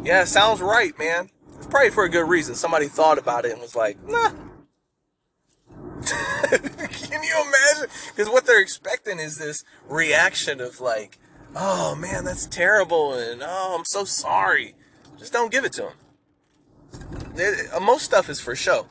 yeah, 0.04 0.24
sounds 0.24 0.62
right, 0.62 0.98
man. 0.98 1.28
It's 1.58 1.66
probably 1.66 1.90
for 1.90 2.04
a 2.04 2.08
good 2.08 2.26
reason. 2.26 2.54
Somebody 2.54 2.88
thought 2.88 3.18
about 3.18 3.44
it 3.44 3.52
and 3.52 3.60
was 3.60 3.76
like, 3.76 4.02
nah. 4.08 4.30
Can 6.50 7.22
you 7.22 7.44
imagine? 7.46 7.90
Because 8.14 8.28
what 8.28 8.46
they're 8.46 8.60
expecting 8.60 9.18
is 9.18 9.38
this 9.38 9.64
reaction 9.88 10.60
of 10.60 10.80
like, 10.80 11.18
oh 11.54 11.94
man, 11.94 12.24
that's 12.24 12.46
terrible, 12.46 13.14
and 13.14 13.42
oh, 13.44 13.76
I'm 13.78 13.84
so 13.84 14.04
sorry. 14.04 14.74
Just 15.18 15.32
don't 15.32 15.52
give 15.52 15.64
it 15.64 15.72
to 15.74 15.82
them. 15.82 15.92
Uh, 17.74 17.80
most 17.80 18.04
stuff 18.04 18.28
is 18.28 18.40
for 18.40 18.54
show. 18.54 18.88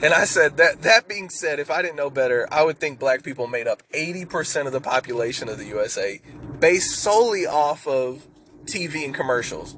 And 0.00 0.14
I 0.14 0.24
said 0.26 0.56
that 0.58 0.82
that 0.82 1.08
being 1.08 1.28
said, 1.28 1.58
if 1.58 1.70
I 1.70 1.82
didn't 1.82 1.96
know 1.96 2.10
better, 2.10 2.46
I 2.52 2.62
would 2.62 2.78
think 2.78 3.00
black 3.00 3.24
people 3.24 3.48
made 3.48 3.66
up 3.66 3.82
80% 3.92 4.66
of 4.66 4.72
the 4.72 4.80
population 4.80 5.48
of 5.48 5.58
the 5.58 5.64
USA 5.66 6.20
based 6.60 6.96
solely 6.96 7.46
off 7.46 7.86
of 7.86 8.26
TV 8.64 9.04
and 9.04 9.14
commercials. 9.14 9.76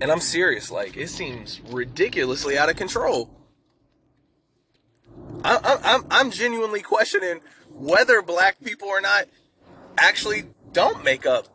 And 0.00 0.10
I'm 0.10 0.20
serious, 0.20 0.70
like 0.70 0.96
it 0.96 1.08
seems 1.08 1.60
ridiculously 1.68 2.58
out 2.58 2.68
of 2.68 2.76
control. 2.76 3.30
I, 5.44 5.56
I, 5.56 5.94
I'm 5.94 6.04
I'm 6.10 6.30
genuinely 6.30 6.82
questioning 6.82 7.40
whether 7.70 8.22
black 8.22 8.56
people 8.62 8.88
or 8.88 9.00
not 9.00 9.26
actually 9.98 10.44
don't 10.72 11.04
make 11.04 11.26
up 11.26 11.48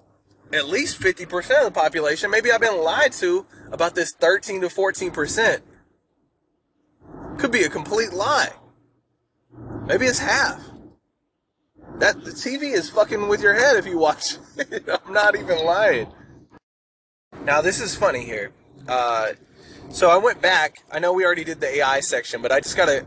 at 0.54 0.68
least 0.68 1.00
50% 1.00 1.60
of 1.60 1.66
the 1.66 1.72
population. 1.72 2.30
Maybe 2.30 2.52
I've 2.52 2.62
been 2.62 2.82
lied 2.84 3.14
to 3.14 3.46
about 3.72 3.96
this 3.96 4.14
13 4.14 4.62
to 4.62 4.68
14%. 4.68 5.62
Could 7.38 7.52
be 7.52 7.64
a 7.64 7.70
complete 7.70 8.12
lie. 8.12 8.54
Maybe 9.86 10.06
it's 10.06 10.20
half. 10.20 10.62
That 12.00 12.24
the 12.24 12.32
TV 12.32 12.74
is 12.74 12.90
fucking 12.90 13.28
with 13.28 13.42
your 13.42 13.54
head 13.54 13.78
if 13.78 13.86
you 13.86 13.98
watch. 13.98 14.38
I'm 15.06 15.14
not 15.14 15.36
even 15.38 15.64
lying. 15.64 16.12
Now 17.44 17.62
this 17.62 17.80
is 17.80 17.96
funny 17.96 18.24
here. 18.24 18.52
Uh, 18.88 19.34
so 19.90 20.10
I 20.10 20.18
went 20.18 20.42
back. 20.42 20.84
I 20.92 21.00
know 21.00 21.14
we 21.14 21.26
already 21.26 21.44
did 21.44 21.62
the 21.62 21.78
AI 21.78 22.00
section, 22.00 22.42
but 22.42 22.52
I 22.52 22.60
just 22.60 22.76
gotta. 22.76 23.06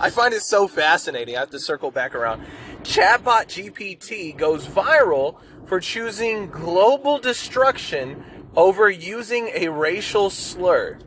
I, 0.00 0.10
find 0.10 0.34
it 0.34 0.42
so 0.42 0.68
fascinating. 0.68 1.36
I 1.36 1.40
have 1.40 1.50
to 1.50 1.58
circle 1.58 1.90
back 1.90 2.14
around. 2.14 2.42
Chatbot 2.82 3.46
GPT 3.46 4.36
goes 4.36 4.66
viral 4.66 5.40
for 5.66 5.80
choosing 5.80 6.48
global 6.48 7.18
destruction 7.18 8.22
over 8.54 8.90
using 8.90 9.50
a 9.54 9.68
racial 9.68 10.28
slur. 10.30 10.98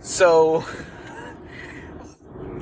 So 0.00 0.58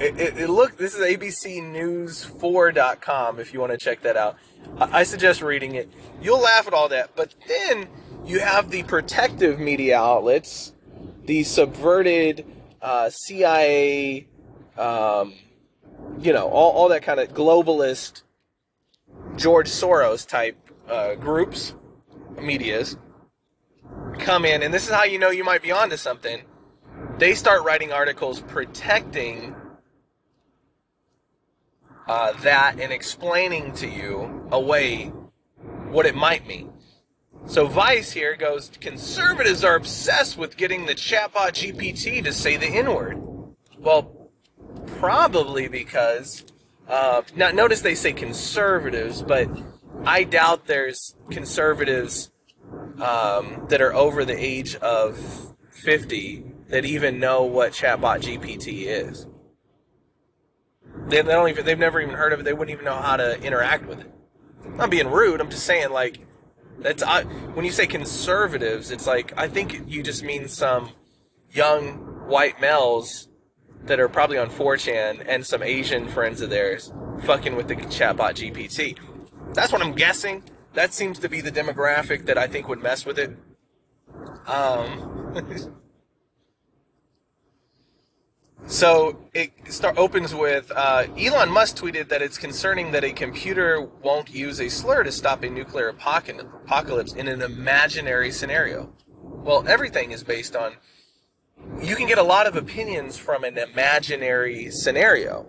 it, 0.01 0.19
it, 0.19 0.39
it 0.39 0.49
look 0.49 0.79
this 0.79 0.95
is 0.95 1.05
abcnews4.com 1.05 3.39
if 3.39 3.53
you 3.53 3.61
want 3.61 3.73
to 3.73 3.79
check 3.79 4.01
that 4.03 4.17
out. 4.17 4.39
I, 4.79 5.01
I 5.01 5.03
suggest 5.03 5.43
reading 5.43 5.75
it. 5.75 5.91
You'll 6.23 6.41
laugh 6.41 6.67
at 6.67 6.73
all 6.73 6.89
that, 6.89 7.11
but 7.17 7.35
then 7.47 7.89
you 8.25 8.41
have 8.41 8.71
the 8.71 8.85
protective 8.85 9.61
media 9.61 9.99
outlets, 9.99 10.73
the 11.25 11.45
subverted 11.45 12.47
uh, 12.83 13.11
CIA, 13.11 14.27
um, 14.79 15.35
you 16.19 16.33
know, 16.33 16.49
all, 16.49 16.73
all 16.73 16.89
that 16.89 17.03
kind 17.03 17.21
of 17.21 17.29
globalist 17.29 18.23
George 19.37 19.69
Soros 19.69 20.27
type 20.27 20.57
uh, 20.89 21.15
groups, 21.15 21.75
medias 22.41 22.97
come 24.19 24.45
in, 24.45 24.63
and 24.63 24.73
this 24.73 24.87
is 24.87 24.93
how 24.93 25.05
you 25.05 25.19
know 25.19 25.31
you 25.31 25.45
might 25.45 25.63
be 25.63 25.71
onto 25.71 25.97
something 25.97 26.43
they 27.19 27.35
start 27.35 27.63
writing 27.65 27.93
articles 27.93 28.41
protecting 28.43 29.55
uh, 32.09 32.33
that 32.43 32.79
and 32.79 32.93
explaining 32.93 33.73
to 33.73 33.89
you 33.89 34.47
away 34.53 35.07
what 35.89 36.07
it 36.07 36.15
might 36.15 36.47
mean. 36.47 36.73
So 37.47 37.69
Vice 37.69 38.11
here 38.11 38.35
goes, 38.35 38.71
conservatives 38.81 39.63
are 39.63 39.77
obsessed 39.77 40.37
with 40.37 40.57
getting 40.57 40.87
the 40.87 40.95
chatbot 40.95 41.53
GPT 41.53 42.23
to 42.25 42.33
say 42.33 42.57
the 42.57 42.67
N 42.67 42.93
word. 42.93 43.23
Well, 43.79 44.31
probably 44.99 45.69
because, 45.69 46.45
uh, 46.89 47.23
now 47.37 47.53
notice 47.53 47.83
they 47.83 47.95
say 47.95 48.13
conservatives, 48.13 49.23
but 49.23 49.49
I 50.05 50.25
doubt 50.25 50.67
there's 50.67 51.15
conservatives 51.31 52.33
um, 53.01 53.67
that 53.69 53.81
are 53.81 53.95
over 53.95 54.25
the 54.25 54.37
age 54.37 54.75
of 54.77 55.55
50 55.71 56.45
that 56.69 56.85
even 56.85 57.21
know 57.21 57.45
what 57.45 57.73
chatbot 57.73 58.23
GPT 58.23 58.87
is. 58.87 59.29
They, 61.09 61.23
they 61.23 61.33
don't 61.33 61.49
even 61.49 61.65
they've 61.65 61.79
never 61.79 62.01
even 62.01 62.15
heard 62.15 62.33
of 62.33 62.41
it. 62.41 62.43
They 62.43 62.53
wouldn't 62.53 62.75
even 62.75 62.85
know 62.85 62.97
how 62.97 63.17
to 63.17 63.41
interact 63.41 63.87
with 63.87 64.01
it. 64.01 64.13
I'm 64.81 64.91
being 64.91 65.09
rude. 65.09 65.41
I'm 65.41 65.51
just 65.51 65.65
saying 65.65 65.91
like 65.91 66.26
that's 66.79 67.03
I, 67.03 67.25
when 67.25 67.65
you 67.65 67.71
say 67.71 67.87
conservatives, 67.87 68.91
it's 68.91 69.07
like 69.07 69.33
I 69.37 69.49
think 69.49 69.83
you 69.87 70.03
just 70.03 70.23
mean 70.23 70.49
some 70.49 70.91
young 71.51 72.29
white 72.29 72.61
males 72.61 73.29
that 73.85 74.01
are 74.01 74.09
probably 74.09 74.37
on 74.37 74.51
4chan 74.51 75.25
and 75.29 75.47
some 75.47 75.63
Asian 75.63 76.09
friends 76.09 76.41
of 76.41 76.51
theirs 76.51 76.93
fucking 77.23 77.55
with 77.55 77.69
the 77.69 77.77
chatbot 77.77 78.35
GPT. 78.35 78.99
That's 79.55 79.73
what 79.73 79.83
I'm 79.83 79.95
guessing. 79.95 80.43
That 80.75 80.93
seems 80.93 81.19
to 81.21 81.29
be 81.29 81.41
the 81.41 81.53
demographic 81.53 82.27
that 82.27 82.37
I 82.37 82.47
think 82.47 82.69
would 82.69 82.83
mess 82.83 83.07
with 83.07 83.19
it. 83.19 83.37
Um, 84.47 85.33
so 88.67 89.17
it 89.33 89.53
start, 89.69 89.97
opens 89.97 90.35
with 90.35 90.73
uh, 90.75 91.07
Elon 91.17 91.51
Musk 91.51 91.77
tweeted 91.77 92.09
that 92.09 92.21
it's 92.21 92.37
concerning 92.37 92.91
that 92.93 93.05
a 93.05 93.13
computer 93.13 93.89
won't 94.03 94.29
use 94.29 94.61
a 94.61 94.69
slur 94.69 95.05
to 95.05 95.13
stop 95.13 95.45
a 95.45 95.51
nuclear 95.51 95.89
apocalypse 95.89 97.13
in 97.13 97.29
an 97.29 97.43
imaginary 97.43 98.33
scenario. 98.33 98.93
Well, 99.23 99.65
everything 99.69 100.11
is 100.11 100.25
based 100.25 100.57
on. 100.57 100.75
You 101.81 101.95
can 101.95 102.09
get 102.09 102.19
a 102.19 102.23
lot 102.23 102.49
of 102.49 102.57
opinions 102.57 103.17
from 103.17 103.45
an 103.45 103.57
imaginary 103.57 104.71
scenario. 104.71 105.47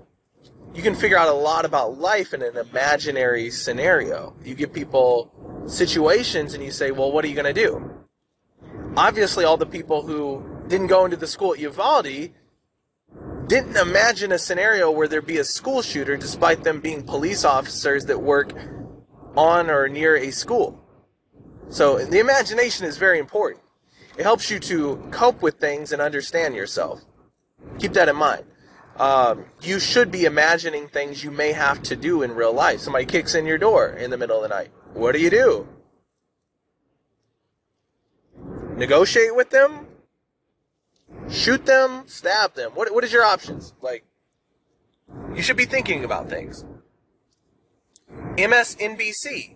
You 0.76 0.84
can 0.84 0.94
figure 0.94 1.18
out 1.18 1.28
a 1.28 1.34
lot 1.34 1.66
about 1.66 1.98
life 1.98 2.36
in 2.36 2.44
an 2.44 2.56
imaginary 2.56 3.50
scenario. 3.50 4.36
You 4.44 4.54
give 4.54 4.72
people 4.72 5.32
situations 5.66 6.54
and 6.54 6.64
you 6.64 6.70
say, 6.70 6.92
well, 6.92 7.12
what 7.12 7.26
are 7.26 7.28
you 7.28 7.36
going 7.36 7.54
to 7.54 7.62
do? 7.62 8.06
Obviously, 8.96 9.44
all 9.44 9.58
the 9.58 9.66
people 9.66 10.04
who 10.04 10.44
didn't 10.68 10.88
go 10.88 11.06
into 11.06 11.18
the 11.18 11.28
school 11.28 11.54
at 11.54 11.60
Uvalde 11.60 12.32
didn't 13.48 13.78
imagine 13.78 14.34
a 14.34 14.40
scenario 14.40 14.92
where 14.92 15.08
there'd 15.08 15.26
be 15.26 15.38
a 15.38 15.44
school 15.44 15.82
shooter 15.82 16.18
despite 16.18 16.64
them 16.64 16.82
being 16.82 17.04
police 17.04 17.46
officers 17.46 18.06
that 18.06 18.22
work 18.22 18.54
on 19.36 19.70
or 19.70 19.88
near 19.88 20.18
a 20.18 20.32
school. 20.32 20.84
So 21.70 22.04
the 22.04 22.20
imagination 22.20 22.86
is 22.86 22.98
very 22.98 23.20
important. 23.20 23.64
It 24.18 24.24
helps 24.24 24.50
you 24.50 24.60
to 24.60 24.98
cope 25.12 25.42
with 25.42 25.56
things 25.56 25.92
and 25.92 26.02
understand 26.02 26.56
yourself. 26.56 27.06
Keep 27.80 27.94
that 27.94 28.10
in 28.10 28.16
mind. 28.16 28.44
Um, 28.98 29.46
you 29.62 29.80
should 29.80 30.12
be 30.12 30.26
imagining 30.26 30.88
things 30.88 31.24
you 31.24 31.30
may 31.30 31.52
have 31.52 31.84
to 31.84 31.96
do 31.96 32.24
in 32.24 32.34
real 32.34 32.54
life. 32.54 32.80
Somebody 32.80 33.06
kicks 33.06 33.36
in 33.36 33.46
your 33.46 33.60
door 33.60 33.90
in 33.90 34.10
the 34.10 34.18
middle 34.18 34.38
of 34.38 34.42
the 34.42 34.50
night. 34.50 34.72
What 34.94 35.12
do 35.12 35.20
you 35.20 35.30
do? 35.30 35.68
Negotiate 38.76 39.36
with 39.36 39.52
them? 39.52 39.87
Shoot 41.30 41.66
them? 41.66 42.04
Stab 42.08 42.56
them? 42.56 42.72
What, 42.72 42.94
what 42.94 43.04
is 43.04 43.12
your 43.12 43.24
options? 43.24 43.74
Like, 43.82 44.06
you 45.36 45.42
should 45.42 45.58
be 45.58 45.66
thinking 45.66 46.04
about 46.04 46.30
things. 46.30 46.66
MSNBC. 48.12 49.56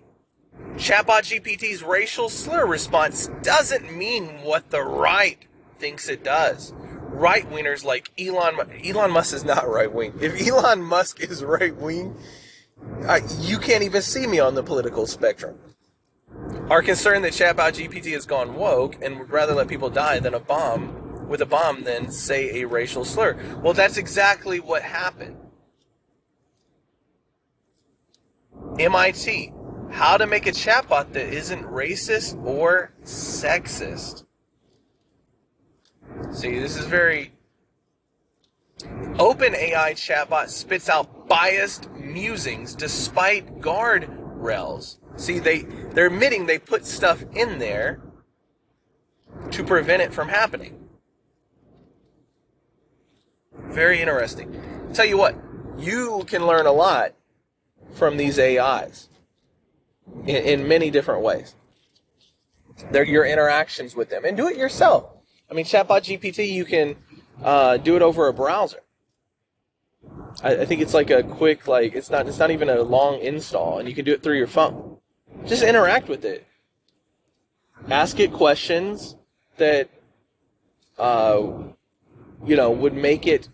Chatbot 0.76 1.23
GPT's 1.23 1.84
racial 1.84 2.30
slur 2.30 2.65
response 2.65 3.30
doesn't 3.41 3.95
mean 3.95 4.26
what 4.43 4.69
the 4.69 4.81
right 4.81 5.38
thinks 5.80 6.10
it 6.10 6.23
does. 6.23 6.73
Right 7.10 7.49
wingers 7.49 7.84
like 7.84 8.10
Elon 8.19 8.56
Elon 8.84 9.11
Musk 9.11 9.34
is 9.34 9.43
not 9.43 9.69
right 9.69 9.91
wing. 9.91 10.14
If 10.22 10.48
Elon 10.48 10.81
Musk 10.81 11.19
is 11.22 11.43
right 11.43 11.76
wing, 11.76 12.15
uh, 13.07 13.19
you 13.39 13.57
can't 13.57 13.84
even 13.84 14.02
see 14.02 14.27
me 14.27 14.39
on 14.39 14.56
the 14.56 14.64
political 14.64 15.07
spectrum. 15.07 15.57
Are 16.69 16.81
concerned 16.81 17.23
that 17.26 17.34
Chatbot 17.34 17.73
GPT 17.73 18.14
has 18.14 18.26
gone 18.26 18.56
woke 18.56 18.98
and 19.03 19.19
would 19.19 19.30
rather 19.30 19.53
let 19.53 19.68
people 19.68 19.89
die 19.89 20.19
than 20.19 20.34
a 20.34 20.39
bomb 20.39 21.01
with 21.32 21.41
a 21.41 21.45
bomb 21.45 21.84
than 21.84 22.12
say 22.12 22.62
a 22.62 22.68
racial 22.68 23.06
slur. 23.06 23.38
Well, 23.64 23.74
that's 23.74 23.95
exactly 23.95 24.60
what 24.60 24.82
happened. 24.84 25.38
MIT 28.78 29.53
how 29.91 30.18
to 30.18 30.28
make 30.28 30.45
a 30.45 30.52
chatbot 30.52 31.14
that 31.14 31.34
isn't 31.34 31.64
racist 31.64 32.41
or 32.45 32.94
sexist. 33.03 34.26
See, 36.32 36.60
this 36.60 36.76
is 36.78 36.86
very. 36.86 37.34
OpenAI 38.80 39.91
chatbot 39.91 40.49
spits 40.49 40.90
out 40.90 41.28
biased 41.28 41.90
musings 41.91 42.76
despite 42.76 43.60
guardrails. 43.60 44.98
See, 45.16 45.40
they 45.40 45.62
they're 45.94 46.08
admitting 46.08 46.45
they 46.45 46.60
put 46.60 46.86
stuff 46.86 47.24
in 47.34 47.60
there 47.60 48.02
to 49.52 49.64
prevent 49.64 50.02
it 50.02 50.14
from 50.14 50.28
happening. 50.28 50.81
Very 53.70 54.02
interesting. 54.02 54.62
Tell 54.94 55.06
you 55.06 55.18
what, 55.18 55.36
you 55.78 56.24
can 56.28 56.46
learn 56.46 56.66
a 56.66 56.72
lot 56.72 57.14
from 57.94 58.18
these 58.18 58.40
AIs 58.40 59.10
in, 60.26 60.36
in 60.36 60.68
many 60.68 60.92
different 60.92 61.22
ways. 61.22 61.56
They're 62.92 63.04
your 63.04 63.26
interactions 63.26 63.96
with 63.96 64.10
them, 64.10 64.26
and 64.26 64.36
do 64.36 64.48
it 64.48 64.58
yourself. 64.58 65.10
I 65.50 65.54
mean, 65.54 65.66
Chatbot 65.66 66.02
GPT, 66.02 66.52
you 66.52 66.66
can 66.66 66.96
uh, 67.44 67.78
do 67.78 67.96
it 67.96 68.02
over 68.02 68.28
a 68.28 68.34
browser. 68.34 68.80
I, 70.44 70.58
I 70.58 70.66
think 70.66 70.82
it's 70.82 70.94
like 70.94 71.10
a 71.10 71.24
quick, 71.24 71.68
like 71.68 71.94
it's 71.94 72.10
not 72.10 72.28
it's 72.28 72.40
not 72.40 72.52
even 72.52 72.70
a 72.70 72.82
long 72.82 73.20
install, 73.20 73.80
and 73.80 73.88
you 73.88 73.94
can 73.94 74.06
do 74.06 74.14
it 74.14 74.24
through 74.24 74.38
your 74.38 74.48
phone. 74.48 74.98
Just 75.46 75.64
interact 75.64 76.08
with 76.08 76.26
it. 76.26 76.46
Ask 77.90 78.20
it 78.20 78.32
questions 78.32 79.16
that, 79.58 79.90
uh, 81.00 81.42
you 82.45 82.55
know, 82.55 82.72
would 82.72 82.93
make 82.93 83.27
it 83.27 83.49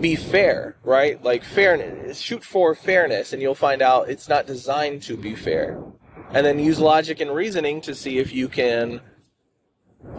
be 0.00 0.16
fair, 0.16 0.76
right? 0.82 1.22
Like 1.22 1.44
fairness, 1.44 2.18
shoot 2.18 2.44
for 2.44 2.74
fairness, 2.74 3.32
and 3.32 3.42
you'll 3.42 3.54
find 3.54 3.82
out 3.82 4.08
it's 4.08 4.28
not 4.28 4.46
designed 4.46 5.02
to 5.02 5.16
be 5.16 5.34
fair. 5.34 5.82
And 6.30 6.44
then 6.44 6.58
use 6.58 6.78
logic 6.80 7.20
and 7.20 7.34
reasoning 7.34 7.80
to 7.82 7.94
see 7.94 8.18
if 8.18 8.32
you 8.32 8.48
can 8.48 9.00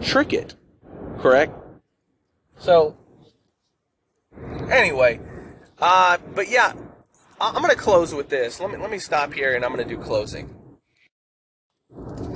trick 0.00 0.32
it, 0.32 0.54
correct? 1.18 1.54
So, 2.58 2.96
anyway, 4.70 5.20
uh, 5.78 6.18
but 6.34 6.48
yeah, 6.48 6.72
I'm 7.40 7.60
gonna 7.60 7.74
close 7.76 8.14
with 8.14 8.28
this. 8.28 8.60
Let 8.60 8.70
me 8.70 8.78
let 8.78 8.90
me 8.90 8.98
stop 8.98 9.34
here, 9.34 9.54
and 9.54 9.64
I'm 9.64 9.70
gonna 9.70 9.84
do 9.84 9.98
closing. 9.98 10.55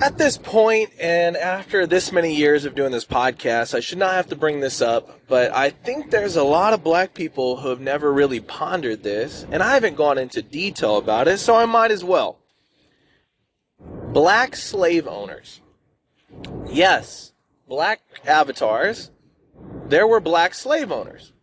At 0.01 0.16
this 0.16 0.39
point, 0.39 0.90
and 0.98 1.36
after 1.36 1.86
this 1.86 2.10
many 2.10 2.35
years 2.35 2.64
of 2.64 2.74
doing 2.74 2.90
this 2.90 3.05
podcast, 3.05 3.74
I 3.74 3.81
should 3.81 3.98
not 3.98 4.14
have 4.14 4.28
to 4.28 4.36
bring 4.36 4.60
this 4.60 4.81
up, 4.81 5.20
but 5.28 5.52
I 5.55 5.68
think 5.68 6.10
there's 6.10 6.36
a 6.36 6.43
lot 6.43 6.72
of 6.72 6.82
black 6.82 7.12
people 7.12 7.59
who 7.59 7.68
have 7.68 7.81
never 7.81 8.10
really 8.10 8.40
pondered 8.40 9.02
this, 9.02 9.44
and 9.51 9.62
I 9.62 9.74
haven't 9.74 9.97
gone 9.97 10.16
into 10.16 10.40
detail 10.40 10.97
about 10.97 11.28
it, 11.28 11.36
so 11.36 11.55
I 11.55 11.66
might 11.66 11.90
as 11.90 12.02
well. 12.02 12.39
Black 13.78 14.56
slave 14.56 15.06
owners. 15.06 15.60
Yes, 16.70 17.32
black 17.68 18.01
avatars. 18.27 19.10
There 19.86 20.06
were 20.06 20.20
black 20.20 20.55
slave 20.55 20.90
owners. 20.90 21.35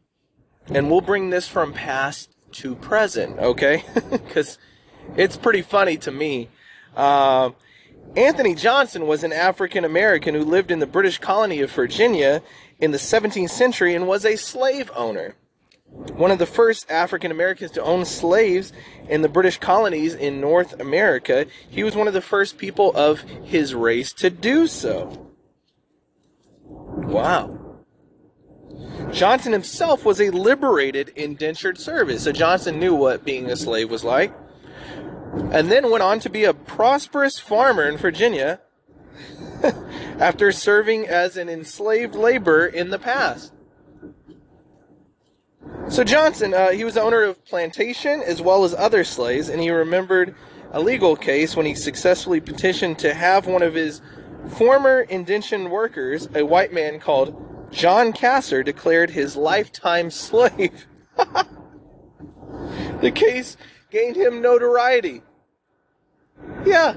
And 0.66 0.90
we'll 0.90 1.02
bring 1.02 1.30
this 1.30 1.48
from 1.48 1.74
past 1.74 2.32
to 2.54 2.74
present, 2.74 3.38
okay? 3.38 3.84
Because 4.10 4.58
it's 5.16 5.38
pretty 5.38 5.62
funny 5.62 5.98
to 5.98 6.12
me. 6.12 6.50
Uh, 6.96 7.52
Anthony 8.18 8.56
Johnson 8.56 9.06
was 9.06 9.24
an 9.24 9.32
African 9.32 9.86
American 9.86 10.34
who 10.34 10.44
lived 10.44 10.72
in 10.72 10.80
the 10.80 10.88
British 10.88 11.20
colony 11.20 11.62
of 11.62 11.72
Virginia 11.72 12.42
in 12.80 12.90
the 12.90 12.98
17th 12.98 13.52
century 13.52 13.94
and 13.94 14.08
was 14.08 14.26
a 14.26 14.38
slave 14.38 14.90
owner. 14.96 15.36
One 15.86 16.32
of 16.32 16.40
the 16.40 16.48
first 16.48 16.90
African 16.90 17.30
Americans 17.30 17.70
to 17.72 17.84
own 17.84 18.06
slaves 18.06 18.74
in 19.08 19.22
the 19.22 19.30
British 19.30 19.60
colonies 19.60 20.16
in 20.16 20.42
North 20.42 20.82
America, 20.82 21.46
he 21.70 21.84
was 21.84 21.96
one 21.96 22.08
of 22.08 22.16
the 22.16 22.22
first 22.22 22.58
people 22.58 22.92
of 22.96 23.22
his 23.22 23.76
race 23.76 24.12
to 24.14 24.32
do 24.32 24.66
so. 24.66 25.28
Wow. 26.66 27.60
Johnson 29.12 29.54
himself 29.54 30.04
was 30.04 30.20
a 30.20 30.32
liberated 30.32 31.10
indentured 31.10 31.78
servant, 31.78 32.22
so 32.22 32.32
Johnson 32.32 32.80
knew 32.80 32.96
what 32.96 33.24
being 33.24 33.46
a 33.46 33.56
slave 33.56 33.92
was 33.92 34.04
like 34.04 34.34
and 35.52 35.72
then 35.72 35.90
went 35.90 36.04
on 36.04 36.20
to 36.20 36.30
be 36.30 36.44
a 36.44 36.54
prosperous 36.54 37.40
farmer 37.40 37.88
in 37.88 37.98
Virginia 37.98 38.60
after 40.20 40.52
serving 40.52 41.08
as 41.08 41.38
an 41.38 41.50
enslaved 41.50 42.16
laborer 42.16 42.66
in 42.66 42.90
the 42.90 43.00
past. 43.00 43.54
So 45.90 46.04
Johnson, 46.04 46.54
uh, 46.54 46.72
he 46.72 46.84
was 46.84 46.96
the 46.96 47.02
owner 47.02 47.24
of 47.24 47.44
plantation 47.46 48.22
as 48.22 48.42
well 48.42 48.64
as 48.66 48.74
other 48.74 49.04
slaves, 49.04 49.48
and 49.48 49.62
he 49.62 49.70
remembered 49.70 50.36
a 50.72 50.82
legal 50.82 51.16
case 51.16 51.56
when 51.56 51.66
he 51.66 51.76
successfully 51.76 52.42
petitioned 52.42 53.00
to 53.00 53.14
have 53.14 53.48
one 53.48 53.62
of 53.62 53.74
his 53.74 54.02
former 54.50 55.02
indentured 55.02 55.70
workers, 55.70 56.28
a 56.36 56.46
white 56.46 56.74
man 56.74 57.00
called 57.00 57.72
John 57.72 58.12
Casor, 58.12 58.64
declared 58.64 59.12
his 59.12 59.36
lifetime 59.36 60.12
slave. 60.12 60.88
the 63.02 63.12
case 63.14 63.56
gained 63.90 64.18
him 64.18 64.42
notoriety. 64.42 65.22
Yeah. 66.66 66.96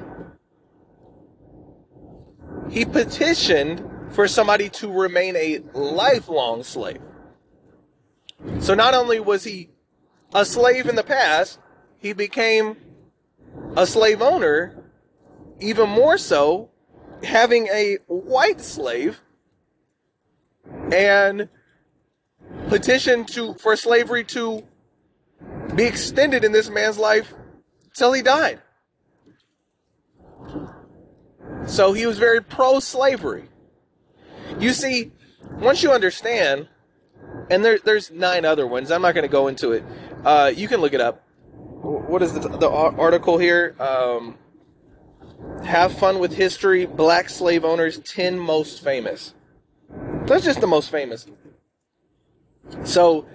He 2.71 2.85
petitioned 2.85 3.85
for 4.13 4.29
somebody 4.29 4.69
to 4.71 4.91
remain 4.91 5.37
a 5.37 5.61
lifelong 5.75 6.63
slave. 6.63 7.01
So 8.61 8.75
not 8.75 8.95
only 8.95 9.21
was 9.21 9.45
he 9.45 9.71
a 10.35 10.45
slave 10.45 10.87
in 10.87 10.97
the 10.97 11.03
past, 11.03 11.59
he 11.99 12.13
became 12.13 12.77
a 13.77 13.87
slave 13.87 14.23
owner, 14.23 14.77
even 15.61 15.89
more 15.89 16.17
so, 16.17 16.71
having 17.23 17.67
a 17.69 17.99
white 18.07 18.61
slave 18.61 19.21
and 20.93 21.49
petitioned 22.69 23.29
to 23.29 23.55
for 23.55 23.77
slavery 23.77 24.25
to 24.25 24.63
be 25.75 25.85
extended 25.85 26.45
in 26.45 26.53
this 26.53 26.71
man's 26.71 26.99
life 26.99 27.35
till 27.95 28.13
he 28.13 28.23
died. 28.23 28.61
So 31.67 31.93
he 31.93 32.07
was 32.07 32.19
very 32.19 32.43
pro 32.43 32.81
slavery. 32.81 33.49
You 34.59 34.73
see, 34.73 35.13
once 35.59 35.83
you 35.83 35.93
understand, 35.93 36.69
and 37.51 37.65
there, 37.65 37.79
there's 37.79 38.11
nine 38.11 38.45
other 38.45 38.67
ones, 38.67 38.91
I'm 38.91 39.03
not 39.03 39.15
going 39.15 39.27
to 39.27 39.33
go 39.33 39.49
into 39.49 39.73
it. 39.73 39.85
Uh, 40.25 40.53
you 40.55 40.69
can 40.69 40.81
look 40.81 40.93
it 40.93 41.01
up. 41.01 41.25
What 41.83 42.23
is 42.23 42.35
the, 42.35 42.41
the 42.41 42.69
article 42.69 43.39
here? 43.39 43.75
Um, 43.79 44.37
have 45.65 45.97
fun 45.97 46.19
with 46.19 46.35
history. 46.35 46.87
Black 46.87 47.29
slave 47.29 47.65
owners, 47.65 47.99
10 47.99 48.39
most 48.39 48.83
famous. 48.83 49.35
That's 50.27 50.45
just 50.45 50.61
the 50.61 50.67
most 50.67 50.91
famous. 50.91 51.27
So, 52.85 53.27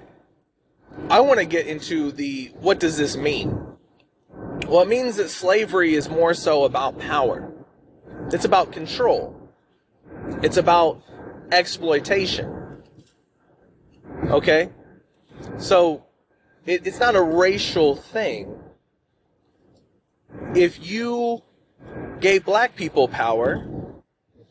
I 1.10 1.20
want 1.20 1.40
to 1.40 1.46
get 1.46 1.68
into 1.68 2.12
the 2.12 2.52
what 2.60 2.80
does 2.80 2.98
this 2.98 3.18
mean? 3.18 3.66
Well, 4.68 4.82
it 4.82 4.88
means 4.88 5.18
that 5.18 5.30
slavery 5.30 5.94
is 5.94 6.10
more 6.10 6.34
so 6.34 6.64
about 6.64 7.00
power. 7.00 7.52
It's 8.32 8.46
about 8.46 8.72
control. 8.72 9.36
It's 10.42 10.58
about 10.58 11.02
exploitation. 11.52 12.82
Okay? 14.30 14.70
So, 15.58 16.06
it, 16.66 16.86
it's 16.88 17.00
not 17.00 17.16
a 17.16 17.22
racial 17.22 17.96
thing. 17.96 18.60
If 20.56 20.86
you 20.86 21.44
gave 22.20 22.46
black 22.46 22.76
people 22.76 23.08
power 23.08 23.68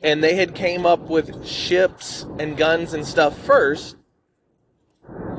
and 0.03 0.23
they 0.23 0.35
had 0.37 0.55
came 0.55 0.87
up 0.87 1.01
with 1.09 1.47
ships 1.47 2.27
and 2.39 2.57
guns 2.57 2.93
and 2.93 3.07
stuff 3.07 3.39
first 3.39 3.97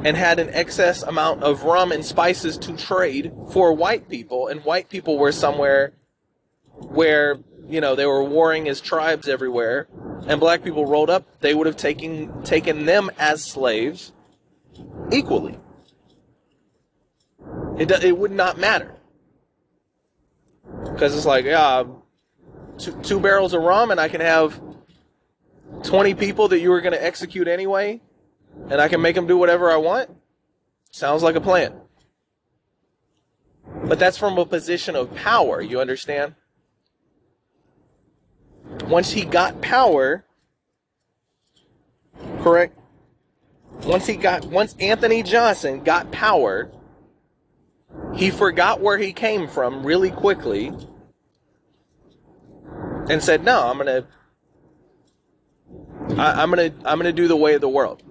and 0.03 0.17
had 0.17 0.39
an 0.39 0.49
excess 0.49 1.03
amount 1.03 1.43
of 1.43 1.63
rum 1.63 1.91
and 1.91 2.03
spices 2.03 2.57
to 2.57 2.75
trade 2.75 3.31
for 3.51 3.73
white 3.73 4.09
people 4.09 4.47
and 4.47 4.63
white 4.63 4.89
people 4.89 5.17
were 5.17 5.31
somewhere 5.31 5.93
where 6.73 7.39
you 7.67 7.81
know 7.81 7.95
they 7.95 8.05
were 8.05 8.23
warring 8.23 8.67
as 8.67 8.81
tribes 8.81 9.27
everywhere 9.27 9.87
and 10.27 10.39
black 10.39 10.63
people 10.63 10.85
rolled 10.85 11.09
up 11.09 11.25
they 11.41 11.53
would 11.53 11.67
have 11.67 11.77
taken 11.77 12.43
taken 12.43 12.85
them 12.85 13.09
as 13.17 13.43
slaves 13.43 14.13
equally. 15.11 15.57
It, 17.77 17.91
it 17.91 18.17
would 18.17 18.31
not 18.31 18.57
matter. 18.57 18.95
Because 20.91 21.15
it's 21.15 21.25
like 21.25 21.45
yeah 21.45 21.83
two, 22.77 22.99
two 23.01 23.19
barrels 23.19 23.53
of 23.53 23.61
rum 23.61 23.91
and 23.91 23.99
i 23.99 24.07
can 24.07 24.21
have 24.21 24.61
20 25.83 26.13
people 26.15 26.47
that 26.47 26.59
you 26.59 26.69
were 26.69 26.81
going 26.81 26.93
to 26.93 27.03
execute 27.03 27.47
anyway 27.47 28.01
and 28.69 28.81
i 28.81 28.87
can 28.87 29.01
make 29.01 29.15
them 29.15 29.27
do 29.27 29.37
whatever 29.37 29.71
i 29.71 29.77
want? 29.77 30.09
Sounds 30.91 31.23
like 31.23 31.35
a 31.35 31.41
plan. 31.41 31.73
But 33.83 33.99
that's 33.99 34.17
from 34.17 34.37
a 34.37 34.45
position 34.45 34.95
of 34.95 35.13
power 35.13 35.61
you 35.61 35.81
understand 35.81 36.35
once 38.87 39.11
he 39.11 39.25
got 39.25 39.61
power, 39.61 40.23
correct? 42.41 42.77
Once 43.83 44.05
he 44.05 44.15
got, 44.15 44.45
once 44.45 44.75
Anthony 44.79 45.21
Johnson 45.21 45.83
got 45.83 46.11
power, 46.11 46.71
he 48.15 48.29
forgot 48.29 48.81
where 48.81 48.97
he 48.97 49.13
came 49.13 49.47
from 49.47 49.85
really 49.85 50.11
quickly 50.11 50.71
and 53.09 53.21
said, 53.21 53.43
"No, 53.43 53.69
I'm 53.69 53.77
gonna, 53.77 54.05
I, 56.17 56.41
I'm 56.41 56.49
gonna, 56.49 56.73
I'm 56.85 56.97
gonna 56.97 57.11
do 57.11 57.27
the 57.27 57.35
way 57.35 57.55
of 57.55 57.61
the 57.61 57.69
world." 57.69 58.01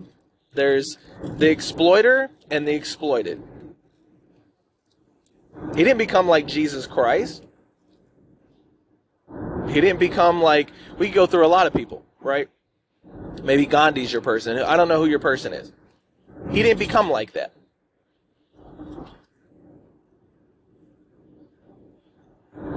There's 0.53 0.99
the 1.23 1.51
exploiter 1.51 2.31
and 2.51 2.67
the 2.67 2.75
exploited. 2.75 3.43
He 5.75 5.83
didn't 5.83 5.99
become 5.99 6.29
like 6.29 6.47
Jesus 6.47 6.87
Christ. 6.87 7.45
He 9.69 9.81
didn't 9.81 9.99
become 9.99 10.41
like 10.43 10.71
we 10.99 11.11
go 11.11 11.27
through 11.27 11.47
a 11.47 11.49
lot 11.49 11.67
of 11.67 11.75
people, 11.75 12.05
right? 12.21 12.49
Maybe 13.43 13.67
Gandhi's 13.67 14.13
your 14.13 14.23
person. 14.23 14.59
I 14.59 14.77
don't 14.77 14.89
know 14.89 14.99
who 14.99 15.07
your 15.07 15.19
person 15.19 15.53
is. 15.53 15.73
He 16.51 16.63
didn't 16.63 16.79
become 16.79 17.11
like 17.11 17.33
that. 17.33 17.53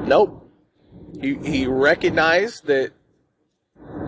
Nope. 0.06 0.50
He, 1.22 1.36
he 1.36 1.68
recognized 1.68 2.66
that, 2.68 2.92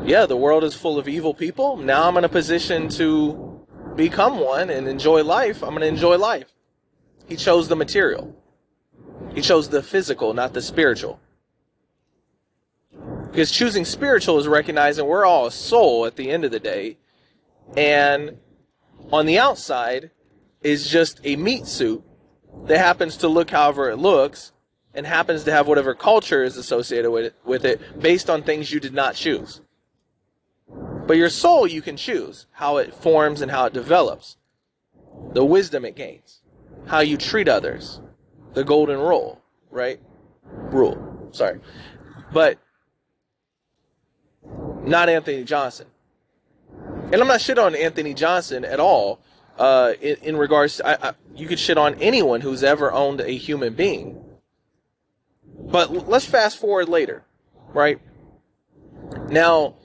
yeah, 0.03 0.25
the 0.25 0.37
world 0.37 0.63
is 0.63 0.73
full 0.73 0.97
of 0.97 1.07
evil 1.07 1.33
people. 1.33 1.77
Now 1.77 2.07
I'm 2.07 2.17
in 2.17 2.23
a 2.23 2.29
position 2.29 2.87
to 2.89 3.65
become 3.95 4.39
one 4.39 4.69
and 4.69 4.87
enjoy 4.87 5.23
life. 5.23 5.61
I'm 5.61 5.69
going 5.69 5.81
to 5.81 5.87
enjoy 5.87 6.17
life. 6.17 6.53
He 7.27 7.35
chose 7.35 7.67
the 7.67 7.75
material, 7.75 8.35
he 9.35 9.41
chose 9.41 9.69
the 9.69 9.83
physical, 9.83 10.33
not 10.33 10.53
the 10.53 10.61
spiritual. 10.61 11.19
Because 13.31 13.51
choosing 13.51 13.85
spiritual 13.85 14.39
is 14.39 14.47
recognizing 14.47 15.05
we're 15.05 15.25
all 15.25 15.45
a 15.45 15.51
soul 15.51 16.05
at 16.05 16.15
the 16.15 16.31
end 16.31 16.45
of 16.45 16.51
the 16.51 16.59
day. 16.59 16.97
And 17.77 18.37
on 19.11 19.25
the 19.25 19.37
outside 19.37 20.11
is 20.61 20.89
just 20.89 21.19
a 21.23 21.35
meat 21.35 21.67
suit 21.67 22.03
that 22.65 22.79
happens 22.79 23.17
to 23.17 23.27
look 23.27 23.51
however 23.51 23.89
it 23.89 23.97
looks 23.97 24.51
and 24.93 25.05
happens 25.05 25.43
to 25.43 25.51
have 25.51 25.67
whatever 25.67 25.93
culture 25.93 26.43
is 26.43 26.57
associated 26.57 27.11
with 27.11 27.25
it, 27.25 27.35
with 27.45 27.65
it 27.65 27.99
based 27.99 28.29
on 28.29 28.43
things 28.43 28.71
you 28.71 28.79
did 28.79 28.93
not 28.93 29.15
choose. 29.15 29.61
But 30.67 31.17
your 31.17 31.29
soul 31.29 31.67
you 31.67 31.81
can 31.81 31.97
choose 31.97 32.47
how 32.51 32.77
it 32.77 32.93
forms 32.93 33.41
and 33.41 33.51
how 33.51 33.65
it 33.65 33.73
develops, 33.73 34.37
the 35.33 35.45
wisdom 35.45 35.85
it 35.85 35.95
gains, 35.95 36.41
how 36.87 36.99
you 36.99 37.17
treat 37.17 37.47
others, 37.47 38.01
the 38.53 38.63
golden 38.63 38.99
rule, 38.99 39.41
right? 39.69 39.99
Rule, 40.43 41.29
sorry. 41.31 41.59
But 42.33 42.59
not 44.89 45.09
Anthony 45.09 45.43
Johnson. 45.43 45.87
And 47.11 47.15
I'm 47.15 47.27
not 47.27 47.41
shit 47.41 47.57
on 47.57 47.75
Anthony 47.75 48.13
Johnson 48.13 48.65
at 48.65 48.79
all. 48.79 49.19
Uh, 49.57 49.93
in, 49.99 50.15
in, 50.21 50.37
regards, 50.37 50.77
to, 50.77 50.87
I, 50.87 51.09
I, 51.09 51.13
you 51.35 51.47
could 51.47 51.59
shit 51.59 51.77
on 51.77 51.95
anyone 51.95 52.41
who's 52.41 52.63
ever 52.63 52.91
owned 52.93 53.19
a 53.19 53.31
human 53.31 53.73
being. 53.73 54.23
But 55.59 56.07
let's 56.07 56.25
fast 56.25 56.57
forward 56.57 56.87
later, 56.87 57.23
right? 57.73 57.99
Now, 59.29 59.75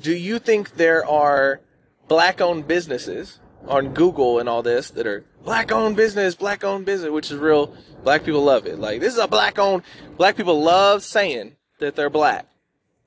do 0.00 0.14
you 0.14 0.38
think 0.38 0.76
there 0.76 1.04
are 1.04 1.60
black-owned 2.08 2.68
businesses 2.68 3.40
on 3.66 3.94
Google 3.94 4.38
and 4.38 4.48
all 4.48 4.62
this 4.62 4.90
that 4.90 5.06
are 5.06 5.24
black-owned 5.44 5.96
business, 5.96 6.34
black-owned 6.34 6.84
business, 6.84 7.10
which 7.10 7.30
is 7.30 7.38
real. 7.38 7.74
Black 8.04 8.24
people 8.24 8.42
love 8.42 8.66
it. 8.66 8.78
Like 8.78 9.00
this 9.00 9.12
is 9.12 9.18
a 9.18 9.26
black-owned. 9.26 9.82
Black 10.16 10.36
people 10.36 10.62
love 10.62 11.02
saying 11.02 11.56
that 11.80 11.96
they're 11.96 12.10
black 12.10 12.46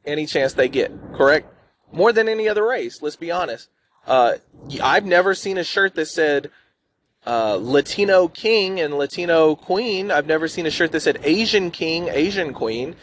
any 0.10 0.26
chance 0.26 0.54
they 0.54 0.68
get. 0.70 0.92
Correct? 1.14 1.52
More 1.92 2.12
than 2.12 2.28
any 2.28 2.48
other 2.48 2.66
race. 2.66 3.02
Let's 3.02 3.16
be 3.16 3.32
honest. 3.32 3.70
Uh, 4.06 4.36
I've 4.82 5.06
never 5.06 5.36
seen 5.36 5.58
a 5.58 5.64
shirt 5.64 5.96
that 5.96 6.08
said 6.08 6.52
uh, 7.26 7.58
Latino 7.62 8.28
King 8.28 8.80
and 8.80 8.96
Latino 8.96 9.56
Queen. 9.56 10.12
I've 10.12 10.28
never 10.28 10.48
seen 10.48 10.66
a 10.66 10.72
shirt 10.72 10.92
that 10.94 11.02
said 11.02 11.20
Asian 11.24 11.72
King, 11.72 12.08
Asian 12.10 12.54
Queen. 12.54 12.96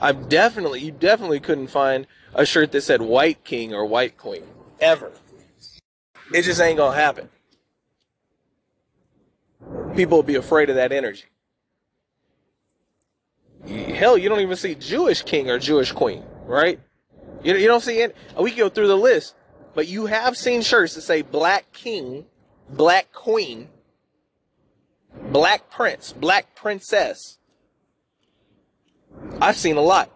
I've 0.00 0.28
definitely, 0.28 0.80
you 0.80 0.92
definitely 0.92 1.40
couldn't 1.40 1.68
find 1.68 2.06
a 2.34 2.44
shirt 2.44 2.72
that 2.72 2.82
said 2.82 3.02
White 3.02 3.44
King 3.44 3.74
or 3.74 3.84
White 3.84 4.16
Queen 4.16 4.44
ever. 4.80 5.12
It 6.32 6.42
just 6.42 6.60
ain't 6.60 6.78
gonna 6.78 6.96
happen. 6.96 7.28
People 9.94 10.18
will 10.18 10.22
be 10.22 10.34
afraid 10.34 10.70
of 10.70 10.76
that 10.76 10.92
energy. 10.92 11.24
Hell, 13.66 14.18
you 14.18 14.28
don't 14.28 14.40
even 14.40 14.56
see 14.56 14.74
Jewish 14.74 15.22
king 15.22 15.48
or 15.48 15.58
Jewish 15.58 15.92
queen 15.92 16.22
right? 16.44 16.80
You, 17.42 17.56
you 17.56 17.66
don't 17.66 17.82
see 17.82 18.00
it. 18.00 18.16
We 18.38 18.50
can 18.50 18.60
go 18.60 18.68
through 18.68 18.88
the 18.88 18.96
list, 18.96 19.34
but 19.74 19.88
you 19.88 20.06
have 20.06 20.36
seen 20.36 20.62
shirts 20.62 20.94
that 20.94 21.02
say 21.02 21.22
Black 21.22 21.72
King, 21.72 22.26
Black 22.70 23.12
Queen, 23.12 23.68
Black 25.30 25.70
Prince, 25.70 26.12
Black 26.12 26.54
Princess. 26.54 27.38
I've 29.40 29.56
seen 29.56 29.76
a 29.76 29.82
lot. 29.82 30.10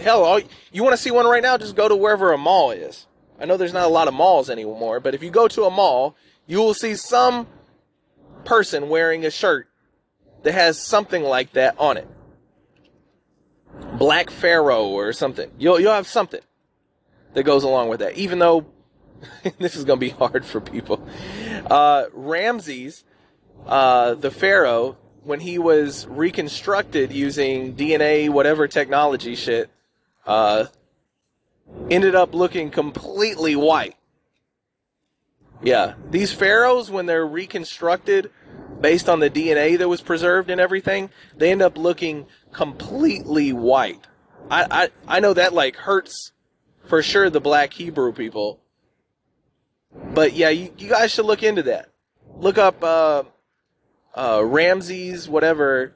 Hell, 0.00 0.24
all, 0.24 0.40
you 0.72 0.82
want 0.82 0.94
to 0.94 1.02
see 1.02 1.10
one 1.10 1.26
right 1.26 1.42
now? 1.42 1.56
Just 1.56 1.76
go 1.76 1.88
to 1.88 1.96
wherever 1.96 2.32
a 2.32 2.38
mall 2.38 2.70
is. 2.70 3.06
I 3.38 3.46
know 3.46 3.56
there's 3.56 3.72
not 3.72 3.84
a 3.84 3.88
lot 3.88 4.08
of 4.08 4.14
malls 4.14 4.50
anymore, 4.50 5.00
but 5.00 5.14
if 5.14 5.22
you 5.22 5.30
go 5.30 5.48
to 5.48 5.64
a 5.64 5.70
mall, 5.70 6.16
you 6.46 6.58
will 6.58 6.74
see 6.74 6.94
some 6.94 7.46
person 8.44 8.88
wearing 8.88 9.24
a 9.24 9.30
shirt 9.30 9.68
that 10.42 10.52
has 10.52 10.78
something 10.78 11.22
like 11.22 11.52
that 11.52 11.74
on 11.78 11.96
it. 11.96 12.08
Black 14.00 14.30
Pharaoh 14.30 14.86
or 14.86 15.12
something. 15.12 15.50
You'll 15.58 15.78
you'll 15.78 15.92
have 15.92 16.06
something 16.06 16.40
that 17.34 17.42
goes 17.42 17.64
along 17.64 17.90
with 17.90 18.00
that. 18.00 18.16
Even 18.16 18.38
though 18.38 18.64
this 19.58 19.76
is 19.76 19.84
gonna 19.84 20.00
be 20.00 20.08
hard 20.08 20.46
for 20.46 20.58
people. 20.58 21.06
Uh, 21.70 22.06
Ramses, 22.14 23.04
uh, 23.66 24.14
the 24.14 24.30
Pharaoh, 24.30 24.96
when 25.22 25.40
he 25.40 25.58
was 25.58 26.06
reconstructed 26.06 27.12
using 27.12 27.76
DNA, 27.76 28.30
whatever 28.30 28.66
technology 28.66 29.34
shit, 29.34 29.68
uh, 30.26 30.64
ended 31.90 32.14
up 32.14 32.34
looking 32.34 32.70
completely 32.70 33.54
white. 33.54 33.96
Yeah, 35.62 35.92
these 36.10 36.32
pharaohs, 36.32 36.90
when 36.90 37.04
they're 37.04 37.26
reconstructed 37.26 38.30
based 38.80 39.08
on 39.08 39.20
the 39.20 39.30
DNA 39.30 39.78
that 39.78 39.88
was 39.88 40.00
preserved 40.00 40.50
and 40.50 40.60
everything, 40.60 41.10
they 41.36 41.50
end 41.50 41.62
up 41.62 41.78
looking 41.78 42.26
completely 42.52 43.52
white, 43.52 44.06
I, 44.50 44.66
I, 45.08 45.16
I 45.16 45.20
know 45.20 45.32
that 45.34 45.52
like 45.52 45.76
hurts 45.76 46.32
for 46.86 47.02
sure 47.02 47.30
the 47.30 47.40
black 47.40 47.72
Hebrew 47.72 48.12
people. 48.12 48.60
But 50.14 50.32
yeah, 50.32 50.50
you, 50.50 50.72
you 50.76 50.88
guys 50.88 51.12
should 51.12 51.26
look 51.26 51.42
into 51.42 51.62
that. 51.64 51.90
Look 52.36 52.58
up 52.58 52.82
uh, 52.82 53.24
uh, 54.14 54.42
Ramses, 54.44 55.28
whatever, 55.28 55.94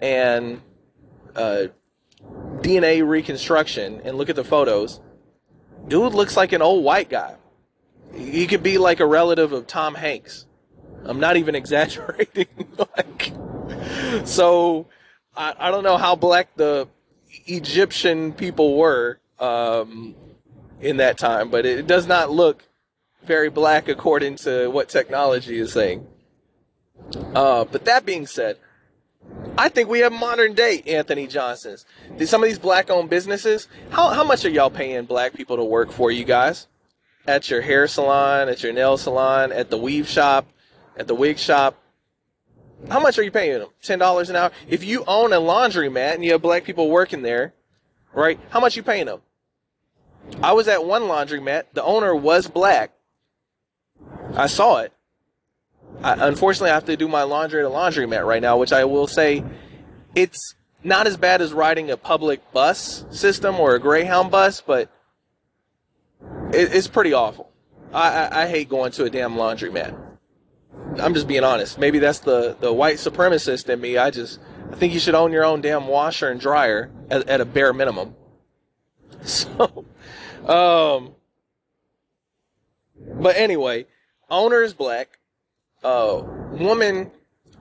and 0.00 0.60
uh, 1.34 1.66
DNA 2.60 3.06
reconstruction 3.06 4.02
and 4.04 4.18
look 4.18 4.28
at 4.28 4.36
the 4.36 4.44
photos. 4.44 5.00
Dude 5.88 6.14
looks 6.14 6.36
like 6.36 6.52
an 6.52 6.62
old 6.62 6.84
white 6.84 7.08
guy. 7.08 7.36
He 8.14 8.46
could 8.46 8.62
be 8.62 8.78
like 8.78 9.00
a 9.00 9.06
relative 9.06 9.52
of 9.52 9.66
Tom 9.66 9.94
Hanks. 9.94 10.46
I'm 11.06 11.20
not 11.20 11.36
even 11.36 11.54
exaggerating. 11.54 12.46
like, 12.96 13.32
so 14.24 14.86
I, 15.36 15.54
I 15.58 15.70
don't 15.70 15.84
know 15.84 15.96
how 15.96 16.16
black 16.16 16.54
the 16.56 16.88
Egyptian 17.46 18.32
people 18.32 18.76
were 18.76 19.18
um, 19.38 20.14
in 20.80 20.98
that 20.98 21.18
time, 21.18 21.50
but 21.50 21.66
it 21.66 21.86
does 21.86 22.06
not 22.06 22.30
look 22.30 22.64
very 23.24 23.50
black 23.50 23.88
according 23.88 24.36
to 24.36 24.68
what 24.68 24.88
technology 24.88 25.58
is 25.58 25.72
saying. 25.72 26.06
Uh, 27.34 27.64
but 27.64 27.84
that 27.84 28.06
being 28.06 28.26
said, 28.26 28.58
I 29.56 29.68
think 29.68 29.88
we 29.88 30.00
have 30.00 30.12
modern 30.12 30.54
day 30.54 30.82
Anthony 30.86 31.26
Johnsons. 31.26 31.84
Some 32.24 32.42
of 32.42 32.48
these 32.48 32.58
black 32.58 32.90
owned 32.90 33.10
businesses, 33.10 33.68
how, 33.90 34.10
how 34.10 34.24
much 34.24 34.44
are 34.44 34.50
y'all 34.50 34.70
paying 34.70 35.04
black 35.04 35.34
people 35.34 35.56
to 35.56 35.64
work 35.64 35.90
for 35.90 36.10
you 36.10 36.24
guys? 36.24 36.66
At 37.26 37.50
your 37.50 37.62
hair 37.62 37.86
salon, 37.88 38.48
at 38.48 38.62
your 38.62 38.72
nail 38.72 38.98
salon, 38.98 39.50
at 39.50 39.70
the 39.70 39.78
weave 39.78 40.08
shop, 40.08 40.46
at 40.96 41.06
the 41.06 41.14
wig 41.14 41.38
shop. 41.38 41.76
How 42.88 43.00
much 43.00 43.18
are 43.18 43.22
you 43.22 43.30
paying 43.30 43.58
them? 43.58 43.68
Ten 43.82 43.98
dollars 43.98 44.30
an 44.30 44.36
hour. 44.36 44.50
If 44.68 44.84
you 44.84 45.04
own 45.06 45.32
a 45.32 45.36
laundromat 45.36 46.14
and 46.14 46.24
you 46.24 46.32
have 46.32 46.42
black 46.42 46.64
people 46.64 46.90
working 46.90 47.22
there, 47.22 47.54
right? 48.12 48.38
How 48.50 48.60
much 48.60 48.76
you 48.76 48.82
paying 48.82 49.06
them? 49.06 49.20
I 50.42 50.52
was 50.52 50.68
at 50.68 50.84
one 50.84 51.02
laundromat. 51.02 51.64
The 51.72 51.82
owner 51.82 52.14
was 52.14 52.48
black. 52.48 52.92
I 54.34 54.46
saw 54.46 54.78
it. 54.78 54.92
I, 56.02 56.26
unfortunately, 56.26 56.70
I 56.70 56.74
have 56.74 56.86
to 56.86 56.96
do 56.96 57.08
my 57.08 57.22
laundry 57.22 57.60
at 57.60 57.66
a 57.66 57.70
laundromat 57.70 58.26
right 58.26 58.42
now, 58.42 58.56
which 58.58 58.72
I 58.72 58.84
will 58.84 59.06
say, 59.06 59.44
it's 60.14 60.54
not 60.82 61.06
as 61.06 61.16
bad 61.16 61.40
as 61.40 61.52
riding 61.52 61.90
a 61.90 61.96
public 61.96 62.52
bus 62.52 63.04
system 63.10 63.60
or 63.60 63.74
a 63.74 63.80
Greyhound 63.80 64.30
bus, 64.30 64.60
but 64.60 64.90
it, 66.52 66.74
it's 66.74 66.88
pretty 66.88 67.12
awful. 67.12 67.50
I, 67.92 68.10
I, 68.10 68.42
I 68.42 68.48
hate 68.48 68.68
going 68.68 68.92
to 68.92 69.04
a 69.04 69.10
damn 69.10 69.34
laundromat. 69.34 70.03
I'm 71.00 71.14
just 71.14 71.26
being 71.26 71.44
honest. 71.44 71.78
Maybe 71.78 71.98
that's 71.98 72.20
the, 72.20 72.56
the 72.60 72.72
white 72.72 72.96
supremacist 72.96 73.68
in 73.68 73.80
me. 73.80 73.98
I 73.98 74.10
just 74.10 74.40
I 74.70 74.76
think 74.76 74.92
you 74.92 75.00
should 75.00 75.14
own 75.14 75.32
your 75.32 75.44
own 75.44 75.60
damn 75.60 75.86
washer 75.86 76.28
and 76.28 76.40
dryer 76.40 76.90
at, 77.10 77.28
at 77.28 77.40
a 77.40 77.44
bare 77.44 77.72
minimum. 77.72 78.14
So, 79.26 79.86
um, 80.46 81.14
but 82.98 83.36
anyway, 83.36 83.86
owner 84.28 84.60
is 84.62 84.74
black. 84.74 85.18
Uh, 85.82 86.22
woman 86.50 87.10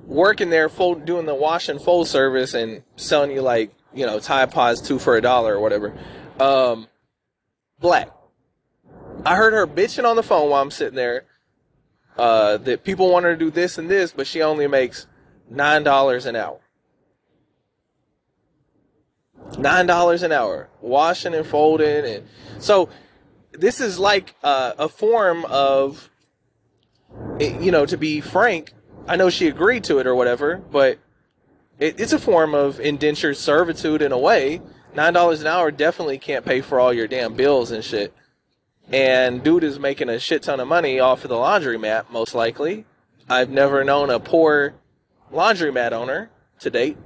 working 0.05 0.49
there, 0.49 0.67
fold, 0.67 1.05
doing 1.05 1.25
the 1.25 1.35
wash 1.35 1.69
and 1.69 1.81
fold 1.81 2.09
service 2.09 2.53
and 2.53 2.83
selling 2.97 3.31
you 3.31 3.41
like 3.41 3.73
you 3.93 4.05
know 4.05 4.19
Tide 4.19 4.51
Pods 4.51 4.81
two 4.81 4.99
for 4.99 5.15
a 5.15 5.21
dollar 5.21 5.55
or 5.55 5.61
whatever. 5.61 5.97
Um, 6.37 6.87
black. 7.79 8.09
I 9.25 9.37
heard 9.37 9.53
her 9.53 9.65
bitching 9.65 10.03
on 10.03 10.17
the 10.17 10.23
phone 10.23 10.49
while 10.49 10.61
I'm 10.61 10.71
sitting 10.71 10.95
there 10.95 11.23
uh, 12.17 12.57
that 12.57 12.83
people 12.83 13.11
want 13.11 13.25
her 13.25 13.31
to 13.31 13.37
do 13.37 13.51
this 13.51 13.77
and 13.77 13.89
this, 13.89 14.11
but 14.11 14.27
she 14.27 14.41
only 14.41 14.67
makes 14.67 15.07
nine 15.49 15.83
dollars 15.83 16.25
an 16.25 16.35
hour. 16.35 16.59
Nine 19.57 19.85
dollars 19.85 20.23
an 20.23 20.31
hour, 20.31 20.69
washing 20.81 21.33
and 21.33 21.45
folding, 21.45 22.05
and 22.05 22.27
so 22.59 22.89
this 23.51 23.79
is 23.79 23.99
like 23.99 24.35
uh, 24.43 24.73
a 24.77 24.89
form 24.89 25.45
of, 25.45 26.09
you 27.39 27.71
know, 27.71 27.85
to 27.85 27.97
be 27.97 28.21
frank. 28.21 28.73
I 29.07 29.15
know 29.15 29.29
she 29.29 29.47
agreed 29.47 29.83
to 29.85 29.99
it 29.99 30.07
or 30.07 30.15
whatever, 30.15 30.57
but 30.57 30.97
it, 31.77 31.99
it's 31.99 32.13
a 32.13 32.19
form 32.19 32.55
of 32.55 32.79
indentured 32.79 33.37
servitude 33.37 34.01
in 34.01 34.11
a 34.11 34.17
way. 34.17 34.61
Nine 34.95 35.13
dollars 35.13 35.41
an 35.41 35.47
hour 35.47 35.71
definitely 35.71 36.19
can't 36.19 36.45
pay 36.45 36.61
for 36.61 36.79
all 36.79 36.93
your 36.93 37.07
damn 37.07 37.33
bills 37.33 37.71
and 37.71 37.83
shit 37.83 38.13
and 38.91 39.43
dude 39.43 39.63
is 39.63 39.79
making 39.79 40.09
a 40.09 40.19
shit 40.19 40.43
ton 40.43 40.59
of 40.59 40.67
money 40.67 40.99
off 40.99 41.23
of 41.23 41.29
the 41.29 41.35
laundromat, 41.35 42.09
most 42.11 42.35
likely. 42.35 42.85
I've 43.29 43.49
never 43.49 43.83
known 43.83 44.09
a 44.09 44.19
poor 44.19 44.75
laundromat 45.31 45.91
owner 45.91 46.29
to 46.59 46.69
date, 46.69 46.97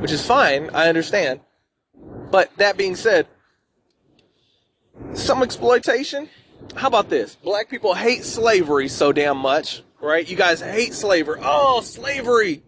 which 0.00 0.10
is 0.10 0.24
fine. 0.24 0.70
I 0.70 0.88
understand. 0.88 1.40
But 2.30 2.56
that 2.56 2.76
being 2.76 2.96
said, 2.96 3.26
some 5.14 5.42
exploitation. 5.42 6.28
How 6.74 6.88
about 6.88 7.08
this? 7.08 7.36
Black 7.36 7.70
people 7.70 7.94
hate 7.94 8.24
slavery 8.24 8.88
so 8.88 9.12
damn 9.12 9.38
much, 9.38 9.82
right? 10.00 10.28
You 10.28 10.36
guys 10.36 10.60
hate 10.60 10.92
slavery. 10.92 11.40
Oh, 11.42 11.80
slavery. 11.80 12.62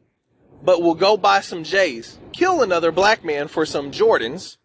But 0.63 0.83
we'll 0.83 0.95
go 0.95 1.17
buy 1.17 1.41
some 1.41 1.65
J's, 1.65 2.19
kill 2.33 2.63
another 2.63 2.93
black 2.93 3.25
man 3.25 3.49
for 3.49 3.65
some 3.65 3.91
Jordans, 3.91 4.59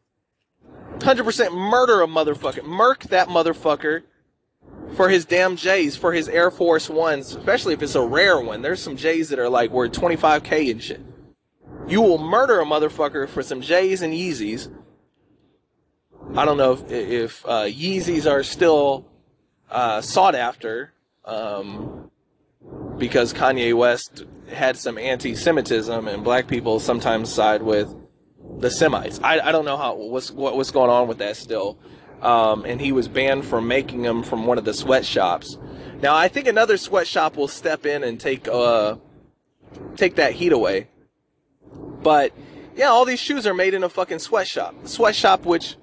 100% 0.99 1.53
murder 1.53 2.01
a 2.01 2.07
motherfucker. 2.07 2.63
Murk 2.63 3.03
that 3.05 3.27
motherfucker 3.27 4.03
for 4.95 5.09
his 5.09 5.25
damn 5.25 5.55
J's, 5.55 5.95
for 5.95 6.13
his 6.13 6.27
Air 6.29 6.51
Force 6.51 6.89
Ones, 6.89 7.35
especially 7.35 7.73
if 7.73 7.81
it's 7.81 7.95
a 7.95 8.01
rare 8.01 8.39
one. 8.39 8.61
There's 8.61 8.81
some 8.81 8.95
J's 8.95 9.29
that 9.29 9.39
are 9.39 9.49
like 9.49 9.71
worth 9.71 9.91
25k 9.91 10.71
and 10.71 10.81
shit. 10.81 11.01
You 11.87 12.01
will 12.01 12.17
murder 12.17 12.59
a 12.59 12.65
motherfucker 12.65 13.27
for 13.27 13.43
some 13.43 13.61
J's 13.61 14.01
and 14.01 14.13
Yeezys. 14.13 14.73
I 16.35 16.45
don't 16.45 16.57
know 16.57 16.73
if, 16.73 16.91
if 16.91 17.45
uh, 17.45 17.65
Yeezys 17.65 18.29
are 18.29 18.43
still 18.43 19.05
uh, 19.69 20.01
sought 20.01 20.35
after 20.35 20.93
um, 21.23 22.09
because 22.97 23.33
Kanye 23.33 23.73
West 23.75 24.23
had 24.51 24.77
some 24.77 24.97
anti 24.97 25.35
Semitism 25.35 26.07
and 26.07 26.23
black 26.23 26.47
people 26.47 26.79
sometimes 26.79 27.31
side 27.31 27.61
with 27.61 27.93
the 28.59 28.69
Semites. 28.69 29.19
I, 29.23 29.39
I 29.39 29.51
don't 29.51 29.65
know 29.65 29.77
how 29.77 29.95
what's 29.95 30.31
what, 30.31 30.55
what's 30.55 30.71
going 30.71 30.89
on 30.89 31.07
with 31.07 31.19
that 31.19 31.37
still. 31.37 31.77
Um, 32.21 32.65
and 32.65 32.81
he 32.81 32.91
was 32.91 33.07
banned 33.07 33.45
from 33.45 33.67
making 33.67 34.01
them 34.01 34.23
from 34.23 34.45
one 34.45 34.57
of 34.57 34.65
the 34.65 34.73
sweatshops. 34.73 35.57
Now 36.01 36.15
I 36.15 36.27
think 36.27 36.47
another 36.47 36.77
sweatshop 36.77 37.37
will 37.37 37.47
step 37.47 37.85
in 37.85 38.03
and 38.03 38.19
take 38.19 38.47
uh 38.47 38.95
take 39.95 40.15
that 40.15 40.33
heat 40.33 40.51
away. 40.51 40.87
But 41.71 42.33
yeah, 42.75 42.87
all 42.87 43.05
these 43.05 43.19
shoes 43.19 43.45
are 43.45 43.53
made 43.53 43.73
in 43.73 43.83
a 43.83 43.89
fucking 43.89 44.19
sweatshop. 44.19 44.87
Sweatshop 44.87 45.45
which 45.45 45.75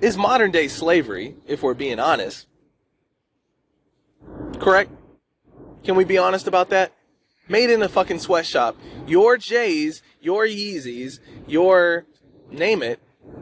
is 0.00 0.16
modern 0.16 0.50
day 0.50 0.68
slavery, 0.68 1.36
if 1.46 1.62
we're 1.62 1.74
being 1.74 1.98
honest. 1.98 2.46
Correct? 4.58 4.90
Can 5.84 5.96
we 5.96 6.04
be 6.04 6.18
honest 6.18 6.46
about 6.46 6.70
that? 6.70 6.92
Made 7.48 7.70
in 7.70 7.82
a 7.82 7.88
fucking 7.88 8.20
sweatshop. 8.20 8.76
Your 9.06 9.36
J's 9.36 10.02
your 10.24 10.46
Yeezys, 10.46 11.20
your 11.46 12.06
name 12.50 12.82
it, 12.82 12.98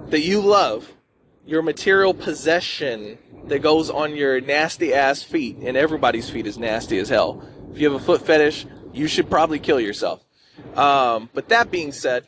that 0.09 0.21
you 0.21 0.41
love, 0.41 0.93
your 1.47 1.63
material 1.63 2.13
possession 2.13 3.19
that 3.47 3.61
goes 3.61 3.89
on 3.89 4.17
your 4.17 4.41
nasty 4.41 4.93
ass 4.93 5.23
feet, 5.23 5.57
and 5.59 5.77
everybody's 5.77 6.29
feet 6.29 6.47
is 6.47 6.59
nasty 6.59 6.99
as 6.99 7.09
hell. 7.09 7.43
If 7.73 7.79
you 7.79 7.91
have 7.91 8.01
a 8.01 8.05
foot 8.05 8.27
fetish, 8.27 8.67
you 8.93 9.07
should 9.07 9.31
probably 9.31 9.61
kill 9.61 9.81
yourself. 9.81 10.25
Um, 10.75 11.31
but 11.33 11.49
that 11.49 11.71
being 11.71 11.93
said, 11.93 12.27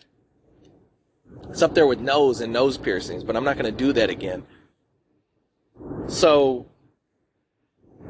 it's 1.50 1.62
up 1.62 1.74
there 1.74 1.86
with 1.86 2.00
nose 2.00 2.40
and 2.40 2.52
nose 2.52 2.78
piercings, 2.78 3.24
but 3.24 3.36
I'm 3.36 3.44
not 3.44 3.58
going 3.58 3.70
to 3.70 3.76
do 3.76 3.92
that 3.92 4.08
again. 4.08 4.44
So, 6.06 6.66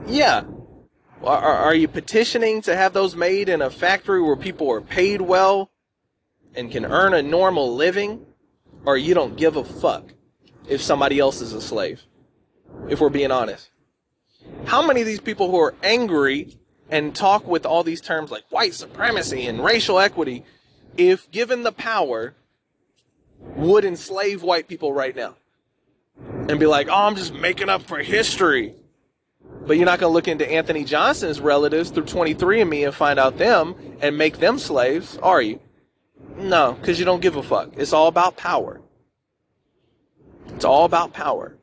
yeah. 0.07 0.45
Are, 1.23 1.39
are 1.39 1.75
you 1.75 1.89
petitioning 1.89 2.61
to 2.63 2.77
have 2.77 2.93
those 2.93 3.17
made 3.17 3.49
in 3.49 3.63
a 3.63 3.71
factory 3.71 4.23
where 4.23 4.37
people 4.37 4.71
are 4.71 4.81
paid 4.81 5.21
well 5.21 5.71
and 6.55 6.71
can 6.71 6.85
earn 6.85 7.15
a 7.15 7.23
normal 7.23 7.75
living, 7.75 8.27
or 8.85 8.97
you 8.97 9.15
don't 9.15 9.37
give 9.37 9.57
a 9.57 9.65
fuck 9.65 10.13
if 10.69 10.81
somebody 10.81 11.19
else 11.19 11.41
is 11.41 11.53
a 11.53 11.61
slave. 11.61 12.03
If 12.89 13.01
we're 13.01 13.09
being 13.09 13.31
honest. 13.31 13.71
How 14.67 14.87
many 14.87 15.01
of 15.01 15.07
these 15.07 15.21
people 15.21 15.51
who 15.51 15.59
are 15.59 15.75
angry 15.83 16.59
and 16.91 17.15
talk 17.15 17.47
with 17.47 17.65
all 17.65 17.83
these 17.83 18.01
terms 18.01 18.31
like 18.31 18.45
white 18.51 18.75
supremacy 18.75 19.47
and 19.47 19.65
racial 19.65 19.99
equity, 19.99 20.45
if 20.97 21.31
given 21.31 21.63
the 21.63 21.73
power, 21.73 22.35
would 23.57 23.85
enslave 23.85 24.43
white 24.43 24.69
people 24.69 24.93
right 24.93 25.17
now? 25.17 25.35
And 26.49 26.61
be 26.61 26.67
like, 26.67 26.89
oh, 26.89 27.07
I'm 27.07 27.17
just 27.17 27.35
making 27.35 27.69
up 27.69 27.83
for 27.83 27.99
history. 27.99 28.75
But 29.67 29.77
you're 29.77 29.87
not 29.87 29.99
going 29.99 30.11
to 30.11 30.15
look 30.15 30.29
into 30.29 30.51
Anthony 30.51 30.85
Johnson's 30.85 31.41
relatives 31.41 31.91
through 31.91 32.05
23andMe 32.05 32.85
and 32.85 32.95
find 32.95 33.19
out 33.19 33.39
them 33.39 33.75
and 34.01 34.19
make 34.19 34.39
them 34.39 34.59
slaves, 34.59 35.17
are 35.23 35.41
you? 35.41 35.61
No, 36.37 36.73
because 36.73 36.99
you 36.99 37.05
don't 37.05 37.21
give 37.21 37.37
a 37.37 37.43
fuck. 37.43 37.71
It's 37.77 37.93
all 37.93 38.09
about 38.09 38.37
power. 38.37 38.81
It's 40.49 40.65
all 40.65 40.85
about 40.85 41.13
power. 41.13 41.57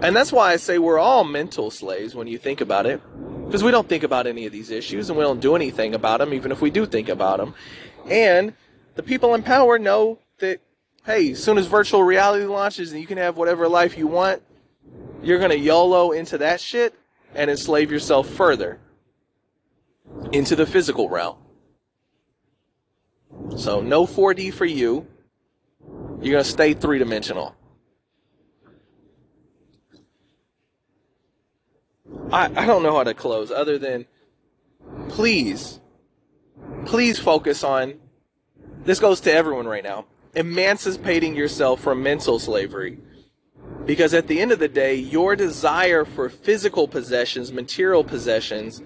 And 0.00 0.14
that's 0.14 0.32
why 0.32 0.52
I 0.52 0.56
say 0.56 0.78
we're 0.78 0.98
all 0.98 1.24
mental 1.24 1.70
slaves 1.70 2.14
when 2.14 2.26
you 2.26 2.38
think 2.38 2.60
about 2.60 2.86
it. 2.86 3.00
Because 3.46 3.62
we 3.62 3.70
don't 3.70 3.88
think 3.88 4.02
about 4.02 4.26
any 4.26 4.46
of 4.46 4.52
these 4.52 4.70
issues 4.70 5.08
and 5.08 5.18
we 5.18 5.24
don't 5.24 5.40
do 5.40 5.54
anything 5.56 5.94
about 5.94 6.18
them, 6.18 6.34
even 6.34 6.52
if 6.52 6.60
we 6.60 6.70
do 6.70 6.86
think 6.86 7.08
about 7.08 7.38
them. 7.38 7.54
And 8.08 8.54
the 8.94 9.02
people 9.02 9.34
in 9.34 9.42
power 9.42 9.78
know 9.78 10.18
that, 10.38 10.60
hey, 11.06 11.32
as 11.32 11.42
soon 11.42 11.58
as 11.58 11.66
virtual 11.66 12.02
reality 12.02 12.44
launches 12.44 12.92
and 12.92 13.00
you 13.00 13.06
can 13.06 13.18
have 13.18 13.36
whatever 13.36 13.68
life 13.68 13.96
you 13.96 14.06
want, 14.06 14.42
you're 15.24 15.38
going 15.38 15.50
to 15.50 15.58
YOLO 15.58 16.12
into 16.12 16.38
that 16.38 16.60
shit 16.60 16.94
and 17.34 17.50
enslave 17.50 17.90
yourself 17.90 18.28
further 18.28 18.80
into 20.32 20.54
the 20.54 20.66
physical 20.66 21.08
realm. 21.08 21.36
So, 23.56 23.80
no 23.80 24.06
4D 24.06 24.52
for 24.52 24.64
you. 24.64 25.06
You're 26.20 26.32
going 26.32 26.44
to 26.44 26.50
stay 26.50 26.74
three 26.74 26.98
dimensional. 26.98 27.54
I, 32.32 32.44
I 32.62 32.66
don't 32.66 32.82
know 32.82 32.96
how 32.96 33.04
to 33.04 33.14
close 33.14 33.50
other 33.50 33.78
than 33.78 34.06
please, 35.08 35.80
please 36.84 37.18
focus 37.18 37.64
on 37.64 37.94
this 38.84 39.00
goes 39.00 39.20
to 39.20 39.32
everyone 39.32 39.66
right 39.66 39.82
now 39.82 40.06
emancipating 40.34 41.36
yourself 41.36 41.80
from 41.80 42.02
mental 42.02 42.38
slavery. 42.38 42.98
Because 43.86 44.14
at 44.14 44.28
the 44.28 44.40
end 44.40 44.50
of 44.50 44.58
the 44.58 44.68
day, 44.68 44.94
your 44.94 45.36
desire 45.36 46.04
for 46.04 46.28
physical 46.28 46.88
possessions, 46.88 47.52
material 47.52 48.02
possessions, 48.02 48.80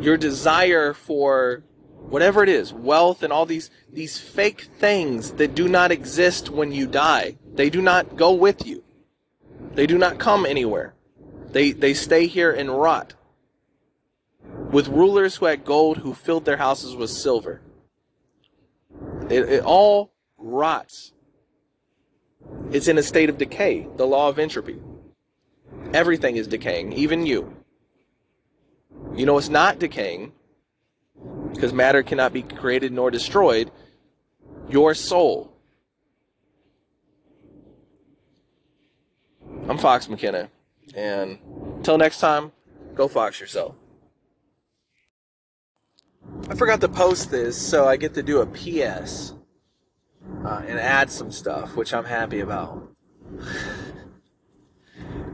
your 0.00 0.16
desire 0.16 0.94
for 0.94 1.62
whatever 2.08 2.42
it 2.42 2.48
is, 2.48 2.72
wealth 2.72 3.22
and 3.22 3.32
all 3.32 3.46
these 3.46 3.70
these 3.92 4.18
fake 4.18 4.62
things 4.78 5.32
that 5.32 5.54
do 5.54 5.68
not 5.68 5.92
exist 5.92 6.50
when 6.50 6.72
you 6.72 6.86
die. 6.86 7.36
They 7.54 7.70
do 7.70 7.82
not 7.82 8.16
go 8.16 8.32
with 8.32 8.66
you. 8.66 8.82
They 9.74 9.86
do 9.86 9.98
not 9.98 10.18
come 10.18 10.46
anywhere. 10.46 10.94
They 11.52 11.72
they 11.72 11.94
stay 11.94 12.26
here 12.26 12.50
and 12.50 12.70
rot. 12.70 13.14
With 14.70 14.88
rulers 14.88 15.36
who 15.36 15.46
had 15.46 15.64
gold 15.64 15.98
who 15.98 16.14
filled 16.14 16.44
their 16.44 16.56
houses 16.56 16.96
with 16.96 17.10
silver. 17.10 17.60
It, 19.30 19.48
it 19.48 19.64
all 19.64 20.12
rots. 20.36 21.13
It's 22.72 22.88
in 22.88 22.98
a 22.98 23.02
state 23.02 23.28
of 23.28 23.38
decay, 23.38 23.86
the 23.96 24.06
law 24.06 24.28
of 24.28 24.38
entropy. 24.38 24.80
Everything 25.92 26.36
is 26.36 26.48
decaying, 26.48 26.92
even 26.94 27.24
you. 27.24 27.54
You 29.14 29.26
know 29.26 29.38
it's 29.38 29.48
not 29.48 29.78
decaying 29.78 30.32
because 31.52 31.72
matter 31.72 32.02
cannot 32.02 32.32
be 32.32 32.42
created 32.42 32.92
nor 32.92 33.10
destroyed. 33.10 33.70
Your 34.68 34.94
soul. 34.94 35.52
I'm 39.68 39.78
Fox 39.78 40.08
McKenna. 40.08 40.48
And 40.94 41.38
until 41.76 41.96
next 41.96 42.18
time, 42.18 42.52
go 42.94 43.08
Fox 43.08 43.40
yourself. 43.40 43.76
I 46.48 46.54
forgot 46.54 46.80
to 46.80 46.88
post 46.88 47.30
this, 47.30 47.56
so 47.56 47.86
I 47.86 47.96
get 47.96 48.14
to 48.14 48.22
do 48.22 48.40
a 48.40 48.46
PS 48.46 49.33
uh, 50.44 50.62
and 50.66 50.78
add 50.78 51.10
some 51.10 51.30
stuff, 51.30 51.76
which 51.76 51.94
I'm 51.94 52.04
happy 52.04 52.40
about. 52.40 52.90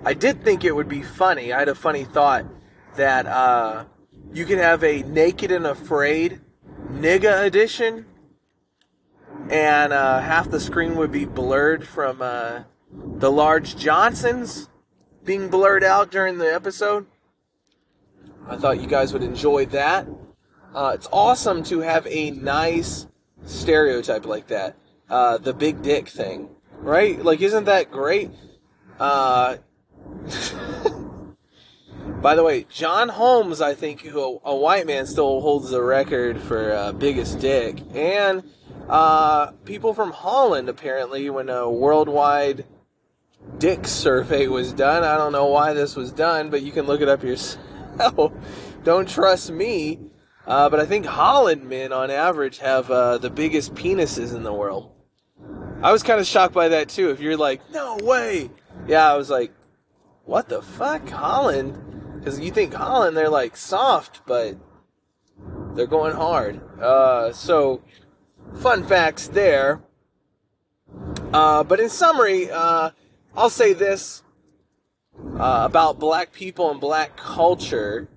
I 0.04 0.14
did 0.14 0.42
think 0.42 0.64
it 0.64 0.74
would 0.74 0.88
be 0.88 1.02
funny. 1.02 1.52
I 1.52 1.58
had 1.58 1.68
a 1.68 1.74
funny 1.74 2.04
thought 2.04 2.46
that 2.96 3.26
uh, 3.26 3.84
you 4.32 4.46
could 4.46 4.58
have 4.58 4.82
a 4.82 5.02
Naked 5.02 5.52
and 5.52 5.66
Afraid 5.66 6.40
nigga 6.90 7.44
edition, 7.44 8.06
and 9.50 9.92
uh, 9.92 10.20
half 10.20 10.50
the 10.50 10.60
screen 10.60 10.96
would 10.96 11.12
be 11.12 11.26
blurred 11.26 11.86
from 11.86 12.22
uh, 12.22 12.62
the 12.92 13.30
large 13.30 13.76
Johnsons 13.76 14.70
being 15.24 15.48
blurred 15.48 15.84
out 15.84 16.10
during 16.10 16.38
the 16.38 16.52
episode. 16.52 17.06
I 18.48 18.56
thought 18.56 18.80
you 18.80 18.86
guys 18.86 19.12
would 19.12 19.22
enjoy 19.22 19.66
that. 19.66 20.08
Uh, 20.74 20.92
it's 20.94 21.08
awesome 21.12 21.62
to 21.64 21.80
have 21.80 22.06
a 22.06 22.30
nice 22.30 23.06
stereotype 23.44 24.24
like 24.24 24.46
that. 24.48 24.76
Uh, 25.10 25.38
the 25.38 25.52
big 25.52 25.82
dick 25.82 26.08
thing, 26.08 26.48
right? 26.78 27.22
Like, 27.22 27.40
isn't 27.40 27.64
that 27.64 27.90
great? 27.90 28.30
Uh, 28.98 29.56
by 32.22 32.36
the 32.36 32.44
way, 32.44 32.66
John 32.70 33.08
Holmes, 33.08 33.60
I 33.60 33.74
think, 33.74 34.02
who 34.02 34.40
a 34.44 34.54
white 34.54 34.86
man, 34.86 35.06
still 35.06 35.40
holds 35.40 35.70
the 35.70 35.82
record 35.82 36.40
for 36.40 36.72
uh, 36.72 36.92
biggest 36.92 37.40
dick, 37.40 37.82
and 37.92 38.44
uh, 38.88 39.52
people 39.64 39.94
from 39.94 40.12
Holland 40.12 40.68
apparently, 40.68 41.28
when 41.28 41.48
a 41.48 41.68
worldwide 41.68 42.64
dick 43.58 43.86
survey 43.86 44.46
was 44.46 44.72
done. 44.72 45.04
I 45.04 45.16
don't 45.16 45.32
know 45.32 45.46
why 45.46 45.72
this 45.72 45.96
was 45.96 46.12
done, 46.12 46.50
but 46.50 46.62
you 46.62 46.72
can 46.72 46.86
look 46.86 47.00
it 47.00 47.08
up 47.08 47.22
yourself. 47.22 48.32
don't 48.84 49.08
trust 49.08 49.50
me. 49.50 49.98
Uh, 50.46 50.68
but 50.68 50.80
I 50.80 50.86
think 50.86 51.06
Holland 51.06 51.68
men, 51.68 51.92
on 51.92 52.10
average, 52.10 52.58
have 52.58 52.90
uh, 52.90 53.18
the 53.18 53.30
biggest 53.30 53.74
penises 53.74 54.34
in 54.34 54.42
the 54.42 54.52
world. 54.52 54.90
I 55.82 55.92
was 55.92 56.02
kind 56.02 56.20
of 56.20 56.26
shocked 56.26 56.52
by 56.52 56.68
that 56.68 56.90
too. 56.90 57.10
If 57.10 57.20
you're 57.20 57.38
like, 57.38 57.62
no 57.70 57.96
way, 58.02 58.50
yeah, 58.86 59.10
I 59.10 59.16
was 59.16 59.30
like, 59.30 59.52
what 60.24 60.48
the 60.48 60.60
fuck, 60.60 61.08
Holland? 61.08 62.18
Because 62.18 62.38
you 62.38 62.50
think 62.50 62.74
Holland, 62.74 63.16
they're 63.16 63.30
like 63.30 63.56
soft, 63.56 64.20
but 64.26 64.56
they're 65.74 65.86
going 65.86 66.14
hard. 66.14 66.60
Uh, 66.78 67.32
so, 67.32 67.82
fun 68.56 68.84
facts 68.84 69.28
there. 69.28 69.80
Uh, 71.32 71.64
but 71.64 71.80
in 71.80 71.88
summary, 71.88 72.50
uh, 72.50 72.90
I'll 73.34 73.48
say 73.48 73.72
this 73.72 74.22
uh, 75.38 75.62
about 75.64 75.98
black 75.98 76.32
people 76.32 76.70
and 76.70 76.80
black 76.80 77.16
culture. 77.16 78.08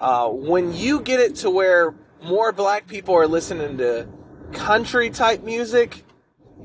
Uh, 0.00 0.28
when 0.28 0.74
you 0.74 1.00
get 1.00 1.20
it 1.20 1.36
to 1.36 1.50
where 1.50 1.94
more 2.22 2.50
black 2.50 2.88
people 2.88 3.14
are 3.14 3.28
listening 3.28 3.78
to 3.78 4.08
country 4.52 5.08
type 5.10 5.44
music 5.44 6.02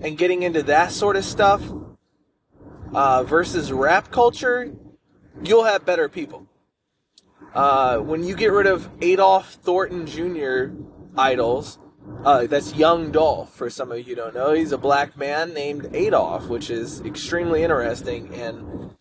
and 0.02 0.18
getting 0.18 0.44
into 0.44 0.64
that 0.64 0.92
sort 0.92 1.16
of 1.16 1.24
stuff 1.24 1.64
uh, 2.94 3.24
versus 3.24 3.72
rap 3.72 4.12
culture, 4.12 4.74
you'll 5.44 5.64
have 5.64 5.86
better 5.86 6.10
people. 6.10 6.48
Uh, 7.54 7.98
when 7.98 8.24
you 8.24 8.36
get 8.36 8.52
rid 8.52 8.68
of 8.68 8.90
Adolph 9.02 9.54
Thornton 9.56 10.06
Jr. 10.06 10.74
idols, 11.18 11.78
uh, 12.24 12.48
that's 12.48 12.74
Young 12.76 13.12
Dolph, 13.12 13.54
for 13.54 13.70
some 13.70 13.92
of 13.92 14.08
you 14.08 14.16
don't 14.16 14.34
know. 14.34 14.54
He's 14.54 14.72
a 14.72 14.78
black 14.78 15.18
man 15.18 15.54
named 15.54 15.90
Adolf, 15.94 16.48
which 16.48 16.70
is 16.70 17.02
extremely 17.02 17.64
interesting, 17.64 18.34
and 18.34 18.96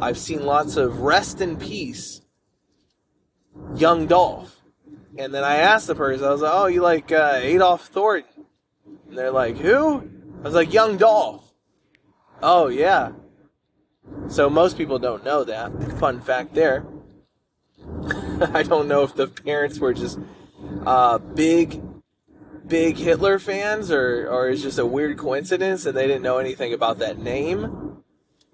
I've 0.00 0.18
seen 0.18 0.44
lots 0.44 0.76
of 0.76 1.00
rest 1.00 1.40
in 1.40 1.56
peace, 1.56 2.22
Young 3.74 4.06
Dolph. 4.06 4.62
And 5.18 5.34
then 5.34 5.44
I 5.44 5.56
asked 5.56 5.86
the 5.86 5.94
person, 5.94 6.26
I 6.26 6.30
was 6.30 6.42
like, 6.42 6.52
oh, 6.54 6.66
you 6.66 6.82
like 6.82 7.10
uh, 7.10 7.40
Adolph 7.42 7.86
Thornton? 7.86 8.44
And 9.08 9.16
they're 9.16 9.30
like, 9.30 9.56
who? 9.56 10.10
I 10.46 10.48
was 10.48 10.54
like, 10.54 10.72
Young 10.72 10.96
Dolph. 10.96 11.52
Oh, 12.40 12.68
yeah. 12.68 13.10
So 14.28 14.48
most 14.48 14.78
people 14.78 15.00
don't 15.00 15.24
know 15.24 15.42
that. 15.42 15.72
Fun 15.98 16.20
fact 16.20 16.54
there. 16.54 16.86
I 18.54 18.62
don't 18.62 18.86
know 18.86 19.02
if 19.02 19.12
the 19.16 19.26
parents 19.26 19.80
were 19.80 19.92
just 19.92 20.20
uh, 20.86 21.18
big 21.18 21.82
big 22.64 22.96
Hitler 22.96 23.40
fans, 23.40 23.90
or 23.90 24.28
or 24.30 24.48
is 24.48 24.62
just 24.62 24.78
a 24.78 24.86
weird 24.86 25.18
coincidence 25.18 25.84
and 25.84 25.96
they 25.96 26.06
didn't 26.06 26.22
know 26.22 26.38
anything 26.38 26.72
about 26.72 27.00
that 27.00 27.18
name. 27.18 28.04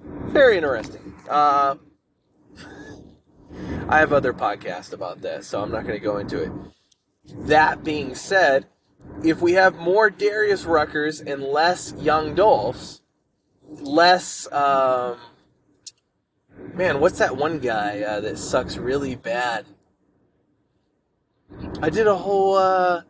Very 0.01 0.56
interesting. 0.56 1.12
Uh, 1.28 1.74
I 3.90 3.98
have 3.98 4.14
other 4.14 4.32
podcasts 4.32 4.94
about 4.94 5.20
that, 5.20 5.44
so 5.44 5.60
I'm 5.60 5.70
not 5.70 5.82
going 5.82 5.98
to 5.98 6.02
go 6.02 6.16
into 6.16 6.43
it. 6.43 6.52
That 7.48 7.85
being 7.85 8.14
said, 8.14 8.66
if 9.24 9.40
we 9.40 9.52
have 9.52 9.76
more 9.76 10.10
Darius 10.10 10.64
Ruckers 10.64 11.20
and 11.20 11.42
less 11.42 11.94
Young 11.98 12.34
Dolphs, 12.34 13.00
less, 13.68 14.50
um, 14.52 15.16
man, 16.74 17.00
what's 17.00 17.18
that 17.18 17.36
one 17.36 17.58
guy 17.58 18.00
uh, 18.00 18.20
that 18.20 18.38
sucks 18.38 18.76
really 18.76 19.14
bad? 19.14 19.66
I 21.80 21.90
did 21.90 22.06
a 22.06 22.16
whole 22.16 22.56
uh, 22.56 23.02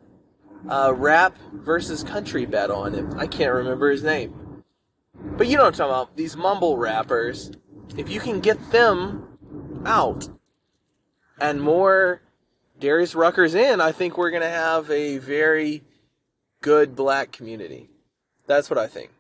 uh, 0.69 0.93
rap 0.95 1.37
versus 1.53 2.03
country 2.03 2.47
battle 2.47 2.81
on 2.81 2.95
him. 2.95 3.15
I 3.19 3.27
can't 3.27 3.53
remember 3.53 3.91
his 3.91 4.03
name. 4.03 4.63
But 5.15 5.47
you 5.47 5.57
know 5.57 5.65
what 5.65 5.75
I'm 5.75 5.79
talking 5.79 5.91
about. 5.93 6.17
These 6.17 6.37
mumble 6.37 6.77
rappers. 6.77 7.53
If 7.97 8.11
you 8.11 8.21
can 8.21 8.41
get 8.41 8.73
them 8.73 9.39
out 9.85 10.29
and 11.41 11.61
more 11.61 12.23
Darius 12.83 13.15
Ruckers 13.15 13.55
in, 13.55 13.81
I 13.81 13.93
think 13.93 14.19
we're 14.19 14.31
going 14.31 14.43
to 14.43 14.49
have 14.49 14.91
a 14.91 15.19
very 15.19 15.85
good 16.63 16.97
black 16.97 17.31
community. 17.31 17.89
That's 18.49 18.69
what 18.69 18.77
I 18.77 18.89
think. 18.89 19.11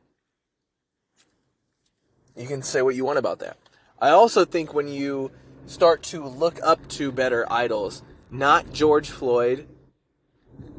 You 2.36 2.48
can 2.48 2.62
say 2.62 2.82
what 2.82 2.96
you 2.96 3.04
want 3.04 3.20
about 3.20 3.38
that. 3.38 3.56
I 4.00 4.08
also 4.08 4.44
think 4.44 4.74
when 4.74 4.88
you 4.88 5.30
start 5.66 6.02
to 6.04 6.24
look 6.24 6.58
up 6.64 6.88
to 6.88 7.12
better 7.12 7.46
idols, 7.52 8.02
not 8.32 8.72
George 8.72 9.10
Floyd, 9.10 9.68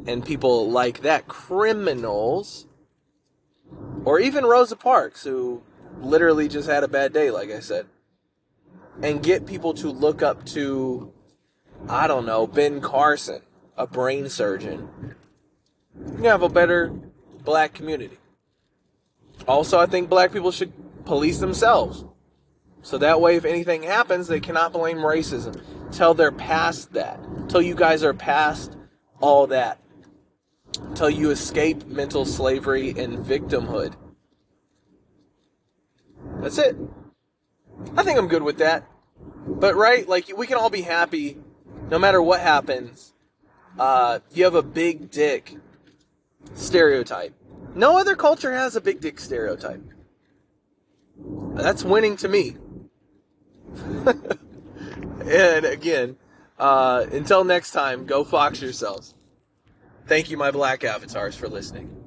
and 0.06 0.26
people 0.26 0.70
like 0.70 1.04
that, 1.04 1.26
criminals, 1.26 2.68
or 4.04 4.20
even 4.20 4.44
Rosa 4.44 4.76
Parks, 4.76 5.24
who 5.24 5.64
literally 6.02 6.50
just 6.50 6.70
had 6.70 6.84
a 6.84 6.90
bad 6.90 7.14
day, 7.14 7.32
like 7.32 7.50
I 7.50 7.62
said, 7.62 7.86
and 9.02 9.24
get 9.24 9.46
people 9.46 9.74
to 9.76 9.90
look 9.90 10.22
up 10.22 10.46
to, 10.48 11.14
I 11.90 12.08
don't 12.08 12.26
know, 12.26 12.48
Ben 12.48 12.82
Carson, 12.82 13.42
a 13.78 13.86
brain 13.86 14.30
surgeon. 14.30 15.16
You 16.18 16.26
have 16.26 16.42
a 16.42 16.50
better 16.50 16.94
black 17.44 17.74
community. 17.74 18.18
Also, 19.48 19.80
I 19.80 19.86
think 19.86 20.10
black 20.10 20.32
people 20.32 20.52
should 20.52 20.72
police 21.06 21.40
themselves. 21.40 22.06
So 22.82 22.98
that 22.98 23.22
way, 23.22 23.36
if 23.36 23.46
anything 23.46 23.84
happens, 23.84 24.28
they 24.28 24.40
cannot 24.40 24.74
blame 24.74 24.98
racism. 24.98 25.62
Till 25.92 26.14
they're 26.14 26.32
past 26.32 26.94
that. 26.94 27.20
Till 27.50 27.62
you 27.62 27.76
guys 27.76 28.04
are 28.04 28.14
past 28.14 28.78
all 29.20 29.48
that. 29.48 29.80
Till 30.96 31.10
you 31.10 31.30
escape 31.30 31.86
mental 31.86 32.26
slavery 32.26 32.90
and 32.90 33.20
victimhood. 33.20 33.94
That's 36.42 36.58
it. 36.58 36.76
I 37.96 38.04
think 38.04 38.18
I'm 38.18 38.28
good 38.28 38.44
with 38.44 38.58
that. 38.58 38.88
But 39.46 39.76
right, 39.76 40.08
like 40.08 40.36
we 40.38 40.48
can 40.48 40.58
all 40.58 40.70
be 40.70 40.82
happy 40.82 41.38
no 41.90 42.00
matter 42.00 42.22
what 42.22 42.42
happens. 42.42 43.14
Uh, 43.78 44.20
you 44.32 44.44
have 44.44 44.56
a 44.56 44.62
big 44.62 45.10
dick 45.10 45.58
stereotype. 46.54 47.34
No 47.76 47.98
other 47.98 48.16
culture 48.16 48.54
has 48.54 48.76
a 48.76 48.82
big 48.82 49.02
dick 49.02 49.20
stereotype. 49.20 49.84
That's 51.54 51.84
winning 51.84 52.18
to 52.18 52.28
me. 52.28 52.58
and 55.26 55.66
again, 55.66 56.18
uh, 56.60 57.06
until 57.12 57.44
next 57.44 57.72
time, 57.72 58.06
go 58.06 58.24
fox 58.24 58.62
yourselves. 58.62 59.16
Thank 60.06 60.30
you, 60.30 60.38
my 60.38 60.52
black 60.52 60.84
avatars, 60.84 61.36
for 61.36 61.48
listening. 61.48 62.03